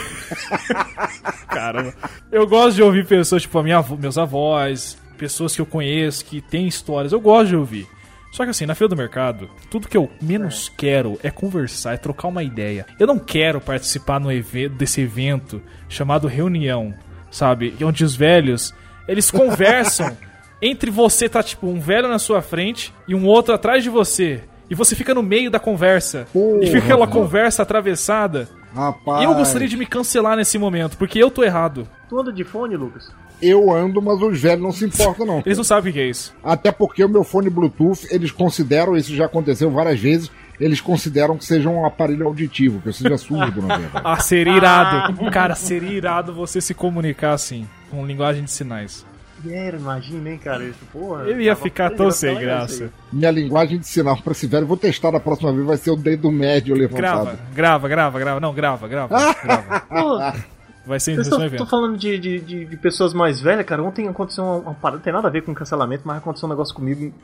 Caramba. 1.49 1.95
Eu 2.31 2.47
gosto 2.47 2.77
de 2.77 2.83
ouvir 2.83 3.07
pessoas, 3.07 3.43
tipo, 3.43 3.59
a 3.59 3.63
minha, 3.63 3.83
meus 3.99 4.19
avós, 4.19 4.97
pessoas 5.17 5.55
que 5.55 5.61
eu 5.61 5.67
conheço, 5.67 6.25
que 6.25 6.41
têm 6.41 6.67
histórias. 6.67 7.13
Eu 7.13 7.21
gosto 7.21 7.49
de 7.49 7.57
ouvir. 7.57 7.87
Só 8.33 8.45
que 8.45 8.51
assim, 8.51 8.65
na 8.65 8.75
fila 8.75 8.89
do 8.89 8.97
mercado, 8.97 9.51
tudo 9.71 9.87
que 9.87 9.97
eu 9.97 10.11
menos 10.21 10.73
quero 10.75 11.19
é 11.23 11.31
conversar, 11.31 11.93
é 11.93 11.99
trocar 11.99 12.29
uma 12.29 12.43
ideia. 12.43 12.87
Eu 12.99 13.07
não 13.07 13.19
quero 13.19 13.61
participar 13.61 14.19
no 14.19 14.33
evento, 14.33 14.75
desse 14.75 15.03
evento 15.03 15.63
chamado 15.87 16.27
reunião, 16.27 16.95
sabe? 17.31 17.75
Onde 17.85 18.03
os 18.03 18.17
velhos, 18.17 18.75
eles 19.07 19.29
conversam 19.31 20.17
entre 20.63 20.91
você, 20.91 21.29
tá 21.29 21.43
tipo, 21.43 21.67
um 21.67 21.79
velho 21.79 22.09
na 22.09 22.19
sua 22.19 22.41
frente 22.41 22.95
e 23.07 23.15
um 23.15 23.27
outro 23.27 23.53
atrás 23.55 23.83
de 23.83 23.91
você. 23.91 24.43
E 24.71 24.75
você 24.75 24.97
fica 24.97 25.13
no 25.13 25.23
meio 25.23 25.51
da 25.51 25.61
conversa. 25.61 26.27
Porra, 26.33 26.65
e 26.65 26.67
fica 26.69 26.79
aquela 26.79 27.01
mano. 27.01 27.13
conversa 27.13 27.63
atravessada. 27.63 28.49
Rapaz. 28.75 29.25
Eu 29.25 29.35
gostaria 29.35 29.69
de 29.69 29.77
me 29.77 29.85
cancelar 29.85 30.37
nesse 30.37 30.57
momento, 30.57 30.97
porque 30.97 31.19
eu 31.23 31.31
tô 31.31 31.45
errado. 31.45 31.87
Tu 32.09 32.19
anda 32.19 32.33
de 32.33 32.45
fone, 32.45 32.75
Lucas? 32.77 33.13
Eu 33.43 33.73
ando, 33.73 34.01
mas 34.01 34.21
os 34.23 34.41
velhos 34.41 34.63
não 34.63 34.71
se 34.73 34.85
importam, 34.85 35.27
não. 35.27 35.43
Eles 35.45 35.59
não 35.59 35.65
sabem 35.65 35.91
o 35.91 35.93
que 35.95 36.01
é 36.01 36.07
isso. 36.09 36.33
Até 36.45 36.71
porque 36.71 37.05
o 37.05 37.09
meu 37.09 37.25
fone 37.25 37.51
Bluetooth, 37.51 38.07
eles 38.11 38.31
consideram, 38.31 38.97
isso 38.97 39.15
já 39.15 39.27
aconteceu 39.27 39.71
várias 39.71 39.99
vezes, 39.99 40.31
eles 40.61 40.81
consideram 40.81 41.37
que 41.37 41.45
seja 41.45 41.69
um 41.69 41.85
aparelho 41.85 42.27
auditivo, 42.27 42.81
que 42.81 42.89
eu 42.89 42.93
seja 42.93 43.19
surdo, 43.19 43.61
na 43.63 43.79
verdade. 43.79 44.03
Ah, 44.07 44.21
seria 44.21 44.57
irado. 44.57 45.31
Cara, 45.31 45.55
seria 45.57 45.91
irado 45.91 46.33
você 46.33 46.61
se 46.61 46.73
comunicar 46.73 47.33
assim, 47.33 47.67
com 47.91 48.07
linguagem 48.07 48.45
de 48.45 48.51
sinais. 48.51 49.05
Era, 49.45 49.77
imagina, 49.77 50.31
hein, 50.31 50.39
cara. 50.39 50.63
Isso, 50.63 50.79
porra. 50.93 51.23
Eu 51.25 51.41
ia 51.41 51.53
tava- 51.53 51.65
ficar 51.65 51.91
tão 51.91 52.13
sem 52.13 52.39
graça. 52.39 52.93
Minha 53.13 53.33
linguagem 53.33 53.77
de 53.77 53.89
sinal 53.89 54.17
pra 54.19 54.31
esse 54.31 54.47
velho, 54.47 54.65
vou 54.69 54.77
testar 54.77 55.11
da 55.11 55.19
próxima 55.19 55.53
vez, 55.53 55.67
vai 55.67 55.77
ser 55.77 55.91
o 55.91 55.97
dedo 55.97 56.31
médio 56.31 56.77
levantado. 56.77 57.25
Grava, 57.25 57.39
grava, 57.53 57.89
grava, 57.89 58.19
grava. 58.21 58.41
Não, 58.41 58.55
grava, 58.55 58.87
grava, 58.87 59.17
grava. 59.43 60.45
Vai 60.87 60.99
ser 60.99 61.17
tô 61.31 61.43
evento. 61.43 61.67
falando 61.67 61.97
de, 61.97 62.19
de, 62.19 62.41
de, 62.41 62.65
de 62.65 62.77
pessoas 62.77 63.15
mais 63.15 63.41
velhas, 63.41 63.65
cara. 63.65 63.83
Ontem 63.83 64.09
aconteceu 64.09 64.43
uma, 64.45 64.57
uma 64.57 64.75
parada, 64.75 64.97
não 64.99 65.05
tem 65.05 65.13
nada 65.13 65.29
a 65.29 65.31
ver 65.31 65.43
com 65.43 65.55
cancelamento, 65.55 66.03
mas 66.05 66.19
aconteceu 66.19 66.47
um 66.47 66.51
negócio 66.51 66.75
comigo. 66.75 67.15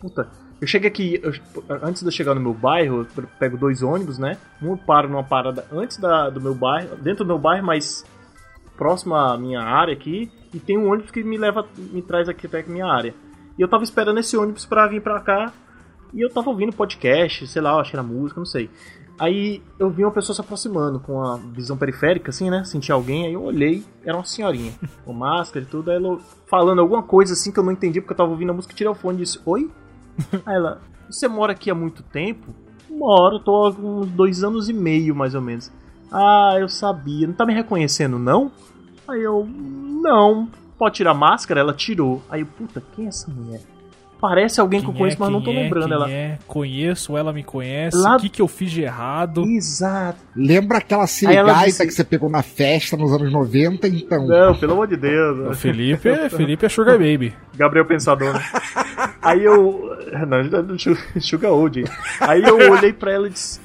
Puta, 0.00 0.28
eu 0.60 0.66
cheguei 0.66 0.88
aqui, 0.88 1.20
eu- 1.22 1.32
antes 1.82 2.02
de 2.02 2.08
eu 2.08 2.12
chegar 2.12 2.34
no 2.34 2.40
meu 2.40 2.54
bairro, 2.54 3.06
eu 3.16 3.24
pego 3.38 3.56
dois 3.56 3.82
ônibus, 3.82 4.18
né? 4.18 4.38
Um 4.62 4.70
eu 4.70 4.76
paro 4.78 5.08
numa 5.08 5.24
parada 5.24 5.66
antes 5.72 5.98
da, 5.98 6.30
do 6.30 6.40
meu 6.40 6.54
bairro, 6.54 6.96
dentro 6.96 7.24
do 7.24 7.28
meu 7.28 7.38
bairro, 7.38 7.66
mas 7.66 8.04
próximo 8.76 9.14
à 9.14 9.36
minha 9.36 9.60
área 9.60 9.92
aqui, 9.92 10.30
e 10.54 10.58
tem 10.60 10.78
um 10.78 10.90
ônibus 10.90 11.10
que 11.10 11.22
me 11.22 11.36
leva, 11.36 11.66
me 11.76 12.00
traz 12.00 12.28
aqui 12.28 12.46
até 12.46 12.60
a 12.60 12.66
minha 12.66 12.86
área. 12.86 13.12
E 13.58 13.62
eu 13.62 13.68
tava 13.68 13.82
esperando 13.82 14.20
esse 14.20 14.36
ônibus 14.36 14.64
pra 14.64 14.86
vir 14.86 15.02
pra 15.02 15.20
cá, 15.20 15.52
e 16.14 16.20
eu 16.22 16.30
tava 16.30 16.48
ouvindo 16.48 16.72
podcast, 16.72 17.46
sei 17.48 17.60
lá, 17.60 17.78
acho 17.80 17.90
que 17.90 17.96
era 17.96 18.02
música, 18.04 18.38
não 18.40 18.46
sei. 18.46 18.70
Aí 19.18 19.60
eu 19.78 19.90
vi 19.90 20.04
uma 20.04 20.12
pessoa 20.12 20.34
se 20.34 20.40
aproximando 20.40 21.00
com 21.00 21.20
a 21.20 21.36
visão 21.36 21.76
periférica, 21.76 22.30
assim, 22.30 22.50
né? 22.50 22.62
Senti 22.64 22.92
alguém, 22.92 23.26
aí 23.26 23.32
eu 23.32 23.42
olhei, 23.42 23.84
era 24.04 24.16
uma 24.16 24.24
senhorinha, 24.24 24.72
com 25.04 25.12
máscara 25.12 25.64
e 25.64 25.68
tudo, 25.68 25.90
aí 25.90 25.96
ela 25.96 26.18
falando 26.46 26.80
alguma 26.80 27.02
coisa 27.02 27.32
assim 27.32 27.50
que 27.50 27.58
eu 27.58 27.64
não 27.64 27.72
entendi 27.72 28.00
porque 28.00 28.12
eu 28.12 28.16
tava 28.16 28.30
ouvindo 28.30 28.50
a 28.50 28.54
música, 28.54 28.74
tirei 28.74 28.90
o 28.90 28.94
fone 28.94 29.18
e 29.18 29.24
disse, 29.24 29.40
oi? 29.44 29.70
Aí 30.46 30.56
ela, 30.56 30.80
você 31.08 31.28
mora 31.28 31.52
aqui 31.52 31.70
há 31.70 31.74
muito 31.74 32.02
tempo? 32.02 32.52
Moro, 32.90 33.38
tô 33.38 33.66
há 33.66 33.68
uns 33.70 34.10
dois 34.10 34.42
anos 34.42 34.68
e 34.68 34.72
meio, 34.72 35.14
mais 35.14 35.34
ou 35.34 35.40
menos. 35.40 35.70
Ah, 36.10 36.56
eu 36.58 36.68
sabia. 36.68 37.26
Não 37.26 37.34
tá 37.34 37.46
me 37.46 37.54
reconhecendo, 37.54 38.18
não? 38.18 38.50
Aí 39.06 39.22
eu, 39.22 39.46
não. 39.46 40.48
Pode 40.76 40.96
tirar 40.96 41.12
a 41.12 41.14
máscara? 41.14 41.60
Ela 41.60 41.72
tirou. 41.72 42.22
Aí 42.28 42.40
eu, 42.40 42.46
puta, 42.46 42.82
quem 42.94 43.06
é 43.06 43.08
essa 43.08 43.30
mulher? 43.30 43.60
Parece 44.20 44.60
alguém 44.60 44.80
que 44.80 44.86
eu 44.86 44.90
Quem 44.92 44.98
conheço, 45.00 45.16
é, 45.16 45.20
mas 45.20 45.30
não 45.30 45.40
tô 45.40 45.50
quem 45.50 45.58
é, 45.60 45.62
lembrando 45.62 45.84
quem 45.86 45.92
ela. 45.94 46.10
É, 46.10 46.38
conheço, 46.46 47.16
ela 47.16 47.32
me 47.32 47.44
conhece. 47.44 47.96
Lá- 47.96 48.16
O 48.16 48.18
que, 48.20 48.28
que 48.28 48.42
eu 48.42 48.48
fiz 48.48 48.70
de 48.70 48.82
errado? 48.82 49.44
Exato. 49.46 50.18
Lembra 50.34 50.78
aquela 50.78 51.02
ela 51.02 51.06
sirigaita 51.06 51.64
disse- 51.66 51.86
que 51.86 51.92
você 51.92 52.02
pegou 52.04 52.28
na 52.28 52.42
festa 52.42 52.96
nos 52.96 53.12
anos 53.12 53.32
90? 53.32 53.86
Então. 53.86 54.26
Não, 54.26 54.54
pelo 54.56 54.72
amor 54.72 54.88
de 54.88 54.94
O 54.94 54.98
Deus. 54.98 55.58
Felipe 55.60 56.08
é, 56.08 56.28
Felipe 56.28 56.66
é 56.66 56.68
Sugar 56.68 56.98
Baby. 56.98 57.32
Gabriel 57.56 57.86
Pensador. 57.86 58.32
né? 58.34 58.42
Aí 59.22 59.44
eu. 59.44 59.96
Não, 60.26 60.42
não, 60.64 60.76
Sugar 61.20 61.52
Old. 61.52 61.84
Aí 62.20 62.42
eu 62.42 62.72
olhei 62.72 62.92
pra 62.92 63.12
ela 63.12 63.26
e 63.28 63.30
disse. 63.30 63.60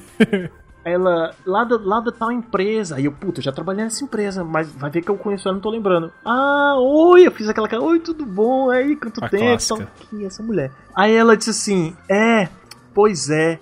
Ela, 0.84 1.34
lá 1.46 1.64
da, 1.64 1.78
lá 1.78 2.00
da 2.00 2.12
tal 2.12 2.30
empresa. 2.30 2.96
Aí 2.96 3.06
eu, 3.06 3.12
puta, 3.12 3.40
eu 3.40 3.44
já 3.44 3.52
trabalhei 3.52 3.84
nessa 3.84 4.04
empresa, 4.04 4.44
mas 4.44 4.70
vai 4.70 4.90
ver 4.90 5.02
que 5.02 5.10
eu 5.10 5.16
conheço 5.16 5.48
ela, 5.48 5.54
não 5.54 5.62
tô 5.62 5.70
lembrando. 5.70 6.12
Ah, 6.24 6.74
oi, 6.78 7.26
eu 7.26 7.32
fiz 7.32 7.48
aquela 7.48 7.68
cara, 7.68 7.82
oi, 7.82 7.98
tudo 8.00 8.26
bom? 8.26 8.70
Aí, 8.70 8.94
quanto 8.96 9.24
A 9.24 9.28
tempo? 9.28 9.62
Então, 9.62 9.86
Quem 10.10 10.24
é 10.24 10.26
essa 10.26 10.42
mulher? 10.42 10.70
Aí 10.94 11.14
ela 11.14 11.36
disse 11.36 11.50
assim: 11.50 11.96
É, 12.08 12.48
pois 12.92 13.30
é. 13.30 13.58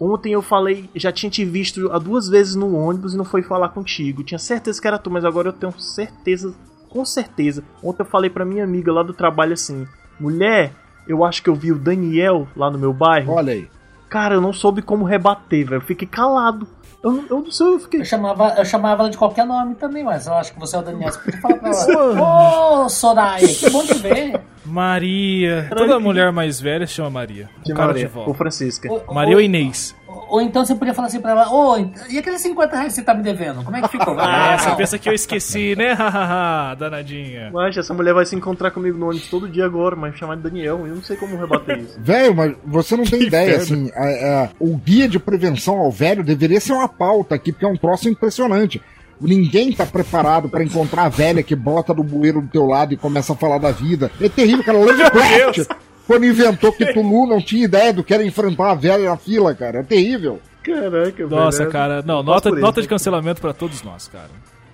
Ontem 0.00 0.32
eu 0.32 0.42
falei, 0.42 0.88
já 0.94 1.10
tinha 1.10 1.28
te 1.28 1.44
visto 1.44 1.90
há 1.90 1.98
duas 1.98 2.28
vezes 2.28 2.54
no 2.54 2.72
ônibus 2.76 3.14
e 3.14 3.16
não 3.16 3.24
foi 3.24 3.42
falar 3.42 3.70
contigo. 3.70 4.22
Tinha 4.22 4.38
certeza 4.38 4.80
que 4.80 4.86
era 4.86 4.96
tu, 4.96 5.10
mas 5.10 5.24
agora 5.24 5.48
eu 5.48 5.52
tenho 5.52 5.72
certeza, 5.80 6.54
com 6.88 7.04
certeza. 7.04 7.64
Ontem 7.82 8.02
eu 8.02 8.06
falei 8.06 8.30
pra 8.30 8.44
minha 8.44 8.62
amiga 8.62 8.92
lá 8.92 9.02
do 9.02 9.12
trabalho 9.12 9.54
assim: 9.54 9.88
Mulher, 10.20 10.72
eu 11.08 11.24
acho 11.24 11.42
que 11.42 11.50
eu 11.50 11.54
vi 11.54 11.72
o 11.72 11.78
Daniel 11.78 12.46
lá 12.54 12.70
no 12.70 12.78
meu 12.78 12.92
bairro. 12.92 13.32
Olha 13.32 13.54
aí. 13.54 13.68
Cara, 14.08 14.34
eu 14.36 14.40
não 14.40 14.52
soube 14.52 14.82
como 14.82 15.04
rebater, 15.04 15.64
velho. 15.66 15.76
Eu 15.76 15.80
fiquei 15.86 16.06
calado. 16.08 16.66
Eu, 17.04 17.12
não- 17.12 17.24
eu 17.30 17.40
não 17.42 17.50
sei, 17.50 17.66
eu 17.66 17.78
fiquei. 17.78 18.00
Eu 18.00 18.04
chamava, 18.04 18.54
eu 18.58 18.64
chamava 18.64 19.02
ela 19.02 19.10
de 19.10 19.16
qualquer 19.18 19.46
nome 19.46 19.74
também, 19.76 20.02
mas 20.02 20.26
eu 20.26 20.34
acho 20.34 20.52
que 20.52 20.58
você 20.58 20.74
é 20.74 20.78
o 20.80 20.82
Daniel. 20.82 21.12
Você 21.12 21.18
podia 21.20 21.40
falar 21.40 21.56
pra 21.58 21.70
ela: 21.70 22.84
Ô, 22.84 22.88
Soraya, 22.88 23.46
que 23.46 23.70
bom 23.70 23.84
te 23.84 23.94
ver. 23.94 24.40
Maria. 24.66 25.66
Toda 25.74 25.98
mulher 26.00 26.32
mais 26.32 26.60
velha 26.60 26.86
se 26.86 26.94
chama 26.94 27.10
Maria. 27.10 27.48
Com 27.64 27.72
cara 27.74 27.92
de 27.92 28.04
Maria, 28.04 28.08
vó. 28.08 28.24
ou 28.26 28.34
Francisca. 28.34 28.90
Ou- 28.90 29.14
Maria 29.14 29.36
ou 29.36 29.40
Inês? 29.40 29.94
Ou, 30.30 30.40
então 30.40 30.64
você 30.64 30.74
podia 30.74 30.94
falar 30.94 31.08
assim 31.08 31.20
pra 31.20 31.32
ela: 31.32 31.52
Ô, 31.52 31.76
e 32.08 32.18
aqueles 32.18 32.40
50 32.40 32.74
reais 32.76 32.88
que 32.88 32.94
você 32.94 33.02
tá 33.02 33.12
me 33.12 33.22
devendo? 33.22 33.62
Como 33.62 33.76
é 33.76 33.82
que 33.82 33.88
ficou? 33.88 34.16
Ah, 34.18 34.56
você 34.58 34.70
pensa 34.74 34.98
que 34.98 35.08
eu 35.08 35.12
esqueci, 35.12 35.76
né? 35.76 35.92
Hahaha, 35.98 36.74
danadinha. 36.76 37.50
Mas 37.52 37.76
essa 37.76 37.92
mulher 37.92 38.14
vai 38.14 38.24
se 38.24 38.34
encontrar 38.34 38.70
comigo 38.70 38.96
no 38.98 39.08
ônibus 39.10 39.28
todo 39.28 39.48
dia 39.48 39.66
agora, 39.66 39.94
mas 39.94 40.12
me 40.12 40.18
chamar 40.18 40.36
de 40.36 40.42
Daniel. 40.42 40.86
Eu 40.86 40.94
não 40.94 41.02
sei 41.02 41.16
como 41.16 41.36
rebater 41.36 41.78
isso. 41.78 41.96
Velho, 42.00 42.34
mas 42.34 42.54
você 42.64 42.96
não 42.96 43.04
tem 43.04 43.18
Que 43.20 43.26
ideia, 43.26 43.56
inferno. 43.56 43.86
assim, 43.86 43.90
a- 43.94 44.44
a- 44.44 44.48
o 44.58 44.76
guia 44.78 45.08
de 45.08 45.18
prevenção 45.18 45.76
ao 45.78 45.90
velho 45.90 46.24
deveria 46.24 46.60
ser 46.60 46.72
uma 46.72 46.88
pauta 46.88 47.34
aqui, 47.34 47.52
porque 47.52 47.64
é 47.66 47.68
um 47.68 47.76
troço 47.76 48.08
impressionante. 48.08 48.80
Ninguém 49.20 49.72
tá 49.72 49.84
preparado 49.84 50.48
pra 50.48 50.62
encontrar 50.62 51.02
a 51.04 51.08
velha 51.08 51.42
que 51.42 51.56
bota 51.56 51.92
no 51.92 52.04
bueiro 52.04 52.40
do 52.40 52.48
teu 52.48 52.64
lado 52.64 52.94
e 52.94 52.96
começa 52.96 53.32
a 53.32 53.36
falar 53.36 53.58
da 53.58 53.72
vida. 53.72 54.10
É 54.20 54.28
terrível, 54.28 54.62
cara. 54.64 54.78
Lovecraft, 54.78 55.56
Deus. 55.56 55.68
Quando 56.08 56.24
inventou 56.24 56.72
Cthulhu, 56.72 57.26
não 57.26 57.40
tinha 57.40 57.64
ideia 57.66 57.92
do 57.92 58.02
que 58.02 58.12
era 58.14 58.24
enfrentar 58.24 58.70
a 58.72 58.74
velha 58.74 59.10
na 59.10 59.16
fila, 59.18 59.54
cara. 59.54 59.80
É 59.80 59.82
terrível. 59.82 60.40
Caraca, 60.64 61.26
Nossa, 61.26 61.58
velho. 61.58 61.70
cara. 61.70 62.02
Não, 62.02 62.22
nota, 62.22 62.50
nota 62.50 62.80
isso. 62.80 62.82
de 62.82 62.88
cancelamento 62.88 63.40
pra 63.40 63.52
todos 63.52 63.82
nós, 63.82 64.08
cara. 64.08 64.30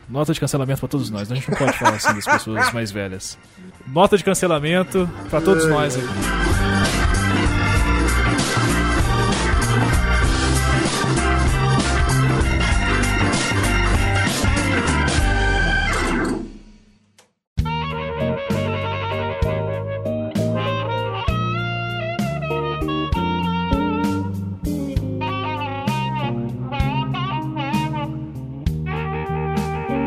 Nota 0.09 0.33
de 0.33 0.39
cancelamento 0.41 0.81
pra 0.81 0.89
todos 0.89 1.11
nós. 1.11 1.31
A 1.31 1.35
gente 1.35 1.51
não 1.51 1.59
pode 1.59 1.77
falar 1.77 1.97
assim 1.97 2.15
das 2.15 2.25
pessoas 2.25 2.73
mais 2.73 2.93
velhas. 2.93 3.37
Nota 3.87 4.17
de 4.17 4.25
cancelamento 4.25 5.11
pra 5.29 5.41
todos 5.41 5.67
nós 5.67 5.97
aqui. 5.97 6.84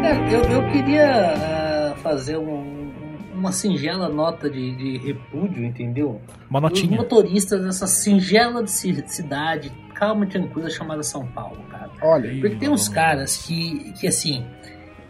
Cara, 0.01 0.31
eu, 0.31 0.41
eu 0.43 0.71
queria 0.71 1.07
ah, 1.91 1.95
fazer 2.01 2.37
um- 2.37 2.91
uma 3.33 3.51
singela 3.51 4.09
nota 4.09 4.49
de, 4.49 4.75
de 4.75 4.97
repúdio, 4.97 5.63
entendeu? 5.63 6.19
Uma 6.49 6.59
Os 6.59 6.63
notinha. 6.63 6.97
motoristas 6.97 7.63
dessa 7.63 7.85
singela 7.85 8.63
de 8.63 8.71
ci- 8.71 9.03
cidade, 9.07 9.71
calma 9.93 10.25
e 10.25 10.27
tranquila, 10.27 10.69
chamada 10.69 11.03
São 11.03 11.25
Paulo, 11.27 11.57
cara. 11.69 11.89
Olha 12.01 12.29
aí. 12.29 12.39
Porque 12.41 12.55
tem 12.55 12.69
uns 12.69 12.87
caras 12.89 13.37
que, 13.37 13.91
que 13.99 14.07
assim. 14.07 14.45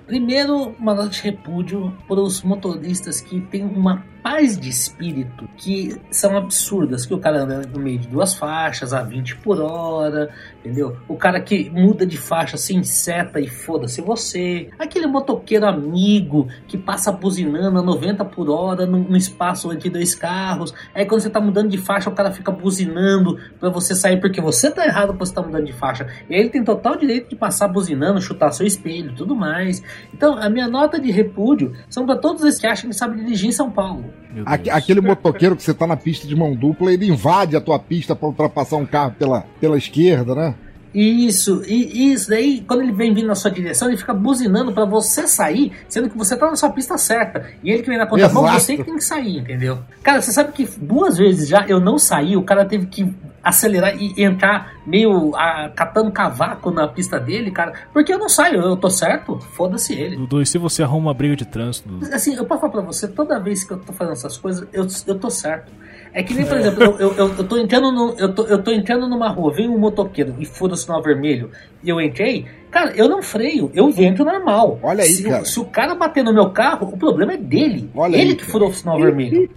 Primeiro, 0.07 0.73
uma 0.79 0.95
nota 0.95 1.09
de 1.09 1.21
repúdio 1.21 1.93
para 2.07 2.21
os 2.21 2.41
motoristas 2.41 3.19
que 3.19 3.41
têm 3.41 3.65
uma 3.65 4.05
paz 4.27 4.57
de 4.57 4.69
espírito 4.69 5.47
que 5.55 5.95
são 6.11 6.35
absurdas. 6.35 7.05
Que 7.05 7.13
o 7.13 7.19
cara 7.19 7.43
anda 7.43 7.61
no 7.61 7.79
meio 7.79 7.97
de 7.97 8.09
duas 8.09 8.33
faixas 8.33 8.93
a 8.93 9.01
20 9.01 9.37
por 9.37 9.61
hora, 9.61 10.29
entendeu? 10.59 10.97
O 11.07 11.15
cara 11.15 11.39
que 11.39 11.69
muda 11.69 12.05
de 12.05 12.17
faixa 12.17 12.57
sem 12.57 12.83
seta 12.83 13.39
e 13.39 13.47
foda-se 13.47 14.01
você. 14.01 14.69
Aquele 14.77 15.07
motoqueiro 15.07 15.65
amigo 15.65 16.47
que 16.67 16.77
passa 16.77 17.09
buzinando 17.09 17.79
a 17.79 17.81
90 17.81 18.25
por 18.25 18.49
hora 18.49 18.85
no 18.85 19.15
espaço 19.15 19.71
entre 19.71 19.89
dois 19.89 20.13
carros. 20.13 20.73
Aí 20.93 21.05
quando 21.05 21.21
você 21.21 21.29
tá 21.29 21.39
mudando 21.39 21.69
de 21.69 21.77
faixa, 21.77 22.09
o 22.09 22.13
cara 22.13 22.31
fica 22.31 22.51
buzinando 22.51 23.37
para 23.59 23.69
você 23.69 23.95
sair 23.95 24.19
porque 24.19 24.41
você 24.41 24.69
tá 24.69 24.85
errado 24.85 25.09
porque 25.09 25.25
você 25.25 25.33
tá 25.33 25.41
mudando 25.41 25.65
de 25.65 25.73
faixa. 25.73 26.07
E 26.29 26.35
aí 26.35 26.41
ele 26.41 26.49
tem 26.49 26.63
total 26.63 26.97
direito 26.97 27.29
de 27.29 27.35
passar 27.35 27.69
buzinando, 27.69 28.21
chutar 28.21 28.51
seu 28.51 28.67
espelho, 28.67 29.13
tudo 29.15 29.35
mais. 29.35 29.81
Então, 30.13 30.37
a 30.37 30.49
minha 30.49 30.67
nota 30.67 30.99
de 30.99 31.11
repúdio 31.11 31.73
são 31.89 32.05
para 32.05 32.17
todos 32.17 32.43
esses 32.43 32.59
que 32.59 32.67
acham 32.67 32.89
que 32.89 32.95
sabem 32.95 33.23
dirigir 33.23 33.49
em 33.49 33.51
São 33.51 33.69
Paulo. 33.69 34.05
Aquele 34.45 35.01
motoqueiro 35.01 35.55
que 35.55 35.63
você 35.63 35.73
tá 35.73 35.87
na 35.87 35.97
pista 35.97 36.27
de 36.27 36.35
mão 36.35 36.55
dupla, 36.55 36.91
ele 36.91 37.07
invade 37.07 37.55
a 37.55 37.61
tua 37.61 37.79
pista 37.79 38.15
pra 38.15 38.27
ultrapassar 38.27 38.77
um 38.77 38.85
carro 38.85 39.15
pela, 39.17 39.41
pela 39.59 39.77
esquerda, 39.77 40.35
né? 40.35 40.55
Isso, 40.93 41.63
e 41.67 42.11
isso 42.13 42.29
daí, 42.29 42.63
quando 42.67 42.81
ele 42.81 42.91
vem 42.91 43.13
vindo 43.13 43.27
na 43.27 43.35
sua 43.35 43.51
direção, 43.51 43.87
ele 43.87 43.97
fica 43.97 44.13
buzinando 44.13 44.71
pra 44.73 44.85
você 44.85 45.27
sair, 45.27 45.71
sendo 45.87 46.09
que 46.09 46.17
você 46.17 46.35
tá 46.35 46.47
na 46.49 46.55
sua 46.55 46.69
pista 46.69 46.97
certa. 46.97 47.45
E 47.63 47.69
ele 47.69 47.83
que 47.83 47.89
vem 47.89 47.97
na 47.97 48.07
contramão, 48.07 48.45
Exato. 48.45 48.59
você 48.59 48.77
que 48.77 48.83
tem 48.83 48.95
que 48.95 49.03
sair, 49.03 49.37
entendeu? 49.37 49.79
Cara, 50.01 50.21
você 50.21 50.31
sabe 50.31 50.51
que 50.53 50.65
duas 50.77 51.17
vezes 51.17 51.47
já 51.47 51.65
eu 51.67 51.79
não 51.79 51.97
saí, 51.97 52.35
o 52.35 52.43
cara 52.43 52.65
teve 52.65 52.87
que 52.87 53.13
acelerar 53.43 53.95
e 53.95 54.21
entrar 54.21 54.73
meio 54.85 55.33
ah, 55.35 55.71
catando 55.73 56.11
cavaco 56.11 56.69
na 56.69 56.87
pista 56.87 57.19
dele, 57.19 57.49
cara, 57.49 57.73
porque 57.93 58.11
eu 58.11 58.19
não 58.19 58.27
saio, 58.27 58.59
eu 58.59 58.75
tô 58.75 58.89
certo, 58.89 59.39
foda-se 59.39 59.93
ele. 59.93 60.17
Dudu, 60.17 60.41
e 60.41 60.45
se 60.45 60.57
você 60.57 60.83
arruma 60.83 61.07
uma 61.07 61.13
briga 61.13 61.35
de 61.35 61.45
trânsito? 61.45 61.89
Assim, 62.11 62.35
eu 62.35 62.45
posso 62.45 62.61
falar 62.61 62.73
pra 62.73 62.81
você, 62.81 63.07
toda 63.07 63.39
vez 63.39 63.63
que 63.63 63.71
eu 63.71 63.77
tô 63.77 63.93
fazendo 63.93 64.13
essas 64.13 64.37
coisas, 64.37 64.67
eu, 64.73 64.85
eu 65.05 65.15
tô 65.17 65.29
certo. 65.29 65.71
É 66.17 66.23
que 66.23 66.33
nem, 66.33 66.45
por 66.47 66.57
exemplo, 66.57 66.83
eu, 66.83 66.97
eu, 66.99 67.13
eu, 67.15 67.35
eu 67.37 67.43
tô 67.47 67.57
entrando 67.57 67.91
no, 67.91 68.15
eu, 68.17 68.33
tô, 68.33 68.43
eu 68.45 68.63
tô 68.63 68.71
entrando 68.71 69.07
numa 69.07 69.29
rua, 69.29 69.53
vem 69.53 69.69
um 69.69 69.77
motoqueiro 69.77 70.33
e 70.39 70.45
fura 70.45 70.73
o 70.73 70.75
sinal 70.75 70.99
vermelho 70.99 71.51
e 71.83 71.89
eu 71.89 72.01
entrei, 72.01 72.43
cara, 72.71 72.91
eu 72.95 73.07
não 73.07 73.21
freio, 73.21 73.69
eu 73.75 73.87
entro 73.95 74.25
normal. 74.25 74.79
Olha 74.81 75.03
aí, 75.03 75.09
se, 75.09 75.25
o- 75.27 75.29
cara. 75.29 75.45
se 75.45 75.59
o 75.59 75.65
cara 75.65 75.93
bater 75.93 76.23
no 76.23 76.33
meu 76.33 76.49
carro, 76.49 76.89
o 76.91 76.97
problema 76.97 77.33
é 77.33 77.37
dele. 77.37 77.91
Olha 77.95 78.15
ele 78.17 78.31
aí, 78.31 78.35
que 78.35 78.41
cara. 78.41 78.51
furou 78.51 78.69
o 78.69 78.73
sinal 78.73 78.99
vermelho. 78.99 79.47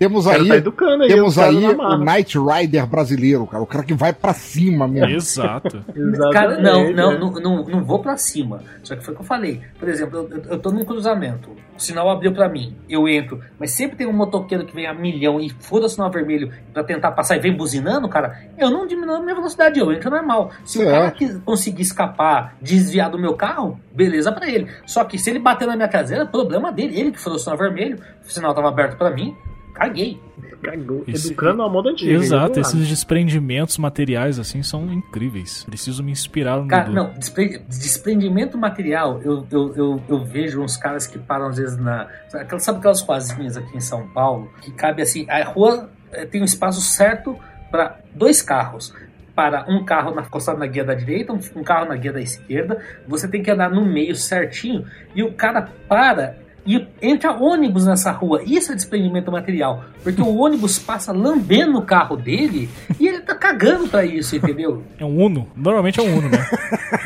Temos 0.00 0.24
O 0.24 0.30
aí, 0.30 0.48
tá 0.48 0.56
educando 0.56 1.02
aí. 1.02 1.10
temos 1.10 1.38
aí 1.38 1.56
o 1.68 1.76
marra. 1.76 1.98
Night 1.98 2.38
Rider 2.38 2.86
brasileiro, 2.86 3.46
cara. 3.46 3.62
O 3.62 3.66
cara 3.66 3.84
que 3.84 3.92
vai 3.92 4.14
pra 4.14 4.32
cima 4.32 4.88
mesmo. 4.88 5.10
Exato. 5.14 5.84
Cara, 6.32 6.58
não, 6.58 6.90
não, 6.90 7.12
é. 7.12 7.18
não, 7.18 7.30
não, 7.32 7.64
não 7.66 7.84
vou 7.84 7.98
pra 7.98 8.16
cima. 8.16 8.62
Só 8.82 8.96
que 8.96 9.04
foi 9.04 9.12
o 9.12 9.16
que 9.18 9.22
eu 9.22 9.26
falei. 9.26 9.60
Por 9.78 9.88
exemplo, 9.90 10.26
eu, 10.30 10.42
eu- 10.52 10.58
tô 10.58 10.70
num 10.70 10.86
cruzamento. 10.86 11.50
O 11.50 11.82
sinal 11.82 12.08
abriu 12.10 12.32
pra 12.32 12.48
mim. 12.48 12.74
Eu 12.88 13.06
entro. 13.06 13.40
Mas 13.58 13.72
sempre 13.72 13.96
tem 13.98 14.06
um 14.06 14.12
motoqueiro 14.12 14.64
que 14.64 14.74
vem 14.74 14.86
a 14.86 14.94
milhão 14.94 15.38
e 15.38 15.50
fura 15.50 15.84
o 15.84 15.88
sinal 15.88 16.10
vermelho 16.10 16.50
pra 16.72 16.82
tentar 16.82 17.10
passar 17.12 17.36
e 17.36 17.40
vem 17.40 17.54
buzinando, 17.54 18.08
cara. 18.08 18.38
Eu 18.56 18.70
não 18.70 18.86
diminuo 18.86 19.16
a 19.16 19.20
minha 19.20 19.34
velocidade. 19.34 19.78
Eu 19.78 19.92
entro 19.92 20.08
normal. 20.10 20.50
Se 20.64 20.78
o 20.78 20.80
Certo. 20.82 20.92
cara 20.94 21.10
que 21.10 21.38
conseguir 21.40 21.82
escapar, 21.82 22.56
desviar 22.60 23.10
do 23.10 23.18
meu 23.18 23.34
carro, 23.34 23.78
beleza 23.94 24.32
pra 24.32 24.48
ele. 24.48 24.66
Só 24.86 25.04
que 25.04 25.18
se 25.18 25.28
ele 25.28 25.38
bater 25.38 25.68
na 25.68 25.76
minha 25.76 25.88
traseira, 25.88 26.24
problema 26.24 26.72
dele. 26.72 26.98
Ele 26.98 27.12
que 27.12 27.20
furou 27.20 27.36
o 27.36 27.38
sinal 27.40 27.58
vermelho, 27.58 27.98
o 28.26 28.30
sinal 28.30 28.54
tava 28.54 28.68
aberto 28.68 28.96
pra 28.96 29.10
mim, 29.10 29.34
caguei. 29.80 30.20
Cagou. 30.62 31.04
Esse- 31.08 31.28
Educando 31.28 31.62
a 31.62 31.68
moda 31.70 31.88
antiga. 31.90 32.12
Exato, 32.12 32.60
esses 32.60 32.86
desprendimentos 32.86 33.78
materiais 33.78 34.38
assim 34.38 34.62
são 34.62 34.92
incríveis. 34.92 35.64
Preciso 35.64 36.02
me 36.04 36.12
inspirar 36.12 36.58
no 36.58 36.68
Cara, 36.68 36.84
Dudu. 36.84 36.94
não, 36.96 37.10
despre- 37.14 37.62
desprendimento 37.66 38.58
material, 38.58 39.20
eu, 39.22 39.46
eu, 39.50 39.74
eu, 39.74 40.02
eu 40.06 40.24
vejo 40.24 40.60
uns 40.62 40.76
caras 40.76 41.06
que 41.06 41.18
param 41.18 41.46
às 41.46 41.56
vezes 41.56 41.78
na. 41.78 42.08
Sabe 42.28 42.62
sabe 42.62 42.78
aquelas 42.78 43.00
ruazinhas 43.00 43.56
aqui 43.56 43.74
em 43.76 43.80
São 43.80 44.06
Paulo? 44.08 44.50
Que 44.60 44.70
cabe 44.72 45.00
assim. 45.00 45.26
A 45.30 45.42
rua 45.44 45.88
eh, 46.12 46.26
tem 46.26 46.42
um 46.42 46.44
espaço 46.44 46.80
certo 46.82 47.36
para 47.70 47.98
dois 48.14 48.42
carros. 48.42 48.92
Para 49.34 49.64
um 49.66 49.82
carro 49.84 50.14
na, 50.14 50.20
encostado 50.22 50.58
na 50.58 50.66
guia 50.66 50.84
da 50.84 50.92
direita, 50.92 51.32
um, 51.32 51.40
um 51.56 51.62
carro 51.64 51.88
na 51.88 51.96
guia 51.96 52.12
da 52.12 52.20
esquerda. 52.20 52.78
Você 53.08 53.26
tem 53.26 53.42
que 53.42 53.50
andar 53.50 53.70
no 53.70 53.82
meio 53.86 54.14
certinho. 54.14 54.84
E 55.14 55.22
o 55.22 55.32
cara 55.32 55.70
para 55.88 56.36
e 56.66 56.86
entra 57.00 57.32
ônibus 57.32 57.86
nessa 57.86 58.10
rua. 58.12 58.42
Isso 58.44 58.72
é 58.72 58.74
desprendimento 58.74 59.30
material. 59.32 59.84
Porque 60.02 60.20
o 60.22 60.36
ônibus 60.38 60.78
passa 60.78 61.12
lambendo 61.12 61.78
o 61.78 61.82
carro 61.82 62.16
dele 62.16 62.68
e 62.98 63.06
ele 63.08 63.20
tá 63.20 63.34
cagando 63.34 63.88
pra 63.88 64.04
isso, 64.04 64.36
entendeu? 64.36 64.82
É 64.98 65.04
um 65.04 65.18
Uno. 65.24 65.46
Normalmente 65.56 66.00
é 66.00 66.02
um 66.02 66.18
Uno, 66.18 66.28
né? 66.28 66.38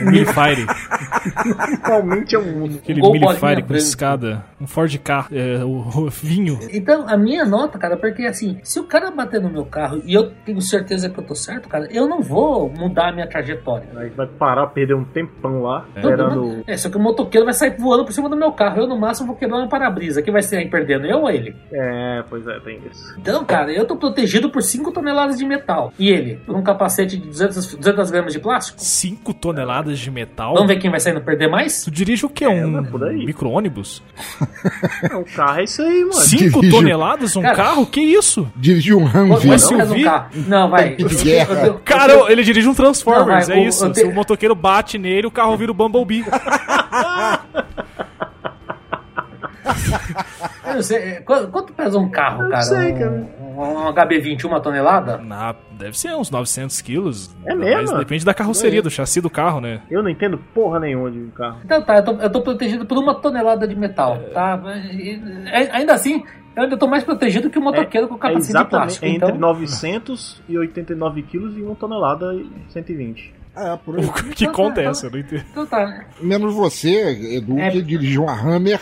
Um 0.01 0.11
Millifire. 0.11 0.67
Realmente 1.85 2.35
é 2.35 2.39
um 2.39 2.65
Uno. 2.65 2.77
Aquele 2.77 3.01
Gol 3.01 3.13
Millifire 3.13 3.41
bolinha 3.41 3.61
com 3.63 3.69
branca. 3.69 3.77
escada. 3.83 4.45
Um 4.61 4.67
Ford 4.67 4.97
K. 4.99 5.27
É, 5.33 5.65
o, 5.65 5.69
o 6.07 6.11
vinho. 6.11 6.59
Então, 6.73 7.07
a 7.09 7.17
minha 7.17 7.45
nota, 7.45 7.79
cara, 7.79 7.97
porque 7.97 8.23
assim, 8.25 8.59
se 8.63 8.79
o 8.81 8.85
cara 8.85 9.11
bater 9.11 9.41
no 9.41 9.51
meu 9.51 9.65
carro 9.65 10.03
e 10.05 10.15
eu 10.15 10.31
tenho 10.45 10.61
certeza 10.61 11.09
que 11.09 11.19
eu 11.19 11.25
tô 11.25 11.35
certo, 11.35 11.69
cara, 11.69 11.87
eu 11.91 12.09
não 12.09 12.21
vou 12.23 12.69
mudar 12.71 13.09
a 13.09 13.13
minha 13.13 13.27
trajetória. 13.29 13.87
Aí 13.97 14.11
vai 14.11 14.27
parar, 14.27 14.67
perder 14.69 14.95
um 14.95 15.05
tempão 15.05 15.63
lá, 15.63 15.81
Todo 15.81 15.99
esperando. 15.99 16.43
mundo- 16.43 16.65
É, 16.67 16.77
só 16.77 16.89
que 16.89 16.97
o 16.97 17.01
motoqueiro 17.01 17.45
vai 17.45 17.55
sair 17.55 17.77
voando 17.79 18.05
por 18.05 18.13
cima 18.13 18.29
do 18.29 18.37
meu 18.37 18.53
carro. 18.53 18.81
Eu, 18.81 18.87
no 18.87 18.99
máximo, 18.99 19.27
vou 19.29 19.37
quebrar 19.37 19.54
um 19.59 19.69
para-brisa. 19.69 20.23
Quem 20.23 20.33
vai 20.33 20.43
sair 20.43 20.69
perdendo? 20.69 21.07
Eu 21.07 21.21
ou 21.23 21.31
ele? 21.31 21.55
É, 21.73 22.23
pois 22.29 22.47
é, 22.47 22.59
tem 22.61 22.81
isso. 22.91 23.15
Então, 23.19 23.45
cara, 23.45 23.73
eu 23.73 23.85
tô 23.87 23.97
protegido 23.97 24.51
por 24.51 24.63
5 24.63 24.91
toneladas 24.93 25.39
de 25.39 25.45
metal. 25.45 25.93
E 25.99 26.09
ele? 26.11 26.37
Por 26.47 26.57
um 26.57 26.63
capacete 26.63 27.17
de 27.17 27.27
200, 27.27 27.75
200 27.77 28.11
gramas 28.11 28.33
de 28.33 28.39
plástico? 28.39 28.79
5 28.81 29.35
toneladas 29.35 29.99
de 29.99 30.11
metal. 30.11 30.55
Vamos 30.55 30.69
ver 30.69 30.77
quem 30.77 30.91
vai 30.91 31.01
sair 31.01 31.13
no 31.15 31.21
perder 31.21 31.49
mais? 31.49 31.85
Tu 31.85 31.91
dirige 31.91 32.27
o 32.27 32.29
quê? 32.29 32.45
É, 32.45 32.65
Um 32.67 32.71
mas 32.91 33.03
aí. 33.03 33.25
micro-ônibus? 33.27 34.03
É, 35.11 35.15
o 35.17 35.25
carro 35.25 35.61
é 35.61 35.65
isso 35.65 35.83
aí, 35.83 36.01
mano. 36.01 36.13
5 36.15 36.61
dirige- 36.61 36.73
ou 37.37 37.43
Um 37.43 37.43
Cara- 37.43 37.57
carro? 37.57 37.87
Que 37.87 38.01
isso? 38.01 38.51
Dirigir 38.57 38.97
um 38.97 39.05
Humvee. 39.05 39.53
um 40.03 40.05
carro. 40.05 40.29
Não, 40.49 40.71
vai. 40.71 40.97
Eu- 41.25 41.57
eu- 41.67 41.75
Cara, 41.85 42.31
ele 42.33 42.43
dirige 42.43 42.69
um 42.69 42.75
Transformers, 42.75 43.49
Não, 43.49 43.55
vai, 43.55 43.63
é 43.65 43.67
o- 43.67 43.69
isso. 43.69 43.85
eu 43.85 43.93
te- 43.93 44.01
Se 44.01 44.07
o 44.07 44.13
motoqueiro 44.15 44.55
bate 44.55 44.99
nele, 44.99 45.27
o 45.27 45.31
carro 45.31 45.57
vira 45.57 45.71
o 45.71 45.75
Bumblebee. 45.75 46.25
eu 50.66 50.75
não 50.75 50.83
sei, 50.83 50.97
é, 50.99 51.20
Quanto, 51.20 51.49
quanto 51.49 51.72
pesa 51.72 51.99
um 51.99 52.09
carro, 52.11 52.45
Eu 52.45 52.51
cara? 52.51 52.62
sei, 52.62 52.93
um, 52.93 52.99
cara. 52.99 53.11
Um, 53.41 53.93
HB20, 53.93 54.45
uma 54.47 54.61
tonelada? 54.61 55.18
Na- 55.18 55.55
deve 55.72 55.99
ser 55.99 56.14
uns 56.14 56.31
900 56.31 56.81
quilos. 56.81 57.35
É 57.47 57.55
mesmo? 57.55 57.91
Mas 57.93 57.99
depende 57.99 58.25
da 58.25 58.35
carroceria, 58.35 58.79
É. 58.81 58.83
do 58.83 58.91
chassi 58.91 59.20
do 59.20 59.31
carro, 59.31 59.61
né? 59.61 59.81
Eu 59.91 60.03
não 60.03 60.11
entendo 60.11 60.39
porra 60.55 60.81
nenhuma 60.81 61.11
de 61.11 61.20
carro. 61.37 61.59
Então 61.64 61.81
tá, 61.83 61.97
eu 61.97 62.05
tô, 62.05 62.12
eu 62.12 62.31
tô 62.31 62.43
protegido 62.43 62.85
por 62.87 62.99
uma 62.99 63.14
tonelada 63.14 63.66
de 63.68 63.75
metal, 63.77 64.18
tá? 64.33 64.61
E- 64.93 65.20
e- 65.20 65.70
Ainda 65.72 65.95
assim, 65.95 66.25
eu 66.57 66.64
ainda 66.64 66.77
tô 66.77 66.87
mais 66.87 67.05
protegido 67.05 67.49
que 67.51 67.59
o 67.59 67.62
motoqueiro 67.62 68.09
com 68.09 68.14
É 68.14 68.18
capacete 68.18 68.43
de 68.45 68.51
exatamente 68.51 68.70
plástico. 68.70 69.07
entre 69.07 69.16
Então, 69.29 69.39
989 69.39 71.22
quilos 71.22 71.57
e 71.57 71.62
1 71.62 71.75
tonelada 71.75 72.35
e 72.35 72.51
120. 72.70 73.33
É, 73.57 73.77
por 73.85 73.99
aí. 73.99 74.09
que 74.35 74.45
Então 74.45 74.53
tá, 74.53 74.53
conta 74.53 74.81
é 74.81 74.83
então- 74.83 74.91
essa? 74.91 75.07
Eu 75.07 75.11
não 75.12 75.18
entendo. 75.18 75.45
então 75.51 75.66
tá. 75.66 76.05
Menos 76.20 76.53
você, 76.55 77.37
Edu, 77.37 77.59
É. 77.59 77.70
que 77.70 77.83
dirige 77.83 78.18
uma 78.18 78.33
Hammer. 78.33 78.81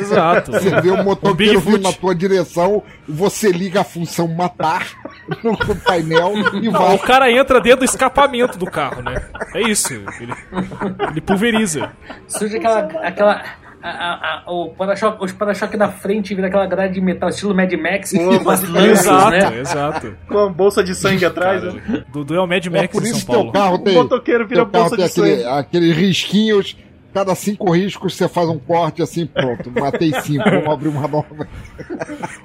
Exato. 0.00 0.52
Você 0.52 0.80
vê 0.80 0.90
o 0.90 1.02
motoqueiro 1.02 1.60
vindo 1.60 1.78
na 1.80 1.92
tua 1.92 2.14
direção, 2.14 2.82
você 3.08 3.50
liga 3.50 3.80
a 3.80 3.84
função 3.84 4.26
matar 4.28 4.86
no 5.42 5.56
painel 5.84 6.32
e 6.62 6.68
Não, 6.70 6.72
vai. 6.80 6.94
o 6.94 6.98
cara 6.98 7.30
entra 7.30 7.60
dentro 7.60 7.80
do 7.80 7.84
escapamento 7.84 8.58
do 8.58 8.66
carro, 8.66 9.02
né? 9.02 9.22
É 9.54 9.62
isso. 9.62 9.92
Ele, 10.20 10.32
ele 11.10 11.20
pulveriza. 11.20 11.90
Surge 12.26 12.56
aquela. 12.56 12.80
aquela 13.02 13.42
a- 13.82 13.88
a- 13.88 14.42
a- 14.46 14.52
o 14.52 14.68
para-choque 14.74 15.24
os 15.24 15.32
para-choque 15.32 15.74
da 15.74 15.88
frente 15.88 16.34
vira 16.34 16.48
aquela 16.48 16.66
grade 16.66 16.92
de 16.92 17.00
metal, 17.00 17.30
estilo 17.30 17.54
Mad 17.54 17.72
Max, 17.72 18.12
com 18.12 18.26
lanças, 18.28 18.68
Exato, 19.06 19.30
né? 19.30 19.58
exato. 19.58 20.16
Com 20.28 20.38
a 20.38 20.48
bolsa 20.50 20.84
de 20.84 20.94
sangue 20.94 21.24
atrás, 21.24 21.62
né? 21.62 21.80
Cara, 21.86 22.04
Dudu 22.12 22.34
é 22.34 22.40
o 22.42 22.46
Mad 22.46 22.66
É 22.66 22.68
Max 22.68 22.92
por 22.92 23.02
de 23.02 23.08
isso 23.08 23.20
São 23.20 23.26
teu 23.26 23.34
Paulo. 23.36 23.52
carro 23.52 23.74
O 23.76 23.78
tem. 23.78 23.94
motoqueiro 23.94 24.46
vira 24.46 24.66
bolsa 24.66 24.96
tem 24.96 25.06
de 25.06 25.10
aquele, 25.10 25.36
sangue. 25.42 25.58
aqueles 25.58 25.96
risquinhos. 25.96 26.76
Cada 27.12 27.34
cinco 27.34 27.70
riscos 27.72 28.14
você 28.14 28.28
faz 28.28 28.48
um 28.48 28.58
corte 28.58 29.02
assim, 29.02 29.26
pronto. 29.26 29.70
Matei 29.70 30.12
cinco, 30.20 30.44
vamos 30.50 30.68
abrir 30.68 30.88
uma 30.88 31.08
nova. 31.08 31.48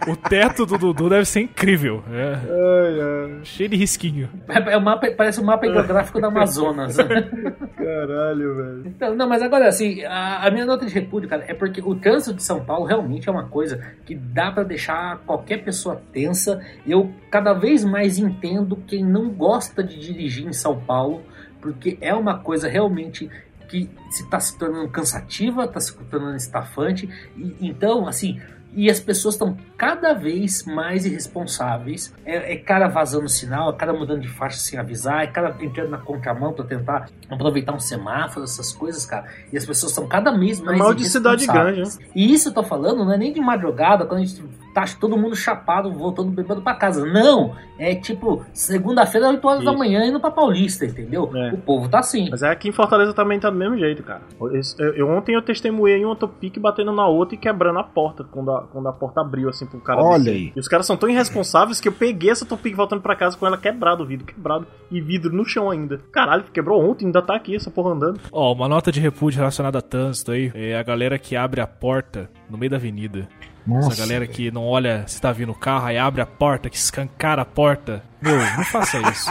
O 0.08 0.16
teto 0.16 0.66
do 0.66 0.78
Dudu 0.78 1.10
deve 1.10 1.26
ser 1.26 1.42
incrível. 1.42 2.04
É, 2.12 2.34
Ai, 2.34 3.00
ai, 3.00 3.40
cheio 3.44 3.70
de 3.70 3.76
risquinho. 3.76 4.30
É, 4.48 4.74
é 4.74 4.78
o 4.78 4.82
mapa, 4.82 5.12
parece 5.12 5.40
o 5.40 5.44
mapa 5.44 5.68
geográfico 5.68 6.20
do 6.20 6.26
Amazonas. 6.26 6.98
caralho, 7.78 8.56
velho. 8.56 8.84
Então, 8.88 9.16
não, 9.16 9.30
mas 9.30 9.42
agora 9.42 9.68
assim, 9.68 10.04
a, 10.04 10.48
a 10.48 10.52
minha 10.52 10.66
nota 10.66 10.86
de 10.86 10.94
repúdio, 10.94 11.30
cara, 11.30 11.46
é 11.48 11.54
porque 11.54 11.82
o 11.82 11.96
trânsito 11.96 12.34
de 12.34 12.44
São 12.44 12.64
Paulo 12.64 12.86
realmente 12.86 13.30
é 13.30 13.32
uma 13.32 13.48
coisa 13.48 13.82
que 14.06 14.16
dá 14.16 14.52
pra 14.52 14.64
deixar 14.64 15.20
qualquer 15.26 15.64
pessoa 15.64 16.02
tensa. 16.12 16.62
Eu 16.88 17.12
cada 17.30 17.54
vez 17.54 17.84
mais 17.84 18.18
entendo 18.18 18.78
quem 18.88 19.04
não 19.04 19.30
gosta 19.30 19.84
de 19.84 20.00
dirigir 20.00 20.48
em 20.48 20.54
São 20.54 20.80
Paulo, 20.80 21.22
porque 21.62 21.98
é 22.02 22.14
uma 22.14 22.40
coisa 22.40 22.68
realmente 22.68 23.30
que 23.68 23.90
se 24.10 24.30
tá 24.30 24.40
se 24.40 24.58
tornando 24.58 24.90
cansativa, 24.90 25.68
tá 25.68 25.80
se 25.80 25.96
tornando 26.06 26.38
estafante. 26.38 27.10
E, 27.38 27.56
então, 27.62 28.08
assim, 28.08 28.40
e 28.76 28.90
as 28.90 29.00
pessoas 29.00 29.36
estão 29.36 29.58
cada 29.78 30.14
vez 30.14 30.66
mais 30.66 31.06
irresponsáveis. 31.06 32.14
É, 32.26 32.54
é 32.54 32.58
cara 32.58 32.88
vazando 32.88 33.30
sinal, 33.30 33.70
é 33.70 33.74
cara 33.74 33.94
mudando 33.94 34.22
de 34.22 34.28
faixa 34.28 34.58
sem 34.58 34.78
avisar, 34.78 35.24
é 35.24 35.28
cara 35.28 35.56
entrando 35.62 35.90
na 35.90 35.98
contramão 35.98 36.52
pra 36.52 36.66
tentar 36.66 37.10
aproveitar 37.30 37.74
um 37.74 37.80
semáforo, 37.80 38.44
essas 38.44 38.74
coisas, 38.74 39.06
cara. 39.06 39.28
E 39.52 39.58
as 39.58 39.66
pessoas 39.66 39.94
estão 39.94 40.08
cada 40.08 40.32
vez 40.38 40.60
mais 40.60 40.78
mal 40.78 40.94
de 40.94 41.06
cidade 41.06 41.44
irresponsáveis. 41.44 42.00
E 42.14 42.34
isso 42.34 42.50
eu 42.50 42.54
tô 42.54 42.64
falando 42.64 43.06
não 43.06 43.14
é 43.14 43.18
nem 43.18 43.32
de 43.32 43.40
madrugada, 43.40 44.06
quando 44.06 44.22
a 44.22 44.26
gente 44.26 44.44
tá 44.76 44.84
todo 45.00 45.18
mundo 45.18 45.36
chapado, 45.38 45.90
voltando 45.92 46.30
bebendo 46.32 46.62
pra 46.62 46.76
casa. 46.76 47.06
Não! 47.06 47.56
É 47.80 47.96
tipo, 47.96 48.46
segunda-feira, 48.54 49.30
8 49.30 49.48
horas 49.48 49.64
da 49.64 49.72
Isso. 49.72 49.80
manhã, 49.80 50.06
indo 50.06 50.20
pra 50.20 50.30
Paulista, 50.32 50.86
entendeu? 50.86 51.32
É. 51.36 51.54
O 51.54 51.58
povo 51.58 51.88
tá 51.90 52.00
assim. 52.00 52.28
Mas 52.30 52.44
é 52.44 52.50
aqui 52.50 52.70
em 52.70 52.72
Fortaleza 52.74 53.14
também 53.14 53.40
tá 53.40 53.50
do 53.50 53.56
mesmo 53.56 53.78
jeito, 53.78 54.04
cara. 54.04 54.22
Eu, 54.40 54.94
eu- 54.94 55.10
ontem 55.10 55.34
eu 55.34 55.42
testemunhei 55.42 56.06
um 56.06 56.10
autopique 56.10 56.60
batendo 56.60 56.92
na 56.92 57.08
outra 57.08 57.36
e 57.36 57.38
quebrando 57.38 57.80
a 57.80 57.84
porta 57.84 58.24
quando 58.26 58.52
a, 58.52 58.62
quando 58.64 58.88
a 58.88 58.94
porta 58.94 59.22
abriu, 59.22 59.50
assim, 59.50 59.66
pro 59.66 59.80
cara. 59.80 60.02
Olha 60.02 60.18
descer. 60.26 60.32
aí. 60.34 60.54
E 60.56 60.60
os 60.60 60.68
caras 60.68 60.86
são 60.86 60.98
tão 60.98 61.10
irresponsáveis 61.10 61.80
que 61.82 61.88
eu 61.88 61.94
peguei 61.94 62.30
essa 62.30 62.44
autopique 62.46 62.76
voltando 62.76 63.02
pra 63.02 63.16
casa 63.16 63.38
com 63.38 63.48
ela 63.48 63.58
quebrada, 63.58 64.04
o 64.04 64.06
vidro 64.06 64.26
quebrado 64.26 64.68
e 64.92 65.00
vidro 65.02 65.34
no 65.34 65.46
chão 65.46 65.72
ainda. 65.72 66.00
Caralho, 66.12 66.44
quebrou 66.54 66.84
ontem, 66.90 67.06
ainda 67.06 67.22
tá 67.22 67.36
aqui 67.36 67.56
essa 67.56 67.72
porra 67.72 67.92
andando. 67.94 68.20
Ó, 68.32 68.52
uma 68.54 68.68
nota 68.68 68.92
de 68.92 69.00
repúdio 69.00 69.40
relacionada 69.40 69.80
a 69.80 69.82
trânsito 69.82 70.32
aí. 70.32 70.52
É 70.54 70.78
a 70.78 70.84
galera 70.84 71.18
que 71.18 71.36
abre 71.36 71.62
a 71.62 71.68
porta 71.68 72.30
no 72.50 72.58
meio 72.58 72.70
da 72.70 72.78
avenida. 72.78 73.28
Nossa. 73.66 73.94
Essa 73.94 74.02
galera 74.02 74.28
que 74.28 74.52
não 74.52 74.64
olha 74.66 75.04
se 75.08 75.20
tá 75.20 75.32
vindo 75.32 75.52
o 75.52 75.56
carro, 75.56 75.88
aí 75.88 75.98
abre 75.98 76.22
a 76.22 76.26
porta, 76.26 76.70
que 76.70 76.78
escancara 76.78 77.42
a 77.42 77.46
porta. 77.46 78.04
Meu, 78.22 78.36
não 78.38 78.64
faça 78.66 78.98
isso. 79.10 79.30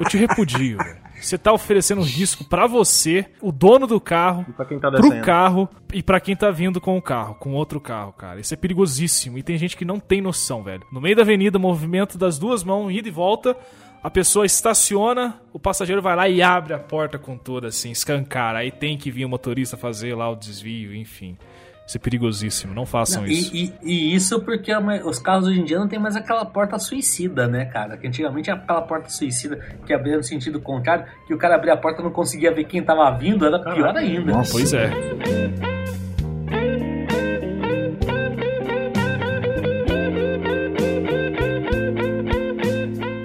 Eu 0.00 0.06
te 0.06 0.16
repudio, 0.16 0.78
velho. 0.78 1.06
Você 1.20 1.38
tá 1.38 1.50
oferecendo 1.50 2.02
um 2.02 2.04
risco 2.04 2.44
pra 2.44 2.66
você, 2.66 3.24
o 3.40 3.50
dono 3.50 3.86
do 3.86 3.98
carro, 3.98 4.44
E 4.48 4.52
pra 4.52 4.66
quem 4.66 4.78
tá 4.78 4.90
descendo. 4.90 5.14
pro 5.14 5.24
carro 5.24 5.68
e 5.92 6.02
pra 6.02 6.20
quem 6.20 6.36
tá 6.36 6.50
vindo 6.50 6.78
com 6.80 6.96
o 6.96 7.02
carro, 7.02 7.34
com 7.36 7.54
outro 7.54 7.80
carro, 7.80 8.12
cara. 8.12 8.38
Isso 8.38 8.52
é 8.52 8.56
perigosíssimo 8.56 9.38
e 9.38 9.42
tem 9.42 9.56
gente 9.56 9.76
que 9.76 9.84
não 9.84 9.98
tem 9.98 10.20
noção, 10.20 10.62
velho. 10.62 10.82
No 10.92 11.00
meio 11.00 11.16
da 11.16 11.22
avenida, 11.22 11.58
movimento 11.58 12.18
das 12.18 12.38
duas 12.38 12.62
mãos, 12.62 12.90
ida 12.92 13.08
e 13.08 13.10
volta, 13.10 13.56
a 14.02 14.10
pessoa 14.10 14.44
estaciona, 14.44 15.40
o 15.54 15.58
passageiro 15.58 16.02
vai 16.02 16.14
lá 16.14 16.28
e 16.28 16.42
abre 16.42 16.74
a 16.74 16.78
porta 16.78 17.18
com 17.18 17.36
toda, 17.38 17.68
assim, 17.68 17.90
escancara. 17.90 18.58
Aí 18.58 18.70
tem 18.70 18.98
que 18.98 19.10
vir 19.10 19.24
o 19.24 19.28
motorista 19.28 19.76
fazer 19.76 20.14
lá 20.14 20.30
o 20.30 20.36
desvio, 20.36 20.94
enfim. 20.94 21.36
Isso 21.86 21.96
é 21.96 22.00
perigosíssimo, 22.00 22.74
não 22.74 22.84
façam 22.84 23.22
Não, 23.22 23.28
isso. 23.28 23.54
E, 23.54 23.72
e- 23.80 24.10
e 24.10 24.14
isso 24.14 24.40
porque 24.40 24.72
os 25.04 25.18
carros 25.20 25.46
hoje 25.46 25.60
em 25.60 25.64
dia 25.64 25.78
não 25.78 25.86
tem 25.86 26.00
mais 26.00 26.16
aquela 26.16 26.44
porta 26.44 26.78
suicida, 26.80 27.46
né, 27.46 27.64
cara? 27.66 27.96
Que 27.96 28.08
antigamente 28.08 28.50
era 28.50 28.58
aquela 28.58 28.82
porta 28.82 29.08
suicida 29.08 29.56
que 29.86 29.92
abria 29.92 30.16
no 30.16 30.22
sentido 30.24 30.60
contrário, 30.60 31.04
que 31.28 31.32
o 31.32 31.38
cara 31.38 31.54
abria 31.54 31.74
a 31.74 31.76
porta 31.76 32.00
e 32.00 32.04
não 32.04 32.10
conseguia 32.10 32.52
ver 32.52 32.64
quem 32.64 32.82
tava 32.82 33.08
vindo, 33.16 33.46
era 33.46 33.60
pior 33.60 33.76
Caraca. 33.76 34.00
ainda. 34.00 34.32
Nossa. 34.32 34.50
Pois 34.52 34.72
é. 34.72 34.90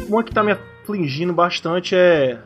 Uma 0.07 0.23
que 0.23 0.33
tá 0.33 0.43
me 0.43 0.51
afligindo 0.51 1.33
bastante 1.33 1.95
é 1.95 2.37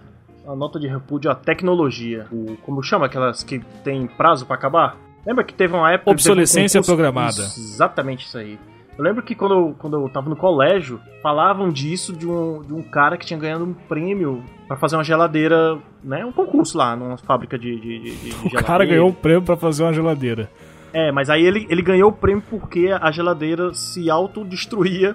a 0.48 0.56
nota 0.56 0.80
de 0.80 0.88
repúdio 0.88 1.32
à 1.32 1.36
tecnologia. 1.36 2.28
O, 2.32 2.56
como 2.58 2.84
chama 2.84 3.08
aquelas 3.08 3.44
que 3.44 3.60
tem 3.84 4.06
prazo 4.06 4.46
pra 4.46 4.56
acabar? 4.56 4.98
Lembra 5.26 5.44
que 5.44 5.54
teve 5.54 5.74
uma 5.74 5.92
época. 5.92 6.12
um 6.12 6.14
Obsolescência 6.14 6.80
concurso- 6.80 6.92
programada. 6.96 7.42
Exatamente 7.42 8.26
isso 8.26 8.38
aí. 8.38 8.60
Eu 8.98 9.04
lembro 9.04 9.22
que 9.24 9.36
quando 9.36 9.54
eu, 9.54 9.76
quando 9.78 9.98
eu 10.00 10.08
tava 10.10 10.30
no 10.30 10.36
colégio, 10.38 11.02
falavam 11.22 11.70
disso 11.70 12.14
de 12.14 12.26
um, 12.26 12.62
de 12.62 12.74
um 12.74 12.82
cara 12.82 13.18
que 13.18 13.26
tinha 13.26 13.38
ganhado 13.38 13.66
um 13.66 13.74
prêmio 13.74 14.42
pra 14.70 14.78
fazer 14.78 14.96
uma 14.96 15.04
geladeira, 15.04 15.78
né? 16.02 16.24
Um 16.26 16.32
concurso 16.32 16.78
lá, 16.78 16.96
numa 16.96 17.18
fábrica 17.18 17.60
de, 17.60 17.76
de, 17.78 18.00
de, 18.00 18.12
de 18.16 18.30
O 18.30 18.34
geladeira. 18.34 18.64
cara 18.64 18.86
ganhou 18.86 19.10
um 19.10 19.14
prêmio 19.14 19.42
pra 19.42 19.58
fazer 19.58 19.84
uma 19.84 19.92
geladeira. 19.94 20.50
É, 20.94 21.12
mas 21.12 21.30
aí 21.30 21.44
ele, 21.46 21.68
ele 21.70 21.82
ganhou 21.82 22.10
o 22.10 22.14
prêmio 22.14 22.42
porque 22.50 22.90
a 23.02 23.12
geladeira 23.12 23.74
se 23.74 24.10
autodestruía 24.10 25.14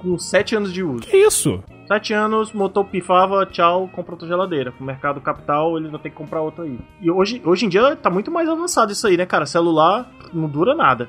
com 0.00 0.18
7 0.18 0.56
anos 0.56 0.72
de 0.72 0.82
uso. 0.82 1.02
Que 1.02 1.16
isso? 1.16 1.62
Sete 1.86 2.12
anos, 2.14 2.52
motor 2.52 2.84
pifava, 2.84 3.44
tchau, 3.44 3.88
compra 3.88 4.12
outra 4.12 4.28
geladeira. 4.28 4.72
Pro 4.72 4.84
mercado 4.84 5.20
capital, 5.20 5.76
ele 5.76 5.88
vai 5.88 6.00
ter 6.00 6.10
que 6.10 6.16
comprar 6.16 6.40
outra 6.40 6.64
aí. 6.64 6.78
E 7.00 7.10
hoje, 7.10 7.42
hoje 7.44 7.66
em 7.66 7.68
dia 7.68 7.96
tá 7.96 8.08
muito 8.08 8.30
mais 8.30 8.48
avançado 8.48 8.92
isso 8.92 9.06
aí, 9.06 9.16
né, 9.16 9.26
cara? 9.26 9.46
Celular 9.46 10.10
não 10.32 10.48
dura 10.48 10.74
nada. 10.74 11.08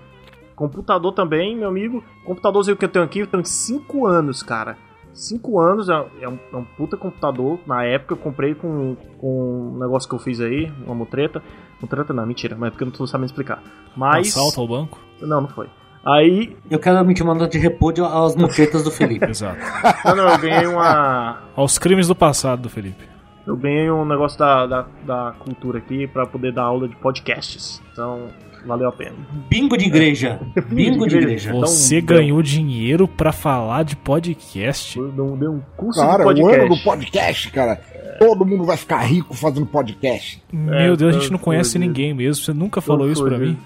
Computador 0.56 1.12
também, 1.14 1.56
meu 1.56 1.70
amigo. 1.70 2.04
Computadorzinho 2.26 2.78
que 2.78 2.86
eu 2.86 2.90
tenho 2.90 3.06
aqui, 3.06 3.20
eu 3.20 3.28
tenho 3.28 3.46
5 3.46 4.06
anos, 4.06 4.44
cara. 4.44 4.78
5 5.14 5.60
anos, 5.60 5.90
é, 5.90 5.94
é 6.22 6.30
um, 6.30 6.40
é 6.52 6.58
um 6.58 6.66
puta 6.66 6.98
computador. 6.98 7.60
Na 7.66 7.84
época 7.84 8.14
eu 8.14 8.18
comprei 8.18 8.56
com, 8.56 8.96
com 9.20 9.74
um 9.74 9.80
negócio 9.80 10.10
que 10.10 10.16
eu 10.16 10.20
fiz 10.20 10.40
aí, 10.42 10.72
uma 10.86 10.96
mutreta. 10.96 11.42
Mutreta 11.80 12.14
não, 12.14 12.26
mentira, 12.26 12.56
mas 12.58 12.68
é 12.68 12.72
porque 12.72 12.84
eu 12.84 12.88
não 12.88 12.94
tô 12.94 13.06
sabendo 13.06 13.28
explicar. 13.28 13.62
Mas. 13.96 14.30
Assalto 14.30 14.62
ao 14.62 14.68
banco? 14.68 15.00
Não, 15.22 15.42
não 15.42 15.50
foi. 15.50 15.70
Aí. 16.06 16.56
Eu 16.70 16.80
quero 16.80 16.98
emitir 17.00 17.24
uma 17.24 17.34
nota 17.34 17.48
de 17.48 17.58
repúdio 17.58 18.06
às 18.06 18.36
mutretas 18.36 18.84
do 18.84 18.92
Felipe. 18.92 19.26
Exato. 19.30 19.58
Não, 20.06 20.16
não, 20.16 20.30
eu 20.30 20.38
ganhei 20.38 20.68
uma. 20.68 21.42
Aos 21.56 21.78
crimes 21.78 22.08
do 22.08 22.16
passado 22.16 22.64
do 22.64 22.70
Felipe. 22.70 23.06
Eu 23.46 23.56
ganhei 23.58 23.90
um 23.92 24.06
negócio 24.06 24.38
da, 24.40 24.66
da, 24.66 24.86
da 25.06 25.34
cultura 25.40 25.78
aqui 25.78 26.08
pra 26.08 26.26
poder 26.26 26.54
dar 26.54 26.64
aula 26.64 26.88
de 26.88 26.96
podcasts. 26.96 27.82
Então, 27.92 28.28
valeu 28.66 28.88
a 28.88 28.92
pena. 28.94 29.16
Bingo 29.50 29.78
de 29.78 29.86
igreja. 29.86 30.40
Bingo 30.70 31.06
de 31.08 31.18
igreja. 31.18 31.50
Então, 31.50 31.62
Você 31.62 32.02
deu- 32.02 32.18
ganhou 32.18 32.42
dinheiro 32.42 33.06
pra 33.06 33.34
falar 33.34 33.84
de 33.84 33.98
podcast? 33.98 34.98
Eu 34.98 35.10
dei 35.10 35.22
um- 35.50 35.56
um 35.56 35.62
curso 35.76 36.00
Cara, 36.00 36.24
de 36.34 36.42
o 36.42 36.46
podcast. 36.46 36.60
ano 36.62 36.70
do 36.76 36.84
podcast, 36.84 37.52
cara. 37.52 37.76
Todo 38.20 38.46
mundo 38.46 38.64
vai 38.64 38.78
ficar 38.78 39.00
rico 39.02 39.34
fazendo 39.34 39.66
podcast. 39.66 40.42
Meu 40.52 40.96
Deus, 40.96 41.14
a 41.16 41.20
gente 41.20 41.32
não 41.32 41.40
conhece 41.40 41.78
ninguém 41.78 42.14
mesmo. 42.14 42.44
Você 42.46 42.54
nunca 42.54 42.80
falou 42.80 43.10
isso 43.12 43.24
pra 43.26 43.38
mim? 43.38 43.58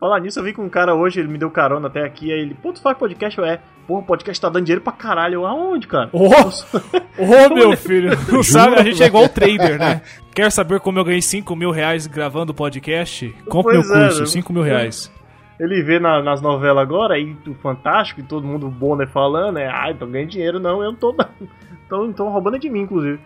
Falar 0.00 0.18
nisso, 0.20 0.40
eu 0.40 0.44
vi 0.44 0.54
com 0.54 0.64
um 0.64 0.68
cara 0.70 0.94
hoje, 0.94 1.20
ele 1.20 1.28
me 1.28 1.36
deu 1.36 1.50
carona 1.50 1.88
até 1.88 2.02
aqui, 2.02 2.32
aí 2.32 2.40
ele, 2.40 2.54
pô, 2.54 2.72
tu 2.72 2.80
faz 2.80 2.96
podcast? 2.96 3.38
Eu, 3.38 3.44
é, 3.44 3.60
pô, 3.86 3.98
o 3.98 4.02
podcast 4.02 4.40
tá 4.40 4.48
dando 4.48 4.64
dinheiro 4.64 4.80
pra 4.82 4.94
caralho. 4.94 5.34
Eu, 5.34 5.46
aonde, 5.46 5.86
cara? 5.86 6.08
Ô, 6.10 6.24
ô, 7.22 7.54
meu 7.54 7.76
filho, 7.76 8.10
não 8.32 8.42
sabe? 8.42 8.76
A 8.76 8.82
gente 8.82 9.02
é 9.02 9.06
igual 9.06 9.24
o 9.24 9.28
trader, 9.28 9.78
né? 9.78 10.00
Quer 10.34 10.50
saber 10.50 10.80
como 10.80 10.98
eu 10.98 11.04
ganhei 11.04 11.20
5 11.20 11.54
mil 11.54 11.70
reais 11.70 12.06
gravando 12.06 12.54
podcast? 12.54 13.28
Compre 13.46 13.74
meu 13.74 13.82
Pois 13.82 13.90
é, 13.92 14.04
curso, 14.04 14.20
né? 14.20 14.26
5 14.26 14.52
mil 14.54 14.62
reais. 14.62 15.12
Ele 15.58 15.82
vê 15.82 16.00
na- 16.00 16.22
nas 16.22 16.40
novelas 16.40 16.82
agora, 16.82 17.14
aí 17.16 17.36
o 17.46 17.52
Fantástico 17.56 18.20
e 18.20 18.22
todo 18.22 18.46
mundo 18.46 18.68
o 18.68 18.70
Bonner 18.70 19.06
falando, 19.06 19.58
é, 19.58 19.68
ah, 19.68 19.90
então 19.90 20.10
ganhando 20.10 20.30
dinheiro, 20.30 20.58
não, 20.58 20.82
eu 20.82 20.92
não 20.92 20.98
tô 20.98 21.12
não. 21.12 22.06
Então 22.08 22.28
roubando 22.30 22.56
é 22.56 22.58
de 22.58 22.70
mim, 22.70 22.80
inclusive. 22.82 23.18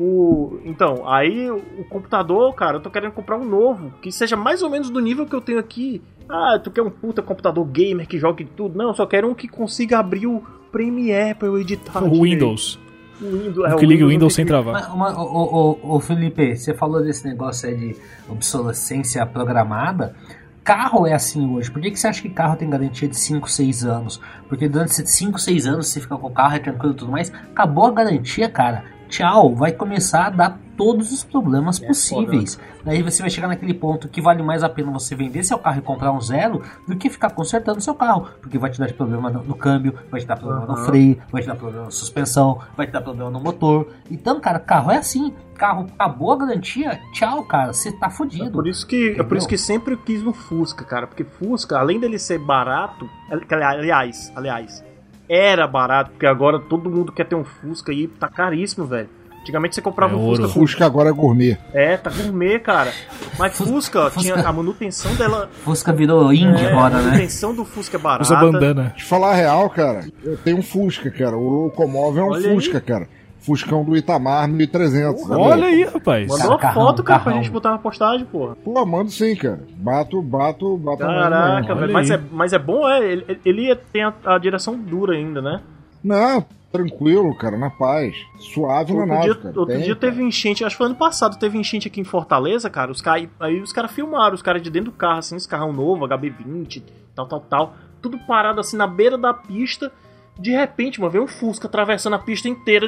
O, 0.00 0.60
então, 0.64 1.08
aí 1.08 1.50
o 1.50 1.84
computador, 1.90 2.54
cara, 2.54 2.76
eu 2.76 2.80
tô 2.80 2.88
querendo 2.88 3.10
comprar 3.10 3.36
um 3.36 3.44
novo, 3.44 3.92
que 4.00 4.12
seja 4.12 4.36
mais 4.36 4.62
ou 4.62 4.70
menos 4.70 4.90
do 4.90 5.00
nível 5.00 5.26
que 5.26 5.34
eu 5.34 5.40
tenho 5.40 5.58
aqui. 5.58 6.00
Ah, 6.30 6.56
tu 6.62 6.70
quer 6.70 6.82
um 6.82 6.90
puta 6.90 7.20
computador 7.20 7.64
gamer 7.66 8.06
que 8.06 8.16
jogue 8.18 8.44
tudo? 8.44 8.78
Não, 8.78 8.88
eu 8.88 8.94
só 8.94 9.06
quero 9.06 9.28
um 9.28 9.34
que 9.34 9.48
consiga 9.48 9.98
abrir 9.98 10.26
o 10.28 10.40
Premiere 10.70 11.34
pra 11.34 11.48
eu 11.48 11.58
editar. 11.58 12.04
O. 12.04 12.22
Windows. 12.22 12.78
O 13.20 13.24
Windows, 13.24 13.56
O 13.58 13.66
é, 13.66 13.76
que 13.76 13.86
liga 13.86 14.04
o 14.04 14.08
Windows 14.08 14.34
sem 14.34 14.44
que- 14.44 14.50
travar. 14.52 14.94
Uma- 14.94 15.18
ô, 15.20 15.78
ô, 15.82 15.98
Felipe, 15.98 16.54
você 16.54 16.72
falou 16.74 17.02
desse 17.02 17.26
negócio 17.26 17.68
aí 17.68 17.74
de 17.76 17.96
obsolescência 18.28 19.26
programada. 19.26 20.14
Carro 20.62 21.06
é 21.06 21.14
assim 21.14 21.50
hoje. 21.52 21.70
Por 21.70 21.80
que, 21.82 21.90
que 21.90 21.98
você 21.98 22.06
acha 22.06 22.20
que 22.22 22.28
carro 22.28 22.54
tem 22.56 22.68
garantia 22.70 23.08
de 23.08 23.16
5, 23.18 23.50
6 23.50 23.84
anos? 23.84 24.20
Porque 24.48 24.68
durante 24.68 24.90
esses 24.90 25.10
5, 25.14 25.38
6 25.40 25.66
anos 25.66 25.88
você 25.88 25.98
fica 26.00 26.16
com 26.16 26.26
o 26.26 26.30
carro, 26.30 26.54
é 26.54 26.58
tranquilo 26.58 26.92
e 26.92 26.96
tudo 26.96 27.10
mais. 27.10 27.32
Acabou 27.50 27.86
a 27.86 27.90
garantia, 27.90 28.48
cara. 28.48 28.84
Tchau. 29.08 29.54
Vai 29.54 29.72
começar 29.72 30.26
a 30.26 30.30
dar 30.30 30.58
todos 30.76 31.10
os 31.12 31.24
problemas 31.24 31.82
É 31.82 31.86
possíveis. 31.88 32.58
Daí 32.84 33.02
você 33.02 33.20
vai 33.20 33.28
chegar 33.30 33.48
naquele 33.48 33.74
ponto 33.74 34.08
que 34.08 34.20
vale 34.22 34.42
mais 34.44 34.62
a 34.62 34.68
pena 34.68 34.92
você 34.92 35.14
vender 35.16 35.42
seu 35.42 35.58
carro 35.58 35.78
e 35.78 35.82
comprar 35.82 36.12
um 36.12 36.20
zero 36.20 36.62
do 36.86 36.94
que 36.96 37.10
ficar 37.10 37.30
consertando 37.30 37.80
seu 37.80 37.94
carro. 37.96 38.28
Porque 38.40 38.56
vai 38.58 38.70
te 38.70 38.78
dar 38.78 38.92
problema 38.92 39.28
no, 39.28 39.42
no 39.42 39.54
câmbio, 39.56 39.98
vai 40.10 40.20
te 40.20 40.26
dar 40.26 40.36
problema 40.36 40.64
no 40.66 40.74
Aham. 40.74 40.84
freio, 40.84 41.18
vai 41.32 41.42
te 41.42 41.48
dar 41.48 41.56
problema 41.56 41.86
na 41.86 41.90
suspensão, 41.90 42.60
vai 42.76 42.86
te 42.86 42.92
dar 42.92 43.00
problema 43.00 43.28
no 43.30 43.40
motor. 43.40 43.88
Então, 44.08 44.40
cara, 44.40 44.60
carro 44.60 44.92
é 44.92 44.98
assim. 44.98 45.34
Carro 45.56 45.86
acabou 45.98 46.30
a 46.32 46.36
garantia, 46.36 47.00
tchau, 47.12 47.42
cara. 47.42 47.72
Você 47.72 47.90
tá 47.90 48.06
É 48.06 48.10
fudido. 48.10 48.52
por 48.52 48.68
isso 48.68 48.86
que 48.86 49.16
é 49.18 49.22
por 49.24 49.36
isso 49.36 49.48
que 49.48 49.58
sempre 49.58 49.96
quis 49.96 50.24
um 50.24 50.32
Fusca, 50.32 50.84
cara, 50.84 51.08
porque 51.08 51.24
Fusca, 51.24 51.76
além 51.76 51.98
dele 51.98 52.16
ser 52.20 52.38
barato, 52.38 53.04
aliás, 53.50 54.32
aliás, 54.36 54.84
era 55.28 55.66
barato, 55.66 56.10
porque 56.12 56.26
agora 56.26 56.58
todo 56.58 56.88
mundo 56.90 57.12
quer 57.12 57.24
ter 57.26 57.34
um 57.34 57.44
Fusca 57.44 57.92
e 57.92 58.06
tá 58.08 58.28
caríssimo, 58.28 58.86
velho. 58.86 59.08
Antigamente 59.40 59.74
você 59.76 59.80
comprava 59.80 60.12
É 60.14 60.16
um. 60.16 60.26
Fusca 60.26 60.48
Fusca 60.48 60.86
agora 60.86 61.08
é 61.08 61.12
gourmet. 61.12 61.56
é, 61.72 61.96
tá 61.96 62.10
gourmet, 62.10 62.58
cara. 62.58 62.92
Mas 63.38 63.56
Fusca, 63.56 64.10
Fusca- 64.10 64.20
tinha 64.20 64.34
a 64.34 64.52
manutenção 64.52 65.14
dela, 65.14 65.48
Fusca 65.64 65.92
virou 65.92 66.30
indie 66.32 66.64
é, 66.64 66.72
agora, 66.72 66.96
a 66.96 66.98
né? 66.98 67.04
manutenção 67.06 67.54
do 67.54 67.64
Fusca 67.64 67.96
é 67.96 68.00
barata. 68.00 68.22
Usa 68.24 68.36
bandana. 68.36 68.92
De 68.96 69.04
falar 69.04 69.30
a 69.30 69.34
real, 69.34 69.70
cara, 69.70 70.04
eu 70.22 70.36
tenho 70.38 70.58
um 70.58 70.62
Fusca, 70.62 71.10
cara. 71.10 71.36
O 71.36 71.64
locomóvel 71.66 72.24
é 72.24 72.26
um 72.26 72.30
Olha 72.32 72.48
aí. 72.48 72.54
Fusca, 72.54 72.80
cara. 72.80 73.08
Fuscão 73.40 73.84
do 73.84 73.96
Itamar 73.96 74.48
1300. 74.48 75.22
Porra? 75.22 75.38
Olha 75.38 75.66
aí, 75.66 75.84
rapaz. 75.84 76.28
Mandou 76.28 76.56
uma 76.58 76.72
foto, 76.72 77.02
cara, 77.02 77.20
pra 77.20 77.32
gente 77.32 77.50
botar 77.50 77.70
na 77.70 77.78
postagem, 77.78 78.26
porra. 78.26 78.56
Pô, 78.56 78.84
mando 78.84 79.10
sim, 79.10 79.34
cara. 79.36 79.60
Bato, 79.76 80.20
bato, 80.20 80.76
bato 80.76 80.98
Caraca, 80.98 81.74
velho. 81.74 81.92
Mas 81.92 82.10
é, 82.10 82.20
mas 82.30 82.52
é 82.52 82.58
bom, 82.58 82.88
é. 82.88 83.04
Ele, 83.04 83.40
ele 83.44 83.74
tem 83.92 84.02
a, 84.02 84.12
a 84.24 84.38
direção 84.38 84.76
dura 84.76 85.14
ainda, 85.14 85.40
né? 85.40 85.60
Não, 86.02 86.44
tranquilo, 86.72 87.34
cara, 87.36 87.56
na 87.56 87.70
paz. 87.70 88.14
Suave 88.38 88.92
na 88.92 89.00
Outro 89.00 89.14
nave, 89.14 89.24
dia, 89.24 89.34
cara. 89.34 89.48
outro 89.48 89.66
Tem, 89.66 89.84
dia 89.84 89.96
cara. 89.96 90.00
teve 90.00 90.22
enchente, 90.22 90.64
acho 90.64 90.74
que 90.74 90.78
foi 90.78 90.86
ano 90.86 90.96
passado, 90.96 91.38
teve 91.38 91.58
enchente 91.58 91.88
aqui 91.88 92.00
em 92.00 92.04
Fortaleza, 92.04 92.68
cara. 92.68 92.90
Os 92.90 93.00
cara, 93.00 93.28
aí 93.40 93.60
os 93.60 93.72
caras 93.72 93.90
filmaram, 93.90 94.34
os 94.34 94.42
caras 94.42 94.62
de 94.62 94.70
dentro 94.70 94.90
do 94.90 94.96
carro, 94.96 95.18
assim, 95.18 95.36
esse 95.36 95.48
carrão 95.48 95.72
novo, 95.72 96.06
HB20, 96.06 96.82
tal, 97.14 97.26
tal, 97.26 97.40
tal. 97.40 97.74
Tudo 98.02 98.18
parado 98.26 98.60
assim 98.60 98.76
na 98.76 98.86
beira 98.86 99.16
da 99.18 99.32
pista. 99.34 99.90
De 100.38 100.52
repente, 100.52 101.00
mano, 101.00 101.10
veio 101.10 101.24
um 101.24 101.28
Fusca 101.28 101.66
atravessando 101.66 102.14
a 102.14 102.18
pista 102.18 102.48
inteira. 102.48 102.86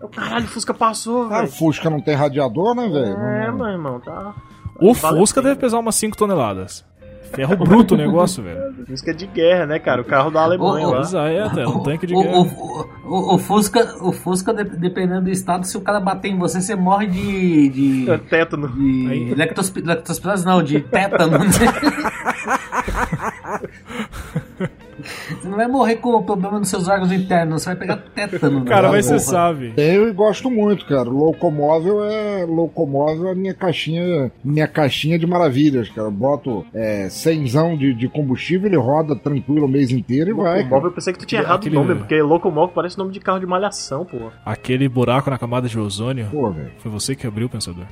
O 0.00 0.08
caralho, 0.08 0.44
o 0.44 0.48
Fusca 0.48 0.72
passou, 0.72 1.28
Cara, 1.28 1.42
o 1.44 1.46
velho. 1.46 1.58
Fusca 1.58 1.90
não 1.90 2.00
tem 2.00 2.14
radiador, 2.14 2.74
né, 2.74 2.88
velho? 2.88 3.16
É, 3.18 3.46
Não- 3.48 3.56
meu 3.58 3.66
irmão, 3.66 3.98
tá. 4.00 4.32
O 4.80 4.94
Vale 4.94 5.18
Fusca 5.18 5.42
deve 5.42 5.56
pesar 5.56 5.78
umas 5.78 5.94
5 5.96 6.16
toneladas. 6.16 6.84
Ferro 7.32 7.56
bruto 7.56 7.94
o 7.94 7.96
negócio, 7.96 8.42
velho. 8.42 8.60
Fusca 8.86 9.12
de 9.14 9.26
guerra, 9.26 9.64
né, 9.66 9.78
cara? 9.78 10.02
O 10.02 10.04
carro 10.04 10.30
da 10.30 10.42
Alemanha 10.42 10.86
ô, 10.86 10.90
lá. 10.92 11.02
É 11.30 11.66
um 11.66 11.80
tanque 11.82 12.06
de 12.06 12.14
O, 12.14 12.22
guerra. 12.22 12.36
o, 12.38 12.86
o, 13.04 13.34
o 13.34 13.38
Fusca, 13.38 13.96
o 14.02 14.12
Fusca, 14.12 14.52
de- 14.52 14.64
dependendo 14.76 15.22
do 15.22 15.30
estado, 15.30 15.64
se 15.66 15.76
o 15.76 15.80
cara 15.80 15.98
bater 15.98 16.28
em 16.30 16.38
você, 16.38 16.60
você 16.60 16.74
morre 16.76 17.06
de. 17.06 17.68
de, 17.70 18.10
É, 18.10 18.18
Tétano. 18.18 18.68
de 18.68 19.08
Aí- 19.10 19.34
lectospi- 19.34 19.80
lectospirose, 19.80 20.44
não, 20.44 20.62
de 20.62 20.80
tétano. 20.80 21.38
Você 25.02 25.48
não 25.48 25.56
vai 25.56 25.66
morrer 25.68 25.96
com 25.96 26.22
problema 26.22 26.58
nos 26.58 26.68
seus 26.68 26.88
órgãos 26.88 27.12
internos, 27.12 27.62
você 27.62 27.70
vai 27.70 27.76
pegar 27.76 27.96
tétano. 28.14 28.60
né? 28.60 28.66
Cara, 28.66 28.90
mas 28.90 29.06
você 29.06 29.18
sabe. 29.18 29.72
Tenho 29.74 30.08
e 30.08 30.12
gosto 30.12 30.50
muito, 30.50 30.86
cara. 30.86 31.08
Locomóvel 31.08 32.04
é 32.04 32.44
locomóvel 32.44 33.28
é 33.28 33.32
a 33.32 33.34
minha 33.34 33.54
caixinha, 33.54 34.30
minha 34.44 34.66
caixinha 34.68 35.18
de 35.18 35.26
maravilhas, 35.26 35.88
cara. 35.88 36.08
Eu 36.08 36.12
boto 36.12 36.64
é, 36.74 37.08
cenzão 37.10 37.76
de, 37.76 37.92
de 37.94 38.08
combustível, 38.08 38.68
ele 38.68 38.76
roda 38.76 39.16
tranquilo 39.16 39.66
o 39.66 39.68
mês 39.68 39.90
inteiro 39.90 40.30
e 40.30 40.32
vai. 40.32 40.58
Locomóvel, 40.62 40.88
eu 40.90 40.94
pensei 40.94 41.12
que 41.12 41.18
tu 41.18 41.26
tinha 41.26 41.40
errado 41.42 41.60
Aquele- 41.60 41.76
o 41.76 41.82
nome, 41.84 41.94
porque 41.96 42.20
Locomóvel 42.22 42.74
parece 42.74 42.96
nome 42.98 43.12
de 43.12 43.20
carro 43.20 43.40
de 43.40 43.46
malhação, 43.46 44.04
pô. 44.04 44.30
Aquele 44.44 44.88
buraco 44.88 45.30
na 45.30 45.38
camada 45.38 45.68
de 45.68 45.78
ozônio. 45.78 46.28
Pô, 46.30 46.50
velho. 46.50 46.70
Foi 46.78 46.90
você 46.90 47.14
que 47.14 47.26
abriu, 47.26 47.48
pensador. 47.48 47.84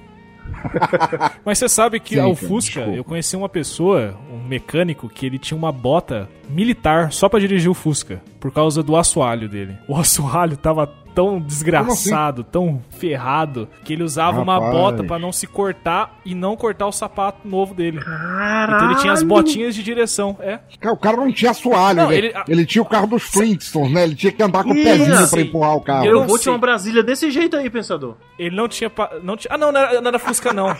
Mas 1.45 1.59
você 1.59 1.69
sabe 1.69 2.01
que 2.01 2.15
Sim, 2.15 2.20
ao 2.20 2.35
Fusca, 2.35 2.81
desculpa. 2.81 2.97
eu 2.97 3.05
conheci 3.05 3.37
uma 3.37 3.49
pessoa, 3.49 4.16
um 4.32 4.47
mecânico, 4.47 5.09
que 5.09 5.27
ele 5.27 5.39
tinha 5.39 5.57
uma 5.57 5.73
bota 5.73 6.28
militar 6.49 7.12
só 7.12 7.28
pra 7.28 7.41
dirigir 7.41 7.70
o 7.70 7.74
Fusca, 7.74 8.23
por 8.39 8.51
causa 8.53 8.82
do 8.82 8.97
assoalho 8.97 9.49
dele. 9.49 9.77
O 9.89 9.97
assoalho 9.97 10.57
tava 10.57 10.87
tão 11.15 11.41
desgraçado, 11.41 12.43
tão 12.45 12.82
ferrado, 12.91 13.69
que 13.85 13.93
ele 13.93 14.03
usava 14.03 14.41
uma 14.41 14.55
Rapaz. 14.55 14.73
bota 14.73 15.05
pra 15.05 15.19
não 15.19 15.32
se 15.32 15.47
cortar 15.47 16.19
e 16.24 16.35
não 16.35 16.57
cortar 16.57 16.87
o 16.87 16.93
sapato 16.93 17.47
novo 17.47 17.74
dele. 17.74 17.99
Caralho! 18.01 18.74
Então 18.77 18.91
ele 18.91 19.01
tinha 19.01 19.12
as 19.12 19.23
botinhas 19.23 19.74
de 19.74 19.82
direção, 19.82 20.37
é. 20.41 20.59
Cara, 20.81 20.95
o 20.95 20.99
cara 20.99 21.16
não 21.16 21.32
tinha 21.32 21.51
assoalho, 21.51 21.97
Não, 22.03 22.09
velho. 22.09 22.27
ele- 22.27 22.35
Ele... 22.49 22.66
tinha 22.66 22.82
o 22.82 22.87
carro 22.87 23.07
dos 23.07 23.23
Flintstones, 23.24 23.93
né? 23.93 24.05
Ele 24.05 24.15
tinha 24.15 24.32
que 24.32 24.43
andar 24.43 24.62
com 24.65 24.70
o 24.70 24.74
Isso. 24.77 24.85
pezinho 24.85 25.28
pra 25.31 25.41
empurrar 25.41 25.77
o 25.77 25.81
carro. 25.81 26.07
Eu 26.07 26.27
vou 26.27 26.39
tinha 26.39 26.53
uma 26.53 26.59
Brasília 26.59 27.03
desse 27.03 27.31
jeito 27.31 27.57
aí, 27.57 27.69
pensador. 27.70 28.15
Ele 28.39 28.55
não 28.57 28.69
tinha. 28.69 28.89
pa- 28.89 29.11
Não 29.23 29.37
tinha 29.37 29.55
ah, 29.55 29.59
não, 29.59 29.73
não 29.73 29.81
era, 29.81 30.01
não 30.01 30.09
era 30.09 30.19
Fusca, 30.19 30.53
não. 30.53 30.69
Não 30.69 30.74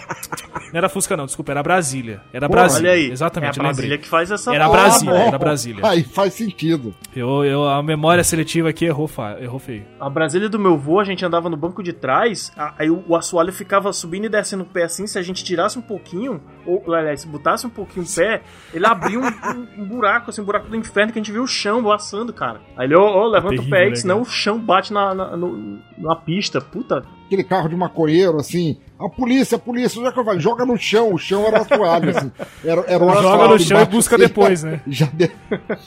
era 0.75 0.89
Fusca, 0.89 1.17
não, 1.17 1.27
desculpa, 1.27 1.53
era 1.53 1.63
Brasília. 1.63 2.21
Era 2.33 2.47
Pô, 2.49 2.53
Brasília. 2.55 2.91
Olha 2.93 3.01
aí. 3.01 3.11
Exatamente, 3.11 3.59
é 3.59 3.61
a 3.61 3.65
Brasília 3.65 3.99
que 3.99 4.09
faz 4.09 4.31
essa 4.31 4.55
Era. 4.55 4.69
Brasília, 4.69 5.13
bom. 5.15 5.21
era 5.29 5.39
Brasília. 5.39 5.87
Aí 5.87 6.03
faz 6.03 6.35
sentido. 6.35 6.95
Eu, 7.15 7.45
eu, 7.45 7.69
a 7.69 7.83
memória 7.83 8.23
seletiva 8.23 8.69
aqui 8.71 8.85
errou, 8.85 9.09
fa- 9.09 9.37
errou 9.41 9.59
feio. 9.59 9.85
A 9.99 10.09
Brasília 10.21 10.51
do 10.51 10.59
meu 10.59 10.77
vô, 10.77 11.01
a 11.01 11.05
gente 11.05 11.25
andava 11.25 11.49
no 11.49 11.57
banco 11.57 11.83
de 11.83 11.95
trás, 11.95 12.53
aí 12.79 12.91
o, 12.91 13.03
o 13.09 13.17
assoalho 13.17 13.51
ficava 13.53 13.91
subindo 13.91 14.27
e 14.27 14.29
descendo 14.29 14.65
o 14.65 14.67
pé 14.67 14.83
assim, 14.85 15.07
se 15.07 15.19
a 15.19 15.23
gente 15.23 15.43
tirasse 15.43 15.79
um 15.79 15.83
pouquinho, 15.83 16.43
ou 16.67 16.95
aliás, 16.95 17.23
se 17.23 17.27
botasse 17.27 17.67
um 17.67 17.71
pouquinho 17.71 18.05
o 18.05 18.15
pé, 18.15 18.43
ele 18.75 18.85
abria 18.87 19.19
um, 19.19 19.25
um- 19.25 19.83
um 19.83 19.85
buraco, 19.87 20.29
assim, 20.29 20.43
um 20.43 20.45
buraco 20.45 20.69
do 20.69 20.77
inferno 20.77 21.11
que 21.11 21.19
a 21.19 21.23
gente 21.23 21.33
viu 21.33 21.43
o 21.43 21.47
chão 21.47 21.83
voaçando, 21.83 22.33
cara. 22.35 22.61
Aí 22.77 22.87
ele, 22.87 22.97
ô, 22.97 23.01
ô, 23.03 23.27
levanta 23.29 23.57
Terrível, 23.57 23.67
o 23.67 23.71
pé 23.71 23.83
aí, 23.85 23.89
né, 23.91 23.97
senão 23.97 24.17
cara? 24.17 24.29
o 24.29 24.31
chão 24.31 24.59
bate 24.59 24.93
na, 24.93 25.15
na, 25.15 25.37
no- 25.39 25.79
na 25.97 26.15
pista. 26.17 26.61
Puta, 26.61 27.03
Aquele 27.27 27.45
carro 27.45 27.69
de 27.69 27.77
maconheiro, 27.77 28.37
assim. 28.39 28.77
A 28.99 29.09
polícia, 29.09 29.57
a 29.57 29.59
polícia, 29.59 30.03
já 30.03 30.13
que 30.13 30.19
eu 30.21 30.25
falo, 30.25 30.39
joga 30.41 30.67
no 30.67 30.77
chão, 30.77 31.15
o 31.15 31.19
chão 31.19 31.47
era 31.47 31.61
assoalho, 31.61 32.11
assim. 32.11 32.31
Era, 32.65 32.81
era 32.89 33.03
um 33.05 33.09
Joga 33.09 33.21
assoalho 33.21 33.53
no 33.53 33.59
chão 33.61 33.81
e 33.81 33.85
busca 33.87 34.17
assim, 34.17 34.25
depois, 34.27 34.63
né? 34.65 34.81
Já 34.87 35.07
de... 35.07 35.31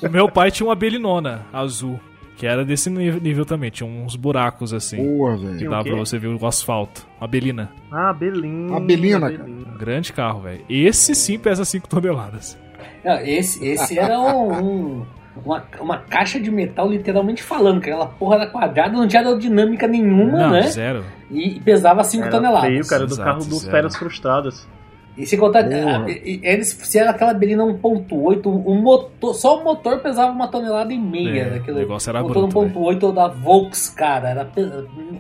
O 0.02 0.10
meu 0.10 0.28
pai 0.30 0.50
tinha 0.52 0.66
uma 0.68 0.74
belinona 0.76 1.46
azul, 1.54 2.00
que 2.44 2.48
era 2.48 2.66
desse 2.66 2.90
nível, 2.90 3.22
nível 3.22 3.46
também, 3.46 3.70
tinha 3.72 3.88
uns 3.90 4.18
buracos 4.18 4.74
assim. 4.74 4.98
Que 4.98 5.02
velho. 5.46 5.68
O 5.68 5.70
dava 5.72 5.84
pra 5.86 5.96
você 5.96 6.20
ver 6.20 6.28
o 6.28 6.46
asfalto. 6.46 7.08
Uma 7.22 7.26
belina. 7.26 7.70
ah, 7.90 8.12
Belina. 8.12 8.76
A 8.76 8.80
Belina, 8.82 9.32
cara. 9.32 9.46
Um 9.50 9.78
grande 9.78 10.12
carro, 10.12 10.42
velho. 10.42 10.60
Esse 10.70 11.16
sim 11.16 11.40
pesa 11.40 11.64
5 11.64 11.88
toneladas. 11.88 12.58
Não, 13.02 13.18
esse, 13.22 13.66
esse 13.66 13.98
era 13.98 14.20
um, 14.20 14.52
um, 15.00 15.06
uma, 15.46 15.64
uma 15.80 15.98
caixa 16.00 16.38
de 16.38 16.52
metal 16.52 16.90
literalmente 16.90 17.42
falando, 17.42 17.80
que 17.80 17.90
aquela 17.90 18.08
porra 18.08 18.36
era 18.36 18.48
quadrada, 18.48 18.92
não 18.92 19.08
tinha 19.08 19.22
aerodinâmica 19.22 19.88
nenhuma, 19.88 20.38
Não, 20.40 20.50
né? 20.52 20.64
zero. 20.64 21.06
E, 21.32 21.56
e 21.56 21.60
pesava 21.62 22.04
5 22.04 22.24
Era 22.24 22.32
toneladas. 22.32 22.70
feio, 22.70 22.86
cara, 22.88 23.06
do 23.08 23.14
Exato, 23.14 23.30
carro 23.30 23.46
dos 23.46 23.60
zero. 23.60 23.72
feras 23.72 23.96
frustradas. 23.96 24.68
E 25.16 25.26
se 25.28 25.38
contar, 25.38 25.66
a- 25.66 26.10
e- 26.10 26.40
e- 26.44 26.48
eles 26.48 26.74
fizeram 26.74 27.12
aquela 27.12 27.34
berlina 27.34 27.64
1.8, 27.64 28.48
o 28.50 28.74
motor, 28.76 29.34
só 29.36 29.60
o 29.60 29.64
motor 29.64 30.00
pesava 30.00 30.32
uma 30.32 30.48
tonelada 30.48 30.92
e 30.92 30.98
meia. 30.98 31.44
É, 31.44 31.50
daquilo. 31.52 31.78
o 31.78 31.80
negócio 31.82 32.10
era 32.10 32.22
motor 32.24 32.48
bruto, 32.48 32.80
1.8 32.80 33.12
da 33.14 33.28
Volks, 33.28 33.90
cara, 33.90 34.30
era 34.30 34.46
pe- 34.46 34.68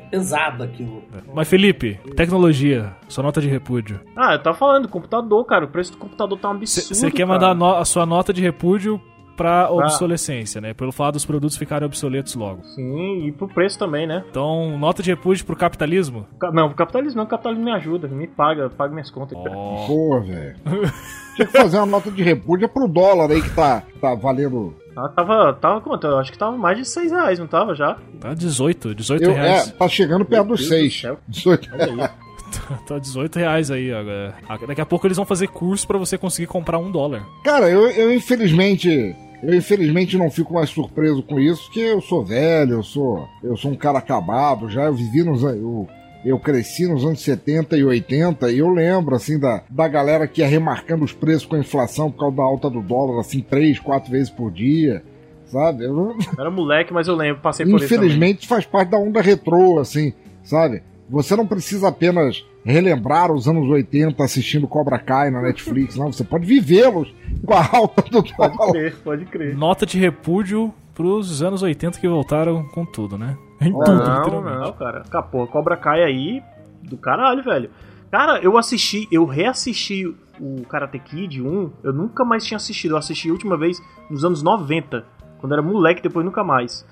pesado 0.09 0.63
aquilo. 0.63 1.03
Mas 1.33 1.47
Felipe, 1.47 1.99
tecnologia, 2.15 2.95
sua 3.07 3.23
nota 3.23 3.39
de 3.39 3.47
repúdio. 3.47 3.99
Ah, 4.15 4.33
eu 4.33 4.39
tava 4.41 4.57
falando, 4.57 4.87
computador, 4.87 5.45
cara. 5.45 5.65
O 5.65 5.67
preço 5.69 5.91
do 5.91 5.97
computador 5.97 6.39
tá 6.39 6.49
um 6.49 6.51
absurdo. 6.53 6.95
Você 6.95 7.11
quer 7.11 7.27
cara. 7.27 7.27
mandar 7.27 7.49
a, 7.51 7.53
no- 7.53 7.75
a 7.75 7.85
sua 7.85 8.05
nota 8.05 8.33
de 8.33 8.41
repúdio 8.41 8.99
pra 9.35 9.69
obsolescência, 9.71 10.59
né? 10.61 10.73
Pelo 10.73 10.91
fato 10.91 11.13
dos 11.13 11.25
produtos 11.25 11.57
ficarem 11.57 11.85
obsoletos 11.85 12.35
logo. 12.35 12.63
Sim, 12.75 13.25
e 13.27 13.31
pro 13.31 13.47
preço 13.47 13.77
também, 13.79 14.05
né? 14.07 14.23
Então, 14.29 14.77
nota 14.77 15.01
de 15.03 15.09
repúdio 15.09 15.45
pro 15.45 15.55
capitalismo? 15.55 16.25
Ca- 16.39 16.51
Não, 16.51 16.67
o 16.67 16.73
capitalismo 16.73 17.17
não, 17.17 17.25
o 17.25 17.27
capitalismo 17.27 17.65
me 17.65 17.71
ajuda, 17.71 18.07
me 18.07 18.27
paga, 18.27 18.69
paga 18.69 18.93
minhas 18.93 19.09
contas. 19.11 19.37
Ó, 19.37 19.85
Pô, 19.87 20.21
velho. 20.21 20.55
Tinha 21.35 21.47
que 21.47 21.57
fazer 21.57 21.77
uma 21.77 21.85
nota 21.87 22.11
de 22.11 22.21
repúdio 22.21 22.69
pro 22.69 22.87
dólar 22.87 23.31
aí 23.31 23.41
que 23.41 23.49
tá, 23.55 23.81
tá 23.99 24.13
valendo. 24.13 24.75
Ah, 24.95 25.09
tava, 25.09 25.53
tava 25.53 25.81
quanto? 25.81 26.05
Eu 26.05 26.19
acho 26.19 26.31
que 26.31 26.37
tava 26.37 26.55
mais 26.55 26.77
de 26.77 26.85
6 26.85 27.11
reais, 27.11 27.39
não 27.39 27.47
tava 27.47 27.73
já? 27.73 27.97
tá 28.19 28.35
18, 28.35 28.93
18 28.93 29.23
Eu, 29.23 29.31
é, 29.31 29.33
reais. 29.33 29.71
tá 29.71 29.87
chegando 29.87 30.23
perto 30.23 30.49
dos 30.49 30.59
Deus 30.59 30.69
do 30.69 30.75
6. 30.75 31.01
céu. 31.01 31.17
18 31.27 31.69
Olha 31.73 32.03
aí. 32.03 32.09
Tá 32.85 32.99
18 32.99 33.35
reais 33.39 33.71
aí 33.71 33.91
agora. 33.91 34.35
Daqui 34.67 34.79
a 34.81 34.85
pouco 34.85 35.07
eles 35.07 35.17
vão 35.17 35.25
fazer 35.25 35.47
curso 35.47 35.87
pra 35.87 35.97
você 35.97 36.19
conseguir 36.19 36.45
comprar 36.45 36.77
um 36.77 36.91
dólar. 36.91 37.25
Cara, 37.43 37.67
eu, 37.67 37.87
eu 37.89 38.13
infelizmente. 38.13 39.15
Eu 39.43 39.53
infelizmente 39.53 40.17
não 40.17 40.31
fico 40.31 40.53
mais 40.53 40.69
surpreso 40.69 41.21
com 41.21 41.37
isso, 41.39 41.63
porque 41.65 41.81
eu 41.81 42.01
sou 42.01 42.23
velho, 42.23 42.75
eu 42.75 42.83
sou. 42.83 43.27
Eu 43.43 43.57
sou 43.57 43.71
um 43.71 43.75
cara 43.75 43.99
acabado, 43.99 44.69
já 44.69 44.83
eu 44.83 44.93
vivi 44.93 45.21
nos 45.21 45.43
eu, 45.43 45.87
eu 46.23 46.39
cresci 46.39 46.87
nos 46.87 47.03
anos 47.05 47.21
70 47.21 47.77
e 47.77 47.83
80 47.83 48.51
e 48.51 48.59
eu 48.59 48.69
lembro 48.69 49.15
assim 49.15 49.37
da, 49.37 49.61
da 49.69 49.87
galera 49.87 50.27
que 50.27 50.39
ia 50.39 50.47
remarcando 50.47 51.03
os 51.03 51.11
preços 51.11 51.45
com 51.45 51.57
a 51.57 51.59
inflação 51.59 52.09
por 52.09 52.19
causa 52.19 52.37
da 52.37 52.43
alta 52.43 52.69
do 52.69 52.81
dólar, 52.81 53.19
assim, 53.19 53.41
três, 53.41 53.79
quatro 53.79 54.09
vezes 54.09 54.29
por 54.29 54.49
dia. 54.49 55.03
Sabe? 55.45 55.83
Eu 55.83 56.15
Era 56.39 56.49
moleque, 56.49 56.93
mas 56.93 57.07
eu 57.07 57.15
lembro, 57.15 57.41
passei 57.41 57.65
por 57.65 57.75
isso 57.75 57.89
também. 57.89 58.07
Infelizmente 58.07 58.47
faz 58.47 58.65
parte 58.65 58.89
da 58.89 58.97
onda 58.97 59.21
retrô, 59.21 59.77
assim, 59.77 60.13
sabe? 60.41 60.81
Você 61.09 61.35
não 61.35 61.45
precisa 61.45 61.89
apenas 61.89 62.43
relembrar 62.63 63.31
os 63.31 63.47
anos 63.47 63.69
80 63.69 64.23
assistindo 64.23 64.67
Cobra 64.67 64.97
Kai 64.99 65.29
na 65.29 65.41
Netflix, 65.41 65.95
não. 65.95 66.11
Você 66.11 66.23
pode 66.23 66.45
vivê-los 66.45 67.13
com 67.45 67.53
a 67.53 67.67
alta 67.75 68.01
do 68.03 68.23
Pode 68.23 68.57
dólar. 68.57 68.71
crer, 68.71 68.95
pode 69.03 69.25
crer. 69.25 69.55
Nota 69.55 69.85
de 69.85 69.97
repúdio 69.97 70.73
pros 70.93 71.41
anos 71.41 71.61
80 71.61 71.99
que 71.99 72.07
voltaram 72.07 72.63
com 72.69 72.85
tudo, 72.85 73.17
né? 73.17 73.37
Em 73.61 73.71
Não, 73.71 73.79
tudo, 73.79 74.41
Não, 74.41 74.41
não, 74.41 74.73
cara. 74.73 75.03
Cara, 75.09 75.23
pô, 75.23 75.45
Cobra 75.47 75.75
Kai 75.77 76.03
aí 76.03 76.43
do 76.81 76.97
caralho, 76.97 77.43
velho. 77.43 77.69
Cara, 78.11 78.39
eu 78.39 78.57
assisti, 78.57 79.07
eu 79.11 79.25
reassisti 79.25 80.05
o 80.39 80.63
Karate 80.67 80.99
Kid 80.99 81.41
1, 81.41 81.71
eu 81.83 81.93
nunca 81.93 82.23
mais 82.23 82.45
tinha 82.45 82.57
assistido. 82.57 82.91
Eu 82.91 82.97
assisti 82.97 83.29
a 83.29 83.31
última 83.31 83.57
vez 83.57 83.81
nos 84.09 84.23
anos 84.23 84.43
90, 84.43 85.03
quando 85.39 85.53
era 85.53 85.61
moleque, 85.61 86.01
depois 86.01 86.25
nunca 86.25 86.43
mais. 86.43 86.85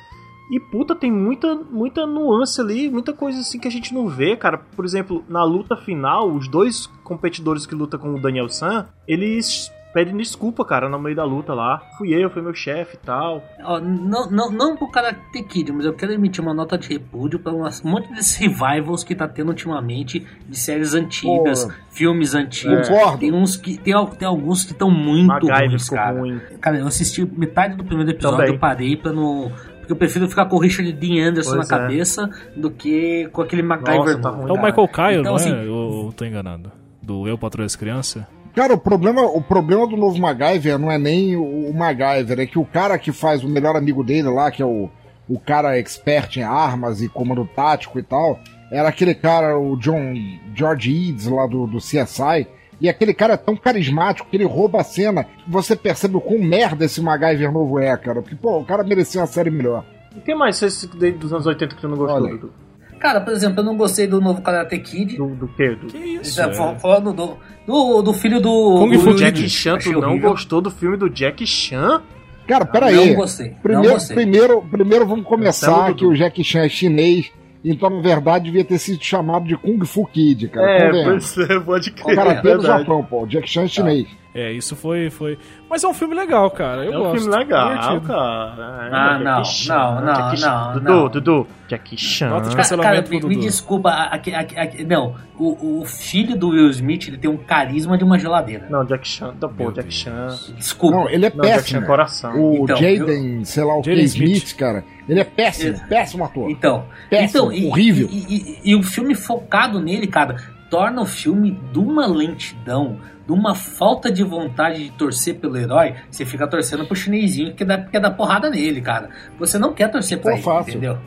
E 0.49 0.59
puta, 0.59 0.95
tem 0.95 1.11
muita, 1.11 1.55
muita 1.55 2.05
nuance 2.05 2.59
ali, 2.59 2.89
muita 2.89 3.13
coisa 3.13 3.39
assim 3.39 3.59
que 3.59 3.67
a 3.67 3.71
gente 3.71 3.93
não 3.93 4.07
vê, 4.07 4.35
cara. 4.35 4.57
Por 4.57 4.83
exemplo, 4.83 5.23
na 5.29 5.43
luta 5.43 5.75
final, 5.77 6.29
os 6.29 6.47
dois 6.47 6.87
competidores 7.03 7.65
que 7.65 7.75
lutam 7.75 7.99
com 7.99 8.13
o 8.15 8.21
Daniel 8.21 8.49
San, 8.49 8.87
eles 9.07 9.71
pedem 9.93 10.15
desculpa, 10.17 10.63
cara, 10.65 10.89
no 10.89 10.99
meio 10.99 11.15
da 11.15 11.23
luta 11.23 11.53
lá. 11.53 11.81
Fui 11.97 12.13
eu, 12.13 12.29
foi 12.29 12.41
meu 12.41 12.53
chefe 12.53 12.95
e 12.95 12.99
tal. 12.99 13.43
Ó, 13.63 13.79
não, 13.79 14.29
não, 14.29 14.51
não 14.51 14.75
pro 14.77 14.89
Karate 14.89 15.43
Kid, 15.43 15.71
mas 15.71 15.85
eu 15.85 15.93
quero 15.93 16.13
emitir 16.13 16.41
uma 16.41 16.53
nota 16.53 16.77
de 16.77 16.89
repúdio 16.89 17.39
para 17.39 17.53
um 17.53 17.63
monte 17.83 18.09
desses 18.13 18.35
revivals 18.37 19.03
que 19.03 19.13
tá 19.15 19.27
tendo 19.27 19.49
ultimamente 19.49 20.25
de 20.47 20.57
séries 20.57 20.93
antigas, 20.93 21.65
Pô. 21.65 21.71
filmes 21.89 22.33
antigos. 22.33 22.87
Concordo. 22.87 23.19
Tem 23.19 23.33
uns 23.33 23.57
que. 23.57 23.77
Tem, 23.77 23.93
tem 24.17 24.27
alguns 24.27 24.63
que 24.63 24.71
estão 24.71 24.89
muito 24.89 25.27
MacGyver 25.27 25.69
ruins, 25.69 25.89
cara. 25.89 26.19
ruim. 26.19 26.39
Cara, 26.59 26.77
eu 26.77 26.87
assisti 26.87 27.25
metade 27.25 27.75
do 27.75 27.83
primeiro 27.83 28.11
episódio, 28.11 28.37
Também. 28.37 28.53
eu 28.53 28.59
parei 28.59 28.95
pra 28.95 29.11
não. 29.11 29.51
Eu 29.91 29.95
prefiro 29.97 30.27
ficar 30.29 30.45
com 30.45 30.55
o 30.55 30.59
Richard 30.59 30.91
Dean 30.93 31.29
Anderson 31.29 31.55
Pois 31.55 31.69
na 31.69 31.75
é. 31.75 31.79
cabeça 31.79 32.29
do 32.55 32.71
que 32.71 33.27
com 33.33 33.41
aquele 33.41 33.61
MacGyver 33.61 33.97
Nossa, 33.97 34.19
tá 34.19 34.29
ruim. 34.29 34.49
É 34.49 34.51
o 34.51 34.55
cara. 34.55 34.67
Michael 34.67 34.87
Kyle, 34.87 35.19
Então, 35.19 35.23
não 35.23 35.35
assim, 35.35 35.53
é? 35.53 35.63
Eu, 35.63 36.05
eu 36.05 36.13
tô 36.15 36.25
enganado. 36.25 36.71
Do 37.01 37.27
Eu 37.27 37.37
Patrulho 37.37 37.65
as 37.65 37.75
Crianças? 37.75 38.23
Cara, 38.55 38.73
o 38.73 38.77
problema, 38.77 39.21
o 39.21 39.41
problema 39.41 39.87
do 39.87 39.97
novo 39.97 40.17
MacGyver 40.19 40.77
não 40.77 40.89
é 40.89 40.97
nem 40.97 41.35
o, 41.35 41.69
o 41.69 41.73
MacGyver, 41.73 42.39
é 42.39 42.45
que 42.45 42.59
o 42.59 42.65
cara 42.65 42.97
que 42.97 43.11
faz 43.11 43.43
o 43.43 43.49
melhor 43.49 43.75
amigo 43.75 44.03
dele 44.03 44.29
lá, 44.29 44.49
que 44.51 44.61
é 44.61 44.65
o, 44.65 44.89
o 45.27 45.39
cara 45.39 45.77
expert 45.77 46.37
em 46.37 46.43
armas 46.43 47.01
e 47.01 47.09
comando 47.09 47.47
tático 47.55 47.97
e 47.99 48.03
tal, 48.03 48.39
era 48.71 48.87
aquele 48.87 49.13
cara, 49.13 49.57
o 49.57 49.75
John 49.77 50.13
George 50.55 51.09
Eads 51.09 51.27
lá 51.27 51.45
do, 51.47 51.67
do 51.67 51.77
CSI. 51.77 52.47
E 52.81 52.89
aquele 52.89 53.13
cara 53.13 53.35
é 53.35 53.37
tão 53.37 53.55
carismático 53.55 54.27
que 54.29 54.35
ele 54.35 54.43
rouba 54.45 54.81
a 54.81 54.83
cena. 54.83 55.27
Você 55.47 55.75
percebe 55.75 56.17
o 56.17 56.21
quão 56.21 56.39
merda 56.39 56.83
esse 56.85 56.99
MacGyver 57.01 57.51
novo 57.51 57.79
é, 57.79 57.95
cara. 57.95 58.21
Porque, 58.21 58.35
pô, 58.35 58.57
o 58.57 58.65
cara 58.65 58.83
merecia 58.83 59.21
uma 59.21 59.27
série 59.27 59.51
melhor. 59.51 59.85
O 60.15 60.19
que 60.21 60.33
mais 60.33 60.61
esse 60.61 60.87
de- 60.87 61.11
dos 61.11 61.31
anos 61.31 61.45
80 61.45 61.75
que 61.75 61.81
tu 61.81 61.87
não 61.87 61.95
gostou? 61.95 62.17
Olha. 62.23 62.31
Dudu? 62.31 62.51
Cara, 62.99 63.21
por 63.21 63.33
exemplo, 63.33 63.61
eu 63.61 63.63
não 63.63 63.77
gostei 63.77 64.05
do 64.07 64.19
novo 64.21 64.41
Karate 64.41 64.77
Kid. 64.79 65.15
Do, 65.17 65.27
do 65.27 65.47
quê? 65.47 65.75
Do, 65.75 65.87
Que 65.87 65.97
isso? 65.97 66.39
É? 66.41 66.53
fal- 66.53 66.77
Falando 66.79 67.13
do, 67.13 67.37
do, 67.65 68.01
do 68.01 68.13
filho 68.13 68.39
do. 68.41 68.75
Kung 68.77 68.97
Fu. 68.99 69.15
Jack. 69.15 69.47
Chan, 69.49 69.77
tu 69.77 69.91
não 69.93 70.09
horrível. 70.09 70.29
gostou 70.31 70.59
do 70.61 70.69
filme 70.69 70.97
do 70.97 71.09
Jack 71.09 71.45
Chan? 71.47 72.01
Cara, 72.47 72.65
peraí. 72.65 73.09
Não 73.09 73.15
gostei. 73.15 73.49
não 73.51 73.55
Primeiro, 73.59 73.93
gostei. 73.93 74.15
primeiro, 74.15 74.61
primeiro 74.69 75.07
vamos 75.07 75.25
começar 75.25 75.93
que 75.95 76.05
o 76.05 76.13
Jack 76.13 76.43
Chan 76.43 76.59
é 76.65 76.69
chinês, 76.69 77.31
então 77.63 77.89
na 77.89 78.01
verdade 78.01 78.45
devia 78.45 78.63
ter 78.65 78.77
sido 78.79 79.03
chamado 79.03 79.45
de 79.45 79.55
Kung 79.55 79.83
Fu 79.85 80.05
Kid, 80.07 80.47
cara. 80.49 80.71
é, 80.71 81.03
pois 81.03 81.37
é, 81.37 81.59
pode 81.59 81.89
O 81.89 81.93
crer. 81.93 82.15
karatê 82.15 82.49
é 82.49 82.57
do. 82.57 82.63
Japão, 82.63 83.03
pô. 83.03 83.23
O 83.23 83.27
Jack 83.27 83.47
Chan 83.49 83.63
é 83.63 83.67
chinês. 83.67 84.07
É, 84.33 84.49
isso 84.53 84.77
foi, 84.77 85.09
foi. 85.09 85.37
Mas 85.69 85.83
é 85.83 85.87
um 85.89 85.93
filme 85.93 86.15
legal, 86.15 86.49
cara. 86.51 86.85
Eu 86.85 86.93
É 86.93 86.97
um 86.97 87.01
gosto. 87.03 87.19
filme 87.21 87.37
legal, 87.37 87.69
Divertido. 87.69 88.01
cara. 88.07 88.87
É, 88.89 88.95
Ah, 88.95 89.09
Jackie 89.11 89.23
não, 89.25 89.43
Chan, 89.43 89.75
não, 89.75 90.01
não, 90.05 90.13
Jackie 90.15 90.41
não, 90.41 90.73
Dudu, 90.73 90.85
não. 90.89 91.09
Dudu, 91.09 91.47
Jackie 91.67 91.97
Chan. 91.97 92.29
Nota 92.29 92.43
de 92.49 92.55
Ca- 92.55 92.61
cancelamento 92.61 93.11
Cara, 93.11 93.23
me, 93.27 93.35
me 93.35 93.41
desculpa, 93.41 93.89
aqui, 93.89 94.33
aqui, 94.33 94.57
aqui- 94.57 94.83
não, 94.85 95.15
o, 95.37 95.81
o 95.81 95.85
filho 95.85 96.37
do 96.37 96.47
Will 96.49 96.69
Smith 96.69 97.09
ele 97.09 97.17
tem 97.17 97.29
um 97.29 97.35
carisma 97.35 97.97
de 97.97 98.05
uma 98.05 98.17
geladeira. 98.17 98.67
Não, 98.69 98.85
Jack 98.85 99.05
Chan, 99.05 99.33
tá, 99.37 99.49
pô, 99.49 99.69
Jack. 99.71 99.91
Chan. 99.93 100.27
Desculpa. 100.55 100.95
Não, 100.95 101.09
ele 101.09 101.25
é 101.25 101.29
Não, 101.35 101.43
Jack 101.43 101.47
Chan 101.47 101.61
péssimo. 101.61 101.83
é 101.83 101.85
coração. 101.87 102.39
O 102.41 102.63
Então, 102.63 102.77
Jaden, 102.77 103.43
sei 103.43 103.63
lá 103.65 103.75
o 103.75 103.81
que, 103.81 103.89
Jaden 103.89 104.05
Smith, 104.05 104.35
Smith. 104.45 104.55
cara. 104.57 104.83
Ele 105.09 105.19
é 105.19 105.23
péssimo, 105.25 105.75
É. 105.75 105.87
péssimo 105.89 106.23
ator. 106.23 106.49
Então, 106.49 106.85
Péssimo, 107.09 107.51
então 107.51 107.51
e, 107.51 107.67
horrível. 107.67 108.07
E, 108.09 108.15
e- 108.63 108.71
e 108.71 108.75
o 108.75 108.81
filme 108.83 109.13
focado 109.13 109.81
nele, 109.81 110.07
cara, 110.07 110.37
torna 110.71 111.01
o 111.01 111.05
filme 111.05 111.59
de 111.71 111.77
uma 111.77 112.07
lentidão, 112.07 112.97
de 113.27 113.33
uma 113.33 113.53
falta 113.53 114.09
de 114.09 114.23
vontade 114.23 114.85
de 114.85 114.91
torcer 114.91 115.35
pelo 115.35 115.57
herói. 115.57 115.95
Você 116.09 116.25
fica 116.25 116.47
torcendo 116.47 116.87
pro 116.87 116.95
chinesinho 116.95 117.53
que 117.53 117.65
dá, 117.65 117.77
que 117.77 117.99
dá 117.99 118.09
porrada 118.09 118.49
nele, 118.49 118.81
cara. 118.81 119.09
Você 119.37 119.59
não 119.59 119.73
quer 119.73 119.91
torcer 119.91 120.19
pra 120.19 120.31
Pô, 120.31 120.37
ele, 120.37 120.43
fácil. 120.43 120.69
entendeu? 120.71 120.97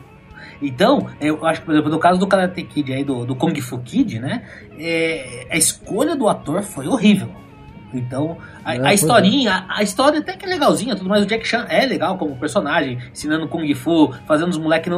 Então, 0.61 1.09
eu 1.19 1.43
acho 1.45 1.61
que, 1.61 1.65
por 1.65 1.73
exemplo, 1.73 1.91
no 1.91 1.99
caso 1.99 2.19
do 2.19 2.27
Karate 2.27 2.63
Kid 2.63 2.93
aí, 2.93 3.03
do, 3.03 3.25
do 3.25 3.35
Kung 3.35 3.59
Fu 3.59 3.79
Kid, 3.79 4.19
né? 4.19 4.43
é, 4.79 5.47
a 5.49 5.57
escolha 5.57 6.15
do 6.15 6.29
ator 6.29 6.61
foi 6.61 6.87
horrível. 6.87 7.29
Então, 7.97 8.37
a, 8.63 8.75
É, 8.75 8.77
a 8.77 8.81
pois 8.81 9.01
historinha, 9.01 9.65
a, 9.67 9.79
a 9.79 9.83
história 9.83 10.19
até 10.19 10.33
que 10.33 10.45
é 10.45 10.49
legalzinha, 10.49 10.95
tudo 10.95 11.09
mais. 11.09 11.23
O 11.23 11.27
Jack 11.27 11.45
Chan 11.47 11.65
é 11.69 11.85
legal 11.85 12.17
como 12.17 12.35
personagem, 12.35 12.97
ensinando 13.11 13.47
Kung 13.47 13.73
Fu, 13.73 14.13
fazendo 14.27 14.49
os 14.49 14.57
moleques, 14.57 14.91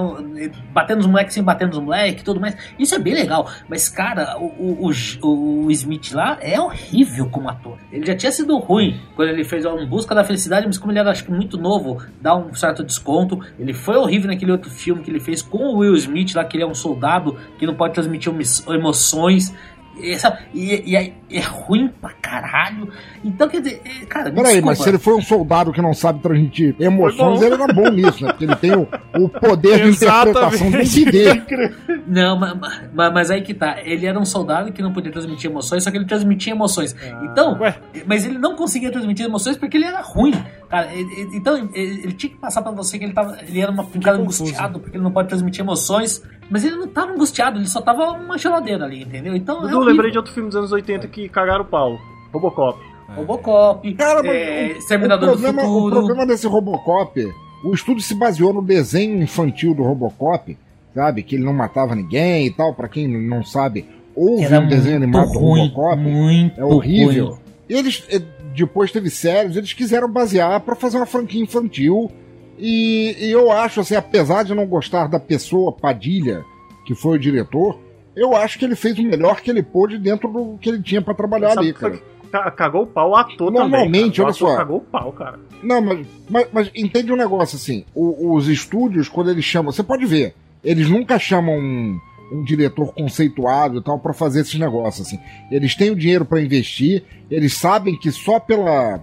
batendo 0.73 0.99
os 1.01 1.07
moleques 1.07 1.33
sem 1.33 1.43
bater 1.43 1.67
nos 1.67 1.79
moleques, 1.79 2.23
tudo 2.23 2.39
mais. 2.39 2.55
Isso 2.77 2.95
é 2.95 2.99
bem 2.99 3.13
legal. 3.13 3.49
Mas, 3.69 3.87
cara, 3.89 4.37
o, 4.39 4.87
o, 4.87 4.91
o- 5.21 5.65
o 5.65 5.71
Smith 5.71 6.11
lá 6.13 6.37
é 6.41 6.59
horrível 6.59 7.29
como 7.29 7.49
ator. 7.49 7.77
Ele 7.91 8.05
já 8.05 8.15
tinha 8.15 8.31
sido 8.31 8.57
ruim 8.57 8.99
quando 9.15 9.29
ele 9.29 9.43
fez 9.43 9.65
Em 9.65 9.85
Busca 9.85 10.13
da 10.15 10.23
Felicidade, 10.23 10.65
mas 10.65 10.77
como 10.77 10.91
ele 10.91 10.99
era, 10.99 11.11
acho 11.11 11.23
que, 11.23 11.31
muito 11.31 11.57
novo, 11.57 12.01
dá 12.21 12.35
um 12.35 12.53
certo 12.53 12.83
desconto. 12.83 13.39
Ele 13.59 13.73
foi 13.73 13.95
horrível 13.97 14.27
naquele 14.29 14.51
outro 14.51 14.69
filme 14.69 15.01
que 15.03 15.09
ele 15.09 15.19
fez 15.19 15.41
com 15.41 15.57
o 15.57 15.77
Will 15.77 15.95
Smith, 15.95 16.33
lá 16.35 16.43
que 16.43 16.57
ele 16.57 16.63
é 16.63 16.67
um 16.67 16.75
soldado 16.75 17.37
que 17.59 17.65
não 17.65 17.75
pode 17.75 17.93
transmitir 17.93 18.31
emo- 18.31 18.73
emoções. 18.73 19.53
E, 20.01 20.17
sabe, 20.19 20.37
e- 20.53 20.83
e 20.91 20.95
é, 20.95 21.13
é 21.31 21.39
ruim 21.41 21.87
pra 22.01 22.11
caralho. 22.11 22.89
Então, 23.23 23.47
quer 23.49 23.61
dizer, 23.61 23.81
é, 23.85 24.05
cara, 24.05 24.29
me 24.29 24.35
Peraí, 24.35 24.45
desculpa. 24.53 24.67
mas 24.67 24.77
se 24.79 24.89
ele 24.89 24.97
foi 24.97 25.15
um 25.15 25.21
soldado 25.21 25.71
que 25.73 25.81
não 25.81 25.93
sabe 25.93 26.21
transmitir 26.21 26.75
emoções, 26.79 27.41
ele 27.41 27.53
era 27.55 27.73
bom 27.73 27.89
nisso, 27.89 28.23
né? 28.23 28.29
Porque 28.31 28.45
ele 28.45 28.55
tem 28.55 28.75
o, 28.75 28.87
o 29.17 29.27
poder 29.29 29.83
de 29.83 29.89
interpretação 29.89 30.71
do 30.71 30.77
entender. 30.77 31.43
Não, 32.07 32.39
mas, 32.39 32.53
mas, 32.93 33.13
mas 33.13 33.31
aí 33.31 33.41
que 33.41 33.53
tá. 33.53 33.77
Ele 33.83 34.05
era 34.05 34.17
um 34.17 34.23
soldado 34.25 34.71
que 34.71 34.81
não 34.81 34.93
podia 34.93 35.11
transmitir 35.11 35.49
emoções, 35.51 35.83
só 35.83 35.91
que 35.91 35.97
ele 35.97 36.05
transmitia 36.05 36.53
emoções. 36.53 36.95
então, 37.23 37.57
Ué. 37.59 37.75
mas 38.05 38.25
ele 38.25 38.37
não 38.37 38.55
conseguia 38.55 38.89
transmitir 38.91 39.25
emoções 39.25 39.57
porque 39.57 39.75
ele 39.77 39.85
era 39.85 40.01
ruim. 40.01 40.33
Cara, 40.69 40.93
ele- 40.93 41.13
ele- 41.21 41.37
então 41.37 41.55
ele, 41.73 42.03
ele 42.03 42.13
tinha 42.13 42.29
que 42.31 42.37
passar 42.37 42.61
pra 42.61 42.71
você 42.71 42.97
que 42.97 43.03
ele, 43.05 43.13
tava, 43.13 43.37
ele 43.45 43.59
era 43.59 43.71
uma, 43.71 43.83
um 43.83 43.99
cara 43.99 44.17
confuso. 44.17 44.43
angustiado 44.43 44.79
porque 44.79 44.95
ele 44.97 45.03
não 45.03 45.11
pode 45.11 45.27
transmitir 45.27 45.61
emoções. 45.61 46.21
Mas 46.49 46.63
ele 46.63 46.77
não 46.77 46.87
tava 46.87 47.11
angustiado, 47.11 47.59
ele 47.59 47.67
só 47.67 47.81
tava 47.81 48.03
uma 48.11 48.37
geladeira 48.37 48.85
ali, 48.85 49.01
entendeu? 49.03 49.35
Então, 49.35 49.67
é 49.67 49.69
Dudu. 49.69 49.86
Lembrei 49.88 50.11
de 50.11 50.18
outro 50.18 50.34
filme 50.34 50.49
dos 50.49 50.55
anos 50.57 50.72
80 50.72 51.07
que 51.07 51.27
cagaram 51.30 51.64
o 51.64 51.68
pau. 51.68 51.97
Robocop. 52.34 52.80
Robocop, 53.15 53.93
Cara, 53.95 54.22
mas 54.22 54.35
é, 54.35 54.76
o- 54.97 55.05
o 55.05 55.19
problema, 55.19 55.64
do 55.64 55.77
O 55.88 55.89
problema 55.89 56.26
desse 56.26 56.45
Robocop, 56.47 57.34
o 57.64 57.73
estúdio 57.73 58.03
se 58.03 58.14
baseou 58.14 58.53
no 58.53 58.61
desenho 58.61 59.22
infantil 59.23 59.73
do 59.73 59.81
Robocop, 59.84 60.57
sabe? 60.93 61.23
Que 61.23 61.35
ele 61.35 61.43
não 61.45 61.53
matava 61.53 61.95
ninguém 61.95 62.45
e 62.47 62.51
tal. 62.51 62.73
Pra 62.73 62.88
quem 62.89 63.07
não 63.07 63.43
sabe, 63.43 63.85
houve 64.15 64.43
Era 64.43 64.59
um 64.59 64.68
desenho 64.68 64.97
animado 64.97 65.31
do 65.31 65.39
ruim, 65.39 65.69
Robocop. 65.69 66.01
muito 66.01 66.59
É 66.59 66.65
horrível. 66.65 67.27
ruim. 67.30 67.38
Eles, 67.69 68.03
eh, 68.09 68.22
depois 68.55 68.91
teve 68.91 69.09
séries, 69.09 69.55
eles 69.55 69.73
quiseram 69.73 70.11
basear 70.11 70.59
pra 70.61 70.76
fazer 70.76 70.97
uma 70.97 71.05
franquia 71.05 71.41
infantil. 71.41 72.11
E, 72.59 73.15
e 73.19 73.31
eu 73.31 73.51
acho, 73.51 73.80
assim, 73.81 73.95
apesar 73.95 74.43
de 74.43 74.53
não 74.55 74.65
gostar 74.65 75.07
da 75.07 75.19
pessoa 75.19 75.72
Padilha, 75.72 76.43
que 76.85 76.95
foi 76.95 77.18
o 77.18 77.19
diretor, 77.19 77.77
eu 78.18 78.35
acho 78.35 78.57
que 78.60 78.65
ele 78.65 78.76
fez 78.76 78.98
o 78.99 79.03
melhor 79.03 79.39
que 79.41 79.49
ele 79.49 79.61
pôde 79.64 79.98
dentro 79.98 80.27
do 80.31 80.57
que 80.60 80.69
ele 80.69 80.81
tinha 80.81 81.02
pra 81.02 81.14
trabalhar 81.14 81.49
Sabe 81.52 81.68
ali, 81.68 81.73
cara. 81.73 81.99
Ca- 82.31 82.52
Cagou 82.52 82.84
o 82.84 82.88
pau 82.88 83.11
o 83.11 83.15
ator 83.15 83.49
Normalmente, 83.52 84.15
também. 84.18 84.26
olha 84.26 84.34
só. 84.34 84.57
Cagou 84.57 84.77
o 84.77 84.81
pau, 84.81 85.11
cara. 85.14 85.39
Não, 85.64 85.81
mas, 85.81 86.06
mas, 86.30 86.48
mas 86.52 86.72
entende 86.76 87.11
um 87.11 87.15
negócio 87.15 87.56
assim: 87.56 87.85
o- 87.95 88.34
os 88.35 88.48
estúdios, 88.49 89.07
quando 89.07 89.30
eles 89.31 89.45
chamam. 89.45 89.72
Você 89.72 89.81
pode 89.84 90.06
ver, 90.06 90.34
eles 90.64 90.89
nunca 90.89 91.18
chamam 91.18 91.56
um, 91.57 91.98
um 92.34 92.44
diretor 92.44 92.94
conceituado 92.94 93.77
e 93.80 93.81
tal 93.84 93.98
pra 93.99 94.14
fazer 94.14 94.41
esses 94.41 94.60
negócios 94.60 95.07
assim. 95.07 95.19
Eles 95.49 95.73
têm 95.76 95.89
o 95.89 95.95
dinheiro 95.95 96.26
pra 96.26 96.41
investir, 96.41 97.03
eles 97.31 97.53
sabem 97.53 97.98
que 97.98 98.11
só 98.11 98.39
pela, 98.41 99.02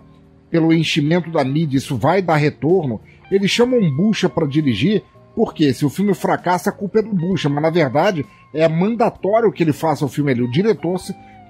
pelo 0.51 0.71
enchimento 0.73 1.31
da 1.31 1.43
mídia 1.43 1.79
isso 1.79 1.97
vai 1.97 2.21
dar 2.21 2.37
retorno. 2.37 3.01
Eles 3.31 3.51
chamam 3.51 3.81
um 3.81 3.91
bucha 3.97 4.29
pra 4.29 4.47
dirigir, 4.47 5.03
porque 5.35 5.73
se 5.73 5.85
o 5.85 5.91
filme 5.91 6.15
fracassa, 6.15 6.71
a 6.71 6.73
culpa 6.73 6.99
é 7.01 7.03
do 7.03 7.13
bucha, 7.13 7.49
mas 7.49 7.63
na 7.63 7.71
verdade 7.71 8.25
é 8.53 8.69
mandatório 8.69 9.51
que 9.53 9.63
ele 9.63 9.73
faça 9.73 10.05
o 10.05 10.09
filme 10.09 10.31
ali. 10.31 10.43
O 10.43 10.51
diretor 10.51 10.97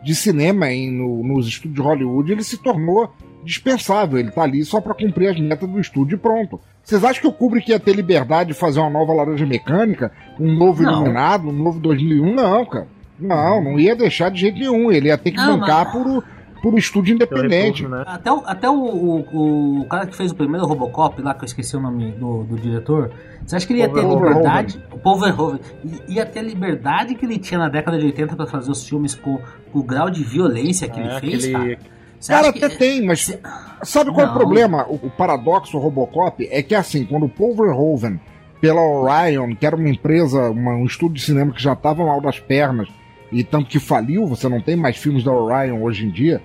de 0.02 0.15
cinema 0.15 0.70
em, 0.70 0.90
no- 0.90 1.23
nos 1.23 1.47
estúdios 1.47 1.74
de 1.77 1.82
Hollywood 1.82 2.32
ele 2.32 2.43
se 2.44 2.59
tornou 2.59 3.11
dispensável. 3.44 4.19
Ele 4.19 4.31
tá 4.31 4.43
ali 4.43 4.65
só 4.65 4.81
pra 4.81 4.94
cumprir 4.94 5.28
as 5.28 5.39
metas 5.39 5.69
do 5.69 5.78
estúdio 5.81 6.16
e 6.16 6.19
pronto. 6.19 6.59
Vocês 6.82 7.02
acham 7.05 7.23
que 7.23 7.28
o 7.28 7.32
Kubrick 7.32 7.70
ia 7.70 7.81
ter 7.81 7.94
liberdade 7.94 8.52
de 8.52 8.59
fazer 8.59 8.81
uma 8.81 8.90
nova 8.90 9.12
Laranja 9.15 9.47
Mecânica, 9.47 10.12
um 10.39 10.52
novo 10.56 10.82
Não. 10.82 10.93
Iluminado, 10.93 11.48
um 11.48 11.52
novo 11.52 11.78
2001? 11.81 12.35
Não, 12.35 12.65
cara. 12.66 12.86
Não, 13.19 13.62
não 13.62 13.78
ia 13.78 13.94
deixar 13.94 14.31
de 14.31 14.40
jeito 14.40 14.59
nenhum. 14.59 14.90
Ele 14.90 15.09
ia 15.09 15.16
ter 15.16 15.31
que 15.31 15.36
Não, 15.36 15.59
bancar 15.59 15.85
mas- 15.85 15.93
por, 15.93 16.24
por 16.65 16.73
um 16.74 16.78
estúdio 16.78 17.15
independente. 17.15 17.82
retorno, 17.82 17.99
né? 17.99 18.05
Até, 18.07 18.32
o, 18.32 18.43
até 18.47 18.70
o, 18.70 18.74
o, 18.74 19.81
o 19.82 19.85
cara 19.85 20.07
que 20.07 20.16
fez 20.16 20.32
o 20.32 20.35
primeiro 20.35 20.66
Robocop, 20.66 21.20
lá 21.20 21.35
que 21.35 21.43
eu 21.43 21.47
esqueci 21.47 21.77
o 21.77 21.81
nome 21.81 22.12
do, 22.12 22.45
do 22.45 22.57
diretor, 22.57 23.11
você 23.45 23.57
acha 23.57 23.66
que 23.66 23.74
ele 23.74 23.81
ia 23.81 23.89
ter 23.89 24.03
liberdade? 24.03 24.82
O 24.91 24.99
Paul 24.99 25.20
Verhoeven. 25.20 25.61
Ia 26.09 26.24
ter 26.24 26.39
a 26.39 26.43
liberdade 26.43 27.15
que 27.15 27.27
ele 27.27 27.39
tinha 27.39 27.59
na 27.61 27.69
década 27.69 27.99
de 27.99 28.07
80 28.07 28.35
pra 28.35 28.47
fazer 28.47 28.70
os 28.70 28.89
filmes 28.89 29.15
com, 29.15 29.39
com 29.70 29.78
o 29.78 29.82
grau 29.82 30.09
de 30.09 30.24
violência 30.24 30.89
que 30.89 30.99
É, 30.99 31.03
ele 31.03 31.20
fez, 31.20 31.45
aquele- 31.45 31.53
cara? 31.77 31.95
Você 32.19 32.32
Cara, 32.32 32.49
acha 32.49 32.53
que- 32.59 32.65
até 32.65 32.77
tem, 32.77 33.05
mas 33.05 33.27
Cê- 33.27 33.39
sabe 33.82 34.11
qual 34.11 34.20
é 34.23 34.24
o 34.24 34.32
Não. 34.32 34.39
problema? 34.39 34.86
O, 34.89 34.95
o 34.95 35.11
paradoxo 35.11 35.77
Robocop 35.77 36.49
é 36.51 36.62
que 36.62 36.74
assim, 36.74 37.05
quando 37.05 37.27
o 37.27 37.28
Paul 37.28 37.55
Verhoeven, 37.55 38.19
pela 38.62 38.81
Orion, 38.81 39.55
que 39.55 39.66
era 39.66 39.77
uma 39.77 39.91
empresa, 39.91 40.49
uma- 40.51 40.73
um 40.73 40.86
estúdio 40.86 41.16
de 41.16 41.23
cinema 41.23 41.53
que 41.53 41.62
já 41.62 41.74
estava 41.74 42.03
mal 42.03 42.23
das 42.23 42.41
pernas, 42.41 42.89
e 43.31 43.45
tanto 43.45 43.69
que 43.69 43.78
faliu, 43.78 44.27
você 44.27 44.49
não 44.49 44.61
tem 44.61 44.74
mais 44.77 44.97
filmes 44.97 45.23
da 45.23 45.32
Orion 45.32 45.82
hoje 45.82 46.07
em 46.07 46.11
dia, 46.11 46.41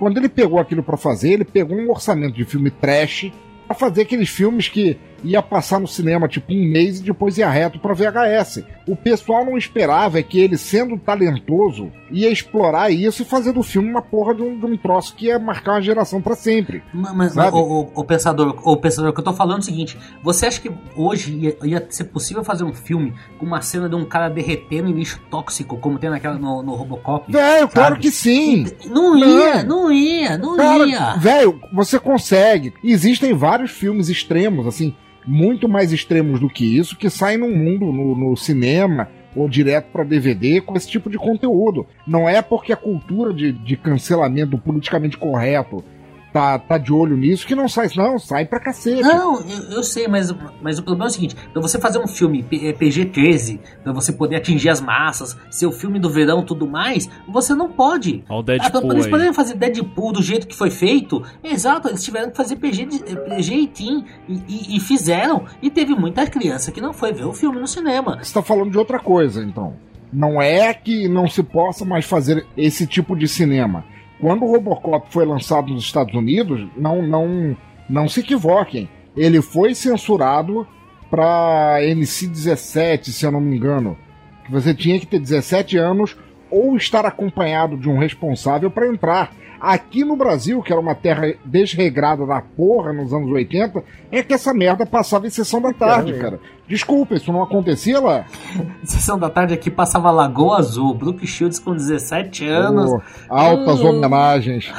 quando 0.00 0.16
ele 0.16 0.30
pegou 0.30 0.58
aquilo 0.58 0.82
pra 0.82 0.96
fazer, 0.96 1.32
ele 1.32 1.44
pegou 1.44 1.76
um 1.76 1.90
orçamento 1.90 2.34
de 2.34 2.42
filme 2.46 2.70
trash 2.70 3.30
pra 3.66 3.76
fazer 3.76 4.02
aqueles 4.02 4.30
filmes 4.30 4.66
que 4.66 4.98
ia 5.22 5.42
passar 5.42 5.78
no 5.78 5.86
cinema 5.86 6.26
tipo 6.26 6.50
um 6.50 6.64
mês 6.72 7.00
e 7.00 7.02
depois 7.02 7.36
ia 7.36 7.50
reto 7.50 7.78
pra 7.78 7.92
VHS. 7.92 8.64
O 8.90 8.96
pessoal 8.96 9.44
não 9.44 9.56
esperava 9.56 10.18
é 10.18 10.22
que 10.22 10.40
ele, 10.40 10.58
sendo 10.58 10.98
talentoso, 10.98 11.92
ia 12.10 12.28
explorar 12.28 12.90
isso 12.90 13.22
e 13.22 13.24
fazer 13.24 13.52
do 13.52 13.62
filme 13.62 13.88
uma 13.88 14.02
porra 14.02 14.34
de 14.34 14.42
um, 14.42 14.58
de 14.58 14.66
um 14.66 14.76
troço 14.76 15.14
que 15.14 15.26
ia 15.26 15.38
marcar 15.38 15.74
uma 15.74 15.80
geração 15.80 16.20
pra 16.20 16.34
sempre. 16.34 16.82
Mas, 16.92 17.36
mas 17.36 17.54
o, 17.54 17.56
o, 17.56 17.92
o 17.94 18.04
pensador, 18.04 18.60
o 18.64 18.76
pensador 18.76 19.12
que 19.12 19.20
eu 19.20 19.24
tô 19.24 19.32
falando 19.32 19.58
é 19.58 19.60
o 19.60 19.64
seguinte: 19.64 19.96
você 20.24 20.46
acha 20.46 20.60
que 20.60 20.72
hoje 20.96 21.32
ia, 21.36 21.56
ia 21.62 21.86
ser 21.88 22.04
possível 22.04 22.42
fazer 22.42 22.64
um 22.64 22.74
filme 22.74 23.14
com 23.38 23.46
uma 23.46 23.62
cena 23.62 23.88
de 23.88 23.94
um 23.94 24.04
cara 24.04 24.28
derretendo 24.28 24.88
em 24.88 24.92
lixo 24.92 25.20
tóxico, 25.30 25.76
como 25.78 25.96
tem 25.96 26.10
naquela 26.10 26.36
no, 26.36 26.60
no 26.60 26.74
Robocop? 26.74 27.30
Velho, 27.30 27.68
claro 27.68 27.96
que 27.96 28.10
sim! 28.10 28.66
Não 28.86 29.16
ia, 29.16 29.62
não 29.62 29.92
ia, 29.92 30.36
não 30.36 30.56
Cara, 30.56 30.84
ia. 30.84 31.14
velho, 31.14 31.60
você 31.72 31.96
consegue. 31.96 32.74
Existem 32.82 33.34
vários 33.34 33.70
filmes 33.70 34.08
extremos, 34.08 34.66
assim, 34.66 34.96
muito 35.26 35.68
mais 35.68 35.92
extremos 35.92 36.40
do 36.40 36.48
que 36.48 36.78
isso, 36.78 36.96
que 36.96 37.10
saem 37.10 37.38
no 37.38 37.50
mundo, 37.50 37.92
no, 37.92 38.16
no 38.16 38.36
cinema 38.36 39.08
ou 39.34 39.48
direto 39.48 39.86
pra 39.92 40.04
DVD 40.04 40.60
com 40.60 40.76
esse 40.76 40.88
tipo 40.88 41.08
de 41.08 41.16
conteúdo. 41.16 41.86
Não 42.06 42.28
é 42.28 42.42
porque 42.42 42.72
a 42.72 42.76
cultura 42.76 43.32
de, 43.32 43.52
de 43.52 43.76
cancelamento 43.76 44.58
politicamente 44.58 45.16
correto 45.16 45.84
tá, 46.32 46.58
tá 46.58 46.78
de 46.78 46.92
olho 46.92 47.16
nisso 47.16 47.46
que 47.46 47.54
não 47.54 47.68
sai, 47.68 47.88
não, 47.96 48.18
sai 48.18 48.44
pra 48.46 48.60
cacete. 48.60 49.02
Não, 49.02 49.40
eu, 49.40 49.62
eu 49.76 49.82
sei, 49.82 50.06
mas, 50.08 50.32
mas 50.62 50.78
o 50.78 50.82
problema 50.82 51.06
é 51.06 51.08
o 51.08 51.10
seguinte: 51.10 51.36
pra 51.52 51.60
você 51.60 51.78
fazer 51.78 51.98
um 51.98 52.06
filme 52.06 52.42
P- 52.42 52.68
é, 52.68 52.72
PG-13, 52.72 53.58
pra 53.82 53.92
você 53.92 54.12
poder 54.12 54.36
atingir 54.36 54.68
as 54.68 54.80
massas, 54.80 55.36
ser 55.50 55.66
o 55.66 55.72
filme 55.72 55.98
do 55.98 56.10
verão 56.10 56.40
e 56.40 56.44
tudo 56.46 56.66
mais, 56.66 57.08
você 57.28 57.54
não 57.54 57.70
pode. 57.70 58.24
Olha 58.28 58.38
o 58.38 58.40
Ah, 58.40 58.44
pra- 58.44 58.56
Deadpool 58.80 58.92
eles 58.92 59.04
aí. 59.06 59.10
poderiam 59.10 59.34
fazer 59.34 59.54
Deadpool 59.54 60.12
do 60.12 60.22
jeito 60.22 60.46
que 60.46 60.56
foi 60.56 60.70
feito. 60.70 61.22
Exato, 61.42 61.88
eles 61.88 62.02
tiveram 62.02 62.30
que 62.30 62.36
fazer 62.36 62.56
PG, 62.56 62.84
de- 62.86 63.02
eh, 63.12 63.16
PG 63.16 63.54
e 63.54 63.66
Teen, 63.66 64.04
e, 64.28 64.34
e- 64.48 64.76
e 64.76 64.80
fizeram. 64.80 65.44
E 65.62 65.70
teve 65.70 65.94
muita 65.94 66.26
criança 66.26 66.70
que 66.72 66.80
não 66.80 66.92
foi 66.92 67.12
ver 67.12 67.24
o 67.24 67.32
filme 67.32 67.60
no 67.60 67.66
cinema. 67.66 68.18
Você 68.22 68.32
tá 68.34 68.42
falando 68.42 68.70
de 68.70 68.78
outra 68.78 68.98
coisa, 68.98 69.42
então. 69.42 69.74
Não 70.12 70.42
é 70.42 70.74
que 70.74 71.06
não 71.06 71.28
se 71.28 71.42
possa 71.42 71.84
mais 71.84 72.04
fazer 72.04 72.44
esse 72.56 72.84
tipo 72.86 73.14
de 73.16 73.28
cinema. 73.28 73.84
Quando 74.20 74.44
o 74.44 74.52
Robocop 74.52 75.10
foi 75.10 75.24
lançado 75.24 75.72
nos 75.72 75.84
Estados 75.84 76.14
Unidos, 76.14 76.68
não, 76.76 77.02
não, 77.02 77.56
não 77.88 78.08
se 78.08 78.20
equivoquem. 78.20 78.88
Ele 79.16 79.40
foi 79.40 79.74
censurado 79.74 80.66
para 81.10 81.78
NC-17, 81.80 83.10
se 83.10 83.24
eu 83.24 83.32
não 83.32 83.40
me 83.40 83.56
engano. 83.56 83.96
Que 84.44 84.52
você 84.52 84.74
tinha 84.74 85.00
que 85.00 85.06
ter 85.06 85.18
17 85.18 85.76
anos 85.78 86.16
ou 86.50 86.76
estar 86.76 87.06
acompanhado 87.06 87.76
de 87.76 87.88
um 87.88 87.98
responsável 87.98 88.70
para 88.70 88.88
entrar. 88.88 89.32
Aqui 89.60 90.04
no 90.04 90.16
Brasil, 90.16 90.62
que 90.62 90.72
era 90.72 90.80
uma 90.80 90.94
terra 90.94 91.34
desregrada 91.44 92.24
da 92.26 92.40
porra 92.40 92.92
nos 92.92 93.12
anos 93.12 93.30
80, 93.30 93.84
é 94.10 94.22
que 94.22 94.32
essa 94.32 94.54
merda 94.54 94.86
passava 94.86 95.26
em 95.26 95.30
sessão 95.30 95.60
da 95.60 95.72
tarde, 95.72 96.12
mesmo. 96.12 96.22
cara. 96.24 96.40
Desculpa, 96.66 97.14
isso 97.14 97.30
não 97.32 97.42
acontecia 97.42 98.00
lá? 98.00 98.24
Sessão 98.84 99.18
da 99.18 99.28
tarde 99.28 99.52
aqui 99.52 99.70
passava 99.70 100.10
Lagoa 100.10 100.58
Azul, 100.58 100.94
Brooke 100.94 101.26
Shields 101.26 101.58
com 101.58 101.74
17 101.74 102.46
anos. 102.48 102.90
Pô, 102.90 103.02
altas 103.28 103.80
Uh. 103.80 103.86
homenagens. 103.88 104.72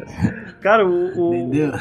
Cara, 0.60 0.86
o. 0.86 1.30
o- 1.30 1.34
Entendeu? 1.34 1.72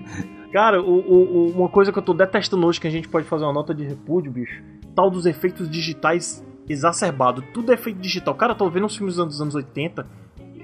Cara, 0.52 0.82
o, 0.82 0.98
o- 0.98 1.36
o- 1.48 1.50
uma 1.58 1.68
coisa 1.68 1.90
que 1.92 1.98
eu 1.98 2.02
tô 2.02 2.12
detestando 2.12 2.66
hoje, 2.66 2.78
que 2.80 2.86
a 2.86 2.90
gente 2.90 3.08
pode 3.08 3.26
fazer 3.26 3.44
uma 3.44 3.52
nota 3.54 3.74
de 3.74 3.84
repúdio, 3.84 4.30
bicho, 4.30 4.62
tal 4.94 5.10
dos 5.10 5.24
efeitos 5.24 5.68
digitais 5.70 6.44
exacerbados. 6.68 7.42
Tudo 7.54 7.70
é 7.70 7.74
efeito 7.74 7.98
digital. 8.00 8.34
Cara, 8.34 8.52
eu 8.52 8.56
tô 8.56 8.68
vendo 8.68 8.84
uns 8.86 8.96
filmes 8.96 9.16
dos 9.16 9.40
anos 9.40 9.54
80. 9.54 10.06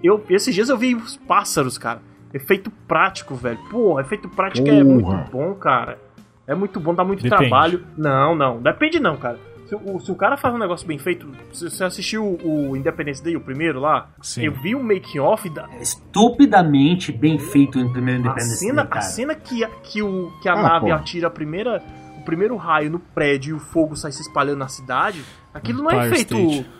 Eu, 0.02 0.24
esses 0.30 0.54
dias 0.54 0.68
eu 0.68 0.76
vi 0.78 0.94
os 0.94 1.16
pássaros, 1.16 1.76
cara. 1.78 2.00
Efeito 2.32 2.70
prático, 2.86 3.34
velho. 3.34 3.58
Pô, 3.70 3.98
efeito 4.00 4.28
prático 4.28 4.68
é 4.68 4.84
Porra. 4.84 4.84
muito 5.16 5.30
bom, 5.32 5.54
cara. 5.54 5.98
É 6.46 6.54
muito 6.54 6.78
bom, 6.80 6.94
dá 6.94 7.04
muito 7.04 7.22
Depende. 7.22 7.48
trabalho. 7.48 7.84
Não, 7.96 8.34
não. 8.34 8.60
Depende 8.60 9.00
não, 9.00 9.16
cara. 9.16 9.38
Se 9.66 9.74
o, 9.74 10.00
se 10.00 10.10
o 10.10 10.14
cara 10.14 10.36
faz 10.38 10.54
um 10.54 10.58
negócio 10.58 10.86
bem 10.86 10.98
feito. 10.98 11.26
Você 11.52 11.84
assistiu 11.84 12.24
o, 12.24 12.70
o 12.70 12.76
Independence 12.76 13.22
Day, 13.22 13.36
o 13.36 13.40
primeiro 13.40 13.80
lá, 13.80 14.08
Sim. 14.22 14.44
eu 14.44 14.52
vi 14.52 14.74
o 14.74 14.82
making 14.82 15.18
off 15.18 15.48
da, 15.50 15.68
É 15.72 15.82
Estupidamente 15.82 17.12
bem 17.12 17.38
feito 17.38 17.78
em 17.78 17.90
primeiro 17.92 18.20
a 18.20 18.22
Independence 18.22 18.56
cena, 18.58 18.74
Day, 18.76 18.84
a 18.84 18.86
cara. 18.86 19.02
cena 19.02 19.34
que, 19.34 19.64
a- 19.64 19.68
que, 19.82 20.02
o, 20.02 20.32
que 20.40 20.48
a 20.48 20.52
Ah, 20.54 20.62
nave 20.62 20.86
pô. 20.86 20.92
atira 20.92 21.26
a 21.26 21.30
primeira, 21.30 21.82
o 22.18 22.22
primeiro 22.24 22.56
raio 22.56 22.90
no 22.90 22.98
prédio 22.98 23.50
e 23.50 23.54
o 23.54 23.58
fogo 23.60 23.94
sai 23.96 24.12
se 24.12 24.22
espalhando 24.22 24.58
na 24.58 24.68
cidade, 24.68 25.22
aquilo 25.52 25.82
não 25.82 25.90
é 25.90 25.96
Empire 26.06 26.12
efeito. 26.14 26.36
State. 26.36 26.70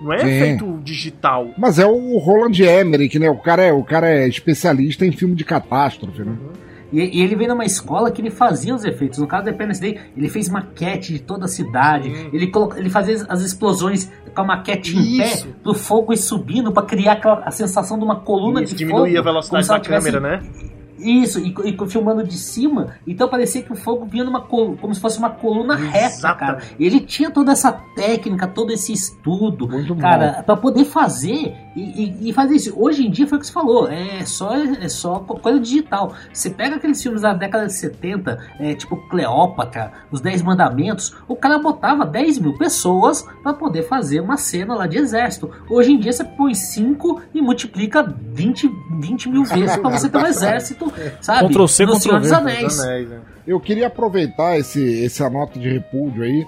Não 0.00 0.12
é 0.12 0.18
Sim. 0.18 0.26
efeito 0.26 0.80
digital. 0.84 1.48
Mas 1.56 1.78
é 1.78 1.86
o 1.86 2.18
Roland 2.18 2.58
Emmerich, 2.62 3.18
né? 3.18 3.30
O 3.30 3.38
cara 3.38 3.62
é, 3.64 3.72
o 3.72 3.82
cara 3.82 4.08
é 4.08 4.28
especialista 4.28 5.06
em 5.06 5.12
filme 5.12 5.34
de 5.34 5.44
catástrofe, 5.44 6.22
né? 6.22 6.36
E, 6.92 7.18
e 7.18 7.22
ele 7.22 7.34
veio 7.34 7.48
numa 7.50 7.64
escola 7.64 8.10
que 8.12 8.22
ele 8.22 8.30
fazia 8.30 8.74
os 8.74 8.84
efeitos. 8.84 9.18
No 9.18 9.26
caso 9.26 9.44
do 9.44 9.48
Independence 9.48 9.80
Day, 9.80 9.98
ele 10.16 10.28
fez 10.28 10.48
maquete 10.48 11.12
de 11.14 11.18
toda 11.18 11.46
a 11.46 11.48
cidade. 11.48 12.08
Ele, 12.32 12.46
coloca, 12.46 12.78
ele 12.78 12.88
fazia 12.88 13.24
as 13.28 13.42
explosões 13.42 14.10
com 14.34 14.40
a 14.42 14.44
maquete 14.44 14.96
em 14.96 15.20
Isso. 15.22 15.46
pé, 15.48 15.52
pro 15.62 15.74
fogo 15.74 16.12
ir 16.12 16.16
subindo, 16.18 16.70
pra 16.70 16.82
criar 16.84 17.12
aquela, 17.14 17.40
a 17.44 17.50
sensação 17.50 17.98
de 17.98 18.04
uma 18.04 18.20
coluna 18.20 18.62
Isso 18.62 18.72
de 18.74 18.78
diminuía 18.78 19.16
fogo. 19.16 19.18
a 19.18 19.32
velocidade 19.32 19.66
da 19.66 19.74
ela 19.74 19.82
tivesse- 19.82 20.10
câmera, 20.12 20.38
né? 20.42 20.48
Isso, 20.98 21.38
e, 21.40 21.54
e 21.64 21.88
filmando 21.88 22.24
de 22.24 22.36
cima, 22.36 22.94
então 23.06 23.28
parecia 23.28 23.62
que 23.62 23.72
o 23.72 23.76
fogo 23.76 24.04
vinha 24.06 24.24
numa 24.24 24.40
col- 24.40 24.76
como 24.80 24.94
se 24.94 25.00
fosse 25.00 25.18
uma 25.18 25.30
coluna 25.30 25.74
reta, 25.76 26.34
cara. 26.34 26.62
Ele 26.78 27.00
tinha 27.00 27.30
toda 27.30 27.52
essa 27.52 27.72
técnica, 27.94 28.46
todo 28.46 28.72
esse 28.72 28.92
estudo, 28.92 29.68
Muito 29.68 29.94
cara, 29.96 30.42
pra 30.44 30.56
poder 30.56 30.84
fazer 30.84 31.54
e, 31.76 32.04
e, 32.04 32.30
e 32.30 32.32
fazer 32.32 32.56
isso. 32.56 32.72
Hoje 32.74 33.06
em 33.06 33.10
dia 33.10 33.26
foi 33.26 33.36
o 33.36 33.40
que 33.40 33.46
você 33.46 33.52
falou, 33.52 33.88
é 33.88 34.24
só, 34.24 34.56
é 34.56 34.88
só 34.88 35.18
coisa 35.20 35.60
digital. 35.60 36.14
Você 36.32 36.48
pega 36.48 36.76
aqueles 36.76 37.00
filmes 37.02 37.20
da 37.20 37.34
década 37.34 37.66
de 37.66 37.74
70, 37.74 38.38
é, 38.58 38.74
tipo 38.74 38.96
Cleópatra, 39.08 39.92
Os 40.10 40.20
Dez 40.20 40.40
Mandamentos, 40.40 41.14
o 41.28 41.36
cara 41.36 41.58
botava 41.58 42.06
10 42.06 42.38
mil 42.38 42.56
pessoas 42.56 43.26
para 43.42 43.52
poder 43.52 43.82
fazer 43.82 44.20
uma 44.20 44.38
cena 44.38 44.74
lá 44.74 44.86
de 44.86 44.96
exército. 44.96 45.50
Hoje 45.68 45.92
em 45.92 45.98
dia 45.98 46.12
você 46.12 46.24
põe 46.24 46.54
5 46.54 47.22
e 47.34 47.42
multiplica 47.42 48.02
20, 48.02 48.70
20 48.98 49.28
mil 49.28 49.44
vezes 49.44 49.76
para 49.76 49.90
você 49.90 50.08
ter 50.08 50.18
um 50.18 50.26
exército, 50.26 50.92
sabe? 51.20 51.48
Ctrl 51.50 51.66
C, 51.66 51.84
no 51.84 51.92
Ctrl 51.92 52.00
Senhor 52.00 52.20
dos 52.20 52.32
Anéis. 52.32 52.80
Anéis, 52.80 53.08
né? 53.10 53.20
Eu 53.46 53.60
queria 53.60 53.86
aproveitar 53.86 54.58
esse, 54.58 55.04
essa 55.04 55.30
nota 55.30 55.58
de 55.58 55.68
repúdio 55.68 56.24
aí 56.24 56.46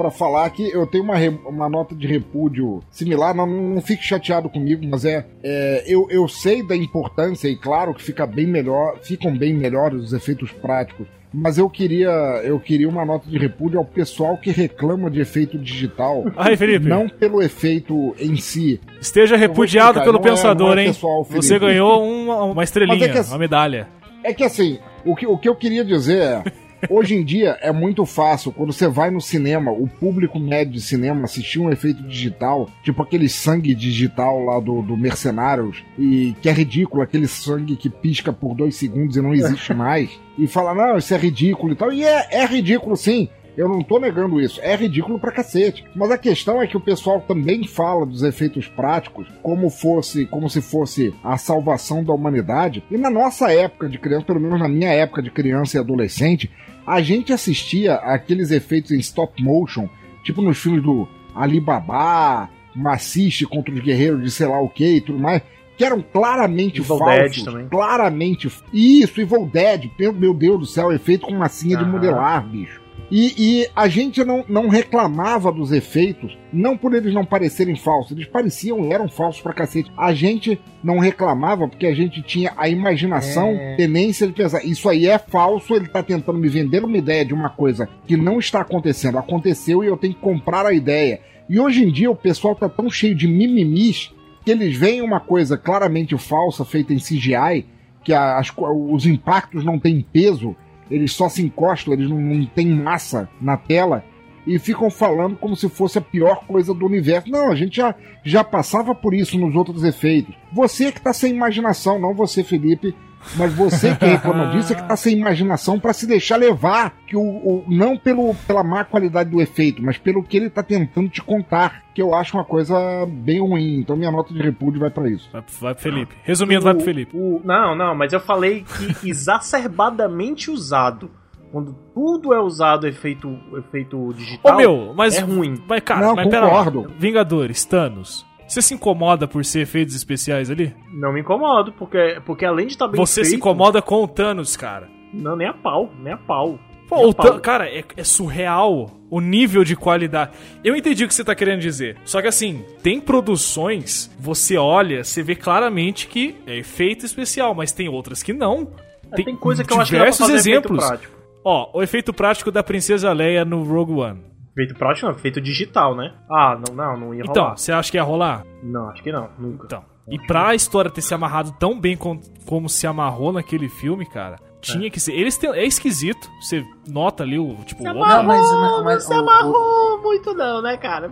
para 0.00 0.10
falar 0.10 0.48
que 0.48 0.66
eu 0.70 0.86
tenho 0.86 1.04
uma, 1.04 1.14
uma 1.46 1.68
nota 1.68 1.94
de 1.94 2.06
repúdio 2.06 2.82
similar, 2.90 3.34
não, 3.34 3.46
não 3.46 3.82
fique 3.82 4.02
chateado 4.02 4.48
comigo, 4.48 4.82
mas 4.88 5.04
é, 5.04 5.26
é, 5.44 5.84
eu, 5.86 6.06
eu 6.10 6.26
sei 6.26 6.66
da 6.66 6.74
importância 6.74 7.48
e 7.48 7.54
claro 7.54 7.92
que 7.92 8.02
fica 8.02 8.26
bem 8.26 8.46
melhor, 8.46 8.98
ficam 9.02 9.36
bem 9.36 9.52
melhores 9.52 10.04
os 10.04 10.12
efeitos 10.14 10.50
práticos. 10.52 11.06
Mas 11.32 11.58
eu 11.58 11.68
queria, 11.68 12.08
eu 12.42 12.58
queria 12.58 12.88
uma 12.88 13.04
nota 13.04 13.28
de 13.28 13.36
repúdio 13.36 13.78
ao 13.78 13.84
pessoal 13.84 14.38
que 14.38 14.50
reclama 14.50 15.10
de 15.10 15.20
efeito 15.20 15.58
digital. 15.58 16.24
Aí, 16.34 16.56
Felipe. 16.56 16.88
Não 16.88 17.06
pelo 17.06 17.42
efeito 17.42 18.16
em 18.18 18.36
si. 18.36 18.80
Esteja 19.02 19.36
repudiado 19.36 19.98
explicar, 19.98 20.04
pelo 20.04 20.18
não 20.18 20.26
é- 20.26 20.30
pensador, 20.30 20.78
é 20.78 20.80
hein? 20.80 20.88
pessoal. 20.88 21.24
Você 21.24 21.58
ganhou 21.58 22.02
uma, 22.02 22.44
uma 22.44 22.64
estrelinha, 22.64 23.04
é 23.04 23.08
que 23.10 23.20
uma 23.20 23.38
medalha. 23.38 23.86
É 24.24 24.32
que 24.32 24.44
assim, 24.44 24.78
o 25.04 25.14
que, 25.14 25.26
o 25.26 25.36
que 25.36 25.48
eu 25.48 25.54
queria 25.54 25.84
dizer 25.84 26.22
é. 26.22 26.44
Hoje 26.88 27.14
em 27.14 27.24
dia 27.24 27.58
é 27.60 27.72
muito 27.72 28.06
fácil, 28.06 28.52
quando 28.52 28.72
você 28.72 28.88
vai 28.88 29.10
no 29.10 29.20
cinema, 29.20 29.70
o 29.70 29.86
público 29.86 30.38
médio 30.38 30.74
de 30.74 30.80
cinema 30.80 31.24
assistir 31.24 31.58
um 31.58 31.70
efeito 31.70 32.02
digital, 32.02 32.68
tipo 32.82 33.02
aquele 33.02 33.28
sangue 33.28 33.74
digital 33.74 34.42
lá 34.44 34.58
do, 34.58 34.80
do 34.82 34.96
Mercenários, 34.96 35.84
e 35.98 36.34
que 36.40 36.48
é 36.48 36.52
ridículo, 36.52 37.02
aquele 37.02 37.26
sangue 37.26 37.76
que 37.76 37.90
pisca 37.90 38.32
por 38.32 38.54
dois 38.54 38.76
segundos 38.76 39.16
e 39.16 39.20
não 39.20 39.34
existe 39.34 39.74
mais, 39.74 40.10
e 40.38 40.46
fala, 40.46 40.74
não, 40.74 40.96
isso 40.96 41.12
é 41.12 41.18
ridículo 41.18 41.72
e 41.72 41.76
tal. 41.76 41.92
E 41.92 42.04
é, 42.04 42.28
é 42.30 42.46
ridículo 42.46 42.96
sim. 42.96 43.28
Eu 43.56 43.68
não 43.68 43.82
tô 43.82 43.98
negando 43.98 44.40
isso, 44.40 44.60
é 44.62 44.74
ridículo 44.74 45.18
pra 45.18 45.32
cacete. 45.32 45.84
Mas 45.94 46.10
a 46.10 46.16
questão 46.16 46.62
é 46.62 46.66
que 46.66 46.76
o 46.76 46.80
pessoal 46.80 47.20
também 47.20 47.66
fala 47.66 48.06
dos 48.06 48.22
efeitos 48.22 48.68
práticos 48.68 49.28
como 49.42 49.68
fosse, 49.68 50.24
como 50.24 50.48
se 50.48 50.62
fosse 50.62 51.12
a 51.22 51.36
salvação 51.36 52.02
da 52.02 52.12
humanidade. 52.12 52.82
E 52.90 52.96
na 52.96 53.10
nossa 53.10 53.52
época 53.52 53.88
de 53.88 53.98
criança, 53.98 54.24
pelo 54.24 54.40
menos 54.40 54.58
na 54.58 54.68
minha 54.68 54.90
época 54.90 55.20
de 55.20 55.30
criança 55.30 55.76
e 55.76 55.80
adolescente, 55.80 56.50
a 56.90 57.00
gente 57.00 57.32
assistia 57.32 57.94
aqueles 57.94 58.50
efeitos 58.50 58.90
em 58.90 58.98
stop 58.98 59.40
motion, 59.42 59.88
tipo 60.24 60.42
nos 60.42 60.58
filmes 60.58 60.82
do 60.82 61.06
Alibaba, 61.34 62.48
Maciche 62.74 63.46
contra 63.46 63.72
os 63.72 63.80
guerreiros 63.80 64.22
de 64.22 64.30
sei 64.30 64.46
lá 64.46 64.60
o 64.60 64.68
que 64.68 64.96
e 64.96 65.00
tudo 65.00 65.18
mais, 65.18 65.42
que 65.76 65.84
eram 65.84 66.02
claramente 66.02 66.80
Evil 66.80 66.98
falsos. 66.98 67.36
Dead 67.36 67.44
também. 67.44 67.68
Claramente. 67.68 68.50
Isso, 68.72 69.20
Evil 69.20 69.46
Dead, 69.46 69.90
meu, 69.98 70.12
meu 70.12 70.34
Deus 70.34 70.58
do 70.58 70.66
céu, 70.66 70.92
efeito 70.92 71.26
com 71.26 71.34
massinha 71.34 71.76
de 71.76 71.84
modelar, 71.84 72.44
bicho. 72.46 72.79
E, 73.10 73.34
e 73.62 73.66
a 73.74 73.88
gente 73.88 74.22
não, 74.24 74.44
não 74.48 74.68
reclamava 74.68 75.50
dos 75.50 75.72
efeitos, 75.72 76.38
não 76.52 76.76
por 76.76 76.94
eles 76.94 77.12
não 77.12 77.24
parecerem 77.24 77.74
falsos, 77.74 78.12
eles 78.12 78.26
pareciam 78.26 78.84
e 78.84 78.92
eram 78.92 79.08
falsos 79.08 79.40
pra 79.42 79.52
cacete. 79.52 79.90
A 79.96 80.12
gente 80.14 80.60
não 80.82 80.98
reclamava 80.98 81.66
porque 81.66 81.86
a 81.86 81.94
gente 81.94 82.22
tinha 82.22 82.52
a 82.56 82.68
imaginação, 82.68 83.48
É. 83.48 83.74
tendência 83.76 84.26
de 84.26 84.32
pensar, 84.32 84.64
isso 84.64 84.88
aí 84.88 85.06
é 85.08 85.18
falso, 85.18 85.74
ele 85.74 85.88
tá 85.88 86.02
tentando 86.02 86.38
me 86.38 86.48
vender 86.48 86.84
uma 86.84 86.96
ideia 86.96 87.24
de 87.24 87.34
uma 87.34 87.50
coisa 87.50 87.88
que 88.06 88.16
não 88.16 88.38
está 88.38 88.60
acontecendo, 88.60 89.18
aconteceu 89.18 89.82
e 89.82 89.88
eu 89.88 89.96
tenho 89.96 90.14
que 90.14 90.20
comprar 90.20 90.64
a 90.64 90.72
ideia. 90.72 91.20
E 91.48 91.58
hoje 91.58 91.82
em 91.84 91.90
dia 91.90 92.10
o 92.10 92.14
pessoal 92.16 92.54
tá 92.54 92.68
tão 92.68 92.88
cheio 92.88 93.14
de 93.14 93.26
mimimis 93.26 94.12
que 94.44 94.52
eles 94.52 94.76
veem 94.76 95.02
uma 95.02 95.18
coisa 95.18 95.58
claramente 95.58 96.16
falsa 96.16 96.64
feita 96.64 96.92
em 96.94 96.98
CGI, 96.98 97.66
que 98.04 98.12
a- 98.12 98.38
as 98.38 98.50
os 98.56 99.04
impactos 99.04 99.64
não 99.64 99.78
têm 99.78 100.00
peso, 100.12 100.54
eles 100.90 101.12
só 101.12 101.28
se 101.28 101.42
encostam, 101.42 101.94
eles 101.94 102.08
não, 102.08 102.18
não 102.20 102.44
têm 102.46 102.68
massa 102.68 103.28
na 103.40 103.56
tela 103.56 104.04
e 104.46 104.58
ficam 104.58 104.90
falando 104.90 105.36
como 105.36 105.54
se 105.54 105.68
fosse 105.68 105.98
a 105.98 106.02
pior 106.02 106.44
coisa 106.46 106.74
do 106.74 106.86
universo. 106.86 107.30
Não, 107.30 107.50
a 107.50 107.54
gente 107.54 107.76
já, 107.76 107.94
já 108.24 108.42
passava 108.42 108.94
por 108.94 109.14
isso 109.14 109.38
nos 109.38 109.54
outros 109.54 109.84
efeitos. 109.84 110.34
Você 110.52 110.90
que 110.90 111.00
tá 111.00 111.12
sem 111.12 111.32
imaginação, 111.32 111.98
não 111.98 112.14
você, 112.14 112.42
Felipe, 112.42 112.94
mas 113.36 113.52
você 113.54 113.94
que 113.94 114.04
reclama 114.04 114.46
disso 114.52 114.72
é 114.72 114.76
que 114.80 114.82
tá 114.88 114.96
sem 114.96 115.16
imaginação 115.18 115.78
para 115.78 115.92
se 115.92 116.06
deixar 116.06 116.36
levar, 116.36 116.94
que 117.06 117.16
o, 117.16 117.20
o- 117.22 117.64
não 117.68 117.96
pelo, 117.96 118.34
pela 118.46 118.62
má 118.64 118.84
qualidade 118.84 119.30
do 119.30 119.40
efeito, 119.40 119.82
mas 119.82 119.98
pelo 119.98 120.22
que 120.22 120.36
ele 120.36 120.50
tá 120.50 120.62
tentando 120.62 121.08
te 121.08 121.22
contar, 121.22 121.84
que 121.94 122.00
eu 122.02 122.14
acho 122.14 122.36
uma 122.36 122.44
coisa 122.44 122.76
bem 123.08 123.40
ruim. 123.40 123.78
Então 123.80 123.96
minha 123.96 124.10
nota 124.10 124.32
de 124.32 124.40
repúdio 124.40 124.80
vai 124.80 124.90
para 124.90 125.08
isso. 125.08 125.28
Vai, 125.32 125.42
pro- 125.42 125.54
vai 125.60 125.74
pro 125.74 125.82
Felipe. 125.82 126.14
Resumindo, 126.22 126.62
vai 126.62 126.74
pro 126.74 126.82
O- 126.82 126.84
Felipe. 126.84 127.16
o- 127.16 127.40
não, 127.44 127.74
não, 127.76 127.94
mas 127.94 128.12
eu 128.12 128.20
falei 128.20 128.64
que 128.64 129.08
exacerbadamente 129.08 130.50
usado. 130.50 131.10
Quando 131.52 131.74
tudo 131.92 132.32
é 132.32 132.40
usado 132.40 132.86
efeito, 132.86 133.36
efeito 133.58 134.12
digital, 134.14 134.54
Ô 134.54 134.56
meu, 134.56 134.94
mas. 134.96 135.16
é 135.16 135.20
ruim. 135.20 135.60
Mas, 135.68 135.80
cara, 135.82 136.06
Não, 136.06 136.14
mas 136.14 136.28
pera 136.28 136.46
lá. 136.46 136.64
concordo. 136.64 136.92
Vingadores, 136.96 137.64
Thanos. 137.64 138.24
Você 138.50 138.60
se 138.60 138.74
incomoda 138.74 139.28
por 139.28 139.44
ser 139.44 139.60
efeitos 139.60 139.94
especiais 139.94 140.50
ali? 140.50 140.74
Não 140.92 141.12
me 141.12 141.20
incomodo, 141.20 141.72
porque, 141.72 142.20
porque 142.26 142.44
além 142.44 142.66
de 142.66 142.72
estar 142.72 142.88
bem 142.88 143.00
Você 143.00 143.22
se 143.22 143.30
feito, 143.30 143.36
incomoda 143.36 143.80
com 143.80 144.02
o 144.02 144.08
Thanos, 144.08 144.56
cara. 144.56 144.88
Não, 145.14 145.36
nem 145.36 145.46
a 145.46 145.54
pau, 145.54 145.88
nem 146.02 146.12
a 146.12 146.16
pau. 146.16 146.58
Pô, 146.88 147.08
o 147.08 147.14
pau. 147.14 147.26
Thanos, 147.26 147.42
cara, 147.42 147.68
é, 147.68 147.84
é 147.96 148.02
surreal 148.02 148.90
o 149.08 149.20
nível 149.20 149.62
de 149.62 149.76
qualidade. 149.76 150.32
Eu 150.64 150.74
entendi 150.74 151.04
o 151.04 151.08
que 151.08 151.14
você 151.14 151.22
tá 151.22 151.32
querendo 151.32 151.60
dizer. 151.60 151.98
Só 152.04 152.20
que 152.20 152.26
assim, 152.26 152.64
tem 152.82 153.00
produções, 153.00 154.10
você 154.18 154.56
olha, 154.56 155.04
você 155.04 155.22
vê 155.22 155.36
claramente 155.36 156.08
que 156.08 156.34
é 156.44 156.58
efeito 156.58 157.06
especial, 157.06 157.54
mas 157.54 157.70
tem 157.70 157.88
outras 157.88 158.20
que 158.20 158.32
não. 158.32 158.72
É, 159.12 159.22
Tem, 159.22 159.36
coisa 159.36 159.62
que 159.62 159.72
eu 159.72 159.80
acho 159.80 159.92
que 159.92 159.96
dá 159.98 160.04
pra 160.06 160.12
fazer 160.12 160.34
exemplos. 160.34 160.84
prático. 160.84 161.14
Ó, 161.44 161.70
o 161.72 161.82
efeito 161.84 162.12
prático 162.12 162.50
da 162.50 162.64
Princesa 162.64 163.12
Leia 163.12 163.44
no 163.44 163.62
Rogue 163.62 163.92
One. 163.92 164.29
Efeito 164.52 164.74
prático 164.74 165.06
não, 165.06 165.14
efeito 165.14 165.40
digital, 165.40 165.94
né? 165.94 166.12
Ah, 166.30 166.58
não, 166.68 166.74
não, 166.74 166.96
não 166.96 167.14
ia 167.14 167.22
Então, 167.22 167.44
rolar. 167.44 167.56
você 167.56 167.72
acha 167.72 167.90
que 167.90 167.96
ia 167.96 168.02
rolar? 168.02 168.44
Não, 168.62 168.88
acho 168.90 169.02
que 169.02 169.12
não, 169.12 169.28
nunca. 169.38 169.66
Então. 169.66 169.84
E 170.08 170.18
pra 170.26 170.54
história 170.54 170.90
ter 170.90 171.02
se 171.02 171.14
amarrado 171.14 171.52
tão 171.52 171.78
bem 171.80 171.96
com- 171.96 172.20
como 172.46 172.68
se 172.68 172.84
amarrou 172.86 173.32
naquele 173.32 173.68
filme, 173.68 174.04
cara, 174.04 174.36
tinha 174.60 174.90
que 174.90 174.98
ser. 174.98 175.12
Eles 175.12 175.38
têm, 175.38 175.50
é 175.50 175.64
esquisito. 175.64 176.28
Você 176.40 176.64
nota 176.88 177.22
ali 177.22 177.38
o 177.38 177.54
tipo. 177.64 177.80
o- 177.82 177.84
Não, 177.84 177.94
mas, 177.94 178.26
mas, 178.26 178.82
mas 178.84 179.04
se 179.06 179.14
o- 179.14 179.18
amarrou 179.20 180.02
muito 180.02 180.34
não, 180.34 180.60
né, 180.60 180.76
cara? 180.76 181.08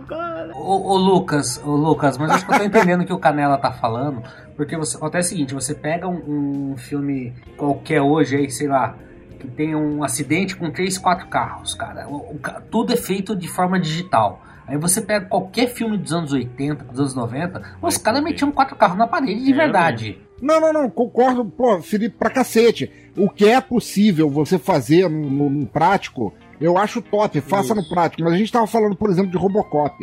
Ô, 0.53 0.97
Lucas, 0.97 1.61
ô 1.65 1.71
Lucas, 1.77 2.17
mas 2.17 2.29
acho 2.31 2.45
que 2.45 2.53
eu 2.53 2.57
tô 2.57 2.63
entendendo 2.65 3.01
o 3.01 3.05
que 3.05 3.13
o 3.13 3.19
Canela 3.19 3.57
tá 3.57 3.71
falando, 3.71 4.21
porque 4.57 4.75
você 4.75 4.97
acontece 4.97 5.27
o 5.27 5.29
seguinte, 5.29 5.53
você 5.53 5.73
pega 5.73 6.07
um, 6.07 6.71
um 6.73 6.77
filme 6.77 7.33
qualquer 7.55 8.01
hoje 8.01 8.35
aí, 8.35 8.51
sei 8.51 8.67
lá, 8.67 8.95
que 9.39 9.47
tem 9.47 9.75
um 9.75 10.03
acidente 10.03 10.55
com 10.55 10.69
três, 10.71 10.97
quatro 10.97 11.27
carros, 11.27 11.73
cara. 11.73 12.07
O- 12.07 12.35
o 12.35 12.39
tudo 12.69 12.93
é 12.93 12.97
feito 12.97 13.35
de 13.35 13.47
forma 13.47 13.79
digital. 13.79 14.41
Aí 14.67 14.77
você 14.77 15.01
pega 15.01 15.25
qualquer 15.25 15.67
filme 15.69 15.97
dos 15.97 16.13
anos 16.13 16.31
80, 16.31 16.83
dos 16.83 16.99
anos 16.99 17.15
90, 17.15 17.61
os 17.81 17.97
caras 17.97 18.21
metiam 18.21 18.51
quatro 18.51 18.75
carros 18.75 18.97
na 18.97 19.07
parede 19.07 19.43
de 19.43 19.51
É, 19.51 19.55
verdade. 19.55 20.17
Não, 20.41 20.61
não, 20.61 20.71
não, 20.71 20.89
concordo, 20.89 21.43
pô, 21.43 21.81
Felipe, 21.81 22.15
pra 22.17 22.29
cacete. 22.29 22.91
O 23.17 23.29
que 23.29 23.45
é 23.45 23.59
possível 23.59 24.29
você 24.29 24.59
fazer 24.59 25.09
no, 25.09 25.29
no- 25.29 25.49
no 25.49 25.65
prático, 25.65 26.33
eu 26.61 26.77
acho 26.77 27.01
top, 27.01 27.41
faça 27.41 27.73
no 27.73 27.83
prático. 27.89 28.23
Mas 28.23 28.33
a 28.33 28.37
gente 28.37 28.51
tava 28.51 28.67
falando, 28.67 28.95
por 28.95 29.09
exemplo, 29.09 29.31
de 29.31 29.37
Robocop. 29.37 29.95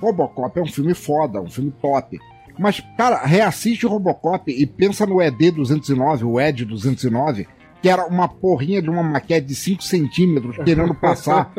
Robocop 0.00 0.58
é 0.58 0.62
um 0.62 0.66
filme 0.66 0.94
foda, 0.94 1.40
um 1.40 1.50
filme 1.50 1.72
top. 1.82 2.18
Mas, 2.58 2.80
cara, 2.96 3.18
reassiste 3.24 3.84
o 3.86 3.88
Robocop 3.90 4.50
e 4.50 4.66
pensa 4.66 5.04
no 5.06 5.20
ED 5.20 5.50
209, 5.50 6.24
o 6.24 6.40
ED 6.40 6.64
209, 6.64 7.46
que 7.86 7.90
era 7.90 8.04
uma 8.04 8.26
porrinha 8.26 8.82
de 8.82 8.90
uma 8.90 9.00
maquete 9.00 9.46
de 9.46 9.54
5 9.54 9.80
centímetros 9.84 10.56
querendo 10.64 10.92
passar, 10.92 11.52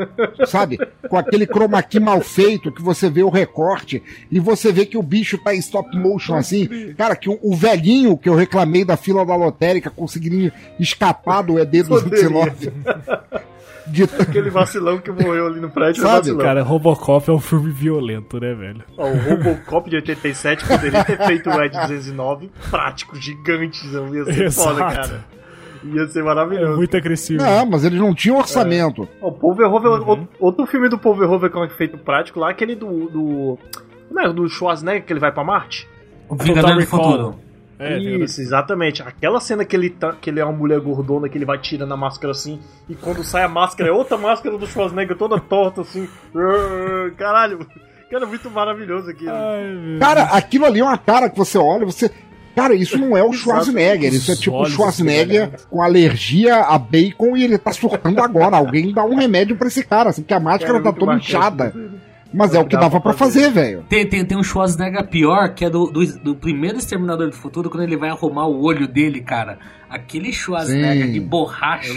sabe? 0.45 0.77
Com 1.07 1.15
aquele 1.15 1.45
chroma 1.45 1.81
key 1.81 2.01
mal 2.01 2.19
feito 2.19 2.69
que 2.69 2.81
você 2.81 3.09
vê 3.09 3.23
o 3.23 3.29
recorte 3.29 4.03
e 4.29 4.37
você 4.37 4.69
vê 4.69 4.85
que 4.85 4.97
o 4.97 5.01
bicho 5.01 5.37
tá 5.37 5.55
em 5.55 5.59
stop 5.59 5.97
motion 5.97 6.35
assim. 6.35 6.93
Cara, 6.97 7.15
que 7.15 7.29
o, 7.29 7.39
o 7.41 7.55
velhinho 7.55 8.17
que 8.17 8.27
eu 8.27 8.35
reclamei 8.35 8.83
da 8.83 8.97
fila 8.97 9.25
da 9.25 9.37
lotérica 9.37 9.89
conseguiria 9.89 10.51
escapar 10.77 11.43
do 11.43 11.57
ED 11.57 11.83
209. 11.83 12.73
De, 13.87 14.03
Aquele 14.03 14.49
vacilão 14.49 14.97
que 14.97 15.09
morreu 15.09 15.47
ali 15.47 15.61
no 15.61 15.69
prédio 15.69 16.01
Sabe, 16.01 16.13
é 16.13 16.17
vacilão. 16.17 16.39
Cara, 16.39 16.61
Robocop 16.61 17.29
é 17.29 17.33
um 17.33 17.39
filme 17.39 17.71
violento, 17.71 18.37
né, 18.37 18.53
velho? 18.53 18.83
Ó, 18.97 19.07
o 19.07 19.17
Robocop 19.17 19.89
de 19.89 19.95
87 19.95 20.67
poderia 20.67 21.05
ter 21.05 21.25
feito 21.25 21.49
o 21.49 21.63
Ed 21.63 21.73
209 21.73 22.51
prático, 22.69 23.15
gigantes, 23.15 23.93
não 23.93 24.13
ia 24.13 24.25
ser 24.25 24.43
Exato. 24.51 24.67
foda, 24.67 24.79
cara. 24.93 25.36
Ia 25.93 26.07
ser 26.07 26.19
É 26.19 26.23
maravilhoso. 26.23 26.77
muito 26.77 26.95
agressivo. 26.97 27.43
não, 27.43 27.65
mas 27.65 27.83
eles 27.83 27.99
não 27.99 28.13
tinham 28.13 28.37
orçamento. 28.37 29.07
Ó, 29.21 29.27
O 29.29 29.31
Paul 29.31 29.55
Verhoeven, 29.55 29.89
outro, 29.91 30.27
outro 30.39 30.65
filme 30.65 30.89
do 30.89 30.97
Paul 30.97 31.15
Verhoeven 31.15 31.49
com 31.49 31.63
efeito 31.63 31.97
prático 31.97 32.39
lá, 32.39 32.49
aquele 32.49 32.75
do, 32.75 33.09
do... 33.09 33.57
Como 34.07 34.19
é? 34.19 34.31
Do 34.31 34.47
Schwarzenegger 34.49 35.05
que 35.05 35.13
ele 35.13 35.19
vai 35.19 35.31
pra 35.31 35.43
Marte? 35.43 35.87
O 36.29 36.35
Vingador 36.35 36.75
do. 36.75 36.85
Futuro. 36.85 37.35
É, 37.79 37.99
Isso, 37.99 38.41
exatamente. 38.41 39.03
Aquela 39.03 39.39
cena 39.39 39.63
que 39.63 39.75
ele, 39.75 39.89
tá, 39.91 40.13
que 40.19 40.29
ele 40.29 40.39
é 40.39 40.43
uma 40.43 40.53
mulher 40.53 40.79
gordona, 40.79 41.29
que 41.29 41.37
ele 41.37 41.45
vai 41.45 41.59
tirando 41.59 41.93
a 41.93 41.97
máscara 41.97 42.31
assim, 42.31 42.59
e 42.89 42.95
quando 42.95 43.23
sai 43.23 43.43
a 43.43 43.47
máscara 43.47 43.89
é 43.89 43.93
outra 43.93 44.17
máscara 44.17 44.57
do 44.57 44.65
Schwarzenegger 44.65 45.15
toda 45.15 45.39
torta 45.39 45.81
assim. 45.81 46.07
Caralho, 47.17 47.67
Cara, 48.09 48.25
muito 48.25 48.49
maravilhoso 48.49 49.09
aqui. 49.09 49.27
Ai, 49.27 49.63
meu 49.75 49.99
Cara, 49.99 50.23
aquilo 50.23 50.65
ali 50.65 50.79
é 50.79 50.83
uma 50.83 50.97
cara 50.97 51.29
que 51.29 51.37
você 51.37 51.57
olha, 51.57 51.85
você. 51.85 52.09
Cara, 52.57 52.73
isso 52.73 52.97
não 52.97 53.15
é 53.15 53.23
o 53.23 53.31
Schwarzenegger, 53.31 54.11
isso 54.11 54.31
é 54.31 54.35
tipo 54.35 54.55
o 54.55 54.61
olhos 54.61 54.73
Schwarzenegger 54.73 55.51
com 55.69 55.79
alergia 55.79 56.55
a 56.55 56.79
bacon 56.79 57.37
e 57.37 57.43
ele 57.43 57.55
tá 57.55 57.71
surtando 57.71 58.19
agora. 58.19 58.57
Alguém 58.57 58.91
dá 58.91 59.05
um 59.05 59.13
remédio 59.15 59.55
pra 59.55 59.67
esse 59.67 59.83
cara, 59.83 60.09
assim, 60.09 60.23
porque 60.23 60.33
a 60.33 60.39
máscara 60.39 60.81
Cara, 60.81 60.83
tá 60.85 60.91
toda 60.91 61.13
inchada. 61.13 61.71
Mas 62.33 62.55
é 62.55 62.59
o 62.59 62.65
que 62.65 62.75
dava 62.75 62.99
pra 62.99 63.13
fazer, 63.13 63.51
velho. 63.51 63.85
Tem, 63.87 64.07
tem, 64.07 64.25
tem 64.25 64.35
um 64.35 64.43
Schwarzenegger 64.43 65.07
pior, 65.07 65.53
que 65.53 65.65
é 65.65 65.69
do, 65.69 65.85
do, 65.85 66.03
do 66.19 66.35
primeiro 66.35 66.79
Exterminador 66.79 67.29
do 67.29 67.35
Futuro, 67.35 67.69
quando 67.69 67.83
ele 67.83 67.95
vai 67.95 68.09
arrumar 68.09 68.47
o 68.47 68.63
olho 68.63 68.87
dele, 68.87 69.21
cara. 69.21 69.59
Aquele 69.89 70.33
Schwarzenegger 70.33 71.05
Sim. 71.07 71.11
de 71.13 71.19
borracha, 71.19 71.93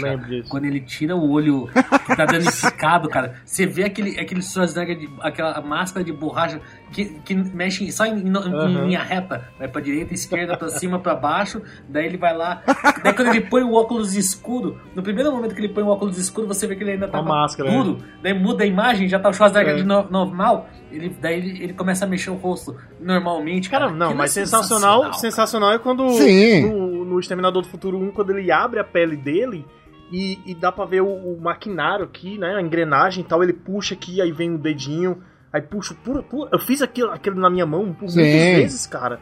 quando 0.47 0.65
ele 0.65 0.79
tira 0.79 1.15
o 1.15 1.29
olho 1.29 1.67
que 2.05 2.15
tá 2.15 2.25
danificado, 2.25 3.09
cara. 3.09 3.35
Você 3.43 3.65
vê 3.65 3.83
aquele, 3.83 4.19
aquele 4.19 4.41
Schwarzenegger, 4.41 4.97
de, 4.97 5.09
aquela 5.19 5.59
máscara 5.61 6.03
de 6.05 6.13
borracha 6.13 6.61
que, 6.91 7.05
que 7.25 7.35
mexe 7.35 7.91
só 7.91 8.05
em, 8.05 8.19
em- 8.19 8.27
em 8.29 8.35
Aham. 8.37 8.85
linha 8.85 9.01
reta. 9.03 9.45
Vai 9.59 9.67
pra 9.67 9.81
direita, 9.81 10.13
esquerda, 10.13 10.55
pra 10.55 10.69
cima, 10.69 10.99
pra 10.99 11.15
baixo. 11.15 11.61
Daí 11.89 12.05
ele 12.05 12.17
vai 12.17 12.35
lá. 12.35 12.61
Daí 13.03 13.13
quando 13.13 13.27
ele 13.29 13.41
põe 13.41 13.63
o 13.63 13.73
óculos 13.73 14.15
escuro, 14.15 14.79
no 14.95 15.03
primeiro 15.03 15.31
momento 15.31 15.53
que 15.53 15.59
ele 15.61 15.73
põe 15.73 15.83
o 15.83 15.87
óculos 15.87 16.17
escuro, 16.17 16.47
você 16.47 16.65
vê 16.67 16.75
que 16.75 16.83
ele 16.83 16.91
ainda 16.91 17.07
tá 17.09 17.19
A 17.19 17.23
máscara, 17.23 17.69
é. 17.69 17.75
duro. 17.77 17.97
Daí 18.23 18.33
muda 18.33 18.63
a 18.63 18.67
imagem, 18.67 19.07
já 19.09 19.19
tá 19.19 19.29
o 19.29 19.33
Schwarzenegger 19.33 19.73
É. 19.73 19.77
de 19.77 19.83
no- 19.83 20.09
normal. 20.09 20.69
Ele, 20.91 21.15
daí 21.21 21.37
ele, 21.37 21.63
ele 21.63 21.73
começa 21.73 22.05
a 22.05 22.07
mexer 22.07 22.29
o 22.29 22.35
rosto 22.35 22.75
normalmente. 22.99 23.69
Cara, 23.69 23.85
Cara, 23.85 23.95
não, 23.97 24.13
mas 24.13 24.35
é 24.37 24.41
sensacional, 24.45 25.13
sensacional 25.13 25.71
é 25.73 25.79
quando 25.79 26.03
no, 26.03 27.05
no 27.05 27.19
Exterminador 27.19 27.61
do 27.61 27.67
Futuro 27.67 27.97
1, 27.97 28.11
quando 28.11 28.31
ele 28.37 28.51
abre 28.51 28.79
a 28.79 28.83
pele 28.83 29.15
dele 29.17 29.65
e, 30.11 30.39
e 30.45 30.53
dá 30.53 30.71
pra 30.71 30.85
ver 30.85 31.01
o, 31.01 31.07
o 31.07 31.39
maquinário 31.41 32.05
aqui, 32.05 32.37
né? 32.37 32.55
A 32.55 32.61
engrenagem 32.61 33.23
e 33.23 33.27
tal, 33.27 33.41
ele 33.43 33.53
puxa 33.53 33.93
aqui, 33.93 34.21
aí 34.21 34.31
vem 34.31 34.53
o 34.53 34.57
dedinho, 34.57 35.23
aí 35.53 35.61
puxa. 35.61 35.95
Pura, 36.03 36.21
pura, 36.21 36.49
eu 36.51 36.59
fiz 36.59 36.81
aquilo, 36.81 37.11
aquilo 37.11 37.39
na 37.39 37.49
minha 37.49 37.65
mão 37.65 37.93
por 37.93 38.09
Sim. 38.09 38.19
muitas 38.21 38.41
vezes, 38.57 38.85
cara. 38.87 39.19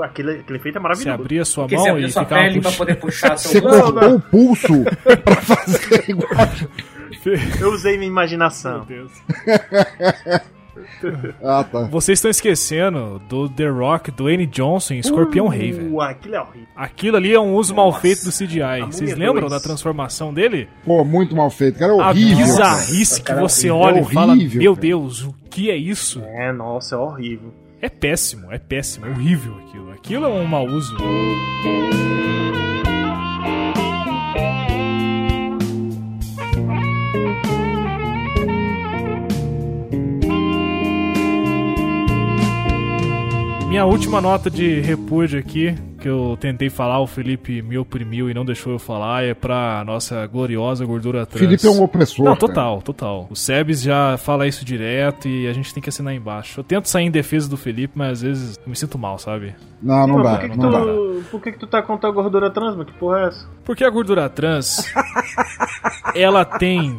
Aquele, 0.00 0.38
aquele 0.38 0.58
efeito 0.58 0.78
é 0.78 0.80
Você 0.80 0.82
maravilhoso. 0.82 1.20
abria 1.20 1.44
sua 1.44 1.64
Porque 1.64 1.76
você 1.76 1.82
mão 1.88 1.90
abriu 1.90 2.06
e 2.08 2.12
sua 2.12 2.22
ficava 2.22 2.40
pele 2.42 2.60
pra 2.60 2.70
puxando. 2.70 2.78
poder 2.78 2.94
puxar 3.00 3.36
Você 3.36 3.48
seu 3.48 3.62
Não, 3.62 3.80
cortou 3.92 4.14
o 4.14 4.20
pulso 4.20 4.72
pra 5.24 5.36
fazer 5.36 6.04
igual. 6.08 6.30
Eu 7.60 7.72
usei 7.72 7.92
minha 7.98 8.02
Meu 8.02 8.10
imaginação. 8.12 8.84
Deus. 8.84 9.12
Ah, 11.42 11.64
tá. 11.64 11.82
Vocês 11.84 12.18
estão 12.18 12.30
esquecendo 12.30 13.20
do 13.28 13.48
The 13.48 13.68
Rock, 13.68 14.10
Dwayne 14.10 14.46
Johnson 14.46 14.94
em 14.94 14.98
Escorpião 14.98 15.48
Rei, 15.48 15.72
velho. 15.72 15.94
Uh, 15.94 16.00
aquilo 16.00 16.34
é 16.34 16.40
horrível. 16.40 16.68
Aquilo 16.76 17.16
ali 17.16 17.32
é 17.34 17.40
um 17.40 17.54
uso 17.54 17.74
mal 17.74 17.86
Nossa. 17.86 18.00
feito 18.00 18.24
do 18.24 18.30
CGI. 18.30 18.62
A 18.62 18.86
Vocês 18.86 19.16
lembram 19.16 19.40
2. 19.48 19.52
da 19.52 19.60
transformação 19.60 20.32
dele? 20.32 20.68
Pô, 20.84 21.04
muito 21.04 21.34
mal 21.36 21.50
feito, 21.50 21.78
cara. 21.78 21.92
É 21.92 22.00
A 22.00 22.08
horrível. 22.10 22.36
cara. 22.36 22.46
bizarrice 22.46 23.20
que 23.20 23.26
Cara, 23.26 23.40
você 23.40 23.70
horrível. 23.70 23.88
olha 23.88 23.98
É 23.98 24.02
e 24.02 24.14
fala: 24.14 24.32
horrível, 24.32 24.62
Meu 24.62 24.74
cara. 24.74 24.86
Deus, 24.86 25.22
o 25.24 25.34
que 25.50 25.70
é 25.70 25.76
isso? 25.76 26.22
É, 26.24 26.52
nossa, 26.52 26.94
é 26.94 26.98
horrível. 26.98 27.52
É 27.80 27.88
péssimo, 27.88 28.52
é 28.52 28.58
péssimo, 28.58 29.06
é 29.06 29.10
horrível 29.10 29.56
aquilo. 29.66 29.90
Aquilo 29.92 30.24
é 30.26 30.28
um 30.28 30.46
mau 30.46 30.64
uso. 30.66 30.96
Minha 43.72 43.86
última 43.86 44.20
nota 44.20 44.50
de 44.50 44.80
repúdio 44.80 45.38
aqui, 45.38 45.74
que 45.98 46.06
eu 46.06 46.36
tentei 46.38 46.68
falar, 46.68 47.00
o 47.00 47.06
Felipe 47.06 47.62
me 47.62 47.78
oprimiu 47.78 48.28
e 48.28 48.34
não 48.34 48.44
deixou 48.44 48.74
eu 48.74 48.78
falar, 48.78 49.24
é 49.24 49.32
pra 49.32 49.82
nossa 49.86 50.26
gloriosa 50.26 50.84
gordura 50.84 51.24
trans. 51.24 51.40
Felipe 51.40 51.66
é 51.66 51.70
um 51.70 51.82
opressor. 51.82 52.26
Não, 52.26 52.36
cara. 52.36 52.48
total, 52.48 52.82
total. 52.82 53.26
O 53.30 53.34
Sebes 53.34 53.80
já 53.80 54.18
fala 54.18 54.46
isso 54.46 54.62
direto 54.62 55.26
e 55.26 55.48
a 55.48 55.54
gente 55.54 55.72
tem 55.72 55.82
que 55.82 55.88
assinar 55.88 56.12
embaixo. 56.12 56.60
Eu 56.60 56.64
tento 56.64 56.84
sair 56.84 57.06
em 57.06 57.10
defesa 57.10 57.48
do 57.48 57.56
Felipe, 57.56 57.94
mas 57.96 58.18
às 58.18 58.20
vezes 58.20 58.60
eu 58.62 58.68
me 58.68 58.76
sinto 58.76 58.98
mal, 58.98 59.18
sabe? 59.18 59.54
Não, 59.80 60.06
não 60.06 60.16
Pô, 60.16 60.22
dá, 60.22 60.30
por 60.32 60.40
que, 60.40 60.48
que 60.50 60.58
não 60.58 60.70
dá. 60.70 60.78
tu, 60.78 61.24
por 61.30 61.40
que, 61.40 61.52
que 61.52 61.58
tu 61.58 61.66
tá 61.66 61.80
contra 61.80 62.10
a 62.10 62.12
gordura 62.12 62.50
trans, 62.50 62.72
mano? 62.76 62.84
Que 62.84 62.92
porra 62.98 63.20
é 63.20 63.28
essa? 63.28 63.48
Porque 63.64 63.84
a 63.84 63.88
gordura 63.88 64.28
trans, 64.28 64.84
ela 66.14 66.44
tem 66.44 66.94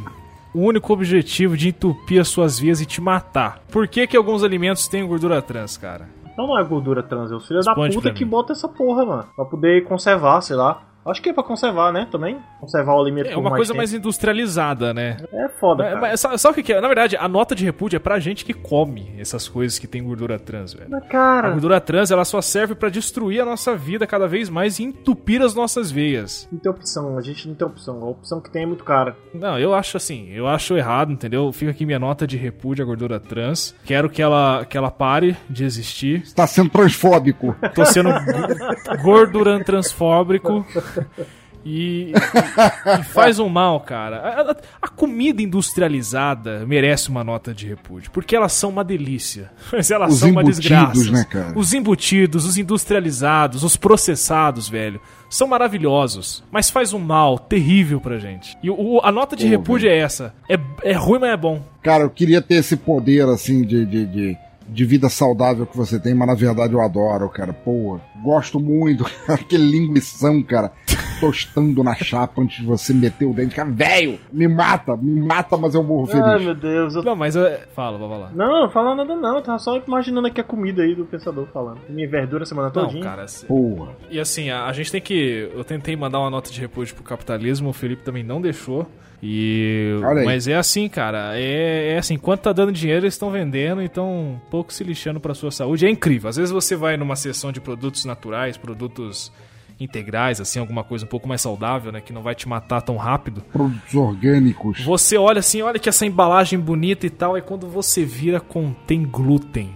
o 0.55 0.61
único 0.61 0.91
objetivo 0.91 1.55
de 1.55 1.69
entupir 1.69 2.19
as 2.19 2.29
suas 2.29 2.57
vias 2.57 2.81
e 2.81 2.85
te 2.87 2.99
matar. 2.99 3.61
Por 3.71 3.87
que, 3.87 4.07
que 4.07 4.17
alguns 4.17 4.43
alimentos 4.43 4.87
têm 4.87 5.05
gordura 5.05 5.39
trans, 5.39 5.77
cara? 5.77 6.22
Não, 6.37 6.47
não 6.47 6.57
é 6.59 6.63
gordura 6.63 7.03
trans, 7.03 7.31
é 7.31 7.35
os 7.35 7.47
filhos 7.47 7.65
da 7.65 7.75
puta 7.75 8.11
que 8.11 8.23
mim. 8.25 8.31
bota 8.31 8.53
essa 8.53 8.67
porra, 8.67 9.05
mano. 9.05 9.25
Pra 9.35 9.45
poder 9.45 9.83
conservar, 9.85 10.41
sei 10.41 10.55
lá. 10.55 10.81
Acho 11.05 11.21
que 11.21 11.29
é 11.29 11.33
pra 11.33 11.43
conservar, 11.43 11.91
né? 11.91 12.07
Também. 12.11 12.37
Conservar 12.59 12.95
o 12.95 13.01
alimento 13.01 13.27
É 13.29 13.35
uma 13.35 13.49
mais 13.49 13.59
coisa 13.59 13.71
tempo. 13.73 13.77
mais 13.77 13.93
industrializada, 13.93 14.93
né? 14.93 15.17
É 15.33 15.49
foda, 15.49 15.83
Mas, 15.83 15.93
cara. 15.93 16.01
mas 16.01 16.19
sabe, 16.19 16.37
sabe 16.37 16.61
o 16.61 16.63
que, 16.63 16.73
é? 16.73 16.79
Na 16.81 16.87
verdade, 16.87 17.17
a 17.17 17.27
nota 17.27 17.53
de 17.53 17.65
repúdio 17.65 17.97
é 17.97 17.99
pra 17.99 18.19
gente 18.19 18.45
que 18.45 18.53
come 18.53 19.13
essas 19.17 19.47
coisas 19.47 19.77
que 19.77 19.85
tem 19.87 20.03
gordura 20.03 20.39
trans, 20.39 20.73
velho. 20.73 20.87
Mas, 20.89 21.03
A 21.03 21.05
cara, 21.07 21.49
gordura 21.51 21.81
trans, 21.81 22.09
ela 22.11 22.23
só 22.25 22.41
serve 22.41 22.73
pra 22.75 22.89
destruir 22.89 23.41
a 23.41 23.45
nossa 23.45 23.75
vida 23.75 24.07
cada 24.07 24.27
vez 24.27 24.49
mais 24.49 24.79
e 24.79 24.83
entupir 24.83 25.41
as 25.41 25.53
nossas 25.53 25.91
veias. 25.91 26.47
não 26.51 26.59
tem 26.59 26.71
opção. 26.71 27.17
A 27.17 27.21
gente 27.21 27.47
não 27.47 27.55
tem 27.55 27.67
opção. 27.67 28.01
A 28.01 28.05
opção 28.09 28.39
que 28.39 28.49
tem 28.49 28.63
é 28.63 28.65
muito 28.65 28.83
cara. 28.83 29.15
Não, 29.33 29.59
eu 29.59 29.73
acho 29.73 29.97
assim, 29.97 30.29
eu 30.31 30.47
acho 30.47 30.77
errado, 30.77 31.11
entendeu? 31.11 31.51
Fica 31.51 31.71
aqui 31.71 31.85
minha 31.85 31.99
nota 31.99 32.25
de 32.25 32.37
repúdio 32.37 32.83
à 32.83 32.85
gordura 32.85 33.19
trans. 33.19 33.75
Quero 33.85 34.09
que 34.09 34.21
ela, 34.21 34.65
que 34.65 34.77
ela 34.77 34.89
pare 34.89 35.35
de 35.49 35.63
existir. 35.65 36.25
Você 36.25 36.33
tá 36.35 36.47
sendo 36.47 36.69
transfóbico. 36.69 37.55
Tô 37.75 37.85
sendo 37.85 38.09
go- 38.09 38.97
gorduran 39.03 39.61
transfóbico. 39.61 40.65
E, 41.65 42.11
e- 42.11 42.99
e 42.99 43.03
faz 43.05 43.39
um 43.39 43.47
mal, 43.47 43.79
cara. 43.79 44.17
A, 44.17 44.51
a- 44.51 44.55
a 44.81 44.87
comida 44.89 45.41
industrializada 45.41 46.65
merece 46.65 47.07
uma 47.07 47.23
nota 47.23 47.53
de 47.53 47.65
repúdio, 47.65 48.11
porque 48.11 48.35
elas 48.35 48.51
são 48.51 48.69
uma 48.69 48.83
delícia. 48.83 49.49
Mas 49.71 49.89
elas 49.89 50.13
Os 50.13 50.19
são 50.19 50.29
uma 50.31 50.43
desgraça. 50.43 51.09
né? 51.09 51.25
Os 51.55 51.71
embutidos, 51.71 52.45
os 52.45 52.57
industrializados, 52.57 53.63
os 53.63 53.77
processados, 53.77 54.67
velho, 54.67 54.99
são 55.29 55.47
maravilhosos, 55.47 56.43
mas 56.51 56.69
faz 56.69 56.91
um 56.93 56.99
mal 56.99 57.39
terrível 57.39 58.01
pra 58.01 58.19
gente. 58.19 58.57
E 58.61 58.69
o- 58.69 58.99
a 59.01 59.09
nota 59.09 59.33
de 59.35 59.45
Pô, 59.45 59.49
repúdio 59.51 59.89
é 59.89 59.97
essa. 59.97 60.33
É, 60.49 60.59
é 60.83 60.91
ruim, 60.93 61.19
mas 61.19 61.31
é 61.31 61.37
bom. 61.37 61.63
Cara, 61.81 62.03
eu 62.03 62.09
queria 62.09 62.41
ter 62.41 62.55
esse 62.55 62.75
poder, 62.75 63.25
assim, 63.29 63.61
de, 63.63 63.85
de, 63.85 64.05
de, 64.05 64.37
de 64.73 64.85
vida 64.85 65.07
saudável 65.07 65.67
que 65.67 65.77
você 65.77 65.99
tem, 65.99 66.15
mas 66.15 66.27
na 66.27 66.33
verdade 66.33 66.73
eu 66.73 66.81
adoro, 66.81 67.29
cara. 67.29 67.53
Pô, 67.53 67.99
gosto 68.23 68.59
muito. 68.59 69.05
Aquele 69.29 69.63
linguição, 69.63 70.41
cara, 70.41 70.71
tostando 71.19 71.83
na 71.83 71.93
chapa 71.93 72.41
antes 72.41 72.61
de 72.61 72.65
você 72.65 72.93
meter 72.93 73.25
o 73.25 73.33
dente. 73.33 73.55
Cara, 73.55 73.69
velho, 73.69 74.19
me 74.31 74.47
mata, 74.47 74.97
me 74.97 75.21
mata, 75.21 75.55
mas 75.55 75.75
eu 75.75 75.83
morro 75.83 76.09
Ai, 76.11 76.21
feliz. 76.21 76.45
meu 76.45 76.55
Deus. 76.55 76.95
Eu... 76.95 77.03
Não, 77.03 77.15
mas 77.15 77.35
é... 77.35 77.67
fala, 77.75 77.97
vai 77.99 78.19
lá. 78.19 78.31
Não, 78.33 78.63
não 78.63 78.69
fala 78.71 78.95
nada 78.95 79.15
não. 79.15 79.35
Eu 79.35 79.43
tava 79.43 79.59
só 79.59 79.77
imaginando 79.77 80.27
aqui 80.27 80.41
a 80.41 80.43
comida 80.43 80.81
aí 80.81 80.95
do 80.95 81.05
pensador 81.05 81.45
falando. 81.53 81.79
Minha 81.87 82.09
verdura 82.09 82.43
a 82.43 82.45
semana 82.47 82.71
Não, 82.73 82.83
todinha. 82.83 83.03
cara, 83.03 83.25
Porra. 83.47 83.91
E 84.09 84.19
assim, 84.19 84.49
a, 84.49 84.65
a 84.65 84.73
gente 84.73 84.91
tem 84.91 85.01
que. 85.01 85.51
Eu 85.53 85.63
tentei 85.63 85.95
mandar 85.95 86.19
uma 86.19 86.29
nota 86.31 86.51
de 86.51 86.59
repúdio 86.59 86.95
pro 86.95 87.03
capitalismo, 87.03 87.69
o 87.69 87.73
Felipe 87.73 88.03
também 88.03 88.23
não 88.23 88.41
deixou. 88.41 88.87
E. 89.25 89.95
Mas 90.25 90.49
é 90.49 90.55
assim, 90.55 90.89
cara. 90.89 91.31
É, 91.39 91.93
é 91.93 91.97
assim, 91.97 92.15
enquanto 92.15 92.41
tá 92.41 92.51
dando 92.51 92.73
dinheiro, 92.73 93.05
eles 93.05 93.13
estão 93.13 93.31
vendendo, 93.31 93.81
então 93.81 94.33
um 94.33 94.39
pouco 94.51 94.73
se 94.73 94.83
lixando 94.83 95.17
pra 95.17 95.33
sua 95.33 95.49
saúde. 95.49 95.85
É 95.85 95.89
incrível. 95.89 96.29
Às 96.29 96.35
vezes 96.35 96.51
você 96.51 96.75
vai 96.75 96.97
numa 96.97 97.15
seção 97.15 97.49
de 97.49 97.61
produtos 97.61 98.03
naturais, 98.03 98.57
produtos 98.57 99.31
integrais, 99.79 100.41
assim, 100.41 100.59
alguma 100.59 100.83
coisa 100.83 101.05
um 101.05 101.07
pouco 101.07 101.25
mais 101.25 101.39
saudável, 101.39 101.89
né? 101.89 102.01
Que 102.01 102.11
não 102.11 102.21
vai 102.21 102.35
te 102.35 102.49
matar 102.49 102.81
tão 102.81 102.97
rápido. 102.97 103.41
Produtos 103.41 103.95
orgânicos. 103.95 104.83
Você 104.83 105.17
olha 105.17 105.39
assim, 105.39 105.61
olha 105.61 105.79
que 105.79 105.87
essa 105.87 106.05
embalagem 106.05 106.59
bonita 106.59 107.05
e 107.05 107.09
tal, 107.09 107.37
e 107.37 107.41
quando 107.41 107.65
você 107.65 108.03
vira, 108.03 108.41
contém 108.41 109.03
glúten. 109.03 109.73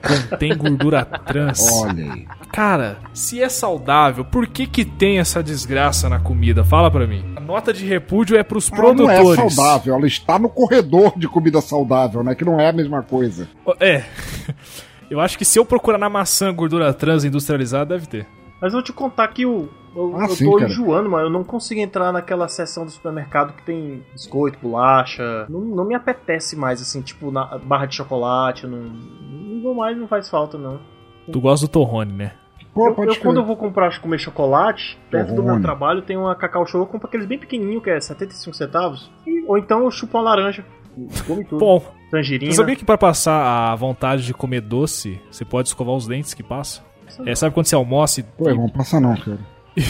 Contém 0.00 0.56
gordura 0.56 1.04
trans. 1.04 1.60
Olha 1.82 2.12
aí. 2.12 2.26
Cara, 2.52 2.98
se 3.12 3.42
é 3.42 3.48
saudável, 3.48 4.24
por 4.24 4.46
que 4.46 4.66
que 4.66 4.84
tem 4.84 5.18
essa 5.18 5.42
desgraça 5.42 6.08
na 6.08 6.18
comida? 6.18 6.64
Fala 6.64 6.90
pra 6.90 7.06
mim. 7.06 7.24
A 7.50 7.54
nota 7.54 7.72
de 7.72 7.84
repúdio 7.84 8.36
é 8.36 8.42
pros 8.42 8.70
Ela 8.70 8.94
não 8.94 9.06
produtores. 9.06 9.38
é 9.38 9.48
saudável, 9.50 9.94
ela 9.94 10.06
está 10.06 10.38
no 10.38 10.48
corredor 10.48 11.12
de 11.18 11.26
comida 11.28 11.60
saudável, 11.60 12.22
né? 12.22 12.34
Que 12.34 12.44
não 12.44 12.60
é 12.60 12.68
a 12.68 12.72
mesma 12.72 13.02
coisa. 13.02 13.48
É. 13.80 14.04
Eu 15.10 15.18
acho 15.20 15.36
que 15.36 15.44
se 15.44 15.58
eu 15.58 15.64
procurar 15.64 15.98
na 15.98 16.08
maçã 16.08 16.54
gordura 16.54 16.94
trans 16.94 17.24
industrializada, 17.24 17.96
deve 17.96 18.06
ter. 18.06 18.28
Mas 18.62 18.72
eu 18.72 18.76
vou 18.78 18.82
te 18.84 18.92
contar 18.92 19.26
que 19.28 19.44
o. 19.44 19.68
Eu, 19.96 20.14
Ah, 20.16 20.26
eu 20.26 20.36
sim, 20.36 20.44
tô 20.48 20.56
cara. 20.58 20.70
enjoando, 20.70 21.10
mano. 21.10 21.26
Eu 21.26 21.30
não 21.30 21.42
consigo 21.42 21.80
entrar 21.80 22.12
naquela 22.12 22.46
seção 22.46 22.84
do 22.84 22.92
supermercado 22.92 23.52
que 23.54 23.62
tem 23.64 24.04
biscoito, 24.12 24.58
bolacha. 24.62 25.46
Não, 25.48 25.60
não 25.62 25.84
me 25.84 25.96
apetece 25.96 26.54
mais, 26.54 26.80
assim, 26.80 27.02
tipo, 27.02 27.32
na 27.32 27.58
barra 27.58 27.86
de 27.86 27.96
chocolate. 27.96 28.62
eu 28.64 28.70
Não, 28.70 28.78
não 28.84 29.62
vou 29.62 29.74
mais, 29.74 29.98
não 29.98 30.06
faz 30.06 30.28
falta, 30.30 30.56
não. 30.56 30.78
Tu 31.32 31.40
gosta 31.40 31.66
do 31.66 31.70
Torrone, 31.70 32.12
né? 32.12 32.32
Pô, 32.74 32.88
Eu, 32.88 32.94
pode 32.94 33.10
eu, 33.10 33.16
quando 33.20 33.38
eu 33.40 33.44
vou 33.44 33.56
comprar, 33.56 34.00
comer 34.00 34.18
chocolate, 34.18 34.98
perto 35.10 35.34
do 35.34 35.42
meu 35.42 35.60
trabalho 35.60 36.02
tem 36.02 36.16
uma 36.16 36.34
Cacau 36.34 36.64
Show, 36.66 36.80
eu 36.80 36.86
compro 36.86 37.08
aqueles 37.08 37.26
bem 37.26 37.38
pequenininhos, 37.38 37.82
que 37.82 37.90
é 37.90 38.00
75 38.00 38.56
centavos. 38.56 39.10
E- 39.26 39.44
ou 39.46 39.58
então 39.58 39.80
eu 39.84 39.90
chupo 39.90 40.16
uma 40.18 40.24
laranja. 40.24 40.64
Come 41.26 41.44
tudo. 41.44 41.58
Bom, 41.58 41.82
Tangerina. 42.10 42.52
você 42.52 42.56
sabia 42.56 42.76
que 42.76 42.84
pra 42.84 42.98
passar 42.98 43.70
a 43.72 43.74
vontade 43.74 44.24
de 44.24 44.34
comer 44.34 44.60
doce, 44.60 45.20
você 45.30 45.44
pode 45.44 45.68
escovar 45.68 45.94
os 45.94 46.06
dentes 46.06 46.34
que 46.34 46.42
passa? 46.42 46.82
É, 47.26 47.34
sabe 47.34 47.52
quando 47.54 47.66
você 47.66 47.74
almoça 47.74 48.20
e, 48.20 48.22
Pô, 48.22 48.44
vamos 48.44 48.70
passar 48.72 49.00
não, 49.00 49.16
cara. 49.16 49.38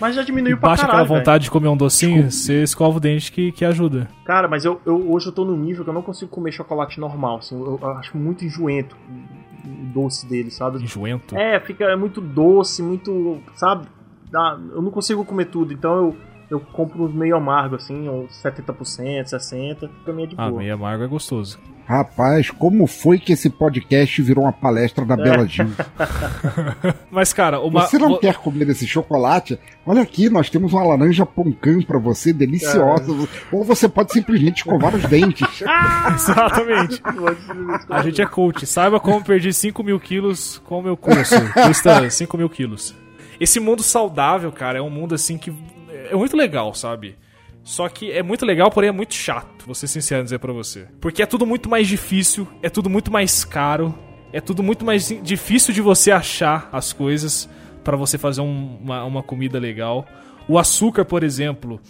Mas 0.00 0.14
já 0.14 0.22
diminuiu 0.22 0.56
pra 0.58 0.70
Baixa 0.70 0.82
caralho, 0.86 1.02
aquela 1.02 1.18
vontade 1.18 1.44
de 1.44 1.50
comer 1.50 1.68
um 1.68 1.76
docinho, 1.76 2.30
você 2.30 2.62
escova 2.62 2.96
o 2.96 3.00
dente 3.00 3.30
que, 3.32 3.52
que 3.52 3.64
ajuda. 3.66 4.08
Cara, 4.24 4.48
mas 4.48 4.64
eu, 4.64 4.80
eu- 4.86 5.12
hoje 5.12 5.26
eu 5.26 5.32
tô 5.32 5.44
num 5.44 5.56
nível 5.58 5.84
que 5.84 5.90
eu 5.90 5.94
não 5.94 6.00
consigo 6.02 6.30
comer 6.30 6.52
chocolate 6.52 6.98
normal, 7.00 7.38
assim. 7.38 7.54
Eu, 7.58 7.78
eu 7.82 7.88
acho 7.98 8.16
muito 8.16 8.44
enjoento 8.44 8.96
doce 9.68 10.26
dele, 10.28 10.50
sabe? 10.50 10.82
Enjoento. 10.82 11.36
É, 11.36 11.58
fica 11.60 11.84
é 11.84 11.96
muito 11.96 12.20
doce, 12.20 12.82
muito, 12.82 13.40
sabe? 13.54 13.86
Dá- 14.30 14.58
eu 14.72 14.80
não 14.82 14.90
consigo 14.90 15.24
comer 15.24 15.46
tudo, 15.46 15.72
então 15.72 15.94
eu, 15.96 16.16
eu 16.50 16.60
compro 16.60 17.04
uns 17.04 17.14
meio 17.14 17.36
amargo, 17.36 17.76
assim, 17.76 18.08
ou 18.08 18.26
70%, 18.28 19.24
60%, 19.24 19.88
pra 20.04 20.12
mim 20.12 20.22
é 20.24 20.26
de 20.26 20.34
Ah, 20.38 20.48
boa. 20.48 20.58
meio 20.60 20.74
amargo 20.74 21.04
é 21.04 21.06
gostoso. 21.06 21.58
Rapaz, 21.90 22.52
como 22.52 22.86
foi 22.86 23.18
que 23.18 23.32
esse 23.32 23.50
podcast 23.50 24.22
virou 24.22 24.44
uma 24.44 24.52
palestra 24.52 25.04
da 25.04 25.16
Bela 25.16 25.44
Gil? 25.44 25.66
Mas, 27.10 27.32
cara, 27.32 27.58
uma. 27.58 27.80
Você 27.82 27.98
não 27.98 28.10
vo- 28.10 28.18
quer 28.18 28.36
comer 28.36 28.68
esse 28.68 28.86
chocolate? 28.86 29.58
Olha 29.84 30.00
aqui, 30.00 30.30
nós 30.30 30.48
temos 30.48 30.72
uma 30.72 30.84
laranja 30.84 31.26
poncan 31.26 31.82
pra 31.82 31.98
você, 31.98 32.32
deliciosa. 32.32 33.12
Ou 33.50 33.64
você 33.64 33.88
pode 33.88 34.12
simplesmente 34.12 34.58
escovar 34.58 34.94
os 34.94 35.02
dentes. 35.06 35.48
Exatamente. 36.14 37.02
A 37.88 38.02
gente 38.02 38.22
é 38.22 38.26
coach. 38.26 38.64
Saiba 38.66 39.00
como 39.00 39.24
perder 39.24 39.52
5 39.52 39.82
mil 39.82 39.98
quilos 39.98 40.62
com 40.64 40.78
o 40.78 40.82
meu 40.84 40.96
curso. 40.96 41.34
Custa 41.66 42.08
5 42.08 42.36
mil 42.38 42.48
quilos. 42.48 42.94
Esse 43.40 43.58
mundo 43.58 43.82
saudável, 43.82 44.52
cara, 44.52 44.78
é 44.78 44.82
um 44.82 44.90
mundo 44.90 45.12
assim 45.12 45.36
que 45.36 45.52
é 46.08 46.14
muito 46.14 46.36
legal, 46.36 46.72
sabe? 46.72 47.16
Só 47.62 47.88
que 47.88 48.10
é 48.10 48.22
muito 48.22 48.44
legal, 48.46 48.70
porém 48.70 48.88
é 48.88 48.92
muito 48.92 49.14
chato, 49.14 49.64
vou 49.66 49.74
ser 49.74 49.86
sincero 49.86 50.24
dizer 50.24 50.38
pra 50.38 50.52
você. 50.52 50.88
Porque 51.00 51.22
é 51.22 51.26
tudo 51.26 51.46
muito 51.46 51.68
mais 51.68 51.86
difícil, 51.86 52.46
é 52.62 52.70
tudo 52.70 52.88
muito 52.90 53.12
mais 53.12 53.44
caro, 53.44 53.94
é 54.32 54.40
tudo 54.40 54.62
muito 54.62 54.84
mais 54.84 55.08
difícil 55.22 55.72
de 55.74 55.80
você 55.80 56.10
achar 56.10 56.68
as 56.72 56.92
coisas 56.92 57.48
pra 57.84 57.96
você 57.96 58.16
fazer 58.18 58.40
um- 58.40 58.78
uma, 58.80 59.04
uma 59.04 59.22
comida 59.22 59.58
legal. 59.58 60.06
O 60.48 60.58
açúcar, 60.58 61.04
por 61.04 61.22
exemplo, 61.22 61.80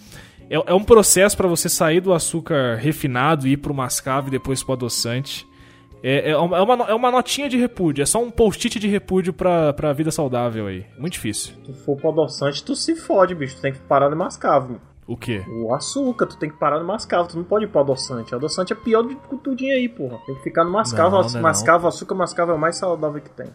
é, 0.49 0.55
é 0.55 0.73
um 0.73 0.83
processo 0.83 1.35
pra 1.37 1.47
você 1.47 1.67
sair 1.69 2.01
do 2.01 2.13
açúcar 2.13 2.75
refinado 2.75 3.47
e 3.47 3.53
ir 3.53 3.57
pro 3.57 3.73
mascavo 3.73 4.27
e 4.27 4.31
depois 4.31 4.61
pro 4.61 4.73
adoçante. 4.73 5.47
É, 6.03 6.31
é, 6.31 6.37
uma, 6.37 6.57
é 6.57 6.91
é 6.91 6.95
uma 6.95 7.11
notinha 7.11 7.47
de 7.47 7.57
repúdio, 7.57 8.01
é 8.01 8.05
só 8.05 8.21
um 8.21 8.31
post-it 8.31 8.79
de 8.79 8.87
repúdio 8.87 9.31
pra, 9.33 9.71
pra 9.71 9.93
vida 9.93 10.09
saudável 10.11 10.65
aí. 10.67 10.83
Muito 10.97 11.13
difícil. 11.13 11.53
Se 11.53 11.61
tu 11.61 11.73
for 11.75 11.95
pro 11.95 12.09
adoçante, 12.09 12.63
tu 12.63 12.75
se 12.75 12.95
fode, 12.95 13.35
bicho. 13.35 13.55
Tu 13.55 13.61
tem 13.61 13.71
que 13.71 13.79
parar 13.79 14.09
no 14.09 14.15
mascavo. 14.17 14.81
O 15.07 15.17
quê? 15.17 15.43
O 15.49 15.73
açúcar, 15.73 16.25
tu 16.27 16.37
tem 16.37 16.49
que 16.49 16.57
parar 16.57 16.79
no 16.79 16.85
mascavo. 16.85 17.27
Tu 17.27 17.37
não 17.37 17.43
pode 17.43 17.65
ir 17.65 17.67
pro 17.67 17.81
adoçante. 17.81 18.33
O 18.33 18.37
adoçante 18.37 18.71
é 18.71 18.75
pior 18.75 19.01
do 19.01 19.09
que 19.15 19.37
tudinho 19.37 19.73
aí, 19.73 19.89
porra. 19.89 20.17
Tem 20.25 20.35
que 20.35 20.43
ficar 20.43 20.63
no 20.63 20.71
mascavo. 20.71 21.17
Não, 21.17 21.27
não 21.29 21.39
é 21.39 21.41
mascavo, 21.41 21.87
açúcar, 21.87 22.15
mascavo 22.15 22.51
é 22.51 22.55
o 22.55 22.59
mais 22.59 22.77
saudável 22.77 23.19
que 23.21 23.29
tem. 23.29 23.47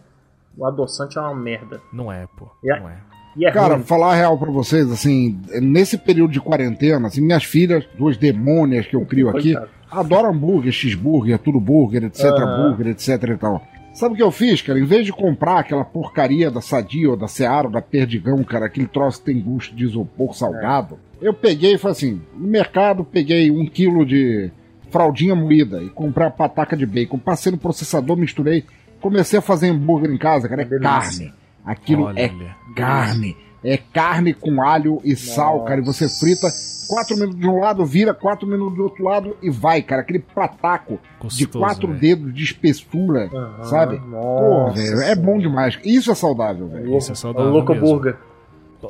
O 0.57 0.65
adoçante 0.65 1.17
é 1.17 1.21
uma 1.21 1.33
merda. 1.35 1.81
Não 1.91 2.11
é, 2.11 2.27
pô. 2.37 2.47
É. 2.65 2.79
Não 2.79 2.89
é. 2.89 2.97
E 3.35 3.45
é 3.45 3.51
Cara, 3.51 3.75
ruim. 3.75 3.83
falar 3.83 4.13
a 4.13 4.15
real 4.15 4.37
pra 4.37 4.49
vocês, 4.51 4.91
assim, 4.91 5.39
nesse 5.61 5.95
período 5.97 6.31
de 6.31 6.41
quarentena, 6.41 7.07
assim, 7.07 7.21
minhas 7.21 7.43
filhas, 7.43 7.85
duas 7.97 8.17
demônias 8.17 8.87
que 8.87 8.95
eu 8.95 9.05
crio 9.05 9.29
aqui, 9.29 9.53
Coitado. 9.53 9.69
adoram 9.91 10.31
hambúrguer, 10.31 10.71
cheeseburger, 10.71 11.37
tudo 11.37 11.59
burger, 11.59 12.03
etc, 12.05 12.25
Aham. 12.25 12.69
burger, 12.71 12.87
etc 12.87 13.09
e 13.23 13.37
tal. 13.37 13.61
Sabe 13.93 14.13
o 14.13 14.17
que 14.17 14.23
eu 14.23 14.31
fiz, 14.31 14.61
cara? 14.63 14.79
Em 14.79 14.85
vez 14.85 15.05
de 15.05 15.13
comprar 15.13 15.59
aquela 15.59 15.85
porcaria 15.85 16.49
da 16.49 16.61
Sadia 16.61 17.11
ou 17.11 17.15
da 17.17 17.27
Seara 17.27 17.67
ou 17.67 17.73
da 17.73 17.81
Perdigão, 17.81 18.43
cara, 18.43 18.65
aquele 18.65 18.87
troço 18.87 19.19
que 19.19 19.25
tem 19.25 19.39
gosto 19.39 19.75
de 19.75 19.85
isopor 19.85 20.33
salgado, 20.35 20.97
eu 21.21 21.33
peguei 21.33 21.73
e 21.75 21.77
falei 21.77 21.91
assim, 21.93 22.21
no 22.35 22.47
mercado 22.47 23.03
peguei 23.03 23.49
um 23.51 23.65
quilo 23.65 24.05
de 24.05 24.51
fraldinha 24.91 25.35
moída 25.35 25.81
e 25.83 25.89
comprei 25.89 26.27
a 26.27 26.31
pataca 26.31 26.75
de 26.77 26.85
bacon, 26.85 27.17
passei 27.19 27.51
no 27.51 27.57
processador, 27.57 28.15
misturei, 28.17 28.63
comecei 29.01 29.39
a 29.39 29.41
fazer 29.41 29.69
hambúrguer 29.69 30.11
em 30.11 30.17
casa, 30.17 30.47
cara, 30.47 30.61
é 30.61 30.65
Delícia. 30.65 30.89
carne. 30.89 31.33
Aquilo 31.65 32.03
Olha. 32.03 32.19
é 32.21 32.31
carne. 32.75 33.35
É 33.63 33.75
carne 33.75 34.33
com 34.33 34.61
alho 34.61 35.01
e 35.03 35.15
sal, 35.15 35.65
cara. 35.65 35.81
E 35.81 35.83
você 35.83 36.07
frita 36.07 36.47
quatro 36.87 37.15
minutos 37.17 37.37
de 37.39 37.47
um 37.47 37.59
lado, 37.59 37.83
vira 37.85 38.13
quatro 38.13 38.47
minutos 38.47 38.77
do 38.77 38.83
outro 38.83 39.03
lado 39.03 39.35
e 39.41 39.49
vai, 39.49 39.81
cara. 39.81 40.03
Aquele 40.03 40.19
pataco 40.19 40.93
de 40.93 41.43
Gostoso, 41.45 41.59
quatro 41.59 41.87
velho. 41.87 41.99
dedos 41.99 42.33
de 42.33 42.43
espessura, 42.43 43.29
Aham, 43.33 43.63
sabe? 43.65 43.97
Pô, 43.97 44.05
Nossa 44.05 44.73
velho, 44.79 45.01
é 45.01 45.15
bom 45.15 45.37
demais. 45.37 45.77
Isso 45.83 46.09
é 46.11 46.15
saudável, 46.15 46.67
velho. 46.69 46.97
Isso 46.97 47.09
é 47.09 47.13
O 47.13 47.15
saudável 47.17 47.51
Louco 47.51 47.73
mesmo. 47.73 47.87
Burger. 47.87 48.15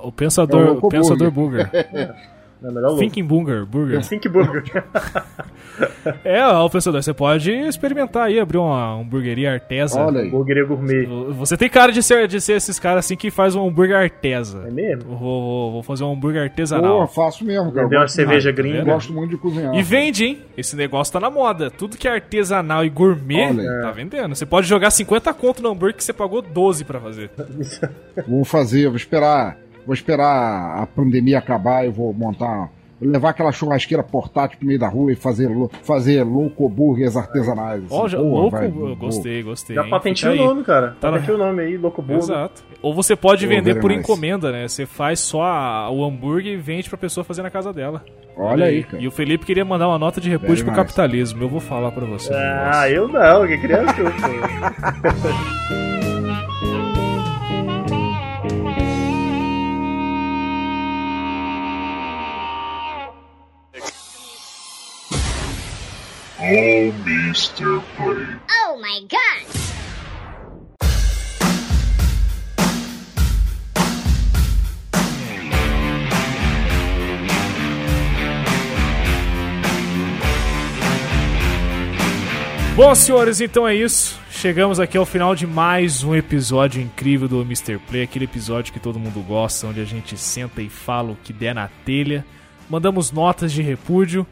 O 0.04 0.12
pensador, 0.12 0.68
É 0.68 0.72
o 0.72 0.90
pensador 0.90 1.32
burger. 1.32 1.70
É 2.60 2.68
o 2.70 2.72
louco. 2.72 2.98
Thinking 2.98 3.24
Burger. 3.24 3.68
burger. 3.68 4.02
Think 4.04 4.28
Burger. 4.28 4.64
É, 6.26 6.44
ó, 6.44 6.68
pensador, 6.70 7.04
você 7.04 7.14
pode 7.14 7.52
experimentar 7.52 8.24
aí, 8.24 8.40
abrir 8.40 8.58
uma 8.58 8.96
hamburgueria 9.00 9.52
artesa. 9.54 10.00
Olha 10.02 10.22
aí. 10.22 10.30
Burgueria 10.32 10.66
gourmet. 10.66 11.06
Você 11.34 11.56
tem 11.56 11.70
cara 11.70 11.92
de 11.92 12.02
ser, 12.02 12.28
de 12.28 12.42
ser 12.42 12.54
esses 12.54 12.80
caras 12.80 13.06
assim 13.06 13.16
que 13.16 13.30
faz 13.30 13.54
um 13.54 13.68
hambúrguer 13.68 13.96
artesa. 13.96 14.64
É 14.68 14.72
mesmo? 14.72 15.12
Eu 15.12 15.18
Vou, 15.18 15.42
vou- 15.42 15.72
vou 15.74 15.84
fazer 15.84 16.04
um 16.04 16.14
hambúrguer 16.14 16.42
Pô, 16.42 16.50
artesanal. 16.50 17.08
faço 17.08 17.46
mesmo, 17.46 17.72
cara. 17.72 17.84
Vender 17.86 17.96
Eu 17.96 18.00
uma 18.00 18.06
gosto, 18.06 18.16
cerveja 18.16 18.52
gringa. 18.52 18.78
vendo? 18.80 18.86
gosto 18.88 19.14
muito 19.14 19.30
de 19.30 19.38
cozinhar. 19.38 19.76
E 19.76 19.84
vende, 19.84 20.26
hein? 20.26 20.40
Esse 20.58 20.76
negócio 20.76 21.14
tá 21.14 21.20
na 21.20 21.30
moda. 21.30 21.70
Tudo 21.70 21.96
que 21.96 22.08
é 22.08 22.12
artesanal 22.14 22.84
e 22.84 22.90
gourmet 22.90 23.50
Olha 23.50 23.82
tá 23.84 23.92
vendendo. 23.92 24.34
Você 24.36 24.48
pode 24.48 24.66
jogar 24.68 24.90
50 24.90 25.32
conto 25.36 25.62
no 25.62 25.70
hambúrguer 25.70 25.96
que 25.96 26.04
você 26.04 26.14
pagou 26.14 26.42
12 26.42 26.84
pra 26.86 27.00
fazer. 27.00 27.30
Vou 28.28 28.44
fazer, 28.44 28.88
vou 28.88 28.96
esperar. 28.98 29.58
Vou 29.88 29.94
esperar 29.94 30.84
a 30.84 30.86
pandemia 30.86 31.40
acabar 31.40 31.88
e 31.88 31.90
vou 31.90 32.14
montar. 32.14 32.70
Vou 33.00 33.10
levar 33.10 33.30
aquela 33.30 33.52
churrasqueira 33.52 34.04
portátil 34.04 34.58
pro 34.58 34.68
meio 34.68 34.80
da 34.80 34.88
rua 34.90 35.14
e 35.14 35.16
fazer, 35.16 35.50
fazer 35.84 36.24
louco 36.24 36.68
burgers 36.68 37.16
artesanais. 37.16 37.86
assim. 37.86 37.96
Ó, 37.96 38.08
já, 38.08 38.18
Pô, 38.18 38.24
louco, 38.24 38.58
vai, 38.58 38.68
gostei, 38.96 39.44
gostei. 39.44 39.76
Já 39.76 39.84
patenteou 39.86 40.34
o 40.34 40.36
nome, 40.36 40.64
cara. 40.64 40.98
Tá 41.00 41.10
na- 41.12 41.18
Patenteou 41.18 41.38
o 41.38 41.46
nome 41.46 41.62
aí, 41.64 41.78
Louco 41.78 42.02
Burger. 42.02 42.18
Exato. 42.24 42.64
Ou 42.82 42.94
você 42.94 43.16
pode 43.16 43.46
vender 43.48 43.80
por 43.80 43.92
nice. 43.92 44.02
encomenda, 44.02 44.52
né? 44.52 44.68
Você 44.68 44.86
faz 44.86 45.20
só 45.20 45.44
a- 45.44 45.90
o 45.92 46.04
hambúrguer 46.04 46.54
e 46.54 46.58
vende 46.58 46.90
pra 46.90 46.98
pessoa 46.98 47.24
fazer 47.24 47.44
na 47.44 47.52
casa 47.52 47.72
dela. 47.72 48.04
Olha 48.36 48.66
aí, 48.66 48.84
cara. 48.84 49.02
E 49.02 49.08
o 49.08 49.12
Felipe 49.12 49.46
queria 49.46 49.64
mandar 49.64 49.88
uma 49.88 49.98
nota 50.00 50.20
de 50.20 50.30
repúdio 50.30 50.66
pro 50.66 50.74
nice. 50.74 50.84
capitalismo. 50.84 51.42
Eu 51.44 51.50
vou 51.50 51.60
falar 51.60 51.92
pra 51.92 52.06
você. 52.06 52.34
Ah, 52.34 52.90
eu 52.90 53.08
não, 53.08 53.46
que 53.48 53.58
criança 53.60 53.94
Oh, 66.40 66.94
Mr. 67.04 67.82
Play. 67.96 68.28
Oh 68.48 68.78
my 68.80 69.02
god! 69.10 69.48
Bom, 82.76 82.94
senhores, 82.94 83.42
então 83.42 83.68
é 83.68 83.74
isso. 83.74 84.20
Chegamos 84.30 84.80
aqui 84.80 84.96
ao 84.96 85.08
final 85.08 85.34
de 85.34 85.48
mais 85.48 86.04
um 86.04 86.14
episódio 86.14 86.80
incrível 86.80 87.28
do 87.28 87.42
Mr. 87.42 87.80
Play, 87.80 88.04
aquele 88.04 88.26
episódio 88.26 88.72
que 88.72 88.80
todo 88.80 89.00
mundo 89.00 89.26
gosta, 89.28 89.66
onde 89.66 89.82
a 89.82 89.86
gente 89.86 90.16
senta 90.16 90.62
e 90.62 90.70
fala 90.70 91.14
o 91.14 91.16
que 91.16 91.34
der 91.34 91.56
na 91.56 91.68
telha. 91.84 92.24
Mandamos 92.70 93.12
notas 93.12 93.52
de 93.52 93.64
repúdio. 93.64 94.28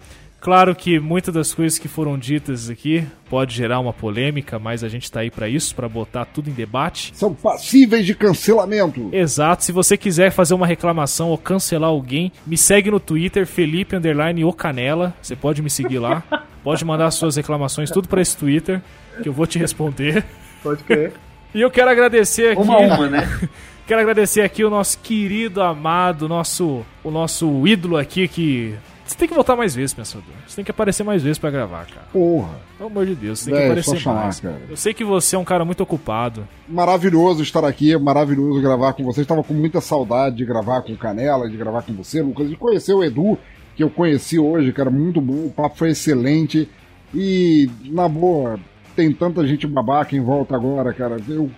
Claro 0.46 0.76
que 0.76 1.00
muitas 1.00 1.34
das 1.34 1.52
coisas 1.56 1.80
que 1.80 1.88
foram 1.88 2.20
ditas 2.20 2.70
aqui 2.70 3.04
pode 3.28 3.56
gerar 3.56 3.80
uma 3.80 3.92
polêmica, 3.92 4.60
mas 4.60 4.84
a 4.84 4.88
gente 4.88 5.12
tá 5.12 5.22
aí 5.22 5.32
pra 5.32 5.50
isso, 5.50 5.74
pra 5.74 5.90
botar 5.90 6.24
tudo 6.24 6.52
em 6.52 6.54
debate. 6.54 7.12
São 7.16 7.34
passíveis 7.34 8.06
de 8.06 8.14
cancelamento. 8.14 9.10
Exato, 9.12 9.64
se 9.64 9.72
você 9.72 9.98
quiser 9.98 10.30
fazer 10.30 10.54
uma 10.54 10.68
reclamação 10.68 11.30
ou 11.30 11.38
cancelar 11.40 11.90
alguém, 11.90 12.32
me 12.46 12.60
segue 12.60 12.92
no 12.92 13.00
Twitter, 13.00 13.48
Felipe 13.48 13.96
Underline 13.96 14.46
Ocanela. 14.46 15.16
Você 15.20 15.36
pode 15.36 15.64
me 15.64 15.70
seguir 15.72 15.98
lá. 15.98 16.22
pode 16.64 16.86
mandar 16.86 17.10
suas 17.10 17.38
reclamações 17.38 17.90
tudo 17.90 18.08
pra 18.08 18.22
esse 18.22 18.38
Twitter, 18.38 18.84
que 19.24 19.28
eu 19.28 19.34
vou 19.34 19.48
te 19.48 19.58
responder. 19.58 20.24
Pode 20.62 20.84
crer. 20.84 21.14
E 21.56 21.62
eu 21.62 21.72
quero 21.72 21.90
agradecer 21.90 22.52
aqui. 22.52 22.62
Uma 22.62 22.76
a 22.76 22.80
uma, 22.82 23.10
né? 23.10 23.50
Quero 23.88 24.02
agradecer 24.02 24.42
aqui 24.42 24.64
o 24.64 24.70
nosso 24.70 24.98
querido, 25.00 25.62
amado, 25.62 26.28
nosso, 26.28 26.84
o 27.04 27.10
nosso 27.10 27.68
ídolo 27.68 27.98
aqui 27.98 28.28
que. 28.28 28.76
Você 29.16 29.20
tem 29.20 29.28
que 29.30 29.34
voltar 29.34 29.56
mais 29.56 29.74
vezes, 29.74 29.94
pensador. 29.94 30.26
Você 30.46 30.58
tem 30.58 30.66
que 30.66 30.72
aparecer 30.72 31.02
mais 31.06 31.24
vezes 31.24 31.38
pra 31.38 31.50
gravar, 31.50 31.86
cara. 31.86 32.06
Porra. 32.12 32.50
Pelo 32.78 32.90
amor 32.90 33.06
de 33.06 33.16
Deus, 33.16 33.40
você 33.40 33.46
tem 33.46 33.54
que 33.54 33.60
Véi, 33.60 33.68
aparecer 33.70 33.98
chamar, 33.98 34.24
mais. 34.24 34.40
cara. 34.42 34.62
Eu 34.70 34.76
sei 34.76 34.94
que 34.94 35.06
você 35.06 35.38
é 35.38 35.40
um 35.40 35.46
cara 35.46 35.64
muito 35.64 35.82
ocupado. 35.82 36.46
Maravilhoso 36.68 37.42
estar 37.42 37.64
aqui, 37.64 37.98
maravilhoso 37.98 38.62
gravar 38.62 38.92
com 38.92 39.06
vocês. 39.06 39.24
Estava 39.24 39.42
com 39.42 39.54
muita 39.54 39.80
saudade 39.80 40.36
de 40.36 40.44
gravar 40.44 40.82
com 40.82 40.92
o 40.92 40.98
Canela, 40.98 41.50
de 41.50 41.56
gravar 41.56 41.84
com 41.84 41.94
você, 41.94 42.22
Lucas, 42.22 42.50
de 42.50 42.58
conhecer 42.58 42.92
o 42.94 43.02
Edu, 43.02 43.38
que 43.78 43.84
eu 43.86 43.90
conheci 43.90 44.38
hoje, 44.38 44.74
cara, 44.74 44.90
muito 44.90 45.22
bom. 45.22 45.46
O 45.46 45.50
papo 45.56 45.78
foi 45.78 45.92
excelente. 45.92 46.68
E, 47.14 47.70
na 47.86 48.10
boa, 48.10 48.60
tem 48.98 49.14
tanta 49.14 49.48
gente 49.48 49.66
babaca 49.66 50.14
em 50.14 50.20
volta 50.20 50.58
agora, 50.58 50.94
cara. 50.94 51.16
Eu, 51.26 51.50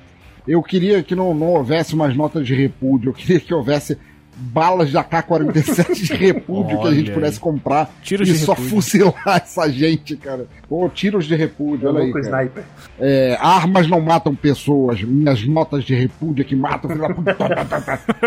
eu 0.47 0.61
queria 0.61 1.01
que 1.01 1.15
não, 1.15 1.33
não 1.33 1.53
houvesse 1.53 1.95
mais 1.95 2.15
notas 2.15 2.45
de 2.45 2.53
repúdio, 2.53 3.09
eu 3.09 3.13
queria 3.15 3.39
que 3.39 3.51
houvesse 3.51 3.97
balas 4.37 4.89
de 4.89 4.97
AK-47 4.97 5.93
de 5.93 6.13
repúdio 6.15 6.79
que 6.81 6.87
a 6.87 6.91
gente 6.93 7.11
pudesse 7.11 7.39
comprar 7.39 7.89
Tiros 8.03 8.29
e 8.29 8.33
de 8.33 8.37
só 8.39 8.53
repúdio. 8.53 8.69
fuzilar 8.69 9.41
essa 9.43 9.69
gente, 9.69 10.15
cara. 10.15 10.45
Pô, 10.69 10.87
tiros 10.89 11.25
de 11.25 11.35
repúdio, 11.35 11.89
olha 11.89 12.03
aí. 12.03 12.09
Sniper. 12.09 12.63
É, 12.99 13.37
armas 13.39 13.87
não 13.87 13.99
matam 13.99 14.35
pessoas, 14.35 15.01
minhas 15.01 15.45
notas 15.45 15.83
de 15.83 15.95
repúdio 15.95 16.45
que 16.45 16.55
matam. 16.55 16.91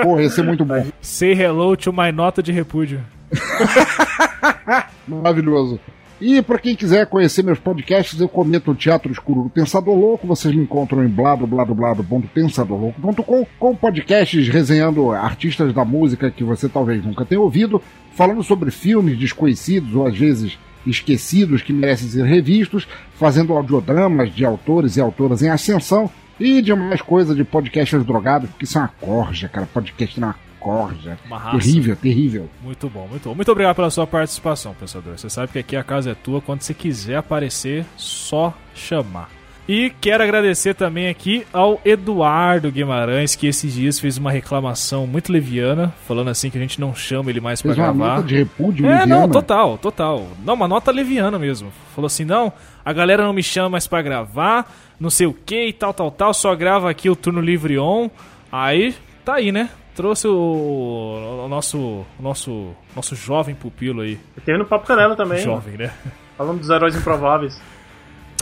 Pô, 0.02 0.18
ia 0.20 0.28
ser 0.30 0.42
muito 0.42 0.64
bom. 0.64 0.84
Say 1.00 1.32
hello 1.32 1.76
to 1.76 1.92
my 1.92 2.10
nota 2.12 2.42
de 2.42 2.52
repúdio. 2.52 3.00
Maravilhoso. 5.06 5.78
E 6.20 6.42
para 6.42 6.58
quem 6.58 6.76
quiser 6.76 7.06
conhecer 7.06 7.42
meus 7.42 7.58
podcasts, 7.58 8.20
eu 8.20 8.28
comento 8.28 8.72
o 8.72 8.74
Teatro 8.74 9.10
Escuro 9.10 9.44
do 9.44 9.48
Pensador 9.48 9.96
Louco. 9.96 10.26
Vocês 10.26 10.54
me 10.54 10.62
encontram 10.62 11.02
em 11.02 11.08
bladobladoblado.pensadorlouco.com 11.08 13.46
com 13.58 13.74
podcasts 13.74 14.46
resenhando 14.48 15.12
artistas 15.12 15.72
da 15.72 15.82
música 15.82 16.30
que 16.30 16.44
você 16.44 16.68
talvez 16.68 17.02
nunca 17.02 17.24
tenha 17.24 17.40
ouvido, 17.40 17.80
falando 18.12 18.42
sobre 18.42 18.70
filmes 18.70 19.18
desconhecidos 19.18 19.94
ou 19.94 20.06
às 20.06 20.18
vezes 20.18 20.58
esquecidos 20.86 21.62
que 21.62 21.72
merecem 21.72 22.10
ser 22.10 22.26
revistos, 22.26 22.86
fazendo 23.14 23.54
audiodramas 23.54 24.30
de 24.34 24.44
autores 24.44 24.98
e 24.98 25.00
autoras 25.00 25.40
em 25.40 25.48
ascensão 25.48 26.10
e 26.38 26.60
demais 26.60 27.00
coisas 27.00 27.34
de 27.34 27.44
podcasters 27.44 28.04
drogados, 28.04 28.50
porque 28.50 28.64
isso 28.64 28.76
é 28.76 28.82
uma 28.82 28.92
corja, 29.00 29.48
cara. 29.48 29.66
Podcast 29.72 30.20
é 30.20 30.24
uma 30.24 30.36
corja. 30.60 31.18
Uma 31.26 31.38
raça. 31.38 31.58
Terrível, 31.58 31.96
terrível. 31.96 32.48
Muito 32.62 32.88
bom, 32.88 33.08
muito 33.08 33.28
bom. 33.28 33.34
Muito 33.34 33.50
obrigado 33.50 33.74
pela 33.76 33.90
sua 33.90 34.06
participação, 34.06 34.74
pensador. 34.74 35.18
Você 35.18 35.28
sabe 35.30 35.50
que 35.52 35.58
aqui 35.58 35.74
a 35.76 35.82
casa 35.82 36.10
é 36.10 36.14
tua. 36.14 36.40
Quando 36.40 36.60
você 36.62 36.74
quiser 36.74 37.16
aparecer, 37.16 37.84
só 37.96 38.54
chamar. 38.74 39.28
E 39.68 39.92
quero 40.00 40.24
agradecer 40.24 40.74
também 40.74 41.08
aqui 41.08 41.46
ao 41.52 41.80
Eduardo 41.84 42.72
Guimarães, 42.72 43.36
que 43.36 43.46
esses 43.46 43.72
dias 43.72 44.00
fez 44.00 44.18
uma 44.18 44.30
reclamação 44.32 45.06
muito 45.06 45.30
leviana, 45.32 45.94
falando 46.08 46.28
assim 46.28 46.50
que 46.50 46.58
a 46.58 46.60
gente 46.60 46.80
não 46.80 46.92
chama 46.92 47.30
ele 47.30 47.40
mais 47.40 47.62
uma 47.62 47.72
gravar. 47.74 47.92
nota 48.16 48.22
de 48.26 48.36
repúdio 48.36 48.86
É, 48.86 49.06
não, 49.06 49.20
leviana. 49.22 49.32
total, 49.32 49.78
total. 49.78 50.26
Não, 50.44 50.54
uma 50.54 50.66
nota 50.66 50.90
leviana 50.90 51.38
mesmo. 51.38 51.70
Falou 51.94 52.06
assim: 52.06 52.24
não, 52.24 52.52
a 52.84 52.92
galera 52.92 53.22
não 53.24 53.32
me 53.32 53.44
chama 53.44 53.68
mais 53.70 53.86
pra 53.86 54.02
gravar, 54.02 54.68
não 54.98 55.10
sei 55.10 55.28
o 55.28 55.32
que 55.32 55.68
e 55.68 55.72
tal, 55.72 55.94
tal, 55.94 56.10
tal, 56.10 56.34
só 56.34 56.52
grava 56.56 56.90
aqui 56.90 57.08
o 57.08 57.14
turno 57.14 57.40
livre 57.40 57.78
on. 57.78 58.10
Aí, 58.50 58.92
tá 59.24 59.34
aí, 59.34 59.52
né? 59.52 59.70
Trouxe 59.94 60.28
o, 60.28 61.42
o 61.44 61.48
nosso, 61.48 61.78
o 61.78 62.22
nosso, 62.22 62.70
nosso 62.94 63.14
jovem 63.16 63.54
pupilo 63.54 64.02
aí. 64.02 64.18
Teve 64.44 64.58
no 64.58 64.64
Papo 64.64 64.86
Canela 64.86 65.16
também. 65.16 65.38
Jovem, 65.40 65.76
né? 65.76 65.92
Falando 66.38 66.60
dos 66.60 66.70
heróis 66.70 66.94
improváveis. 66.96 67.60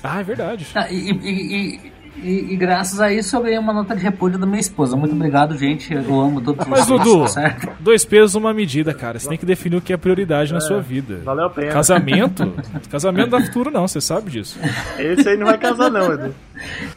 Ah, 0.02 0.20
é 0.20 0.22
verdade. 0.22 0.66
Ah, 0.74 0.88
e, 0.90 1.10
e- 1.10 1.56
e- 1.76 1.92
e- 2.22 2.52
e 2.52 2.56
graças 2.56 3.00
a 3.00 3.12
isso 3.12 3.34
eu 3.36 3.42
ganhei 3.42 3.58
uma 3.58 3.72
nota 3.72 3.94
de 3.96 4.02
repúdio 4.02 4.38
da 4.38 4.46
minha 4.46 4.60
esposa. 4.60 4.96
Muito 4.96 5.14
obrigado, 5.14 5.56
gente. 5.56 5.92
Eu 5.92 6.20
amo 6.20 6.40
todos 6.40 6.66
Mas, 6.66 6.86
vocês. 6.86 6.98
Dudu, 7.02 7.22
tá 7.22 7.28
certo? 7.28 7.68
dois 7.80 8.04
pesos, 8.04 8.34
uma 8.34 8.52
medida, 8.52 8.92
cara. 8.94 9.18
Você 9.18 9.28
tem 9.28 9.38
que 9.38 9.46
definir 9.46 9.76
o 9.76 9.80
que 9.80 9.92
é 9.92 9.96
prioridade 9.96 10.52
na 10.52 10.60
sua 10.60 10.80
vida. 10.80 11.20
Valeu 11.24 11.46
a 11.46 11.50
pena. 11.50 11.72
Casamento? 11.72 12.52
Casamento 12.90 13.30
dá 13.30 13.40
futuro, 13.40 13.70
não, 13.70 13.86
você 13.86 14.00
sabe 14.00 14.30
disso. 14.30 14.58
Esse 14.98 15.28
aí 15.28 15.36
não 15.36 15.46
vai 15.46 15.58
casar, 15.58 15.90
não, 15.90 16.12
Edu. 16.12 16.34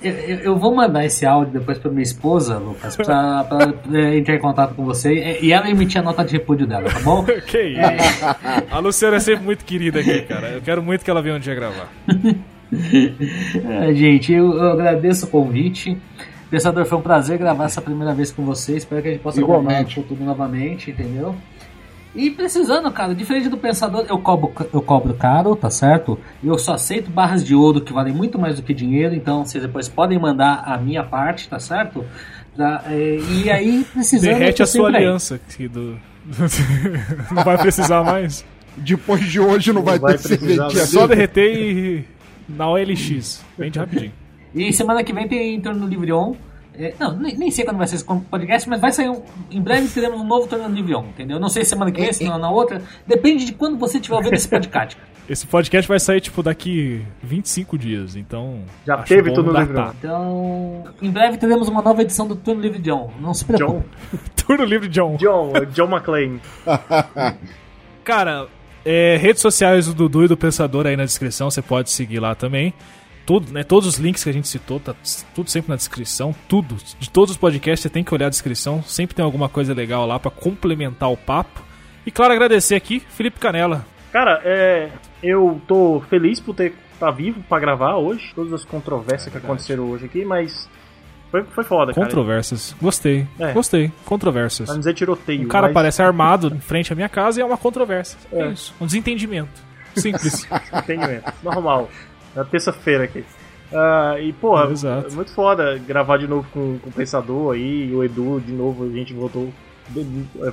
Eu, 0.01 0.11
eu- 0.11 0.37
eu 0.39 0.57
vou 0.57 0.75
mandar 0.75 1.05
esse 1.05 1.25
áudio 1.25 1.53
depois 1.53 1.77
pra 1.77 1.91
minha 1.91 2.01
esposa, 2.01 2.57
Lucas, 2.57 2.95
pra, 2.95 3.43
pra 3.43 4.15
entrar 4.17 4.35
em 4.35 4.39
contato 4.39 4.73
com 4.73 4.83
você 4.83 5.13
e- 5.13 5.45
e 5.47 5.53
ela 5.53 5.69
emitir 5.69 6.01
a 6.01 6.03
nota 6.03 6.23
de 6.25 6.33
repúdio 6.33 6.65
dela, 6.65 6.89
tá 6.89 6.99
bom? 7.01 7.23
Que 7.45 7.61
isso? 7.61 8.25
A 8.71 8.79
Luciana 8.79 9.17
é 9.17 9.19
sempre 9.19 9.43
muito 9.45 9.63
querida 9.63 9.99
aqui, 9.99 10.21
cara. 10.23 10.49
Eu 10.49 10.61
quero 10.61 10.81
muito 10.81 11.03
que 11.05 11.11
ela 11.11 11.21
venha 11.21 11.35
um 11.35 11.39
dia 11.39 11.53
gravar. 11.53 11.87
É, 13.65 13.93
gente, 13.93 14.31
eu, 14.31 14.53
eu 14.53 14.71
agradeço 14.71 15.25
o 15.25 15.29
convite. 15.29 15.97
Pensador, 16.49 16.85
foi 16.85 16.97
um 16.97 17.01
prazer 17.01 17.37
gravar 17.37 17.65
essa 17.65 17.81
primeira 17.81 18.13
vez 18.13 18.31
com 18.31 18.43
você. 18.43 18.75
Espero 18.75 19.01
que 19.01 19.07
a 19.07 19.11
gente 19.11 19.21
possa 19.21 19.39
gravar 19.39 19.59
Igualmente. 19.59 19.95
futuro 19.95 20.23
novamente, 20.23 20.91
entendeu? 20.91 21.35
E 22.13 22.29
precisando, 22.29 22.91
cara, 22.91 23.15
diferente 23.15 23.47
do 23.47 23.57
Pensador, 23.57 24.05
eu 24.09 24.19
cobro, 24.19 24.51
eu 24.73 24.81
cobro 24.81 25.13
caro, 25.13 25.55
tá 25.55 25.69
certo? 25.69 26.19
Eu 26.43 26.57
só 26.57 26.73
aceito 26.73 27.09
barras 27.09 27.43
de 27.43 27.55
ouro 27.55 27.79
que 27.79 27.93
valem 27.93 28.13
muito 28.13 28.37
mais 28.37 28.57
do 28.57 28.63
que 28.63 28.73
dinheiro, 28.73 29.15
então 29.15 29.45
vocês 29.45 29.63
depois 29.63 29.87
podem 29.87 30.19
mandar 30.19 30.63
a 30.65 30.77
minha 30.77 31.03
parte, 31.03 31.47
tá 31.47 31.57
certo? 31.57 32.03
Pra, 32.53 32.83
é, 32.87 33.17
e 33.17 33.49
aí, 33.49 33.85
precisando. 33.93 34.29
Derrete 34.29 34.61
a 34.61 34.65
sua 34.65 34.87
aliança. 34.87 35.35
aqui 35.35 35.69
do... 35.69 35.97
Não 37.33 37.43
vai 37.43 37.57
precisar 37.57 38.03
mais. 38.03 38.45
Depois 38.75 39.23
de 39.23 39.39
hoje 39.39 39.73
não 39.73 39.81
vai, 39.81 39.99
vai 39.99 40.17
ter 40.17 40.37
precisar, 40.37 40.67
É 40.67 40.85
só 40.85 41.07
derreter 41.07 41.55
e. 41.55 42.05
Na 42.55 42.69
OLX. 42.69 43.43
Vende 43.57 43.79
rapidinho. 43.79 44.13
E 44.53 44.73
semana 44.73 45.01
que 45.01 45.13
vem 45.13 45.29
tem 45.29 45.61
Torno 45.61 45.87
Livre 45.87 46.11
On. 46.11 46.35
É, 46.77 46.93
não, 46.99 47.15
nem, 47.15 47.37
nem 47.37 47.49
sei 47.49 47.63
quando 47.63 47.77
vai 47.77 47.87
ser 47.87 47.95
esse 47.95 48.03
podcast, 48.03 48.67
mas 48.67 48.81
vai 48.81 48.91
sair 48.91 49.09
um, 49.09 49.21
em 49.49 49.61
breve 49.61 49.87
teremos 49.87 50.19
um 50.19 50.25
novo 50.25 50.45
Torno 50.45 50.67
Livre 50.67 50.93
On, 50.93 51.05
entendeu? 51.05 51.39
Não 51.39 51.47
sei 51.47 51.63
se 51.63 51.69
semana 51.69 51.89
que 51.89 52.01
vem, 52.01 52.11
se 52.11 52.25
não 52.25 52.37
na 52.37 52.49
outra. 52.51 52.81
Depende 53.07 53.45
de 53.45 53.53
quando 53.53 53.77
você 53.77 53.97
estiver 53.97 54.17
ouvindo 54.17 54.33
esse 54.33 54.49
podcast. 54.49 54.97
Esse 55.29 55.47
podcast 55.47 55.87
vai 55.87 55.97
sair, 55.97 56.19
tipo, 56.19 56.43
daqui 56.43 57.05
25 57.23 57.77
dias, 57.77 58.17
então. 58.17 58.63
Já 58.85 58.95
acho 58.95 59.05
teve 59.07 59.29
bom 59.29 59.35
tudo 59.35 59.47
no 59.47 59.53
datar. 59.53 59.67
livro. 59.67 59.95
Então, 59.99 60.83
em 61.01 61.09
breve 61.09 61.37
teremos 61.37 61.69
uma 61.69 61.81
nova 61.81 62.01
edição 62.01 62.27
do 62.27 62.35
Turno 62.35 62.61
Livre 62.61 62.79
John. 62.79 63.09
Não 63.21 63.33
se 63.33 63.45
preocupe. 63.45 63.85
John. 64.11 64.19
Turno 64.35 64.65
livre, 64.65 64.89
John. 64.89 65.15
John, 65.15 65.53
John 65.71 65.87
McClane. 65.89 66.41
Cara, 68.03 68.47
é, 68.85 69.17
redes 69.17 69.41
sociais 69.41 69.87
do 69.87 69.93
Dudu 69.93 70.25
e 70.25 70.27
do 70.27 70.37
Pensador 70.37 70.87
aí 70.87 70.97
na 70.97 71.05
descrição, 71.05 71.49
você 71.49 71.61
pode 71.61 71.89
seguir 71.89 72.19
lá 72.19 72.35
também. 72.35 72.73
Tudo, 73.25 73.51
né, 73.51 73.63
todos 73.63 73.87
os 73.87 73.95
links 73.97 74.23
que 74.23 74.29
a 74.29 74.33
gente 74.33 74.47
citou, 74.47 74.79
tá 74.79 74.95
tudo 75.33 75.49
sempre 75.49 75.69
na 75.69 75.75
descrição. 75.75 76.33
Tudo. 76.47 76.75
De 76.99 77.09
todos 77.09 77.31
os 77.31 77.37
podcasts, 77.37 77.83
você 77.83 77.89
tem 77.89 78.03
que 78.03 78.13
olhar 78.13 78.27
a 78.27 78.29
descrição. 78.29 78.83
Sempre 78.83 79.15
tem 79.15 79.23
alguma 79.23 79.47
coisa 79.47 79.73
legal 79.73 80.05
lá 80.05 80.19
pra 80.19 80.31
complementar 80.31 81.11
o 81.11 81.17
papo. 81.17 81.61
E 82.05 82.11
claro, 82.11 82.33
agradecer 82.33 82.75
aqui, 82.75 82.99
Felipe 82.99 83.39
Canela. 83.39 83.85
Cara, 84.11 84.41
é, 84.43 84.89
eu 85.21 85.61
tô 85.67 86.01
feliz 86.09 86.39
por 86.39 86.55
ter 86.55 86.73
tá 87.01 87.09
vivo 87.09 87.41
pra 87.49 87.59
gravar 87.59 87.95
hoje. 87.95 88.31
Todas 88.35 88.53
as 88.53 88.63
controvérsias 88.63 89.31
que 89.31 89.37
aconteceram 89.37 89.89
hoje 89.89 90.05
aqui, 90.05 90.23
mas 90.23 90.69
foi, 91.31 91.43
foi 91.45 91.63
foda, 91.63 91.93
cara. 91.93 92.05
Controvérsias. 92.05 92.75
Gostei. 92.81 93.25
É. 93.39 93.53
Gostei. 93.53 93.91
Controvérsias. 94.05 94.67
Pra 94.67 94.73
não 94.75 94.79
dizer 94.79 94.93
tiroteio. 94.93 95.45
Um 95.45 95.47
cara 95.47 95.67
mas 95.67 95.71
aparece 95.71 96.01
armado 96.01 96.47
em 96.53 96.59
frente 96.59 96.91
à 96.91 96.95
minha 96.95 97.09
casa 97.09 97.39
e 97.39 97.41
é 97.41 97.45
uma 97.45 97.57
controvérsia. 97.57 98.17
É, 98.31 98.41
É. 98.41 98.47
isso. 98.49 98.73
Um 98.79 98.85
desentendimento. 98.85 99.49
Simples. 99.95 100.45
Entendimento. 100.73 101.31
Normal. 101.41 101.89
É 102.35 102.43
terça-feira 102.43 103.05
aqui. 103.05 103.23
Ah, 103.73 104.15
e, 104.19 104.33
porra, 104.33 104.65
É, 104.65 105.13
muito 105.13 105.31
foda 105.33 105.77
gravar 105.87 106.17
de 106.17 106.27
novo 106.27 106.45
com, 106.53 106.77
com 106.79 106.89
o 106.89 106.93
Pensador 106.93 107.53
aí, 107.53 107.89
o 107.95 108.03
Edu, 108.03 108.41
de 108.41 108.51
novo, 108.51 108.83
a 108.85 108.89
gente 108.89 109.13
voltou. 109.13 109.51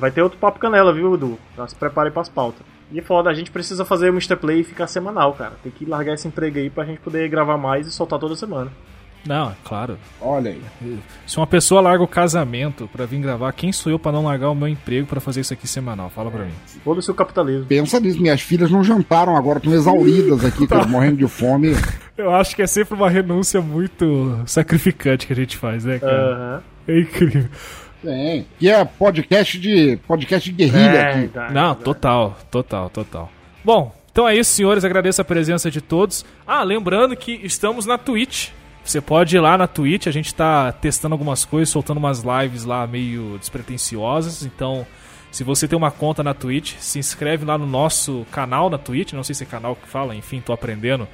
Vai 0.00 0.10
ter 0.10 0.22
outro 0.22 0.38
papo 0.38 0.59
canela, 0.59 0.92
viu, 0.92 1.14
Edu? 1.14 1.38
Então 1.52 1.66
se 1.66 1.74
prepare 1.74 2.10
pras 2.10 2.28
pautas. 2.28 2.62
E 2.90 2.98
é 2.98 3.02
foda, 3.02 3.28
a 3.28 3.34
gente 3.34 3.50
precisa 3.50 3.84
fazer 3.84 4.09
o 4.10 4.12
Mr. 4.14 4.36
Play 4.36 4.64
ficar 4.64 4.86
semanal, 4.86 5.34
cara. 5.34 5.52
Tem 5.62 5.70
que 5.70 5.84
largar 5.84 6.14
esse 6.14 6.26
emprego 6.26 6.59
aí 6.59 6.70
pra 6.70 6.84
gente 6.84 7.00
poder 7.00 7.28
gravar 7.28 7.56
mais 7.59 7.86
e 7.86 7.90
soltar 7.90 8.18
toda 8.18 8.34
semana. 8.34 8.72
Não, 9.27 9.51
é 9.51 9.55
claro. 9.65 9.99
Olha 10.20 10.51
aí. 10.53 10.99
Se 11.27 11.36
uma 11.36 11.47
pessoa 11.47 11.81
larga 11.81 12.03
o 12.03 12.09
casamento 12.09 12.89
pra 12.90 13.05
vir 13.05 13.20
gravar, 13.20 13.53
quem 13.53 13.73
sou 13.73 13.93
eu 13.93 13.99
pra 13.99 14.11
não 14.12 14.24
largar 14.24 14.49
o 14.51 14.55
meu 14.55 14.69
emprego 14.69 15.07
pra 15.07 15.20
fazer 15.20 15.40
isso 15.43 15.53
aqui 15.53 15.69
semanal? 15.69 16.09
Fala 16.09 16.31
pra 16.31 16.45
mim. 16.45 16.53
Foda-se 16.82 17.11
o 17.11 17.15
capitalismo. 17.15 17.66
Pensa 17.66 18.01
nisso, 18.01 18.20
minhas 18.23 18.40
filhas 18.40 18.70
não 18.70 18.82
jantaram 18.82 19.36
agora, 19.36 19.59
estão 19.59 19.73
exauridas 19.74 20.45
aqui, 20.45 20.66
cara, 20.66 20.86
morrendo 20.86 21.16
de 21.19 21.27
fome. 21.28 21.73
Eu 22.16 22.35
acho 22.35 22.57
que 22.57 22.62
é 22.62 22.66
sempre 22.66 22.95
uma 22.95 23.11
renúncia 23.11 23.61
muito 23.61 24.40
sacrificante 24.47 25.27
que 25.27 25.32
a 25.32 25.36
gente 25.36 25.57
faz, 25.57 25.85
né, 25.85 25.99
cara? 25.99 26.35
Aham. 26.35 26.62
É 26.89 27.01
incrível. 27.01 27.49
Tem. 28.03 28.47
Que 28.59 28.70
é 28.70 28.85
podcast 28.85 29.59
de 29.59 29.99
podcast 30.07 30.51
de 30.51 30.57
guerrilha 30.57 30.99
É, 30.99 31.15
aqui. 31.19 31.28
tá, 31.28 31.51
Não, 31.51 31.74
tá. 31.74 31.82
total, 31.82 32.39
total, 32.51 32.89
total. 32.89 33.31
Bom, 33.65 33.95
então 34.11 34.27
é 34.28 34.36
isso, 34.36 34.53
senhores. 34.53 34.85
Agradeço 34.85 35.20
a 35.20 35.24
presença 35.24 35.70
de 35.70 35.81
todos. 35.81 36.24
Ah, 36.47 36.62
lembrando 36.62 37.15
que 37.16 37.32
estamos 37.45 37.85
na 37.86 37.99
Twitch. 37.99 38.51
Você 38.89 39.02
pode 39.02 39.36
ir 39.36 39.40
lá 39.40 39.59
na 39.59 39.66
Twitch, 39.66 40.06
a 40.06 40.10
gente 40.10 40.35
tá 40.35 40.73
testando 40.73 41.15
algumas 41.15 41.44
coisas, 41.44 41.69
soltando 41.69 41.98
umas 41.98 42.23
lives 42.24 42.65
lá 42.65 42.86
meio 42.86 43.36
despretensiosas. 43.39 44.43
Então, 44.44 44.86
se 45.31 45.44
você 45.44 45.69
tem 45.69 45.77
uma 45.77 45.90
conta 45.90 46.23
na 46.23 46.32
Twitch, 46.32 46.74
se 46.78 46.98
inscreve 46.98 47.44
lá 47.44 47.59
no 47.59 47.66
nosso 47.66 48.24
canal 48.32 48.70
na 48.70 48.78
Twitch. 48.78 49.12
Não 49.12 49.23
sei 49.23 49.35
se 49.35 49.43
é 49.44 49.47
canal 49.47 49.77
que 49.77 49.86
fala, 49.86 50.16
enfim, 50.16 50.40
tô 50.40 50.55
aprendendo. 50.55 51.06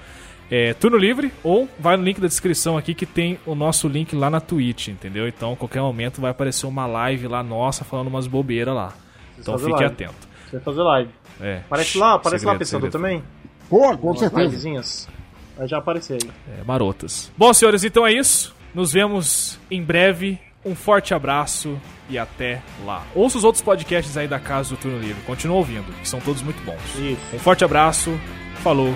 É, 0.49 0.73
turno 0.75 0.97
livre, 0.97 1.33
ou 1.43 1.69
vai 1.77 1.97
no 1.97 2.05
link 2.05 2.21
da 2.21 2.29
descrição 2.29 2.79
aqui 2.79 2.95
que 2.95 3.07
tem 3.07 3.41
o 3.45 3.57
nosso 3.57 3.89
link 3.89 4.15
lá 4.15 4.31
na 4.31 4.41
Twitch, 4.41 4.87
entendeu? 4.87 5.27
Então, 5.27 5.55
a 5.55 5.57
qualquer 5.57 5.81
momento 5.83 6.21
vai 6.21 6.31
aparecer 6.31 6.67
uma 6.67 6.87
live 6.87 7.27
lá 7.27 7.43
nossa 7.43 7.83
falando 7.83 8.07
umas 8.07 8.29
bobeiras 8.29 8.73
lá. 8.73 8.93
Então 9.37 9.59
fique 9.59 9.73
live. 9.73 9.87
atento. 9.87 10.29
Você 10.47 10.57
vai 10.59 10.61
fazer 10.61 10.83
live. 10.83 11.11
É. 11.41 11.57
Aparece 11.67 11.99
lá, 11.99 12.15
aparece 12.15 12.45
lá, 12.47 12.53
Segredo, 12.53 12.59
Pensador, 12.61 12.91
segredo. 12.93 12.93
também. 12.93 13.25
Pô, 13.69 13.99
com 13.99 14.07
Umas 14.11 14.21
certeza. 14.21 14.43
livezinhas. 14.43 15.09
Vai 15.57 15.69
já 15.69 15.79
aparecer 15.79 16.19
aí. 16.23 16.31
É, 16.59 16.65
marotas. 16.65 17.31
Bom, 17.37 17.53
senhores, 17.53 17.85
então 17.85 18.07
é 18.07 18.13
isso. 18.13 18.55
Nos 18.75 18.93
vemos 18.93 19.59
em 19.71 19.83
breve. 19.83 20.39
Um 20.65 20.75
forte 20.75 21.13
abraço 21.13 21.79
e 22.09 22.19
até 22.19 22.63
lá. 22.87 23.05
Ouça 23.15 23.37
os 23.37 23.45
outros 23.45 23.63
podcasts 23.63 24.17
aí 24.17 24.27
da 24.27 24.41
Casa 24.41 24.71
do 24.71 24.77
Turno 24.79 24.99
Livre. 24.99 25.23
Continua 25.27 25.57
ouvindo, 25.59 25.93
que 26.01 26.09
são 26.09 26.21
todos 26.21 26.41
muito 26.41 26.65
bons. 26.65 26.81
Isso. 26.99 27.21
Um 27.35 27.39
forte 27.39 27.65
abraço. 27.65 28.19
Falou. 28.63 28.95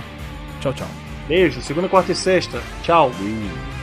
Tchau, 0.61 0.73
tchau. 0.73 0.89
Beijo, 1.29 1.61
segunda, 1.61 1.89
quarta 1.89 2.13
e 2.13 2.15
sexta. 2.15 2.59
Tchau. 2.83 3.13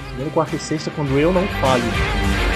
Segunda, 0.10 0.32
quarta 0.32 0.56
e 0.56 0.60
sexta 0.60 0.90
quando 0.90 1.20
eu 1.20 1.32
não 1.32 1.48
falho. 1.48 2.55